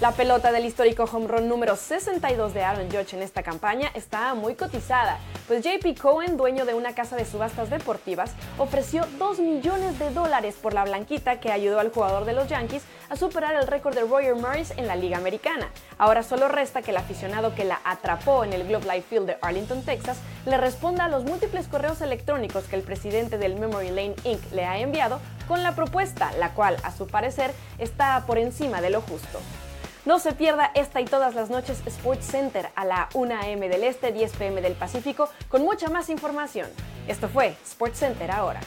La 0.00 0.12
pelota 0.12 0.50
del 0.50 0.64
histórico 0.64 1.04
home 1.04 1.28
run 1.28 1.46
número 1.46 1.76
62 1.76 2.54
de 2.54 2.62
Aaron 2.62 2.90
Judge 2.90 3.12
en 3.12 3.22
esta 3.22 3.42
campaña 3.42 3.90
está 3.94 4.32
muy 4.32 4.54
cotizada, 4.54 5.18
pues 5.46 5.62
JP 5.62 6.00
Cohen, 6.00 6.38
dueño 6.38 6.64
de 6.64 6.72
una 6.72 6.94
casa 6.94 7.16
de 7.16 7.26
subastas 7.26 7.68
deportivas, 7.68 8.32
ofreció 8.56 9.06
2 9.18 9.40
millones 9.40 9.98
de 9.98 10.10
dólares 10.10 10.54
por 10.54 10.72
la 10.72 10.84
blanquita 10.84 11.38
que 11.38 11.52
ayudó 11.52 11.80
al 11.80 11.92
jugador 11.92 12.24
de 12.24 12.32
los 12.32 12.48
Yankees 12.48 12.82
a 13.10 13.16
superar 13.16 13.54
el 13.56 13.66
récord 13.66 13.94
de 13.94 14.00
Roger 14.00 14.36
Maris 14.36 14.72
en 14.78 14.86
la 14.86 14.96
Liga 14.96 15.18
Americana. 15.18 15.68
Ahora 15.98 16.22
solo 16.22 16.48
resta 16.48 16.80
que 16.80 16.92
el 16.92 16.96
aficionado 16.96 17.54
que 17.54 17.64
la 17.64 17.82
atrapó 17.84 18.42
en 18.42 18.54
el 18.54 18.66
Globe 18.66 18.86
Life 18.86 19.04
Field 19.10 19.26
de 19.26 19.36
Arlington, 19.42 19.84
Texas, 19.84 20.16
le 20.46 20.56
responda 20.56 21.04
a 21.04 21.08
los 21.10 21.24
múltiples 21.24 21.68
correos 21.68 22.00
electrónicos 22.00 22.64
que 22.64 22.76
el 22.76 22.82
presidente 22.82 23.36
del 23.36 23.56
Memory 23.56 23.90
Lane 23.90 24.14
Inc. 24.24 24.50
le 24.52 24.64
ha 24.64 24.78
enviado 24.78 25.20
con 25.46 25.62
la 25.62 25.74
propuesta, 25.74 26.32
la 26.38 26.54
cual, 26.54 26.78
a 26.84 26.90
su 26.90 27.06
parecer, 27.06 27.52
está 27.76 28.24
por 28.26 28.38
encima 28.38 28.80
de 28.80 28.88
lo 28.88 29.02
justo. 29.02 29.40
No 30.06 30.18
se 30.18 30.32
pierda 30.32 30.70
esta 30.74 31.00
y 31.00 31.04
todas 31.04 31.34
las 31.34 31.50
noches 31.50 31.82
Sports 31.86 32.26
Center 32.26 32.70
a 32.74 32.86
la 32.86 33.08
1 33.12 33.34
am 33.34 33.60
del 33.60 33.84
Este, 33.84 34.12
10 34.12 34.32
pm 34.32 34.62
del 34.62 34.72
Pacífico, 34.72 35.28
con 35.48 35.62
mucha 35.62 35.90
más 35.90 36.08
información. 36.08 36.68
Esto 37.06 37.28
fue 37.28 37.54
Sports 37.64 37.98
Center 37.98 38.30
ahora. 38.30 38.60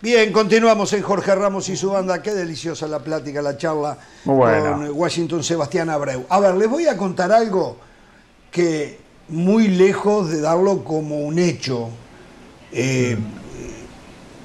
Bien, 0.00 0.32
continuamos 0.32 0.92
en 0.92 1.02
Jorge 1.02 1.34
Ramos 1.34 1.68
y 1.68 1.76
su 1.76 1.90
banda. 1.90 2.22
Qué 2.22 2.32
deliciosa 2.32 2.86
la 2.86 3.00
plática, 3.00 3.42
la 3.42 3.56
charla 3.56 3.98
con 4.24 4.90
Washington 4.92 5.42
Sebastián 5.42 5.90
Abreu. 5.90 6.24
A 6.28 6.38
ver, 6.38 6.54
les 6.54 6.70
voy 6.70 6.86
a 6.86 6.96
contar 6.96 7.32
algo 7.32 7.76
que 8.52 9.00
muy 9.28 9.66
lejos 9.66 10.30
de 10.30 10.40
darlo 10.40 10.84
como 10.84 11.20
un 11.20 11.38
hecho, 11.38 11.88
Eh, 12.70 13.16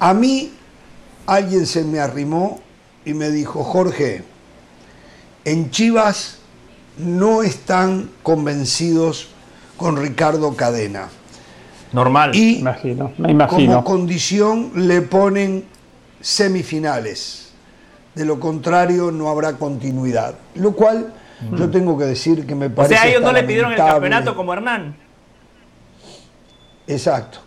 a 0.00 0.14
mí 0.14 0.50
alguien 1.26 1.66
se 1.66 1.84
me 1.84 2.00
arrimó 2.00 2.60
y 3.04 3.12
me 3.12 3.30
dijo, 3.30 3.62
Jorge, 3.62 4.24
en 5.44 5.70
Chivas 5.70 6.38
no 6.96 7.42
están 7.42 8.10
convencidos 8.22 9.28
con 9.76 9.98
Ricardo 9.98 10.56
Cadena. 10.56 11.10
Normal. 11.94 12.34
Y 12.34 12.58
Imagino, 12.58 13.12
me 13.18 13.30
imagino. 13.30 13.72
como 13.76 13.84
condición 13.84 14.72
le 14.74 15.00
ponen 15.02 15.64
semifinales. 16.20 17.52
De 18.14 18.24
lo 18.24 18.38
contrario, 18.40 19.10
no 19.10 19.28
habrá 19.28 19.54
continuidad. 19.54 20.34
Lo 20.56 20.72
cual 20.72 21.12
yo 21.56 21.70
tengo 21.70 21.96
que 21.98 22.04
decir 22.04 22.46
que 22.46 22.54
me 22.54 22.66
o 22.66 22.74
parece. 22.74 22.94
sea, 22.96 23.08
ellos 23.08 23.22
no 23.22 23.32
le 23.32 23.42
pidieron 23.44 23.72
el 23.72 23.78
lamentable. 23.78 24.08
campeonato 24.10 24.36
como 24.36 24.52
Hernán. 24.52 24.96
Exacto. 26.86 27.38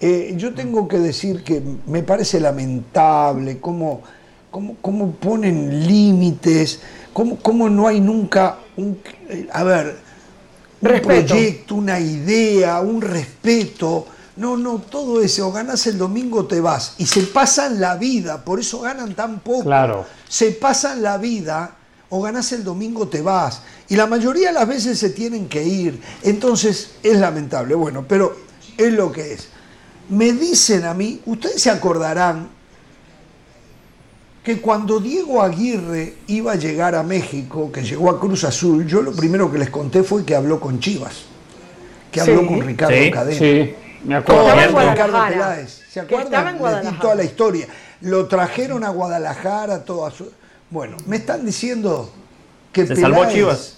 Eh, 0.00 0.34
yo 0.36 0.52
tengo 0.54 0.86
que 0.88 0.98
decir 0.98 1.42
que 1.42 1.62
me 1.86 2.02
parece 2.02 2.40
lamentable 2.40 3.58
cómo, 3.60 4.02
cómo, 4.50 4.76
cómo 4.80 5.12
ponen 5.12 5.86
límites, 5.86 6.82
cómo, 7.12 7.36
cómo 7.36 7.68
no 7.70 7.86
hay 7.88 8.00
nunca 8.00 8.58
un, 8.76 8.98
eh, 9.28 9.48
a 9.52 9.62
ver, 9.64 9.96
un 10.84 10.90
Respeto. 10.90 11.26
proyecto, 11.34 11.74
una 11.76 11.98
idea, 11.98 12.80
un 12.80 13.00
respeto. 13.00 14.06
No, 14.36 14.56
no, 14.56 14.78
todo 14.78 15.22
eso, 15.22 15.48
o 15.48 15.52
ganas 15.52 15.86
el 15.86 15.96
domingo 15.96 16.46
te 16.46 16.60
vas. 16.60 16.94
Y 16.98 17.06
se 17.06 17.22
pasan 17.22 17.80
la 17.80 17.96
vida, 17.96 18.44
por 18.44 18.60
eso 18.60 18.80
ganan 18.80 19.14
tan 19.14 19.40
poco. 19.40 19.64
Claro. 19.64 20.04
Se 20.28 20.50
pasan 20.50 21.02
la 21.02 21.18
vida, 21.18 21.76
o 22.10 22.20
ganas 22.20 22.52
el 22.52 22.64
domingo 22.64 23.08
te 23.08 23.22
vas. 23.22 23.62
Y 23.88 23.96
la 23.96 24.06
mayoría 24.06 24.48
de 24.48 24.54
las 24.54 24.68
veces 24.68 24.98
se 24.98 25.10
tienen 25.10 25.48
que 25.48 25.64
ir. 25.64 26.00
Entonces 26.22 26.90
es 27.02 27.16
lamentable. 27.18 27.74
Bueno, 27.74 28.04
pero 28.06 28.36
es 28.76 28.92
lo 28.92 29.10
que 29.10 29.32
es. 29.34 29.48
Me 30.10 30.32
dicen 30.32 30.84
a 30.84 30.94
mí, 30.94 31.22
ustedes 31.26 31.62
se 31.62 31.70
acordarán 31.70 32.50
que 34.44 34.60
cuando 34.60 35.00
Diego 35.00 35.42
Aguirre 35.42 36.16
iba 36.26 36.52
a 36.52 36.54
llegar 36.56 36.94
a 36.94 37.02
México, 37.02 37.72
que 37.72 37.82
llegó 37.82 38.10
a 38.10 38.20
Cruz 38.20 38.44
Azul, 38.44 38.86
yo 38.86 39.00
lo 39.02 39.12
primero 39.12 39.50
que 39.50 39.58
les 39.58 39.70
conté 39.70 40.02
fue 40.02 40.24
que 40.24 40.36
habló 40.36 40.60
con 40.60 40.78
Chivas, 40.80 41.22
que 42.12 42.20
habló 42.20 42.40
Sí. 42.42 42.46
con 42.46 42.60
Ricardo 42.60 42.94
Sí, 42.94 43.10
Cadena. 43.10 43.38
Sí, 43.38 43.74
me 44.04 44.14
acuerdo. 44.16 44.42
Estaba 44.42 44.60
en 44.62 44.66
Con 44.66 44.74
Guadalajara. 44.74 45.06
Ricardo 45.06 45.32
Peláez. 45.34 45.80
¿Se 45.90 46.00
acuerdan? 46.00 46.58
Guadalajara. 46.58 47.00
toda 47.00 47.14
la 47.14 47.24
historia. 47.24 47.66
Lo 48.02 48.26
trajeron 48.26 48.84
a 48.84 48.90
Guadalajara, 48.90 49.82
todo 49.84 50.04
a 50.06 50.10
su... 50.10 50.30
Bueno, 50.70 50.96
me 51.06 51.16
están 51.16 51.46
diciendo 51.46 52.10
que 52.72 52.86
Se 52.86 52.96
salvó 52.96 53.20
Peláez, 53.20 53.34
Chivas. 53.34 53.76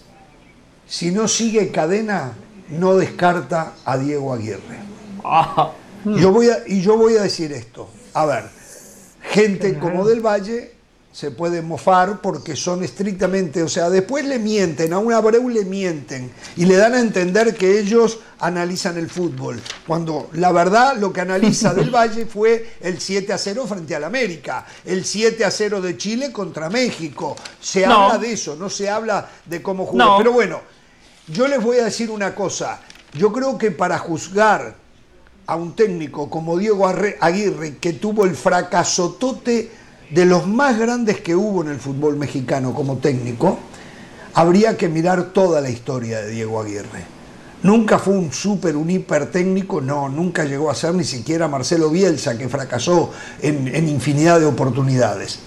si 0.88 1.12
no 1.12 1.28
sigue 1.28 1.70
cadena, 1.70 2.32
no 2.70 2.96
descarta 2.96 3.74
a 3.84 3.96
Diego 3.98 4.32
Aguirre. 4.34 4.78
Ah, 5.22 5.70
Yo 6.04 6.32
voy 6.32 6.48
a, 6.50 6.58
y 6.66 6.80
yo 6.82 6.96
voy 6.96 7.16
a 7.16 7.22
decir 7.22 7.52
esto. 7.52 7.88
A 8.14 8.26
ver, 8.26 8.44
gente 9.30 9.78
como 9.78 10.06
del 10.06 10.20
Valle 10.20 10.72
se 11.12 11.30
puede 11.30 11.62
mofar 11.62 12.20
porque 12.20 12.54
son 12.56 12.84
estrictamente, 12.84 13.62
o 13.62 13.68
sea, 13.68 13.88
después 13.88 14.26
le 14.26 14.38
mienten, 14.38 14.92
a 14.92 14.98
un 14.98 15.14
Abreu 15.14 15.48
le 15.48 15.64
mienten 15.64 16.30
y 16.56 16.66
le 16.66 16.76
dan 16.76 16.92
a 16.92 17.00
entender 17.00 17.54
que 17.54 17.80
ellos 17.80 18.18
analizan 18.38 18.98
el 18.98 19.08
fútbol, 19.08 19.58
cuando 19.86 20.28
la 20.34 20.52
verdad 20.52 20.96
lo 20.98 21.14
que 21.14 21.22
analiza 21.22 21.72
del 21.72 21.88
Valle 21.94 22.26
fue 22.26 22.74
el 22.82 23.00
7 23.00 23.32
a 23.32 23.38
0 23.38 23.64
frente 23.66 23.96
al 23.96 24.04
América, 24.04 24.66
el 24.84 25.06
7 25.06 25.42
a 25.46 25.50
0 25.50 25.80
de 25.80 25.96
Chile 25.96 26.32
contra 26.32 26.68
México. 26.68 27.34
Se 27.62 27.86
No. 27.86 27.94
habla 27.94 28.18
de 28.18 28.32
eso, 28.32 28.54
no 28.54 28.68
se 28.68 28.90
habla 28.90 29.26
de 29.46 29.62
cómo 29.62 29.86
jugó. 29.86 29.96
No. 29.98 30.18
Pero 30.18 30.32
bueno, 30.32 30.60
yo 31.28 31.48
les 31.48 31.62
voy 31.62 31.78
a 31.78 31.84
decir 31.86 32.10
una 32.10 32.34
cosa. 32.34 32.82
Yo 33.14 33.32
creo 33.32 33.56
que 33.56 33.70
para 33.70 33.96
juzgar 33.98 34.76
a 35.46 35.56
un 35.56 35.74
técnico 35.74 36.28
como 36.28 36.58
Diego 36.58 36.86
Aguirre, 36.86 37.76
que 37.78 37.92
tuvo 37.92 38.24
el 38.24 38.34
fracasotote 38.34 39.70
de 40.10 40.26
los 40.26 40.46
más 40.46 40.78
grandes 40.78 41.20
que 41.20 41.34
hubo 41.34 41.62
en 41.62 41.68
el 41.68 41.78
fútbol 41.78 42.16
mexicano 42.16 42.74
como 42.74 42.98
técnico, 42.98 43.58
habría 44.34 44.76
que 44.76 44.88
mirar 44.88 45.32
toda 45.32 45.60
la 45.60 45.70
historia 45.70 46.20
de 46.20 46.30
Diego 46.30 46.60
Aguirre. 46.60 47.16
Nunca 47.62 47.98
fue 47.98 48.14
un 48.14 48.32
súper, 48.32 48.76
un 48.76 48.90
hiper 48.90 49.30
técnico, 49.30 49.80
no, 49.80 50.08
nunca 50.08 50.44
llegó 50.44 50.70
a 50.70 50.74
ser 50.74 50.94
ni 50.94 51.04
siquiera 51.04 51.48
Marcelo 51.48 51.90
Bielsa, 51.90 52.36
que 52.36 52.48
fracasó 52.48 53.12
en, 53.40 53.74
en 53.74 53.88
infinidad 53.88 54.38
de 54.40 54.46
oportunidades. 54.46 55.38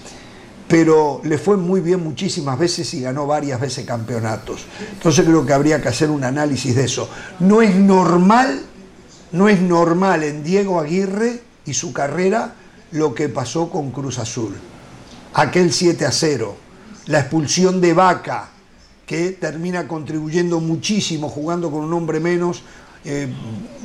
Pero 0.66 1.20
le 1.24 1.38
fue 1.38 1.56
muy 1.56 1.80
bien 1.80 2.02
muchísimas 2.02 2.58
veces 2.58 2.92
y 2.94 3.00
ganó 3.00 3.26
varias 3.26 3.60
veces 3.60 3.84
campeonatos. 3.84 4.66
Entonces 4.92 5.24
creo 5.24 5.44
que 5.44 5.52
habría 5.52 5.80
que 5.80 5.88
hacer 5.88 6.10
un 6.10 6.22
análisis 6.24 6.74
de 6.76 6.84
eso. 6.84 7.08
No 7.40 7.62
es 7.62 7.74
normal 7.74 8.62
no 9.32 9.48
es 9.48 9.60
normal 9.60 10.24
en 10.24 10.42
Diego 10.42 10.80
Aguirre 10.80 11.40
y 11.64 11.74
su 11.74 11.92
carrera 11.92 12.54
lo 12.92 13.14
que 13.14 13.28
pasó 13.28 13.70
con 13.70 13.90
Cruz 13.90 14.18
Azul. 14.18 14.56
Aquel 15.34 15.72
7 15.72 16.06
a 16.06 16.12
0, 16.12 16.56
la 17.06 17.20
expulsión 17.20 17.80
de 17.80 17.92
Vaca, 17.92 18.48
que 19.06 19.32
termina 19.32 19.88
contribuyendo 19.88 20.60
muchísimo 20.60 21.28
jugando 21.28 21.70
con 21.70 21.84
un 21.84 21.92
hombre 21.92 22.20
menos, 22.20 22.62
eh, 23.04 23.28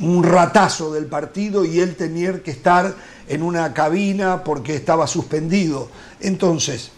un 0.00 0.22
ratazo 0.22 0.92
del 0.92 1.06
partido 1.06 1.64
y 1.64 1.80
él 1.80 1.96
tener 1.96 2.42
que 2.42 2.50
estar 2.50 2.94
en 3.28 3.42
una 3.42 3.72
cabina 3.72 4.44
porque 4.44 4.74
estaba 4.74 5.06
suspendido. 5.06 5.88
Entonces, 6.20 6.90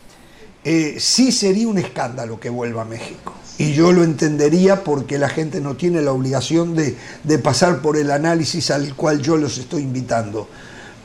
eh, 0.64 0.96
sí 0.98 1.32
sería 1.32 1.68
un 1.68 1.78
escándalo 1.78 2.40
que 2.40 2.50
vuelva 2.50 2.82
a 2.82 2.84
México. 2.84 3.32
Y 3.58 3.72
yo 3.74 3.92
lo 3.92 4.04
entendería 4.04 4.84
porque 4.84 5.18
la 5.18 5.28
gente 5.28 5.60
no 5.60 5.74
tiene 5.74 6.00
la 6.00 6.12
obligación 6.12 6.74
de, 6.76 6.96
de 7.24 7.38
pasar 7.38 7.80
por 7.82 7.96
el 7.96 8.10
análisis 8.12 8.70
al 8.70 8.94
cual 8.94 9.20
yo 9.20 9.36
los 9.36 9.58
estoy 9.58 9.82
invitando. 9.82 10.48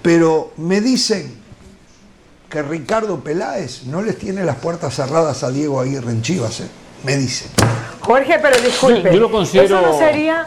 Pero 0.04 0.52
me 0.58 0.80
dicen 0.80 1.34
que 2.50 2.62
Ricardo 2.62 3.22
Peláez 3.22 3.86
no 3.86 4.02
les 4.04 4.18
tiene 4.20 4.44
las 4.46 4.58
puertas 4.58 4.96
cerradas 4.96 5.44
a 5.44 5.50
Diego 5.50 5.80
Aguirre 5.80 6.12
en 6.12 6.22
Chivas. 6.22 6.60
¿eh? 6.60 6.68
Me 7.04 7.18
dicen. 7.18 7.48
Jorge, 8.02 8.38
pero 8.40 8.62
disculpe. 8.62 9.04
Yo- 9.10 9.12
yo 9.14 9.20
lo 9.20 9.32
considero- 9.32 9.80
Eso 9.80 9.82
no 9.82 9.98
sería. 9.98 10.46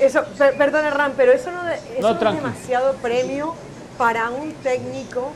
Eso, 0.00 0.22
per- 0.38 0.56
perdón, 0.56 0.84
Hernán, 0.84 1.14
pero 1.16 1.32
eso 1.32 1.50
no, 1.50 1.68
eso 1.68 2.00
No, 2.00 2.14
no 2.14 2.30
es 2.30 2.36
demasiado 2.36 2.94
premio 3.02 3.54
para 3.98 4.30
un 4.30 4.52
técnico 4.62 5.32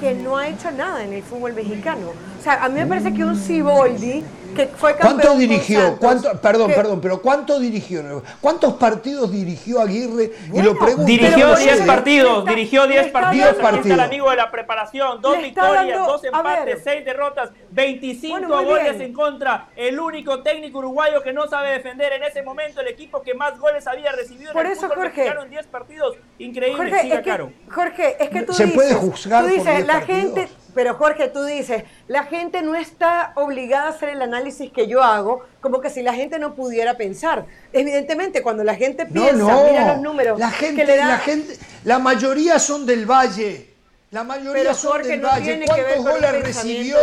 que 0.00 0.14
no 0.14 0.38
ha 0.38 0.48
hecho 0.48 0.70
nada 0.70 1.04
en 1.04 1.12
el 1.12 1.22
fútbol 1.22 1.52
mexicano. 1.52 2.12
O 2.40 2.42
sea, 2.42 2.64
a 2.64 2.68
mí 2.70 2.76
me 2.80 2.86
parece 2.86 3.12
que 3.12 3.22
un 3.24 3.36
Siboldi, 3.38 4.24
que 4.56 4.66
fue 4.68 4.96
campeón 4.96 5.16
¿Cuánto 5.20 5.38
dirigió? 5.38 5.96
¿Cuánto, 5.98 6.40
perdón, 6.40 6.68
que- 6.68 6.74
perdón, 6.74 7.00
pero 7.00 7.20
¿cuánto 7.22 7.58
dirigió? 7.60 8.22
¿Cuántos 8.40 8.74
partidos 8.74 9.30
dirigió 9.30 9.80
Aguirre? 9.80 10.32
y 10.46 10.48
Bueno, 10.50 10.72
lo 10.72 10.78
pregunto. 10.78 11.04
Dirigió 11.04 11.46
Pero, 11.48 11.56
10 11.56 11.76
oye, 11.78 11.86
partidos, 11.86 12.38
está- 12.40 12.50
dirigió 12.50 12.86
le 12.86 12.92
10 12.94 13.06
está 13.06 13.20
partidos. 13.20 13.46
dando- 13.56 13.66
Aquí 13.68 13.76
está 13.78 13.88
el 13.88 13.96
10 13.96 14.06
amigo 14.08 14.30
de 14.30 14.36
la 14.36 14.50
preparación. 14.50 15.20
Dos 15.20 15.38
victorias, 15.38 15.86
dando- 15.88 16.06
dos 16.06 16.24
empates, 16.24 16.80
6 16.82 17.04
derrotas, 17.04 17.50
25 17.70 18.38
Bueno, 18.48 18.62
goles 18.64 18.92
bien. 18.98 19.02
en 19.02 19.12
contra. 19.12 19.68
El 19.76 20.00
único 20.00 20.42
técnico 20.42 20.78
uruguayo 20.78 21.22
que 21.22 21.32
no 21.32 21.46
sabe 21.48 21.70
defender 21.70 22.12
en 22.14 22.22
ese 22.24 22.42
momento, 22.42 22.80
el 22.80 22.88
equipo 22.88 23.22
que 23.22 23.34
más 23.34 23.58
goles 23.58 23.86
había 23.86 24.12
recibido 24.12 24.52
Por 24.52 24.62
en 24.64 24.72
el 24.72 24.78
eso, 24.78 24.88
fútbol 24.88 25.04
Jorge. 25.04 25.26
en 25.26 25.50
10 25.50 25.66
partidos. 25.66 26.16
Increíble, 26.38 26.76
Jorge, 26.90 27.02
siga 27.02 27.14
es 27.16 27.20
que, 27.22 27.30
Caro. 27.30 27.52
Jorge, 27.70 28.16
es 28.22 28.28
que 28.30 28.42
tú 28.42 28.52
¿Se 28.52 28.64
dices, 28.64 28.74
puede 28.76 28.94
juzgar 28.94 29.42
tú 29.42 29.48
por 29.48 29.58
dices, 29.58 29.74
10 29.76 29.86
la 29.86 29.92
partidos? 29.94 30.22
gente, 30.34 30.48
pero 30.76 30.94
Jorge, 30.94 31.28
tú 31.28 31.42
dices, 31.42 31.84
la 32.06 32.24
gente 32.24 32.60
no 32.60 32.74
está 32.74 33.32
obligada 33.36 33.86
a 33.86 33.88
hacer 33.88 34.10
el 34.10 34.20
análisis 34.20 34.70
que 34.70 34.86
yo 34.86 35.02
hago, 35.02 35.42
como 35.62 35.80
que 35.80 35.88
si 35.88 36.02
la 36.02 36.12
gente 36.12 36.38
no 36.38 36.54
pudiera 36.54 36.98
pensar. 36.98 37.46
Evidentemente, 37.72 38.42
cuando 38.42 38.62
la 38.62 38.74
gente 38.74 39.06
No, 39.06 39.10
piensa, 39.22 39.32
no. 39.38 39.64
mira 39.64 39.94
los 39.94 40.02
números, 40.02 40.38
La 40.38 40.50
gente, 40.50 40.82
que 40.82 40.86
le 40.86 40.98
da, 40.98 41.08
la 41.08 41.18
gente, 41.18 41.56
la 41.84 41.98
mayoría 41.98 42.58
son 42.58 42.84
del 42.84 43.06
Valle. 43.10 43.74
La 44.12 44.22
mayoría 44.22 44.52
Pero, 44.62 44.74
son 44.74 45.02
del 45.02 45.20
no 45.20 45.28
Valle. 45.28 45.44
tiene 45.44 45.66
que 45.66 45.82
ver 45.82 45.96
¿Cuántos 45.96 46.12
goles 46.14 46.42
recibió? 46.44 46.96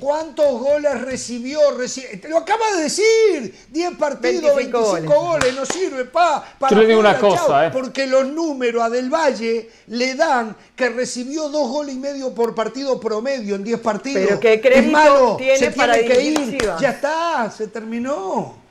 ¿Cuántos 0.00 0.58
goles 0.58 1.00
recibió? 1.02 1.60
Reci- 1.78 2.18
Te 2.20 2.28
lo 2.30 2.38
acaba 2.38 2.72
de 2.76 2.82
decir. 2.84 3.54
10 3.70 3.96
partidos, 3.98 4.56
25, 4.56 4.92
25 4.94 5.20
goles. 5.20 5.54
No 5.54 5.66
sirve 5.66 6.06
pa, 6.06 6.42
para 6.58 6.74
Yo 6.74 6.80
le 6.80 6.88
digo 6.88 7.00
una 7.00 7.18
cosa, 7.18 7.46
chao. 7.46 7.62
eh. 7.64 7.70
Porque 7.70 8.06
los 8.06 8.26
números 8.26 8.82
a 8.82 8.88
Del 8.88 9.10
Valle 9.10 9.68
le 9.88 10.14
dan 10.14 10.56
que 10.74 10.88
recibió 10.88 11.50
dos 11.50 11.68
goles 11.68 11.94
y 11.94 11.98
medio 11.98 12.34
por 12.34 12.54
partido 12.54 12.98
promedio 12.98 13.54
en 13.56 13.62
10 13.62 13.80
partidos. 13.80 14.24
Pero 14.26 14.40
¿qué 14.40 14.54
es 14.54 14.62
crédito 14.62 14.92
malo, 14.92 15.36
tiene 15.36 15.58
se 15.58 15.70
para 15.72 15.92
tiene 15.92 16.08
que 16.08 16.18
dirigir 16.20 16.54
ir. 16.54 16.70
Ya 16.80 16.90
está, 16.90 17.50
se 17.54 17.68
terminó. 17.68 18.63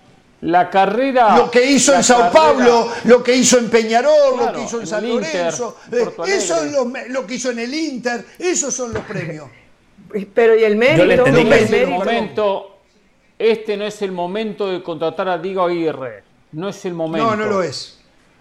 La 0.43 0.69
carrera. 0.69 1.37
Lo 1.37 1.49
que 1.49 1.63
hizo 1.65 1.93
en 1.95 2.03
Sao 2.03 2.31
carrera- 2.31 2.65
Lo 2.65 2.87
lo 3.05 3.23
que 3.23 3.35
hizo 3.35 3.57
en 3.59 3.69
Peñarol, 3.69 4.37
lo 4.37 4.51
que 4.53 4.63
hizo 4.63 4.75
en 4.77 4.81
en 4.81 4.87
San 4.87 5.05
Inter, 5.07 5.35
Lorenzo, 5.35 5.77
en 5.91 5.97
eh, 5.99 6.35
eso 6.35 6.63
es 6.63 6.71
lo, 6.71 6.91
lo 7.09 7.25
que 7.27 7.35
hizo 7.35 7.51
en 7.51 7.59
el 7.59 7.73
Inter, 7.73 8.25
esos 8.39 8.73
son 8.73 8.93
los 8.93 9.03
premios. 9.03 9.47
pero 10.33 10.55
y 10.57 10.63
el 10.63 10.75
mérito, 10.75 11.05
le 11.05 11.13
entendí 11.15 11.41
y 11.41 11.43
No 11.45 11.53
el 11.53 11.59
es 11.63 11.63
el 11.65 11.71
mérito. 11.71 11.91
momento. 11.91 12.69
Este 13.39 13.77
no 13.77 13.85
es 13.85 14.01
el 14.01 14.11
momento 14.11 14.67
de 14.69 14.83
contratar 14.83 15.27
a 15.29 15.37
Diego 15.37 15.63
Aguirre. 15.63 16.23
No 16.51 16.69
es 16.69 16.85
el 16.85 16.93
momento. 16.93 17.31
No, 17.31 17.35
no 17.35 17.45
lo 17.45 17.63
es. 17.63 17.99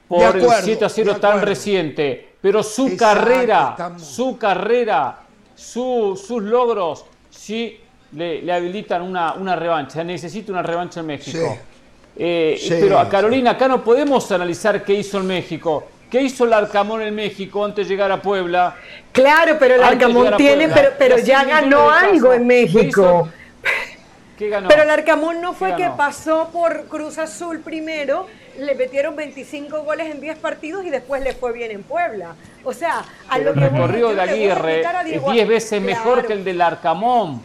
Por 0.09 0.19
De 0.19 0.27
acuerdo, 0.27 0.53
el 0.59 0.65
7 0.65 0.85
a 0.85 0.89
0 0.89 1.15
de 1.15 1.21
tan 1.21 1.41
reciente. 1.41 2.33
Pero 2.43 2.63
su 2.63 2.89
Exacto, 2.89 3.21
carrera, 3.21 3.69
estamos- 3.71 4.03
su 4.05 4.37
carrera, 4.37 5.21
su- 5.55 6.21
sus 6.23 6.43
logros, 6.43 7.05
sí 7.31 7.79
le, 8.13 8.43
le 8.43 8.53
habilitan 8.53 9.03
una, 9.03 9.35
una 9.35 9.55
revancha. 9.57 10.03
Necesita 10.05 10.51
una 10.53 10.63
revancha 10.63 11.01
en 11.01 11.07
México. 11.07 11.39
Sí. 11.39 11.72
Eh, 12.17 12.57
Sí, 12.61 12.75
pero 12.81 12.99
a 12.99 13.05
sí. 13.05 13.11
Carolina, 13.11 13.53
acá 13.53 13.69
no 13.69 13.83
podemos 13.83 14.31
analizar 14.33 14.85
qué 14.85 14.95
hizo 14.95 15.19
en 15.19 15.27
México. 15.27 15.85
¿Qué 16.11 16.21
hizo 16.21 16.45
el 16.45 16.53
Arcamón 16.53 17.01
en 17.01 17.15
México 17.15 17.65
antes 17.65 17.89
de 17.89 17.95
llegar 17.95 18.13
a 18.13 18.21
Puebla? 18.21 18.75
Claro, 19.13 19.57
pero 19.59 19.77
el 19.77 19.83
Arcamón 19.83 20.37
tiene, 20.37 20.69
pero, 20.69 20.91
pero 20.99 21.19
ya 21.19 21.43
ganó 21.45 21.91
algo 21.91 22.35
en 22.35 22.41
¿Qué 22.41 22.45
México. 22.45 23.29
¿Qué 24.39 24.49
ganó? 24.51 24.69
Pero 24.69 24.83
el 24.83 24.91
Arcamón 24.91 25.41
no 25.41 25.55
fue 25.55 25.71
¿Qué 25.71 25.85
que 25.85 25.91
pasó 25.97 26.51
por 26.53 26.85
Cruz 26.85 27.17
Azul 27.17 27.61
primero, 27.61 28.27
le 28.59 28.75
metieron 28.75 29.17
25 29.17 29.85
goles 29.85 30.11
en 30.11 30.21
10 30.21 30.37
partidos 30.37 30.85
y 30.85 30.91
después 30.91 31.23
le 31.23 31.33
fue 31.33 31.53
bien 31.55 31.71
en 31.71 31.83
Puebla. 31.83 32.35
O 32.63 32.75
sea, 32.75 32.99
a 33.31 33.37
Pero 33.39 33.45
lo 33.45 33.51
el 33.53 33.59
que 33.59 33.69
voy, 33.71 33.79
recorrido 33.81 34.15
de 34.15 34.21
Aguirre 34.21 34.81
es 34.83 35.05
Diego- 35.07 35.33
10 35.33 35.49
veces 35.49 35.81
mejor 35.81 36.27
que 36.27 36.35
el 36.35 36.45
del 36.45 36.61
Arcamón. 36.61 37.41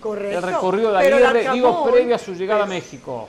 correcto. 0.00 0.36
El 0.38 0.42
recorrido 0.42 0.92
de 0.94 1.06
el 1.06 1.12
Aguirre, 1.14 1.52
digo, 1.52 1.88
previo 1.88 2.16
a 2.16 2.18
su 2.18 2.34
llegada 2.34 2.64
a 2.64 2.66
México. 2.66 3.28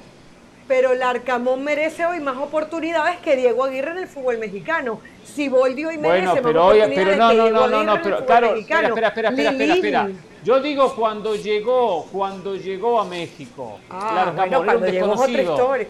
Pero 0.69 0.91
el 0.93 1.01
Arcamón 1.01 1.63
merece 1.63 2.05
hoy 2.05 2.19
más 2.19 2.37
oportunidades 2.37 3.17
que 3.17 3.35
Diego 3.35 3.63
Aguirre 3.65 3.89
en 3.91 3.97
el 3.97 4.07
fútbol 4.07 4.37
mexicano. 4.37 5.01
Siboldi 5.25 5.83
hoy 5.83 5.97
merece 5.97 6.27
Bueno, 6.27 6.33
más 6.35 6.41
pero 6.43 6.65
hoy, 6.67 6.77
oportunidades 6.79 7.05
pero 7.17 7.23
no, 7.23 7.29
que 7.31 7.35
no, 7.37 7.43
Diego 7.43 7.59
no, 7.59 7.59
no, 7.59 7.65
Aguirre 7.65 7.85
no, 7.85 7.91
en 7.91 7.97
el 7.97 8.03
pero 8.03 8.15
fútbol 8.15 8.27
claro, 8.27 8.45
espera, 8.45 8.53
mexicano. 8.55 8.87
espera, 8.89 9.07
espera, 9.07 9.29
espera, 9.29 9.49
espera, 9.51 9.73
espera. 9.73 10.09
Yo 10.43 10.61
digo 10.61 10.95
cuando 10.95 11.35
llegó, 11.35 12.05
cuando 12.11 12.55
llegó 12.55 13.01
a 13.01 13.05
México. 13.05 13.79
Ah, 13.89 14.09
el 14.11 14.17
Arcamón 14.19 14.35
bueno, 14.35 14.45
era 14.45 14.59
un 14.59 14.65
cuando 14.65 14.87
llegó 14.87 15.05
es 15.05 15.11
otra 15.19 15.27
desconocido. 15.27 15.53
historia. 15.55 15.87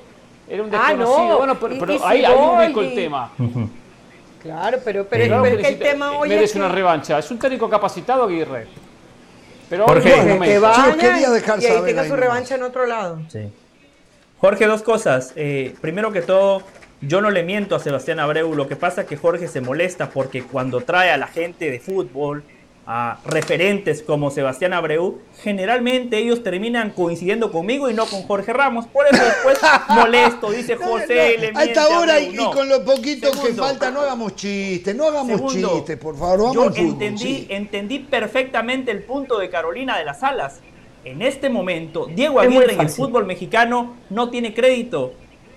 Era 0.47 0.64
un 0.64 0.69
Ah, 0.73 0.88
desconocido. 0.88 1.27
no, 1.30 1.38
Bueno, 1.38 1.60
pero, 1.60 1.73
y- 1.76 1.80
pero 1.80 1.93
y 1.93 1.99
ahí, 2.03 2.26
ahí 2.26 2.65
ubico 2.68 2.81
el 2.81 2.95
tema. 2.95 3.31
Claro, 4.41 4.77
pero, 4.85 5.06
pero, 5.10 5.26
Claro 5.26 5.43
pero 5.43 5.57
que 5.57 5.61
que 5.64 5.68
el 5.68 5.80
tema 5.80 6.11
hoy 6.18 6.30
es 6.30 6.35
merece 6.35 6.53
que, 6.53 6.60
una 6.60 6.69
revancha. 6.69 7.19
Es 7.19 7.30
un 7.30 7.38
técnico 7.38 7.69
capacitado, 7.69 8.23
Aguirre. 8.23 8.68
Pero 9.69 9.85
Jorge. 9.85 10.14
hoy 10.14 10.26
no 10.26 10.43
es 10.43 10.49
que, 10.49 10.60
vaya 10.60 10.88
os 10.89 10.95
quería 10.95 11.30
dejar 11.30 11.60
y 11.61 11.65
ahí 11.65 11.72
saber 11.73 11.85
tenga 11.89 12.01
ahí 12.03 12.07
su 12.10 12.15
revancha 12.15 12.56
en 12.56 12.64
otro 12.64 12.85
lado. 12.85 13.19
Sí. 13.27 13.51
Jorge, 14.39 14.65
dos 14.67 14.83
cosas. 14.83 15.33
Eh, 15.35 15.75
primero 15.81 16.11
que 16.11 16.21
todo, 16.21 16.63
yo 17.01 17.21
no 17.21 17.29
le 17.29 17.43
miento 17.43 17.75
a 17.75 17.79
Sebastián 17.79 18.19
Abreu. 18.19 18.55
Lo 18.55 18.67
que 18.67 18.75
pasa 18.75 19.01
es 19.01 19.07
que 19.07 19.17
Jorge 19.17 19.47
se 19.47 19.61
molesta 19.61 20.09
porque 20.09 20.43
cuando 20.43 20.81
trae 20.81 21.11
a 21.11 21.17
la 21.17 21.27
gente 21.27 21.69
de 21.69 21.79
fútbol, 21.79 22.43
a 22.91 23.19
referentes 23.23 24.01
como 24.01 24.31
Sebastián 24.31 24.73
Abreu, 24.73 25.19
generalmente 25.43 26.17
ellos 26.17 26.41
terminan 26.41 26.89
coincidiendo 26.89 27.51
conmigo 27.51 27.87
y 27.87 27.93
no 27.93 28.07
con 28.07 28.23
Jorge 28.23 28.51
Ramos. 28.51 28.87
Por 28.87 29.05
eso 29.05 29.23
después 29.23 29.59
molesto, 29.89 30.49
dice 30.51 30.75
José, 30.75 31.37
le 31.37 31.49
a 31.49 31.51
miente 31.51 31.63
esta 31.65 31.87
hora 31.89 32.19
y, 32.19 32.33
No. 32.33 32.49
y 32.49 32.53
con 32.55 32.67
lo 32.67 32.83
poquito 32.83 33.29
que 33.31 33.53
falta 33.53 33.91
no 33.91 34.01
hagamos 34.01 34.35
chistes, 34.35 34.95
no 34.95 35.05
hagamos 35.07 35.53
chistes, 35.53 35.97
por 35.97 36.17
favor, 36.17 36.39
vamos 36.39 36.55
yo 36.55 36.63
al 36.63 36.69
fútbol. 36.73 36.87
entendí, 36.93 37.23
sí. 37.23 37.47
entendí 37.49 37.99
perfectamente 37.99 38.89
el 38.89 39.03
punto 39.03 39.37
de 39.37 39.51
Carolina 39.51 39.95
de 39.99 40.05
las 40.05 40.23
Alas. 40.23 40.59
En 41.03 41.21
este 41.21 41.49
momento, 41.49 42.07
Diego 42.07 42.39
Aguirre 42.39 42.73
en 42.73 42.81
el 42.81 42.89
fútbol 42.89 43.26
mexicano 43.26 43.95
no 44.09 44.30
tiene 44.30 44.53
crédito. 44.53 45.13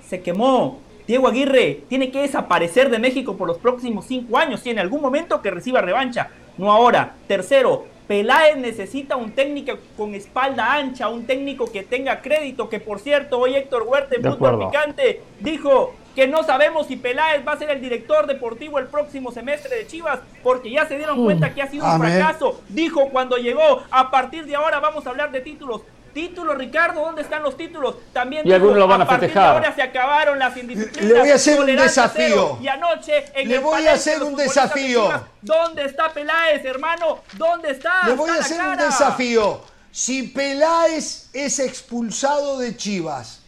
Se 0.06 0.20
quemó. 0.23 0.81
Diego 1.06 1.27
Aguirre 1.28 1.82
tiene 1.89 2.10
que 2.10 2.20
desaparecer 2.20 2.90
de 2.90 2.98
México 2.98 3.36
por 3.36 3.48
los 3.48 3.59
próximos 3.59 4.06
cinco 4.06 4.39
años. 4.39 4.64
Y 4.66 4.70
en 4.70 4.78
algún 4.78 5.01
momento 5.01 5.43
que 5.43 5.51
reciba 5.51 5.81
revancha. 5.81 6.31
No 6.59 6.70
ahora. 6.70 7.16
Tercero, 7.27 7.86
Peláez 8.06 8.56
necesita 8.56 9.16
un 9.16 9.32
técnico 9.32 9.73
con 9.97 10.14
espalda 10.14 10.74
ancha, 10.74 11.09
un 11.09 11.24
técnico 11.27 11.70
que 11.70 11.82
tenga 11.82 12.20
crédito. 12.20 12.69
Que 12.69 12.78
por 12.78 13.01
cierto, 13.01 13.39
hoy 13.39 13.55
Héctor 13.55 13.82
Huerta 13.82 14.14
en 14.14 14.23
Fútbol. 14.23 14.66
Picante 14.66 15.23
dijo 15.40 15.94
que 16.14 16.26
no 16.26 16.43
sabemos 16.43 16.86
si 16.86 16.97
Peláez 16.97 17.47
va 17.47 17.52
a 17.52 17.59
ser 17.59 17.70
el 17.70 17.80
director 17.80 18.26
deportivo 18.26 18.78
el 18.78 18.86
próximo 18.86 19.32
semestre 19.32 19.76
de 19.76 19.86
Chivas, 19.86 20.20
porque 20.43 20.70
ya 20.70 20.86
se 20.86 20.97
dieron 20.97 21.24
cuenta 21.24 21.52
que 21.55 21.62
ha 21.62 21.66
sido 21.70 21.84
un 21.84 21.93
Amén. 21.93 22.12
fracaso. 22.18 22.60
Dijo 22.68 23.09
cuando 23.10 23.36
llegó, 23.36 23.82
a 23.90 24.10
partir 24.10 24.44
de 24.47 24.55
ahora 24.55 24.80
vamos 24.80 25.06
a 25.06 25.10
hablar 25.10 25.30
de 25.32 25.40
títulos. 25.40 25.82
Títulos, 26.12 26.59
Ricardo, 26.59 27.01
¿dónde 27.01 27.22
están 27.22 27.43
los 27.43 27.56
títulos? 27.56 27.97
También 28.12 28.47
Y 28.47 28.52
algunos 28.52 28.74
dijo, 28.74 28.86
lo 28.86 28.86
van 28.86 29.01
a 29.01 29.06
partir 29.06 29.30
festejar. 29.30 29.51
de 29.52 29.56
ahora 29.56 29.74
se 29.74 29.80
acabaron 29.80 30.39
las 30.39 30.55
indisciplinas. 30.59 31.05
Le 31.10 31.18
voy 31.20 31.30
a 31.30 31.34
hacer 31.36 31.59
un 31.60 31.66
desafío. 31.74 32.26
cero. 32.28 32.59
Y 32.60 32.68
anoche 32.68 33.24
en 33.34 33.48
Le 33.48 33.55
el 33.55 33.60
voy 33.62 33.70
a 33.72 33.76
palenque 33.76 33.90
hacer 33.94 34.22
un 34.22 34.36
desafío. 34.36 35.02
Chivas, 35.06 35.22
¿Dónde 35.40 35.84
está 35.86 36.12
Peláez, 36.12 36.62
hermano? 36.66 37.20
¿Dónde 37.39 37.70
está? 37.70 38.06
Le 38.09 38.14
voy 38.14 38.28
a 38.28 38.34
Está 38.34 38.44
hacer 38.44 38.60
un 38.62 38.76
desafío. 38.76 39.60
Si 39.90 40.24
Peláez 40.24 41.30
es 41.32 41.59
expulsado 41.59 42.59
de 42.59 42.76
Chivas, 42.76 43.40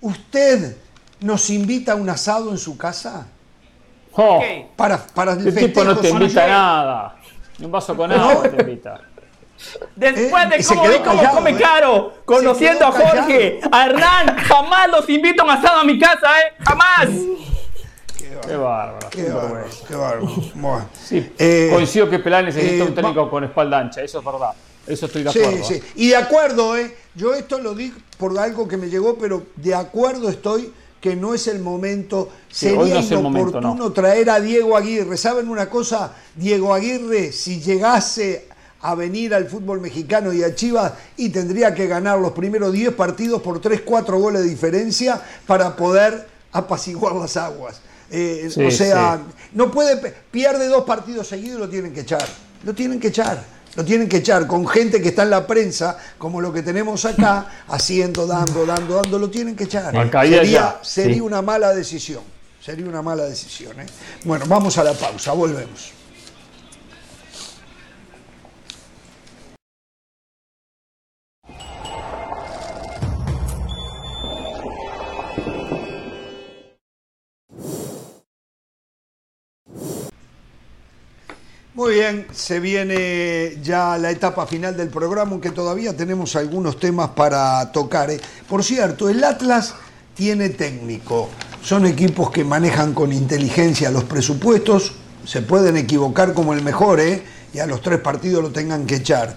¿usted 0.00 0.76
nos 1.22 1.50
invita 1.50 1.92
a 1.92 1.94
un 1.94 2.08
asado 2.08 2.50
en 2.50 2.58
su 2.58 2.76
casa? 2.76 3.26
Oh. 4.14 4.42
Para, 4.76 4.98
para 4.98 5.32
el 5.32 5.46
el 5.48 5.54
tipo 5.54 5.82
no 5.84 5.96
te 5.96 6.10
invita 6.10 6.44
a 6.44 6.48
nada. 6.48 7.16
Ni 7.58 7.66
un 7.66 7.72
vaso 7.72 7.96
con 7.96 8.12
agua 8.12 8.42
te 8.48 8.60
invita. 8.62 9.00
Después 9.94 10.44
Eh, 10.46 10.48
de 10.56 10.62
se 10.62 10.74
cómo 10.74 10.82
cómo 10.90 11.04
callado, 11.04 11.34
come 11.36 11.50
eh. 11.50 11.56
caro, 11.56 12.14
conociendo 12.24 12.84
a 12.86 12.90
Jorge, 12.92 13.60
a 13.70 13.86
Hernán, 13.86 14.36
jamás 14.38 14.90
los 14.90 15.08
invito 15.08 15.42
a 15.42 15.44
un 15.44 15.50
asado 15.52 15.80
a 15.80 15.84
mi 15.84 15.98
casa, 15.98 16.28
¿eh? 16.40 16.52
Jamás. 16.60 17.08
Qué 18.18 18.56
bárbaro. 18.56 19.08
Qué 19.10 19.30
bárbaro, 19.30 19.66
qué 19.86 19.94
bárbaro. 19.94 20.26
Bueno. 20.54 20.88
Sí, 21.00 21.32
Eh, 21.38 21.68
coincido 21.72 22.10
que 22.10 22.18
Peláez 22.18 22.46
necesita 22.46 22.84
eh, 22.84 22.88
un 22.88 22.94
técnico 22.94 23.30
con 23.30 23.44
espalda 23.44 23.78
ancha, 23.78 24.02
eso 24.02 24.18
es 24.18 24.24
verdad. 24.24 24.50
Eso 24.84 25.06
estoy 25.06 25.22
de 25.22 25.30
Sí, 25.30 25.38
acuerdo. 25.40 25.64
sí. 25.64 25.74
¿eh? 25.74 25.82
Y 25.94 26.08
de 26.08 26.16
acuerdo, 26.16 26.76
¿eh? 26.76 26.96
Yo 27.14 27.34
esto 27.34 27.58
lo 27.60 27.74
digo 27.74 27.96
por 28.18 28.36
algo 28.38 28.66
que 28.66 28.76
me 28.76 28.88
llegó, 28.88 29.16
pero 29.16 29.44
de 29.56 29.74
acuerdo 29.76 30.28
estoy 30.28 30.72
que 31.02 31.16
no 31.16 31.34
es 31.34 31.48
el 31.48 31.58
momento. 31.58 32.30
Sí, 32.48 32.66
Sería 32.68 33.00
no 33.02 33.18
inoportuno 33.18 33.74
momento, 33.74 33.92
traer 33.92 34.30
a 34.30 34.40
Diego 34.40 34.76
Aguirre. 34.76 35.16
¿Saben 35.18 35.48
una 35.48 35.68
cosa? 35.68 36.12
Diego 36.36 36.72
Aguirre, 36.72 37.32
si 37.32 37.60
llegase 37.60 38.46
a 38.80 38.94
venir 38.94 39.34
al 39.34 39.48
fútbol 39.48 39.80
mexicano 39.80 40.32
y 40.32 40.44
a 40.44 40.54
Chivas, 40.54 40.92
y 41.16 41.30
tendría 41.30 41.74
que 41.74 41.88
ganar 41.88 42.20
los 42.20 42.30
primeros 42.32 42.72
10 42.72 42.94
partidos 42.94 43.42
por 43.42 43.60
3, 43.60 43.80
4 43.84 44.16
goles 44.16 44.42
de 44.42 44.48
diferencia 44.48 45.20
para 45.44 45.74
poder 45.74 46.28
apaciguar 46.52 47.16
las 47.16 47.36
aguas. 47.36 47.80
Eh, 48.08 48.48
Sí, 48.52 48.64
o 48.64 48.70
sea, 48.70 49.16
sí. 49.16 49.48
no 49.54 49.72
puede, 49.72 49.96
pierde 50.30 50.68
dos 50.68 50.84
partidos 50.84 51.26
seguidos 51.26 51.58
y 51.58 51.60
lo 51.62 51.68
tienen 51.68 51.92
que 51.92 52.00
echar. 52.02 52.24
Lo 52.62 52.74
tienen 52.74 53.00
que 53.00 53.08
echar. 53.08 53.42
Lo 53.74 53.84
tienen 53.84 54.08
que 54.08 54.18
echar 54.18 54.46
con 54.46 54.66
gente 54.66 55.00
que 55.00 55.08
está 55.08 55.22
en 55.22 55.30
la 55.30 55.46
prensa, 55.46 55.96
como 56.18 56.40
lo 56.40 56.52
que 56.52 56.62
tenemos 56.62 57.04
acá, 57.06 57.64
haciendo, 57.68 58.26
dando, 58.26 58.66
dando, 58.66 58.96
dando, 58.96 59.18
lo 59.18 59.30
tienen 59.30 59.56
que 59.56 59.64
echar. 59.64 59.92
Sería 59.92 60.78
sería 60.82 61.14
sí. 61.14 61.20
una 61.20 61.40
mala 61.40 61.74
decisión. 61.74 62.22
Sería 62.60 62.86
una 62.86 63.02
mala 63.02 63.24
decisión. 63.24 63.80
¿eh? 63.80 63.86
Bueno, 64.24 64.44
vamos 64.46 64.76
a 64.78 64.84
la 64.84 64.92
pausa, 64.92 65.32
volvemos. 65.32 66.01
Muy 81.82 81.94
bien, 81.94 82.28
se 82.32 82.60
viene 82.60 83.58
ya 83.60 83.98
la 83.98 84.12
etapa 84.12 84.46
final 84.46 84.76
del 84.76 84.86
programa, 84.86 85.32
aunque 85.32 85.50
todavía 85.50 85.96
tenemos 85.96 86.36
algunos 86.36 86.78
temas 86.78 87.08
para 87.08 87.72
tocar. 87.72 88.08
¿eh? 88.08 88.20
Por 88.48 88.62
cierto, 88.62 89.08
el 89.08 89.24
Atlas 89.24 89.74
tiene 90.14 90.50
técnico. 90.50 91.28
Son 91.60 91.84
equipos 91.84 92.30
que 92.30 92.44
manejan 92.44 92.94
con 92.94 93.12
inteligencia 93.12 93.90
los 93.90 94.04
presupuestos, 94.04 94.92
se 95.26 95.42
pueden 95.42 95.76
equivocar 95.76 96.34
como 96.34 96.54
el 96.54 96.62
mejor, 96.62 97.00
¿eh? 97.00 97.24
y 97.52 97.58
a 97.58 97.66
los 97.66 97.82
tres 97.82 97.98
partidos 97.98 98.44
lo 98.44 98.52
tengan 98.52 98.86
que 98.86 98.94
echar. 98.94 99.34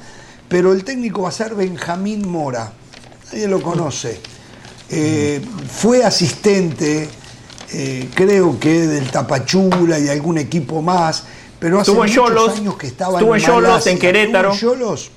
Pero 0.48 0.72
el 0.72 0.84
técnico 0.84 1.24
va 1.24 1.30
a 1.30 1.32
ser 1.32 1.56
Benjamín 1.56 2.30
Mora, 2.30 2.72
nadie 3.26 3.48
lo 3.48 3.60
conoce. 3.60 4.20
Eh, 4.92 5.42
fue 5.68 6.04
asistente, 6.04 7.10
eh, 7.74 8.08
creo 8.14 8.60
que 8.60 8.86
del 8.86 9.10
Tapachula 9.10 9.98
y 9.98 10.10
algún 10.10 10.38
equipo 10.38 10.84
más, 10.84 11.24
pero 11.66 11.80
hace 11.80 11.94
muchos 11.94 12.14
Xolos, 12.14 12.60
años 12.60 12.78
que 12.78 12.86
estaba 12.86 13.14
estuvo 13.18 13.36
en 13.36 13.42
Malasia. 13.42 13.92
en 13.92 13.98
Querétaro. 13.98 14.54
Estuvo 14.54 14.74
en. 14.76 15.10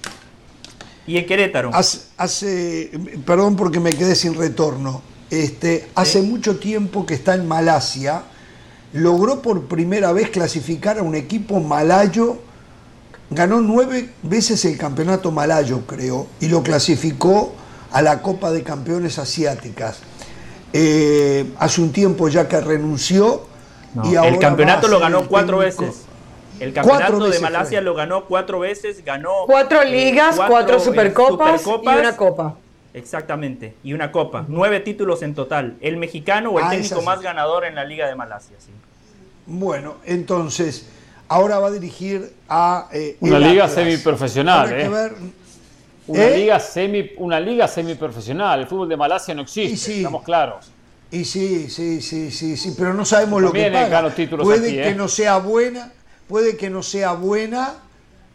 Y 1.07 1.19
en 1.19 1.27
Querétaro. 1.27 1.71
Hace, 1.75 2.01
hace- 2.17 2.91
perdón 3.27 3.55
porque 3.55 3.81
me 3.81 3.91
quedé 3.91 4.15
sin 4.15 4.33
retorno. 4.33 5.03
Este, 5.29 5.91
hace 5.95 6.23
mucho 6.23 6.57
tiempo 6.59 7.05
que 7.05 7.13
está 7.13 7.35
en 7.35 7.47
Malasia. 7.47 8.23
Logró 8.95 9.43
por 9.43 9.65
primera 9.67 10.11
vez 10.13 10.31
clasificar 10.31 10.99
a 10.99 11.03
un 11.03 11.15
equipo 11.17 11.61
malayo. 11.61 12.39
Ganó 13.29 13.61
nueve 13.61 14.09
veces 14.23 14.65
el 14.65 14.79
campeonato 14.79 15.31
malayo, 15.31 15.83
creo, 15.87 16.29
y 16.41 16.49
lo 16.49 16.63
clasificó 16.63 17.53
a 17.93 18.01
la 18.01 18.23
Copa 18.23 18.53
de 18.53 18.63
Campeones 18.63 19.19
Asiáticas. 19.19 19.99
Eh, 20.73 21.53
hace 21.59 21.83
un 21.83 21.93
tiempo 21.93 22.27
ya 22.29 22.49
que 22.49 22.59
renunció. 22.59 23.47
y 24.03 24.17
ahora 24.17 24.31
el 24.31 24.39
campeonato 24.39 24.89
lo 24.89 24.99
ganó 24.99 25.29
cuatro 25.29 25.59
veces. 25.59 26.08
El 26.61 26.73
campeonato 26.73 27.29
de 27.29 27.39
Malasia 27.41 27.79
fue. 27.79 27.85
lo 27.85 27.95
ganó 27.95 28.25
cuatro 28.25 28.59
veces, 28.61 29.05
ganó 29.05 29.31
Cuatro 29.47 29.83
eh, 29.83 29.91
ligas, 29.91 30.37
cuatro, 30.37 30.77
eh, 30.77 30.81
supercopas, 30.81 31.63
supercopas. 31.63 31.97
y 31.97 32.01
una 32.01 32.17
copa. 32.17 32.57
Exactamente, 32.95 33.75
y 33.85 33.93
una 33.93 34.11
copa. 34.11 34.45
Nueve 34.49 34.81
títulos 34.81 35.23
en 35.23 35.35
total. 35.35 35.77
El 35.81 35.97
mexicano 35.99 36.51
o 36.51 36.59
el 36.59 36.65
Ah, 36.65 36.71
técnico 36.71 37.03
más 37.03 37.21
ganador 37.21 37.65
en 37.65 37.75
la 37.75 37.85
Liga 37.85 38.09
de 38.09 38.15
Malasia. 38.15 38.57
sí. 38.59 38.71
Bueno, 39.51 39.95
entonces, 40.05 40.87
ahora 41.29 41.59
va 41.59 41.69
a 41.69 41.71
dirigir 41.71 42.33
a. 42.49 42.89
eh, 42.93 43.17
Una 43.21 43.39
liga 43.39 43.65
Atlas. 43.65 43.75
semiprofesional, 43.75 44.73
¿eh? 44.79 44.89
ver- 44.89 45.15
Una 46.07 46.25
¿Eh? 46.25 46.37
liga 46.39 46.59
semi, 46.61 47.11
una 47.19 47.39
liga 47.41 47.69
semiprofesional. 47.69 48.61
El 48.61 48.67
fútbol 48.67 48.89
de 48.89 48.97
Malasia 48.97 49.35
no 49.35 49.43
existe, 49.43 49.77
sí. 49.77 49.97
estamos 49.99 50.23
claros. 50.23 50.71
Y 51.11 51.25
sí, 51.25 51.71
sí, 51.71 52.03
sí, 52.03 52.31
sí, 52.31 52.57
sí, 52.59 52.75
pero 52.77 52.93
no 52.93 53.05
sabemos 53.07 53.41
lo 53.41 53.51
que 53.53 53.63
También 53.65 53.91
paga. 53.91 54.15
títulos 54.15 54.45
puede 54.47 54.69
aquí, 54.69 54.77
que 54.91 54.95
no 54.95 55.09
sea 55.09 55.39
buena, 55.39 55.93
puede 56.29 56.57
que 56.57 56.71
no 56.71 56.83
sea 56.83 57.15
buena 57.15 57.77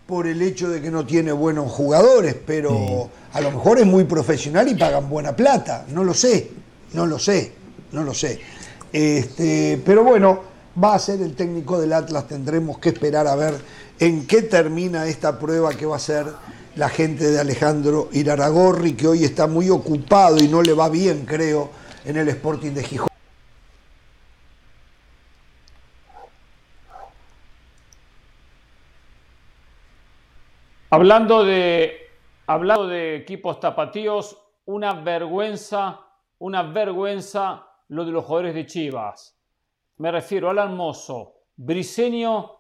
por 0.08 0.28
el 0.28 0.42
hecho 0.42 0.70
de 0.70 0.82
que 0.82 0.92
no 0.92 1.06
tiene 1.06 1.32
buenos 1.32 1.72
jugadores, 1.72 2.36
pero 2.46 3.10
a 3.32 3.40
lo 3.40 3.52
mejor 3.52 3.80
es 3.80 3.86
muy 3.86 4.04
profesional 4.04 4.68
y 4.68 4.76
pagan 4.76 5.10
buena 5.10 5.36
plata. 5.36 5.86
No 5.90 6.04
lo 6.04 6.14
sé, 6.14 6.52
no 6.94 7.06
lo 7.06 7.18
sé, 7.18 7.54
no 7.92 8.04
lo 8.04 8.14
sé. 8.14 8.40
Este, 8.92 9.82
pero 9.86 10.04
bueno, 10.04 10.42
va 10.82 10.96
a 10.96 11.00
ser 11.00 11.22
el 11.22 11.36
técnico 11.36 11.80
del 11.80 11.94
Atlas, 11.94 12.28
tendremos 12.28 12.80
que 12.80 12.90
esperar 12.90 13.28
a 13.28 13.36
ver 13.36 13.54
en 14.00 14.28
qué 14.28 14.42
termina 14.42 15.08
esta 15.08 15.40
prueba 15.40 15.74
que 15.74 15.86
va 15.86 15.96
a 15.96 16.00
ser 16.00 16.26
la 16.76 16.90
gente 16.90 17.30
de 17.30 17.40
Alejandro 17.40 18.10
Iraragorri, 18.12 18.94
que 18.94 19.08
hoy 19.08 19.24
está 19.24 19.48
muy 19.48 19.70
ocupado 19.70 20.38
y 20.38 20.48
no 20.48 20.62
le 20.62 20.74
va 20.74 20.90
bien, 20.90 21.26
creo, 21.26 21.70
en 22.04 22.18
el 22.18 22.28
Sporting 22.30 22.72
de 22.72 22.84
Gijón. 22.84 23.13
Hablando 30.94 31.44
de, 31.44 32.02
hablando 32.46 32.86
de 32.86 33.16
equipos 33.16 33.60
tapatíos, 33.60 34.40
una 34.66 34.94
vergüenza, 34.94 36.02
una 36.38 36.62
vergüenza 36.62 37.68
lo 37.88 38.06
de 38.06 38.12
los 38.12 38.24
jugadores 38.24 38.54
de 38.54 38.68
Chivas. 38.68 39.36
Me 39.98 40.12
refiero 40.12 40.52
al 40.52 40.70
Mozo, 40.70 41.46
Briseño 41.56 42.52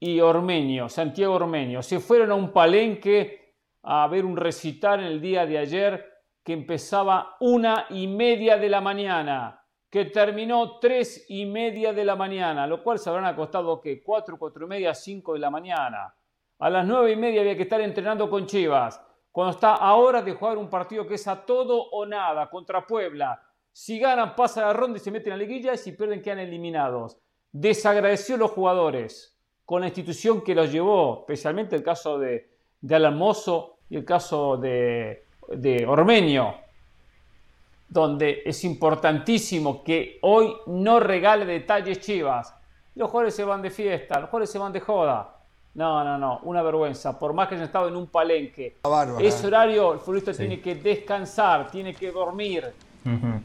y 0.00 0.20
Ormeño, 0.20 0.88
Santiago 0.88 1.34
Ormeño. 1.34 1.82
Se 1.82 2.00
fueron 2.00 2.30
a 2.30 2.34
un 2.34 2.50
palenque 2.50 3.56
a 3.82 4.08
ver 4.08 4.24
un 4.24 4.38
recital 4.38 5.00
en 5.00 5.06
el 5.08 5.20
día 5.20 5.44
de 5.44 5.58
ayer 5.58 6.02
que 6.42 6.54
empezaba 6.54 7.36
una 7.40 7.88
y 7.90 8.06
media 8.06 8.56
de 8.56 8.70
la 8.70 8.80
mañana, 8.80 9.62
que 9.90 10.06
terminó 10.06 10.78
tres 10.78 11.26
y 11.28 11.44
media 11.44 11.92
de 11.92 12.06
la 12.06 12.16
mañana, 12.16 12.66
lo 12.66 12.82
cual 12.82 12.98
se 12.98 13.10
habrán 13.10 13.26
acostado 13.26 13.78
que 13.82 14.02
cuatro, 14.02 14.38
cuatro 14.38 14.64
y 14.64 14.68
media, 14.68 14.94
cinco 14.94 15.34
de 15.34 15.40
la 15.40 15.50
mañana. 15.50 16.14
A 16.58 16.70
las 16.70 16.86
nueve 16.86 17.12
y 17.12 17.16
media 17.16 17.42
había 17.42 17.56
que 17.56 17.64
estar 17.64 17.80
entrenando 17.80 18.30
con 18.30 18.46
Chivas. 18.46 19.02
Cuando 19.30 19.52
está 19.52 19.74
a 19.74 19.94
horas 19.94 20.24
de 20.24 20.32
jugar 20.32 20.56
un 20.56 20.70
partido 20.70 21.06
que 21.06 21.14
es 21.14 21.28
a 21.28 21.44
todo 21.44 21.90
o 21.90 22.06
nada 22.06 22.48
contra 22.48 22.86
Puebla. 22.86 23.42
Si 23.70 23.98
ganan, 23.98 24.34
pasa 24.34 24.62
la 24.62 24.72
ronda 24.72 24.96
y 24.96 25.00
se 25.00 25.10
meten 25.10 25.34
a 25.34 25.36
la 25.36 25.42
liguilla. 25.42 25.74
Y 25.74 25.78
si 25.78 25.92
pierden, 25.92 26.22
quedan 26.22 26.38
eliminados. 26.38 27.18
Desagradeció 27.52 28.36
a 28.36 28.38
los 28.38 28.52
jugadores 28.52 29.38
con 29.66 29.82
la 29.82 29.88
institución 29.88 30.42
que 30.42 30.54
los 30.54 30.72
llevó, 30.72 31.20
especialmente 31.20 31.76
el 31.76 31.82
caso 31.82 32.18
de, 32.18 32.48
de 32.80 33.66
y 33.90 33.96
el 33.96 34.04
caso 34.04 34.56
de, 34.56 35.26
de 35.48 35.84
Ormeño, 35.86 36.54
donde 37.88 38.42
es 38.46 38.64
importantísimo 38.64 39.84
que 39.84 40.18
hoy 40.22 40.54
no 40.66 41.00
regale 41.00 41.44
detalles 41.44 42.00
Chivas. 42.00 42.56
Los 42.94 43.10
jugadores 43.10 43.34
se 43.34 43.44
van 43.44 43.60
de 43.60 43.70
fiesta, 43.70 44.20
los 44.20 44.30
jugadores 44.30 44.50
se 44.50 44.58
van 44.58 44.72
de 44.72 44.80
joda. 44.80 45.35
No, 45.76 46.02
no, 46.02 46.16
no, 46.16 46.40
una 46.44 46.62
vergüenza. 46.62 47.18
Por 47.18 47.34
más 47.34 47.48
que 47.48 47.54
hayan 47.54 47.66
estado 47.66 47.88
en 47.88 47.96
un 47.96 48.06
palenque. 48.06 48.78
Bárbara. 48.82 49.22
Ese 49.24 49.46
horario, 49.46 49.92
el 49.92 49.98
futbolista 50.00 50.32
tiene 50.32 50.58
que 50.60 50.74
descansar, 50.74 51.70
tiene 51.70 51.94
que 51.94 52.10
dormir. 52.10 52.64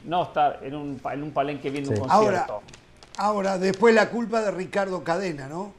No 0.05 0.23
estar 0.23 0.59
en 0.63 0.73
un, 0.75 0.97
pa- 0.97 1.13
en 1.13 1.23
un 1.23 1.31
palenque 1.31 1.69
viendo 1.69 1.91
un 1.91 2.09
Ahora, 2.09 2.45
concierto. 2.47 2.61
ahora, 3.17 3.57
después 3.59 3.93
la 3.93 4.09
culpa 4.09 4.41
de 4.41 4.49
Ricardo 4.51 5.03
Cadena, 5.03 5.47
¿no? 5.47 5.73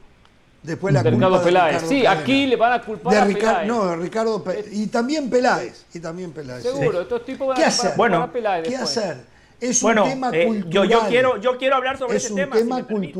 Después 0.61 0.93
la 0.93 1.03
de 1.03 1.09
culpa 1.11 1.25
Ricardo 1.27 1.39
de 1.39 1.43
Peláez. 1.51 1.73
Ricardo 1.73 1.89
Sí, 1.89 2.03
Cadena. 2.03 2.21
aquí 2.21 2.45
le 2.47 2.55
van 2.55 2.71
a 2.73 2.81
culpar 2.81 3.13
de 3.13 3.19
a 3.19 3.25
Ricardo, 3.25 3.59
Peláez. 3.59 3.67
no, 3.67 3.85
de 3.87 3.95
Ricardo 3.97 4.43
Pe- 4.43 4.65
y 4.71 4.87
también 4.87 5.29
Peláez, 5.29 5.85
y 5.93 5.99
también 5.99 6.31
Peláez. 6.31 6.63
sí. 6.63 6.69
Seguro, 6.69 7.01
estos 7.01 7.25
tipos 7.25 7.47
van 7.47 7.57
¿Qué 7.57 7.63
a 7.63 7.67
hacer? 7.67 7.81
culpar 7.89 7.97
Bueno, 7.97 8.23
a 8.23 8.31
Peláez 8.31 8.67
¿Qué 8.69 8.77
hacer? 8.77 9.17
Es 9.59 9.81
Bueno, 9.81 10.03
un 10.03 10.09
tema 10.11 10.29
eh, 10.31 10.45
cultural. 10.45 10.71
yo, 10.71 10.83
yo, 11.01 11.07
quiero, 11.09 11.37
yo 11.41 11.57
quiero 11.57 11.75
hablar 11.75 11.97
sobre 11.97 12.15
Es 12.15 12.23
ese 12.25 12.33
un 12.33 12.39
tema. 12.39 12.55
tema 12.55 12.75
si 12.77 12.81
me 12.83 12.87
permite, 12.87 13.13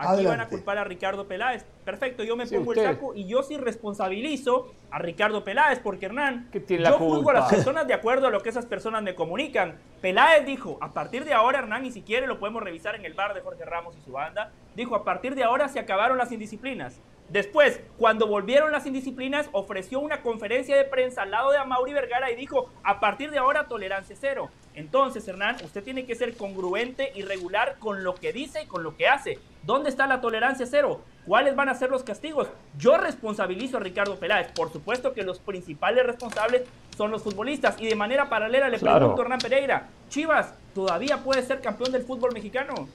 Aquí 0.00 0.08
van 0.08 0.16
a 0.16 0.28
Adelante. 0.44 0.56
culpar 0.56 0.78
a 0.78 0.84
Ricardo 0.84 1.26
Peláez. 1.28 1.64
Perfecto, 1.84 2.24
yo 2.24 2.34
me 2.36 2.46
Sí, 2.46 2.56
pongo 2.56 2.70
usted. 2.70 2.84
el 2.86 2.94
saco 2.94 3.14
y 3.14 3.26
yo 3.26 3.42
sí 3.42 3.56
responsabilizo 3.58 4.72
a 4.90 4.98
Ricardo 4.98 5.44
Peláez, 5.44 5.78
porque 5.80 6.06
Hernán, 6.06 6.48
tiene 6.66 6.82
la 6.84 6.90
yo 6.90 6.98
juzgo 6.98 7.14
a 7.14 7.16
culpa. 7.16 7.32
las 7.34 7.50
personas 7.50 7.86
de 7.86 7.94
acuerdo 7.94 8.26
a 8.26 8.30
lo 8.30 8.40
que 8.40 8.48
esas 8.48 8.66
personas 8.66 9.02
me 9.02 9.14
comunican. 9.14 9.78
Peláez 10.00 10.46
dijo, 10.46 10.78
a 10.80 10.92
partir 10.92 11.24
de 11.24 11.34
ahora, 11.34 11.58
Hernán, 11.58 11.84
y 11.84 11.92
si 11.92 12.02
quiere 12.02 12.26
lo 12.26 12.38
podemos 12.38 12.62
revisar 12.62 12.94
en 12.94 13.04
el 13.04 13.12
bar 13.14 13.34
de 13.34 13.40
Jorge 13.42 13.64
Ramos 13.64 13.96
y 13.96 14.00
su 14.00 14.12
banda, 14.12 14.52
dijo, 14.74 14.94
a 14.96 15.04
partir 15.04 15.34
de 15.34 15.44
ahora 15.44 15.68
se 15.68 15.78
acabaron 15.78 16.16
las 16.18 16.32
indisciplinas. 16.32 17.00
Después, 17.30 17.80
cuando 17.96 18.26
volvieron 18.26 18.72
las 18.72 18.86
indisciplinas, 18.86 19.48
ofreció 19.52 20.00
una 20.00 20.20
conferencia 20.20 20.76
de 20.76 20.82
prensa 20.84 21.22
al 21.22 21.30
lado 21.30 21.52
de 21.52 21.58
Amauri 21.58 21.92
Vergara 21.92 22.28
y 22.32 22.34
dijo, 22.34 22.68
a 22.82 22.98
partir 22.98 23.30
de 23.30 23.38
ahora 23.38 23.68
tolerancia 23.68 24.16
cero. 24.18 24.50
Entonces, 24.74 25.26
Hernán, 25.28 25.56
usted 25.64 25.84
tiene 25.84 26.04
que 26.06 26.16
ser 26.16 26.36
congruente 26.36 27.12
y 27.14 27.22
regular 27.22 27.76
con 27.78 28.02
lo 28.02 28.14
que 28.16 28.32
dice 28.32 28.62
y 28.64 28.66
con 28.66 28.82
lo 28.82 28.96
que 28.96 29.06
hace. 29.06 29.38
¿Dónde 29.62 29.90
está 29.90 30.08
la 30.08 30.20
tolerancia 30.20 30.66
cero? 30.66 31.02
¿Cuáles 31.24 31.54
van 31.54 31.68
a 31.68 31.74
ser 31.74 31.90
los 31.90 32.02
castigos? 32.02 32.48
Yo 32.76 32.98
responsabilizo 32.98 33.76
a 33.76 33.80
Ricardo 33.80 34.16
Peláez. 34.18 34.50
Por 34.50 34.72
supuesto 34.72 35.12
que 35.12 35.22
los 35.22 35.38
principales 35.38 36.04
responsables 36.04 36.62
son 36.96 37.12
los 37.12 37.22
futbolistas. 37.22 37.80
Y 37.80 37.86
de 37.86 37.94
manera 37.94 38.28
paralela 38.28 38.68
le 38.68 38.78
Claro. 38.78 38.98
pregunto 38.98 39.22
a 39.22 39.24
Hernán 39.26 39.38
Pereira, 39.38 39.88
Chivas, 40.08 40.52
¿todavía 40.74 41.18
puede 41.18 41.42
ser 41.42 41.60
campeón 41.60 41.92
del 41.92 42.02
fútbol 42.02 42.32
mexicano? 42.32 42.88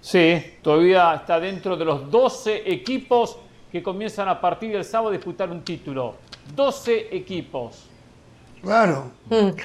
Sí, 0.00 0.54
todavía 0.62 1.14
está 1.14 1.38
dentro 1.38 1.76
de 1.76 1.84
los 1.84 2.10
12 2.10 2.72
equipos 2.72 3.38
que 3.70 3.82
comienzan 3.82 4.28
a 4.28 4.40
partir 4.40 4.72
del 4.72 4.84
sábado 4.84 5.10
a 5.10 5.12
disputar 5.12 5.50
un 5.50 5.62
título. 5.62 6.16
12 6.54 7.14
equipos. 7.14 7.86
Claro. 8.62 9.10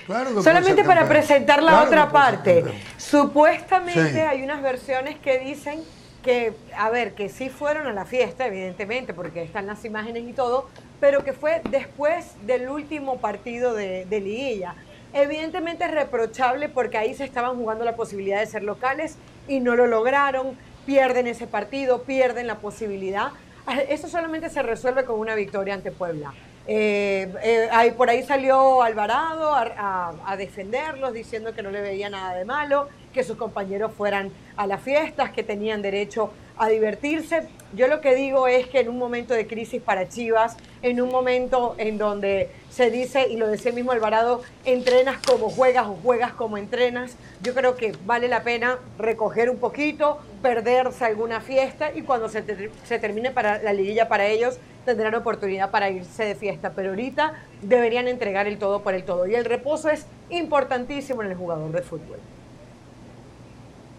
claro 0.05 0.29
Mm. 0.31 0.41
Solamente 0.41 0.75
ser 0.75 0.85
para 0.85 1.07
presentar 1.07 1.61
la 1.61 1.71
Claro 1.71 1.87
otra 1.87 2.09
parte. 2.09 2.63
Supuestamente 2.97 4.13
Sí. 4.13 4.19
hay 4.19 4.43
unas 4.43 4.61
versiones 4.61 5.17
que 5.17 5.39
dicen 5.39 5.81
que, 6.23 6.53
a 6.77 6.89
ver, 6.89 7.13
que 7.13 7.29
sí 7.29 7.49
fueron 7.49 7.87
a 7.87 7.93
la 7.93 8.05
fiesta, 8.05 8.47
evidentemente, 8.47 9.13
porque 9.13 9.43
están 9.43 9.67
las 9.67 9.83
imágenes 9.85 10.23
y 10.27 10.33
todo, 10.33 10.69
pero 10.99 11.23
que 11.23 11.33
fue 11.33 11.61
después 11.69 12.33
del 12.45 12.69
último 12.69 13.17
partido 13.17 13.73
de, 13.73 14.05
de 14.05 14.21
liguilla. 14.21 14.75
Evidentemente 15.13 15.85
es 15.85 15.91
reprochable 15.91 16.67
porque 16.69 16.97
ahí 16.97 17.13
se 17.13 17.25
estaban 17.25 17.55
jugando 17.57 17.85
la 17.85 17.95
posibilidad 17.95 18.39
de 18.39 18.47
ser 18.47 18.63
locales 18.63 19.17
y 19.47 19.59
no 19.59 19.75
lo 19.75 19.87
lograron, 19.87 20.57
pierden 20.85 21.27
ese 21.27 21.47
partido, 21.47 22.03
pierden 22.03 22.47
la 22.47 22.55
posibilidad. 22.55 23.29
Ah, 23.67 23.79
Eso 23.81 24.07
solamente 24.07 24.49
se 24.49 24.61
resuelve 24.61 25.05
con 25.05 25.19
una 25.19 25.35
victoria 25.35 25.73
ante 25.73 25.91
Puebla. 25.91 26.33
Eh, 26.67 27.31
eh, 27.43 27.67
ahí, 27.71 27.91
por 27.91 28.09
ahí 28.09 28.23
salió 28.23 28.81
Alvarado 28.81 29.53
a, 29.53 29.61
a- 29.77 30.13
a 30.25 30.37
defenderlos, 30.37 31.13
diciendo 31.13 31.53
que 31.53 31.61
no 31.61 31.69
le 31.71 31.81
veía 31.81 32.09
nada 32.09 32.33
de 32.35 32.43
malo, 32.45 32.89
que 33.13 33.23
sus 33.23 33.37
compañeros 33.37 33.91
fueran 33.95 34.31
a 34.57 34.65
las 34.67 34.81
fiestas, 34.81 35.31
que 35.31 35.43
tenían 35.43 35.81
derecho 35.81 36.31
a 36.57 36.67
divertirse. 36.67 37.47
Yo 37.73 37.87
lo 37.87 38.01
que 38.01 38.15
digo 38.15 38.47
es 38.47 38.67
que 38.67 38.79
en 38.79 38.89
un 38.89 38.97
momento 38.97 39.33
de 39.33 39.45
crisis 39.47 39.81
para 39.81 40.09
Chivas, 40.09 40.57
en 40.85 41.01
un 41.01 41.09
momento 41.09 41.73
en 41.79 41.97
donde 41.97 42.51
se 42.69 42.91
dice, 42.91 43.27
y 43.27 43.37
lo 43.37 43.47
decía 43.47 43.69
el 43.69 43.75
mismo 43.75 43.91
Alvarado, 43.91 44.43
entrenas 44.65 45.17
como 45.25 45.49
juegas 45.49 45.87
o 45.87 45.95
juegas 45.95 46.33
como 46.33 46.57
entrenas, 46.57 47.15
yo 47.41 47.55
creo 47.55 47.75
que 47.75 47.93
vale 48.05 48.27
la 48.27 48.43
pena 48.43 48.77
recoger 48.99 49.49
un 49.49 49.57
poquito, 49.57 50.19
perderse 50.43 51.03
alguna 51.03 51.41
fiesta 51.41 51.91
y 51.95 52.03
cuando 52.03 52.29
se, 52.29 52.43
ter- 52.43 52.69
se 52.83 52.99
termine 52.99 53.31
para 53.31 53.63
la 53.63 53.73
liguilla 53.73 54.07
para 54.07 54.27
ellos 54.27 54.59
tendrán 54.85 55.15
oportunidad 55.15 55.71
para 55.71 55.89
irse 55.89 56.23
de 56.23 56.35
fiesta, 56.35 56.73
pero 56.75 56.89
ahorita 56.89 57.33
deberían 57.63 58.07
entregar 58.07 58.45
el 58.45 58.59
todo 58.59 58.83
por 58.83 58.93
el 58.93 59.03
todo. 59.03 59.25
Y 59.25 59.33
el 59.33 59.43
reposo 59.43 59.89
es 59.89 60.05
importantísimo 60.29 61.23
en 61.23 61.31
el 61.31 61.35
jugador 61.35 61.71
de 61.71 61.81
fútbol. 61.81 62.19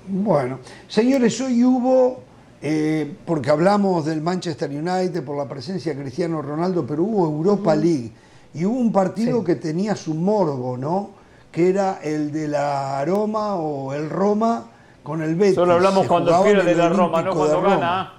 Bueno, 0.06 0.60
señores, 0.86 1.40
hoy 1.40 1.64
hubo, 1.64 2.20
eh, 2.62 3.14
porque 3.26 3.50
hablamos 3.50 4.04
del 4.06 4.20
Manchester 4.22 4.70
United 4.70 5.22
por 5.24 5.36
la 5.36 5.48
presencia 5.48 5.94
de 5.94 6.00
Cristiano 6.02 6.40
Ronaldo, 6.42 6.86
pero 6.86 7.02
hubo 7.04 7.26
Europa 7.26 7.74
League 7.74 8.12
y 8.54 8.64
hubo 8.64 8.78
un 8.78 8.92
partido 8.92 9.44
que 9.44 9.56
tenía 9.56 9.94
su 9.94 10.14
morbo, 10.14 10.76
¿no? 10.76 11.10
Que 11.52 11.68
era 11.70 12.00
el 12.02 12.32
de 12.32 12.48
la 12.48 13.04
Roma 13.04 13.56
o 13.56 13.92
el 13.92 14.08
Roma 14.10 14.66
con 15.02 15.22
el 15.22 15.34
Betis. 15.34 15.54
Solo 15.54 15.74
hablamos 15.74 16.02
Se 16.02 16.08
cuando 16.08 16.30
jugaba 16.32 16.44
pierde 16.52 16.72
el 16.72 16.78
la 16.78 16.88
Roma, 16.88 17.22
no 17.22 17.34
cuando 17.34 17.60
Roma. 17.60 17.76
gana. 17.76 18.12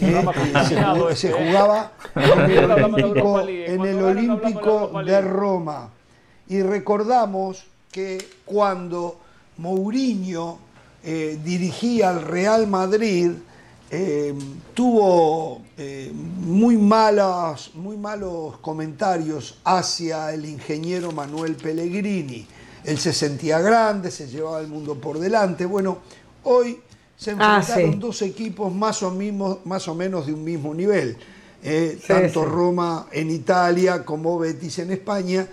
Eh, 0.00 0.24
se, 0.68 0.82
jugó- 0.82 1.08
este, 1.10 1.28
se 1.28 1.32
jugaba 1.32 1.92
en 2.14 2.50
el 2.50 2.70
Olímpico, 2.70 3.40
en 3.40 3.80
el 3.86 3.96
de 3.96 4.04
Olímpico. 4.04 4.90
Roma. 5.22 5.88
Y 6.48 6.62
recordamos 6.62 7.64
que 7.90 8.18
cuando 8.44 9.18
Mourinho 9.58 10.58
eh, 11.06 11.38
dirigía 11.42 12.10
al 12.10 12.22
Real 12.22 12.66
Madrid, 12.66 13.30
eh, 13.90 14.34
tuvo 14.74 15.62
eh, 15.78 16.10
muy, 16.12 16.76
malas, 16.76 17.70
muy 17.74 17.96
malos 17.96 18.58
comentarios 18.58 19.58
hacia 19.64 20.34
el 20.34 20.44
ingeniero 20.44 21.12
Manuel 21.12 21.54
Pellegrini. 21.54 22.46
Él 22.84 22.98
se 22.98 23.12
sentía 23.12 23.60
grande, 23.60 24.10
se 24.10 24.26
llevaba 24.26 24.60
el 24.60 24.66
mundo 24.68 24.96
por 24.96 25.18
delante. 25.18 25.64
Bueno, 25.66 25.98
hoy 26.44 26.80
se 27.16 27.30
Ah, 27.38 27.58
enfrentaron 27.58 27.92
sí. 27.94 27.98
dos 27.98 28.22
equipos 28.22 28.74
más 28.74 29.02
o, 29.02 29.10
mismo- 29.10 29.60
más 29.64 29.86
o 29.88 29.94
menos 29.94 30.26
de 30.26 30.32
un 30.34 30.44
mismo 30.44 30.74
nivel. 30.74 31.16
Eh, 31.62 31.98
Sí, 32.00 32.06
tanto 32.08 32.42
sí. 32.44 32.48
Roma 32.50 33.06
en 33.12 33.30
Italia 33.30 34.04
como 34.04 34.38
Betis 34.38 34.78
en 34.80 34.90
España. 34.90 35.46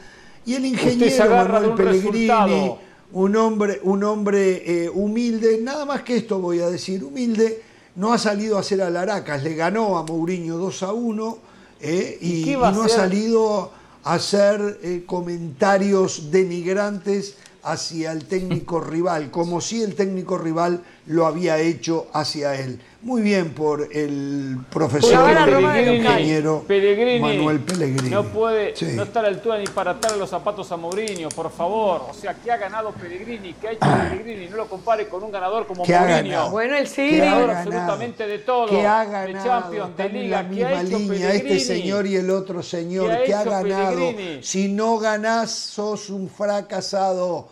Y 0.46 0.56
el 0.56 0.66
ingeniero 0.66 1.30
Manuel 1.30 1.74
Pellegrini. 1.76 2.76
Un 3.14 3.36
hombre, 3.36 3.80
un 3.84 4.04
hombre 4.04 4.64
eh, 4.66 4.90
humilde, 4.90 5.60
nada 5.62 5.86
más 5.86 6.02
que 6.02 6.18
esto 6.18 6.40
voy 6.40 6.60
a 6.60 6.70
decir, 6.70 7.04
humilde, 7.04 7.62
no 7.96 8.12
ha 8.12 8.18
salido 8.18 8.58
a 8.58 8.62
hacer 8.62 8.82
alaracas, 8.82 9.44
le 9.44 9.54
ganó 9.56 9.98
a 9.98 10.04
Mourinho 10.04 10.58
2 10.58 10.84
a 10.84 10.94
1 10.94 11.38
eh, 11.80 12.18
y, 12.22 12.32
¿Y 12.32 12.44
qué 12.44 12.52
y 12.52 12.56
va 12.56 12.70
a 12.70 12.72
no 12.72 12.84
ha 12.84 12.90
salido 12.90 13.72
a 14.04 14.14
hacer 14.16 14.80
eh, 14.82 15.04
comentarios 15.06 16.32
denigrantes 16.32 17.36
hacia 17.62 18.12
el 18.12 18.26
técnico 18.26 18.82
rival, 18.82 19.30
como 19.30 19.62
si 19.62 19.84
el 19.84 19.96
técnico 19.96 20.38
rival 20.38 20.84
lo 21.06 21.28
había 21.28 21.60
hecho 21.60 22.08
hacia 22.14 22.56
él. 22.56 22.82
Muy 23.04 23.22
bien 23.22 23.52
por 23.54 23.90
el 23.92 24.60
profesor 24.70 25.28
de 25.28 25.36
Pellegrini, 25.52 25.98
ingeniero 25.98 26.64
Pellegrini 26.66 27.20
Manuel 27.20 27.60
Pellegrini. 27.60 28.10
no 28.10 28.24
puede, 28.24 28.74
Sí. 28.78 28.86
no 28.96 29.04
está 29.04 29.20
a 29.20 29.24
la 29.24 29.28
altura 29.28 29.58
ni 29.58 29.66
para 29.68 29.92
atarle 29.92 30.18
los 30.20 30.30
zapatos 30.30 30.72
a 30.72 30.78
Mourinho, 30.78 31.28
por 31.28 31.52
favor. 31.52 32.04
O 32.10 32.14
sea, 32.14 32.34
¿qué 32.36 32.50
ha 32.50 32.56
ganado 32.56 32.92
Pellegrini? 32.92 33.56
¿Qué 33.60 33.68
ha 33.68 33.72
hecho 33.74 33.86
Pellegrini? 34.10 34.48
No 34.48 34.56
lo 34.56 34.68
compare 34.70 35.10
con 35.10 35.22
un 35.22 35.32
ganador 35.34 35.68
como 35.68 35.84
¿Qué 35.84 35.94
ha 35.94 36.00
Mourinho. 36.00 36.30
ganado? 36.30 36.52
Bueno, 36.52 36.78
el 36.78 36.84
que 36.84 36.90
City. 36.90 37.20
ha 37.20 37.26
Ganador 37.26 37.48
ganado, 37.48 37.60
absolutamente 37.68 38.28
de 38.28 38.40
todo. 38.40 38.68
que 38.68 38.88
ha 38.88 39.06
De 39.06 39.12
ganado, 39.12 39.44
Champions, 39.50 39.86
de 39.98 40.04
están 40.04 40.16
en 40.16 40.24
Liga, 40.24 40.42
la 40.44 40.50
¿qué 40.50 40.66
ha 40.66 40.68
misma 40.70 40.82
hecho 40.82 40.98
línea 41.00 41.28
Pellegrini? 41.28 41.54
este 41.56 41.60
señor 41.74 42.08
y 42.08 42.16
el 42.16 42.30
otro 42.30 42.64
señor, 42.64 43.08
¿Qué 43.10 43.14
ha 43.16 43.24
que 43.26 43.34
ha 43.34 43.42
hecho 43.42 43.50
ganado. 43.50 43.96
Pellegrini? 43.98 44.44
Si 44.44 44.68
no 44.70 44.98
ganás, 44.98 45.52
sos 45.52 46.10
un 46.10 46.30
fracasado. 46.30 47.50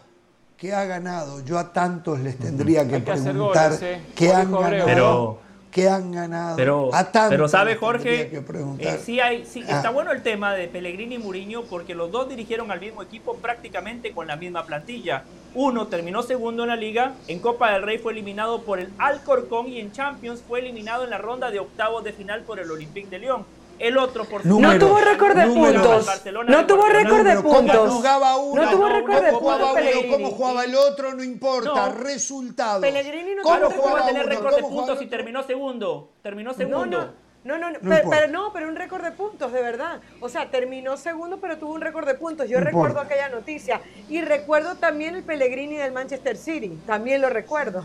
¿Qué 0.61 0.75
ha 0.75 0.85
ganado? 0.85 1.43
Yo 1.43 1.57
a 1.57 1.73
tantos 1.73 2.19
les 2.19 2.37
tendría 2.37 2.87
que 2.87 2.97
Hay 2.97 3.01
que 3.01 3.11
hacer 3.13 3.31
preguntar 3.31 3.71
goles, 3.71 3.81
¿eh? 3.81 4.01
qué 4.15 4.31
han 4.31 4.51
ganado. 4.51 4.85
Pero- 4.85 5.39
¿Qué 5.71 5.89
han 5.89 6.11
ganado? 6.11 6.55
Pero, 6.57 6.93
a 6.93 7.11
tantos 7.11 7.29
pero 7.31 7.47
sabe 7.47 7.75
Jorge, 7.77 8.29
que. 8.29 8.43
Eh, 8.77 8.99
sí 9.03 9.19
hay, 9.21 9.43
sí, 9.45 9.63
Ah. 9.67 9.77
está 9.77 9.89
bueno 9.89 10.11
el 10.11 10.21
tema 10.21 10.53
de 10.53 10.67
Pellegrini 10.67 11.15
y 11.15 11.17
Mourinho 11.17 11.63
porque 11.63 11.95
los 11.95 12.11
dos 12.11 12.27
dirigieron 12.29 12.69
al 12.71 12.79
mismo 12.81 13.01
equipo 13.01 13.37
prácticamente 13.37 14.11
con 14.11 14.27
la 14.27 14.35
misma 14.35 14.65
plantilla. 14.65 15.23
Uno 15.55 15.87
terminó 15.87 16.21
segundo 16.23 16.63
en 16.63 16.69
la 16.69 16.75
liga, 16.75 17.13
en 17.27 17.39
Copa 17.39 17.71
del 17.71 17.81
Rey 17.83 17.97
fue 17.97 18.11
eliminado 18.11 18.61
por 18.63 18.79
el 18.79 18.89
Alcorcón 18.99 19.67
y 19.69 19.79
en 19.79 19.91
Champions 19.93 20.43
fue 20.47 20.59
eliminado 20.59 21.05
en 21.05 21.09
la 21.09 21.17
ronda 21.17 21.49
de 21.49 21.59
octavos 21.59 22.03
de 22.03 22.11
final 22.13 22.41
por 22.41 22.59
el 22.59 22.69
Olympique 22.69 23.09
de 23.09 23.17
Lyon. 23.19 23.45
El 23.81 23.97
otro 23.97 24.25
por 24.25 24.45
No 24.45 24.77
tuvo 24.77 24.99
récord 24.99 25.35
de 25.35 25.45
números. 25.47 25.87
puntos. 26.05 26.47
No 26.47 26.67
tuvo 26.67 26.85
récord 26.87 27.17
de 27.17 27.33
Número, 27.35 27.43
¿Cómo 27.43 27.55
puntos. 27.57 27.89
jugaba 27.93 28.37
uno? 28.37 28.61
No 28.63 28.69
tuvo 28.71 28.87
no, 28.89 28.95
récord 28.95 29.13
no 29.15 29.21
de 29.21 29.31
jugaba 29.31 29.73
puntos 29.73 30.05
cómo 30.11 30.31
jugaba 30.31 30.63
el 30.65 30.75
otro, 30.75 31.13
no 31.15 31.23
importa. 31.23 31.89
No. 31.89 31.93
Resultados. 31.95 32.81
Pellegrini 32.81 33.35
no 33.35 33.41
¿Cómo 33.41 33.57
tuvo 33.57 33.67
Claro, 33.69 33.81
¿cómo 33.81 33.81
va 33.83 33.87
a 33.87 33.91
jugaba 34.03 34.07
tener 34.07 34.25
récord 34.27 34.55
de 34.55 34.61
¿Cómo 34.61 34.67
jugaba 34.69 34.87
puntos 34.87 35.03
y 35.05 35.09
terminó 35.09 35.43
segundo? 35.43 36.11
Terminó 36.21 36.51
No, 36.51 36.57
segundo. 36.57 36.85
no, 36.85 37.11
no, 37.43 37.57
no, 37.57 37.57
no, 37.57 37.71
No 37.71 37.79
pero, 37.81 37.95
importa. 37.95 38.09
pero 38.19 38.31
no, 38.31 38.53
pero 38.53 38.67
un 38.69 38.75
récord 38.75 39.03
de 39.03 39.11
puntos, 39.13 39.51
de 39.51 39.61
verdad. 39.63 39.99
O 40.19 40.29
sea, 40.29 40.51
terminó 40.51 40.95
segundo, 40.95 41.39
pero 41.41 41.57
tuvo 41.57 41.73
un 41.73 41.81
récord 41.81 42.05
de 42.05 42.13
puntos. 42.13 42.47
Yo 42.47 42.59
No 42.59 42.65
recuerdo 42.65 42.99
importa. 42.99 43.15
aquella 43.15 43.29
noticia. 43.29 43.81
Y 44.09 44.21
recuerdo 44.21 44.75
también 44.75 45.15
el 45.15 45.23
Pellegrini 45.23 45.77
del 45.77 45.91
Manchester 45.91 46.37
City. 46.37 46.77
También 46.85 47.19
lo 47.19 47.29
recuerdo. 47.29 47.83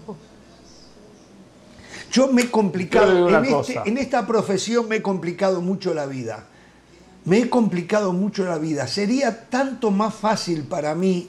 Yo 2.12 2.28
me 2.32 2.42
he 2.42 2.50
complicado, 2.50 3.28
en, 3.28 3.44
este- 3.44 3.72
en 3.88 3.98
esta 3.98 4.26
profesión 4.26 4.88
me 4.88 4.96
he 4.96 5.02
complicado 5.02 5.60
mucho 5.60 5.92
la 5.94 6.06
vida. 6.06 6.46
Me 7.24 7.38
he 7.38 7.50
complicado 7.50 8.12
mucho 8.12 8.44
la 8.44 8.58
vida. 8.58 8.86
Sería 8.86 9.48
tanto 9.48 9.90
más 9.90 10.14
fácil 10.14 10.62
para 10.64 10.94
mí 10.94 11.28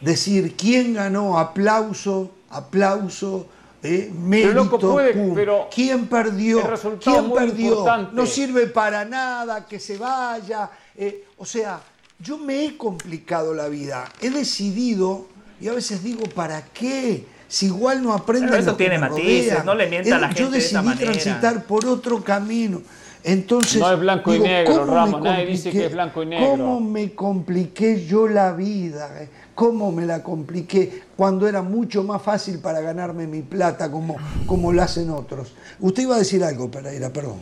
decir 0.00 0.54
quién 0.56 0.94
ganó, 0.94 1.38
aplauso, 1.38 2.30
aplauso, 2.50 3.46
eh, 3.82 4.12
mérito, 4.14 4.52
loco, 4.54 4.78
puede, 4.78 5.14
pum. 5.14 5.34
pero 5.34 5.68
quién 5.74 6.06
perdió, 6.06 6.60
quién 7.02 7.32
perdió, 7.32 7.68
importante. 7.70 8.10
no 8.14 8.26
sirve 8.26 8.66
para 8.66 9.04
nada, 9.06 9.66
que 9.66 9.80
se 9.80 9.96
vaya. 9.96 10.70
eh, 10.96 11.24
o 11.38 11.46
sea, 11.46 11.80
yo 12.18 12.36
me 12.36 12.66
he 12.66 12.76
complicado 12.76 13.54
la 13.54 13.68
vida. 13.68 14.06
He 14.20 14.28
decidido, 14.28 15.26
y 15.58 15.68
a 15.68 15.72
veces 15.72 16.02
digo, 16.04 16.24
¿para 16.34 16.62
qué? 16.66 17.24
Si 17.50 17.66
igual 17.66 18.02
no 18.02 18.14
aprenden 18.14 18.48
Pero 18.48 18.62
eso 18.62 18.76
tiene 18.76 18.96
matices, 18.98 19.48
rodean. 19.50 19.66
no 19.66 19.74
le 19.74 19.88
mienta 19.88 20.16
a 20.16 20.18
la 20.20 20.28
Yo 20.30 20.34
gente 20.36 20.50
de 20.52 20.56
decidí 20.58 20.70
esa 20.76 20.82
manera. 20.82 21.12
transitar 21.12 21.64
por 21.64 21.84
otro 21.84 22.22
camino. 22.24 22.80
Entonces, 23.24 23.78
No 23.80 23.92
es 23.92 23.98
blanco 24.00 24.32
y 24.34 24.38
negro, 24.38 24.72
¿cómo 24.72 24.86
me 24.86 24.94
Ramos, 24.94 25.22
nadie 25.22 25.46
dice 25.46 25.64
compliqué? 25.64 25.78
que 25.80 25.86
es 25.86 25.92
blanco 25.92 26.22
y 26.22 26.26
negro. 26.26 26.48
¿Cómo 26.48 26.80
me 26.80 27.12
compliqué 27.14 28.06
yo 28.06 28.28
la 28.28 28.52
vida? 28.52 29.10
eh? 29.22 29.28
¿Cómo 29.54 29.92
me 29.92 30.06
la 30.06 30.22
compliqué 30.22 31.02
cuando 31.16 31.46
era 31.46 31.60
mucho 31.60 32.02
más 32.02 32.22
fácil 32.22 32.60
para 32.60 32.80
ganarme 32.80 33.26
mi 33.26 33.42
plata 33.42 33.90
como, 33.90 34.16
como 34.46 34.72
lo 34.72 34.80
hacen 34.82 35.10
otros? 35.10 35.52
Usted 35.80 36.04
iba 36.04 36.14
a 36.14 36.18
decir 36.18 36.42
algo, 36.44 36.70
Pereira, 36.70 37.10
perdón. 37.12 37.40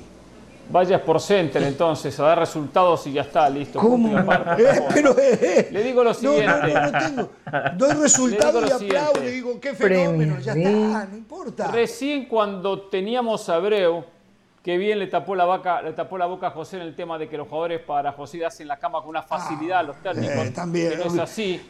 Vayas 0.71 1.01
por 1.01 1.19
Center 1.21 1.63
entonces 1.63 2.19
a 2.21 2.25
dar 2.25 2.39
resultados 2.41 3.07
y 3.07 3.13
ya 3.13 3.23
está, 3.23 3.49
listo. 3.49 3.79
¿Cómo? 3.79 4.17
aparte, 4.19 4.63
Eh, 4.63 4.83
pero, 4.93 5.19
eh, 5.19 5.39
eh. 5.41 5.69
Le 5.73 5.83
digo 5.83 6.05
lo 6.05 6.13
No, 6.13 6.15
no, 6.15 6.19
siguiente. 6.37 6.75
no, 6.75 6.91
no 6.91 6.99
tengo. 6.99 7.31
Doy 7.77 7.93
resultado 8.03 8.61
Le 8.61 8.69
y 8.69 8.71
aplaudo 8.71 9.13
siguiente. 9.15 9.29
y 9.31 9.33
digo, 9.33 9.61
qué 9.61 9.75
fenómeno, 9.75 10.39
ya 10.41 10.53
está, 10.53 11.07
no 11.07 11.17
importa. 11.17 11.69
Recién 11.73 12.27
cuando 12.27 12.83
teníamos 12.83 13.49
a 13.49 13.55
Abreu, 13.55 14.05
que 14.63 14.77
bien 14.77 14.99
le 14.99 15.07
tapó 15.07 15.35
la 15.35 15.47
vaca, 15.47 15.81
le 15.81 15.93
tapó 15.95 16.19
la 16.19 16.27
boca 16.27 16.49
a 16.49 16.51
José 16.51 16.77
en 16.77 16.83
el 16.83 16.95
tema 16.95 17.17
de 17.17 17.29
que 17.31 17.39
los 17.39 17.49
jugadores 17.49 17.81
para 17.81 18.13
José 18.13 18.45
hacen 18.45 18.69
la 18.69 18.77
cama 18.79 19.01
con 19.01 19.09
una 19.09 19.23
facilidad 19.23 19.79
a 19.79 19.83
los 19.85 19.97
técnicos. 20.03 20.37
eh, 20.49 20.51
también. 20.51 20.91
que 20.91 20.97
no 20.99 21.05
es 21.05 21.19
así. 21.19 21.63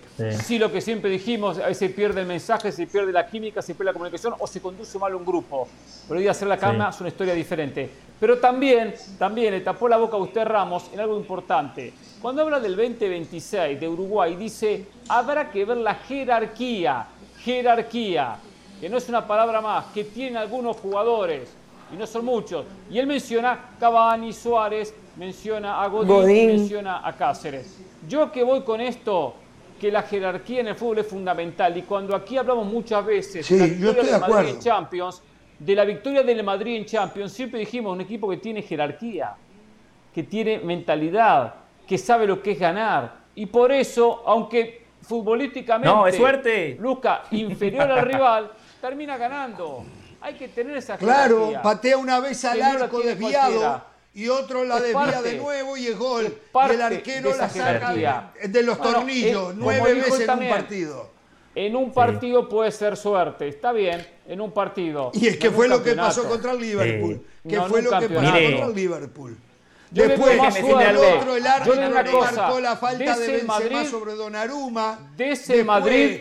Sí. 0.42 0.58
lo 0.58 0.72
que 0.72 0.80
siempre 0.80 1.08
dijimos, 1.08 1.58
a 1.58 1.66
veces 1.68 1.78
se 1.78 1.88
pierde 1.90 2.22
el 2.22 2.26
mensaje, 2.26 2.72
se 2.72 2.88
pierde 2.88 3.12
la 3.12 3.24
química, 3.28 3.62
se 3.62 3.74
pierde 3.74 3.84
la 3.84 3.92
comunicación 3.92 4.34
o 4.40 4.46
se 4.48 4.60
conduce 4.60 4.98
mal 4.98 5.14
un 5.14 5.24
grupo. 5.24 5.68
Pero 6.08 6.18
hoy 6.18 6.26
hacer 6.26 6.48
la 6.48 6.56
cama 6.56 6.88
es 6.88 6.98
una 6.98 7.10
historia 7.10 7.34
diferente. 7.34 7.88
Pero 8.20 8.38
también, 8.38 8.94
también 9.18 9.52
le 9.52 9.60
tapó 9.60 9.88
la 9.88 9.96
boca 9.96 10.16
a 10.16 10.20
usted 10.20 10.44
Ramos 10.44 10.90
en 10.92 11.00
algo 11.00 11.16
importante. 11.16 11.92
Cuando 12.20 12.42
habla 12.42 12.58
del 12.58 12.74
2026 12.76 13.78
de 13.78 13.88
Uruguay, 13.88 14.34
dice, 14.34 14.86
habrá 15.08 15.50
que 15.50 15.64
ver 15.64 15.76
la 15.76 15.94
jerarquía, 15.94 17.06
jerarquía, 17.38 18.36
que 18.80 18.88
no 18.88 18.96
es 18.98 19.08
una 19.08 19.26
palabra 19.26 19.60
más, 19.60 19.86
que 19.86 20.04
tienen 20.04 20.36
algunos 20.36 20.76
jugadores, 20.78 21.48
y 21.92 21.96
no 21.96 22.06
son 22.06 22.24
muchos. 22.24 22.64
Y 22.90 22.98
él 22.98 23.06
menciona 23.06 23.70
Cavani, 23.78 24.32
Suárez, 24.32 24.92
menciona 25.16 25.80
a 25.82 25.86
Godín, 25.88 26.08
Godín. 26.08 26.46
menciona 26.48 27.06
a 27.06 27.16
Cáceres. 27.16 27.76
Yo 28.08 28.30
que 28.32 28.42
voy 28.42 28.62
con 28.62 28.80
esto, 28.80 29.34
que 29.80 29.90
la 29.92 30.02
jerarquía 30.02 30.60
en 30.60 30.68
el 30.68 30.74
fútbol 30.74 30.98
es 30.98 31.06
fundamental, 31.06 31.76
y 31.76 31.82
cuando 31.82 32.14
aquí 32.16 32.36
hablamos 32.36 32.66
muchas 32.66 33.04
veces 33.06 33.46
Sí, 33.46 33.54
de 33.54 33.60
la 33.60 33.66
yo 33.66 33.72
victoria 33.74 33.90
estoy 33.90 34.06
de 34.06 34.10
del 34.12 34.20
Madrid 34.20 34.34
acuerdo. 34.34 34.50
en 34.50 34.60
Champions, 34.60 35.22
de 35.58 35.74
la 35.74 35.84
victoria 35.84 36.22
del 36.22 36.42
Madrid 36.44 36.76
en 36.76 36.84
Champions, 36.84 37.32
siempre 37.32 37.60
dijimos 37.60 37.92
un 37.92 38.00
equipo 38.00 38.28
que 38.30 38.36
tiene 38.36 38.62
jerarquía, 38.62 39.34
que 40.14 40.22
tiene 40.22 40.58
mentalidad, 40.58 41.54
que 41.86 41.98
sabe 41.98 42.26
lo 42.26 42.42
que 42.42 42.52
es 42.52 42.58
ganar. 42.58 43.18
Y 43.34 43.46
por 43.46 43.72
eso, 43.72 44.22
aunque 44.26 44.84
futbolísticamente 45.02 45.88
No, 45.88 46.06
es 46.06 46.16
suerte. 46.16 46.76
Luca 46.80 47.22
inferior 47.30 47.90
al 47.90 48.04
rival, 48.04 48.50
termina 48.80 49.16
ganando. 49.16 49.84
Hay 50.20 50.34
que 50.34 50.48
tener 50.48 50.76
esa 50.76 50.96
Claro, 50.96 51.36
jerarquía. 51.48 51.62
patea 51.62 51.96
una 51.96 52.20
vez 52.20 52.44
al 52.44 52.60
arco 52.60 53.00
desviado 53.00 53.50
cualquiera. 53.60 53.84
y 54.14 54.28
otro 54.28 54.64
la 54.64 54.76
Es 54.78 54.82
desvía 54.82 55.00
parte. 55.00 55.22
de 55.30 55.36
nuevo 55.38 55.76
y 55.76 55.86
es 55.86 55.98
gol. 55.98 56.26
Es 56.26 56.32
Y 56.32 56.34
parte 56.52 56.74
el 56.74 56.82
arquero 56.82 57.30
la 57.36 57.48
saca 57.48 57.72
jerarquía. 57.72 58.32
de, 58.42 58.48
de 58.48 58.62
los 58.64 58.78
Bueno, 58.78 58.92
tornillos 58.94 59.54
nueve 59.54 59.94
veces 59.94 60.20
en 60.28 60.38
un 60.38 60.48
partido. 60.48 61.17
En 61.54 61.74
un 61.74 61.92
partido 61.92 62.48
puede 62.48 62.70
ser 62.70 62.96
suerte, 62.96 63.48
está 63.48 63.72
bien, 63.72 64.06
en 64.26 64.40
un 64.40 64.52
partido. 64.52 65.10
Y 65.14 65.26
es 65.26 65.36
que 65.38 65.48
no 65.48 65.54
fue 65.56 65.68
lo 65.68 65.82
que 65.82 65.94
pasó 65.94 66.28
contra 66.28 66.52
el 66.52 66.60
Liverpool. 66.60 67.14
Sí. 67.42 67.48
Que 67.48 67.56
No, 67.56 67.64
en 67.64 67.70
fue 67.70 67.82
lo 67.82 67.90
que 67.90 68.08
pasó 68.08 68.14
contra 68.14 68.38
el 68.38 68.74
Liverpool. 68.74 69.36
Yo 69.90 70.02
le 70.02 70.08
Después 70.10 70.32
veo 70.34 70.42
más 70.44 70.56
el 70.58 70.64
otro, 70.96 71.36
el 71.36 71.42
Yo 71.64 71.74
le 71.74 71.84
árbitro 71.84 72.20
marcó 72.20 72.60
la 72.60 72.76
falta 72.76 73.16
de 73.16 73.20
de, 73.26 73.32
Benzema 73.32 73.54
Madrid- 73.58 73.86
sobre 73.90 74.14
Donnarumma. 74.14 75.12
De 75.16 75.30
ese 75.32 75.56
Después- 75.56 75.66
Madrid 75.66 76.20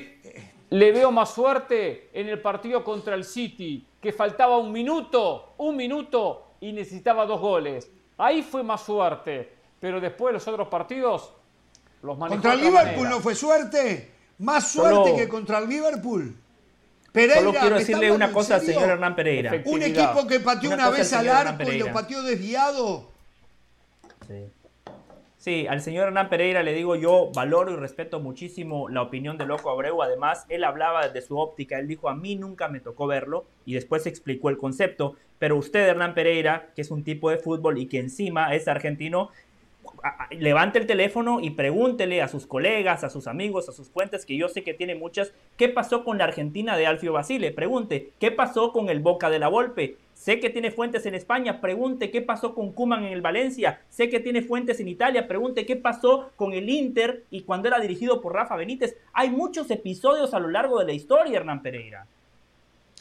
le 0.70 0.91
veo 0.94 1.12
más 1.12 1.34
suerte 1.34 2.10
en 2.14 2.30
el 2.30 2.41
partido 2.41 2.84
contra 2.84 3.14
el 3.16 3.24
City, 3.26 3.86
que 4.02 4.14
faltaba 4.14 4.58
un 4.58 4.72
minuto, 4.72 5.54
un 5.58 5.76
minuto 5.76 6.44
y 6.62 6.72
necesitaba 6.72 7.26
dos 7.26 7.41
goles. 7.41 7.91
Ahí 8.18 8.41
fue 8.41 8.64
más 8.64 8.82
suerte, 8.86 9.54
pero 9.80 9.99
después 9.99 10.34
los 10.34 10.48
otros 10.48 10.68
partidos 10.70 11.34
los 12.02 12.18
manejó 12.18 12.36
Contra 12.41 12.54
el 12.54 12.62
de 12.62 12.68
otra 12.68 12.82
Liverpool 12.84 13.04
manera. 13.04 13.16
no 13.18 13.22
fue 13.22 13.36
suerte. 13.36 14.12
Más 14.39 14.72
suerte 14.72 14.95
Solo- 14.95 15.15
que 15.15 15.27
contra 15.27 15.59
el 15.59 15.68
Liverpool. 15.69 16.35
Pereira, 17.11 17.35
Solo 17.38 17.51
quiero 17.51 17.69
¿me 17.72 17.80
decirle 17.80 18.11
una 18.11 18.31
cosa 18.31 18.55
al 18.55 18.61
serio? 18.61 18.76
señor 18.76 18.91
Hernán 18.91 19.15
Pereira. 19.15 19.61
Un 19.65 19.81
equipo 19.81 20.27
que 20.27 20.39
pateó 20.39 20.69
Una 20.72 20.89
una, 20.89 20.97
vez 20.97 21.11
al 21.14 21.27
arco 21.30 21.72
y 21.72 21.80
lo 21.80 21.91
pateó 21.91 22.22
desviado. 22.22 23.09
Sí, 25.38 25.65
al 25.68 25.81
señor 25.81 26.07
Hernán 26.07 26.30
Pereira 26.30 26.61
le 26.61 26.73
digo 26.73 26.95
yo 26.95 27.31
valoro 27.34 27.72
y 27.72 27.76
respeto 27.77 28.19
muchísimo 28.19 28.89
la 28.89 29.01
opinión 29.01 29.38
de 29.38 29.45
Loco 29.45 29.69
Abreu. 29.69 30.01
Además, 30.03 30.45
él 30.49 30.64
hablaba 30.64 31.07
desde 31.07 31.26
su 31.26 31.38
óptica. 31.39 31.80
Él 31.80 31.88
dijo, 31.88 32.09
a 32.09 32.15
mí 32.15 32.35
nunca 32.35 32.68
me 32.68 32.81
tocó 32.81 33.07
verlo 33.07 33.45
y 33.65 33.73
después 33.73 34.05
explicó 34.07 34.49
el 34.49 34.57
concepto. 34.57 35.15
Pero 35.39 35.55
usted, 35.55 35.88
Hernán 35.88 36.15
Pereira, 36.15 36.69
que 36.76 36.81
es 36.81 36.91
un 36.91 37.03
tipo 37.03 37.30
de 37.30 37.38
fútbol 37.38 37.77
y 37.77 37.85
que 37.88 37.99
encima 37.99 38.53
es 38.55 38.68
argentino, 38.68 39.30
levante 40.31 40.80
el 40.80 40.88
teléfono 40.88 41.39
y 41.41 41.51
pregúntele 41.51 42.22
a 42.22 42.27
sus 42.27 42.45
colegas, 42.45 43.03
a 43.03 43.09
sus 43.09 43.27
amigos, 43.27 43.69
a 43.69 43.72
sus 43.72 43.89
fuentes, 43.89 44.26
que 44.26 44.38
yo 44.38 44.49
sé 44.49 44.64
que 44.64 44.73
tiene 44.73 44.95
muchas, 44.95 45.34
¿qué 45.57 45.69
pasó 45.69 46.03
con 46.03 46.18
la 46.18 46.26
Argentina 46.26 46.77
de 46.77 46.88
Alfio 46.88 47.14
Basile? 47.14 47.51
Pregunte, 47.51 48.11
¿qué 48.19 48.31
pasó 48.31 48.72
con 48.72 48.89
el 48.89 48.99
Boca 48.99 49.30
de 49.30 49.39
la 49.39 49.47
Volpe? 49.47 49.97
Sé 50.14 50.39
que 50.39 50.49
tiene 50.49 50.72
fuentes 50.72 51.05
en 51.05 51.14
España, 51.14 51.61
pregunte 51.61 52.09
qué 52.09 52.22
pasó 52.22 52.55
con 52.55 52.72
Kuman 52.73 53.05
en 53.05 53.14
el 53.14 53.22
Valencia. 53.22 53.81
Sé 53.89 54.09
que 54.09 54.19
tiene 54.19 54.41
fuentes 54.41 54.80
en 54.80 54.88
Italia, 54.88 55.27
pregunte 55.27 55.65
qué 55.65 55.76
pasó 55.76 56.31
con 56.35 56.53
el 56.53 56.69
Inter 56.69 57.23
y 57.30 57.41
cuando 57.41 57.68
era 57.68 57.80
dirigido 57.80 58.19
por 58.19 58.34
Rafa 58.34 58.55
Benítez. 58.55 58.97
Hay 59.14 59.30
muchos 59.30 59.69
episodios 59.69 60.34
a 60.34 60.39
lo 60.39 60.49
largo 60.49 60.80
de 60.80 60.85
la 60.85 60.93
historia, 60.93 61.38
Hernán 61.38 61.61
Pereira. 61.61 62.07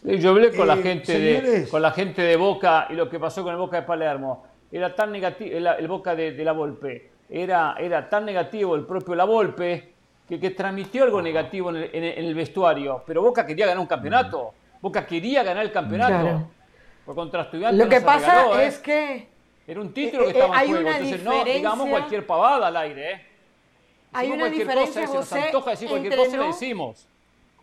Yo 0.05 0.31
hablé 0.31 0.53
con, 0.53 0.69
la 0.69 0.75
eh, 0.75 0.83
gente 0.83 1.19
de, 1.19 1.69
con 1.69 1.81
la 1.81 1.91
gente 1.91 2.23
de 2.23 2.37
Boca 2.37 2.87
y 2.91 2.95
lo 2.95 3.09
que 3.09 3.19
pasó 3.19 3.43
con 3.43 3.53
el 3.53 3.59
Boca 3.59 3.81
de 3.81 3.87
Palermo. 3.87 4.45
Era 4.77 4.95
tan 4.95 5.11
negativo, 5.11 5.57
el, 5.57 5.89
Boca 5.89 6.15
de, 6.15 6.33
la 6.45 6.53
Volpe, 6.53 7.11
era, 7.31 7.77
era 7.79 8.11
tan 8.11 8.27
negativo 8.27 8.77
el 8.77 8.85
propio 8.85 9.15
La 9.15 9.25
Volpe 9.25 9.95
que, 10.29 10.39
que 10.39 10.51
transmitió 10.51 11.05
algo 11.05 11.23
negativo 11.23 11.71
en 11.71 12.05
el, 12.05 12.35
vestuario. 12.35 13.03
Pero 13.07 13.23
Boca 13.23 13.47
quería 13.47 13.65
ganar 13.65 13.81
un 13.81 13.87
campeonato. 13.87 14.53
Boca 14.83 15.07
quería 15.07 15.43
ganar 15.43 15.65
el 15.65 15.73
campeonato. 15.73 16.51
Por 17.07 17.15
contra 17.15 17.49
Lo 17.73 17.89
que 17.89 18.03
pasa 18.03 18.63
¿eh? 18.63 18.67
es 18.67 18.79
que. 18.81 19.29
Era 19.67 19.81
un 19.81 19.95
título 19.95 20.25
que 20.25 20.33
eh, 20.33 20.33
estaba 20.33 20.63
en 20.63 20.69
juego. 20.69 20.91
Entonces, 20.91 21.23
no 21.23 21.45
digamos 21.45 21.89
cualquier 21.89 22.27
pavada 22.27 22.67
al 22.67 22.77
aire, 22.77 23.13
¿eh? 23.13 23.27
Hay 24.13 24.31
una 24.31 24.51
diferencia, 24.51 25.07
cosa, 25.07 25.19
José, 25.19 25.29
si 25.29 25.37
nos 25.37 25.47
antoja 25.47 25.71
decir 25.71 25.89
cualquier 25.89 26.17
cosa, 26.17 26.37
le 26.37 26.47
decimos. 26.49 27.09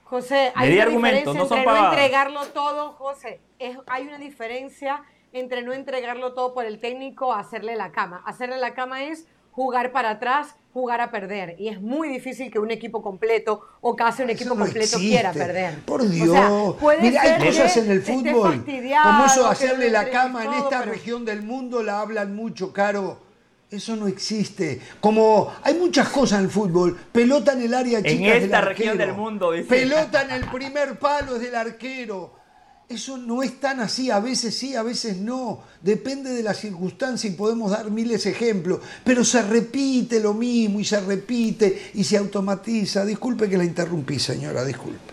José, 0.04 0.52
hay 0.56 0.80
una 0.80 0.86
diferencia 0.86 1.34
no 1.34 1.44
entre 1.44 1.66
no 1.66 1.90
entregarlo 1.90 2.46
todo, 2.48 2.92
José. 2.94 3.40
hay 3.86 4.08
una 4.08 4.18
diferencia 4.18 5.04
entre 5.34 5.64
no 5.64 5.74
entregarlo 5.74 6.34
todo 6.34 6.54
por 6.54 6.66
el 6.66 6.80
técnico 6.80 7.34
a 7.34 7.40
hacerle 7.40 7.76
la 7.76 7.92
cama. 7.92 8.24
Hacerle 8.26 8.58
la 8.58 8.74
cama 8.74 9.04
es 9.04 9.28
jugar 9.52 9.92
para 9.92 10.12
atrás, 10.12 10.56
jugar 10.74 11.02
a 11.02 11.12
perder. 11.12 11.56
Y 11.60 11.70
es 11.70 11.82
muy 11.82 12.08
difícil 12.08 12.52
que 12.52 12.60
un 12.60 12.72
equipo 12.72 13.02
completo 13.02 13.62
o 13.82 13.96
casi 13.96 14.24
un 14.24 14.30
equipo 14.30 14.56
completo 14.56 14.98
quiera 14.98 15.34
perder. 15.34 15.80
Por 15.86 16.08
Dios. 16.08 16.76
Mira, 17.02 17.22
hay 17.22 17.46
cosas 17.46 17.78
en 17.78 17.92
el 17.92 18.02
fútbol. 18.02 18.64
Como 18.64 19.26
eso 19.26 19.48
hacerle 19.48 19.90
la 19.90 20.10
cama 20.10 20.46
en 20.46 20.54
esta 20.54 20.84
región 20.84 21.26
del 21.26 21.42
mundo 21.42 21.84
la 21.84 22.00
hablan 22.00 22.36
mucho, 22.36 22.72
Caro. 22.72 23.34
Eso 23.70 23.96
no 23.96 24.08
existe. 24.08 24.80
Como 25.00 25.52
hay 25.64 25.74
muchas 25.74 26.10
cosas 26.10 26.38
en 26.40 26.46
el 26.46 26.52
fútbol. 26.52 26.96
Pelota 27.12 27.54
en 27.54 27.64
el 27.64 27.74
área 27.74 28.04
chica. 28.04 28.36
En 28.36 28.44
esta 28.44 28.62
región 28.62 29.00
del 29.00 29.14
mundo, 29.14 29.52
dice. 29.52 29.68
Pelota 29.68 30.22
en 30.22 30.30
el 30.30 30.46
primer 30.46 31.00
palo 31.00 31.38
es 31.38 31.42
del 31.42 31.56
arquero. 31.56 32.43
Eso 32.94 33.18
no 33.18 33.42
es 33.42 33.60
tan 33.60 33.80
así, 33.80 34.12
a 34.12 34.20
veces 34.20 34.56
sí, 34.56 34.76
a 34.76 34.84
veces 34.84 35.18
no. 35.18 35.62
Depende 35.82 36.30
de 36.30 36.44
la 36.44 36.54
circunstancia 36.54 37.28
y 37.28 37.34
podemos 37.34 37.72
dar 37.72 37.90
miles 37.90 38.24
de 38.26 38.30
ejemplos. 38.30 38.82
Pero 39.04 39.24
se 39.24 39.42
repite 39.42 40.20
lo 40.20 40.36
mismo 40.36 40.80
y 40.80 40.86
se 40.86 41.02
repite 41.02 41.92
y 41.96 42.04
se 42.04 42.18
automatiza. 42.18 43.04
Disculpe 43.04 43.50
que 43.50 43.58
la 43.58 43.64
interrumpí, 43.64 44.20
señora, 44.20 44.64
disculpe. 44.64 45.12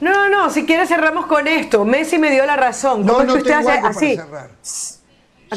No, 0.00 0.30
no, 0.30 0.48
si 0.48 0.64
quiere 0.64 0.86
cerramos 0.86 1.26
con 1.26 1.46
esto. 1.46 1.84
Messi 1.84 2.16
me 2.16 2.30
dio 2.30 2.46
la 2.46 2.56
razón. 2.56 3.06
¿Cómo 3.06 3.24
no, 3.24 3.24
no 3.24 3.34
usted 3.34 3.52
hace 3.52 3.72
así? 3.72 4.18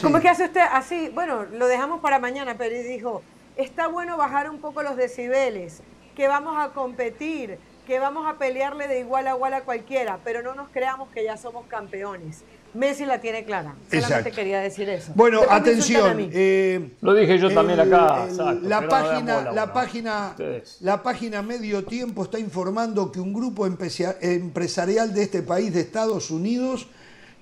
¿Cómo 0.01 0.17
es 0.17 0.23
que 0.23 0.29
hace 0.29 0.43
usted 0.43 0.61
así? 0.73 1.09
Bueno, 1.13 1.45
lo 1.53 1.67
dejamos 1.67 2.01
para 2.01 2.19
mañana, 2.19 2.55
pero 2.57 2.75
dijo, 2.83 3.23
está 3.55 3.87
bueno 3.87 4.17
bajar 4.17 4.49
un 4.49 4.59
poco 4.59 4.83
los 4.83 4.97
decibeles, 4.97 5.81
que 6.15 6.27
vamos 6.27 6.57
a 6.57 6.73
competir, 6.73 7.57
que 7.85 7.99
vamos 7.99 8.27
a 8.27 8.37
pelearle 8.37 8.87
de 8.87 8.99
igual 8.99 9.27
a 9.27 9.35
igual 9.35 9.53
a 9.53 9.61
cualquiera, 9.61 10.19
pero 10.23 10.41
no 10.41 10.55
nos 10.55 10.69
creamos 10.69 11.09
que 11.09 11.23
ya 11.23 11.37
somos 11.37 11.65
campeones. 11.67 12.43
Messi 12.73 13.05
la 13.05 13.21
tiene 13.21 13.45
clara. 13.45 13.75
Solamente 13.89 14.31
quería 14.31 14.59
decir 14.59 14.89
eso. 14.89 15.13
Bueno, 15.15 15.41
atención. 15.49 16.29
Eh, 16.31 16.91
lo 17.01 17.13
dije 17.13 17.39
yo 17.39 17.53
también 17.53 17.79
acá. 17.79 18.27
la, 18.61 18.87
página, 18.87 19.51
la, 19.51 19.71
página, 19.71 20.35
la 20.81 21.01
página 21.01 21.41
Medio 21.41 21.85
Tiempo 21.85 22.23
está 22.23 22.37
informando 22.37 23.11
que 23.13 23.21
un 23.21 23.33
grupo 23.33 23.65
empresarial 23.65 25.13
de 25.13 25.23
este 25.23 25.41
país, 25.41 25.73
de 25.73 25.81
Estados 25.81 26.31
Unidos, 26.31 26.87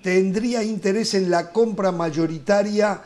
tendría 0.03 0.61
interés 0.61 1.15
en 1.15 1.31
la 1.31 1.51
compra 1.51 1.91
mayoritaria 1.91 3.01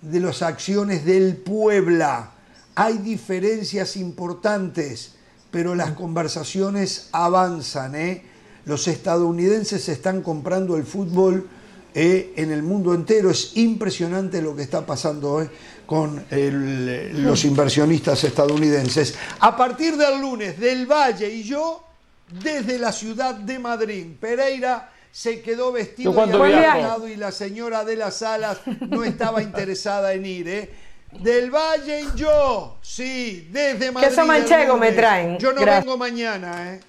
de 0.00 0.18
las 0.18 0.42
acciones 0.42 1.04
del 1.04 1.36
Puebla. 1.36 2.32
Hay 2.74 2.98
diferencias 2.98 3.96
importantes, 3.96 5.14
pero 5.50 5.74
las 5.74 5.92
conversaciones 5.92 7.08
avanzan. 7.12 7.94
¿eh? 7.94 8.22
Los 8.64 8.88
estadounidenses 8.88 9.88
están 9.88 10.22
comprando 10.22 10.76
el 10.76 10.84
fútbol 10.84 11.48
eh, 11.94 12.34
en 12.36 12.52
el 12.52 12.62
mundo 12.62 12.94
entero. 12.94 13.30
Es 13.30 13.56
impresionante 13.56 14.42
lo 14.42 14.54
que 14.54 14.62
está 14.62 14.84
pasando 14.84 15.42
¿eh? 15.42 15.50
con 15.86 16.24
los 16.30 17.44
inversionistas 17.44 18.24
estadounidenses. 18.24 19.14
A 19.40 19.56
partir 19.56 19.96
del 19.96 20.20
lunes, 20.20 20.58
Del 20.60 20.86
Valle 20.86 21.30
y 21.32 21.42
yo, 21.42 21.82
desde 22.42 22.78
la 22.78 22.92
ciudad 22.92 23.34
de 23.34 23.58
Madrid, 23.58 24.06
Pereira 24.20 24.90
se 25.10 25.40
quedó 25.40 25.72
vestido 25.72 26.12
y 26.12 27.12
y 27.12 27.16
la 27.16 27.32
señora 27.32 27.84
de 27.84 27.96
las 27.96 28.22
alas 28.22 28.58
no 28.88 29.02
estaba 29.02 29.42
interesada 29.42 30.12
en 30.12 30.26
ir, 30.26 30.48
¿eh? 30.48 30.70
Del 31.12 31.50
Valle 31.50 32.02
y 32.02 32.18
yo, 32.18 32.76
sí, 32.82 33.48
desde 33.50 33.90
Madrid. 33.90 34.08
Queso 34.08 34.26
manchego 34.26 34.76
me 34.76 34.92
traen. 34.92 35.38
Yo 35.38 35.52
no 35.52 35.64
vengo 35.64 35.96
mañana, 35.96 36.74
¿eh? 36.74 36.80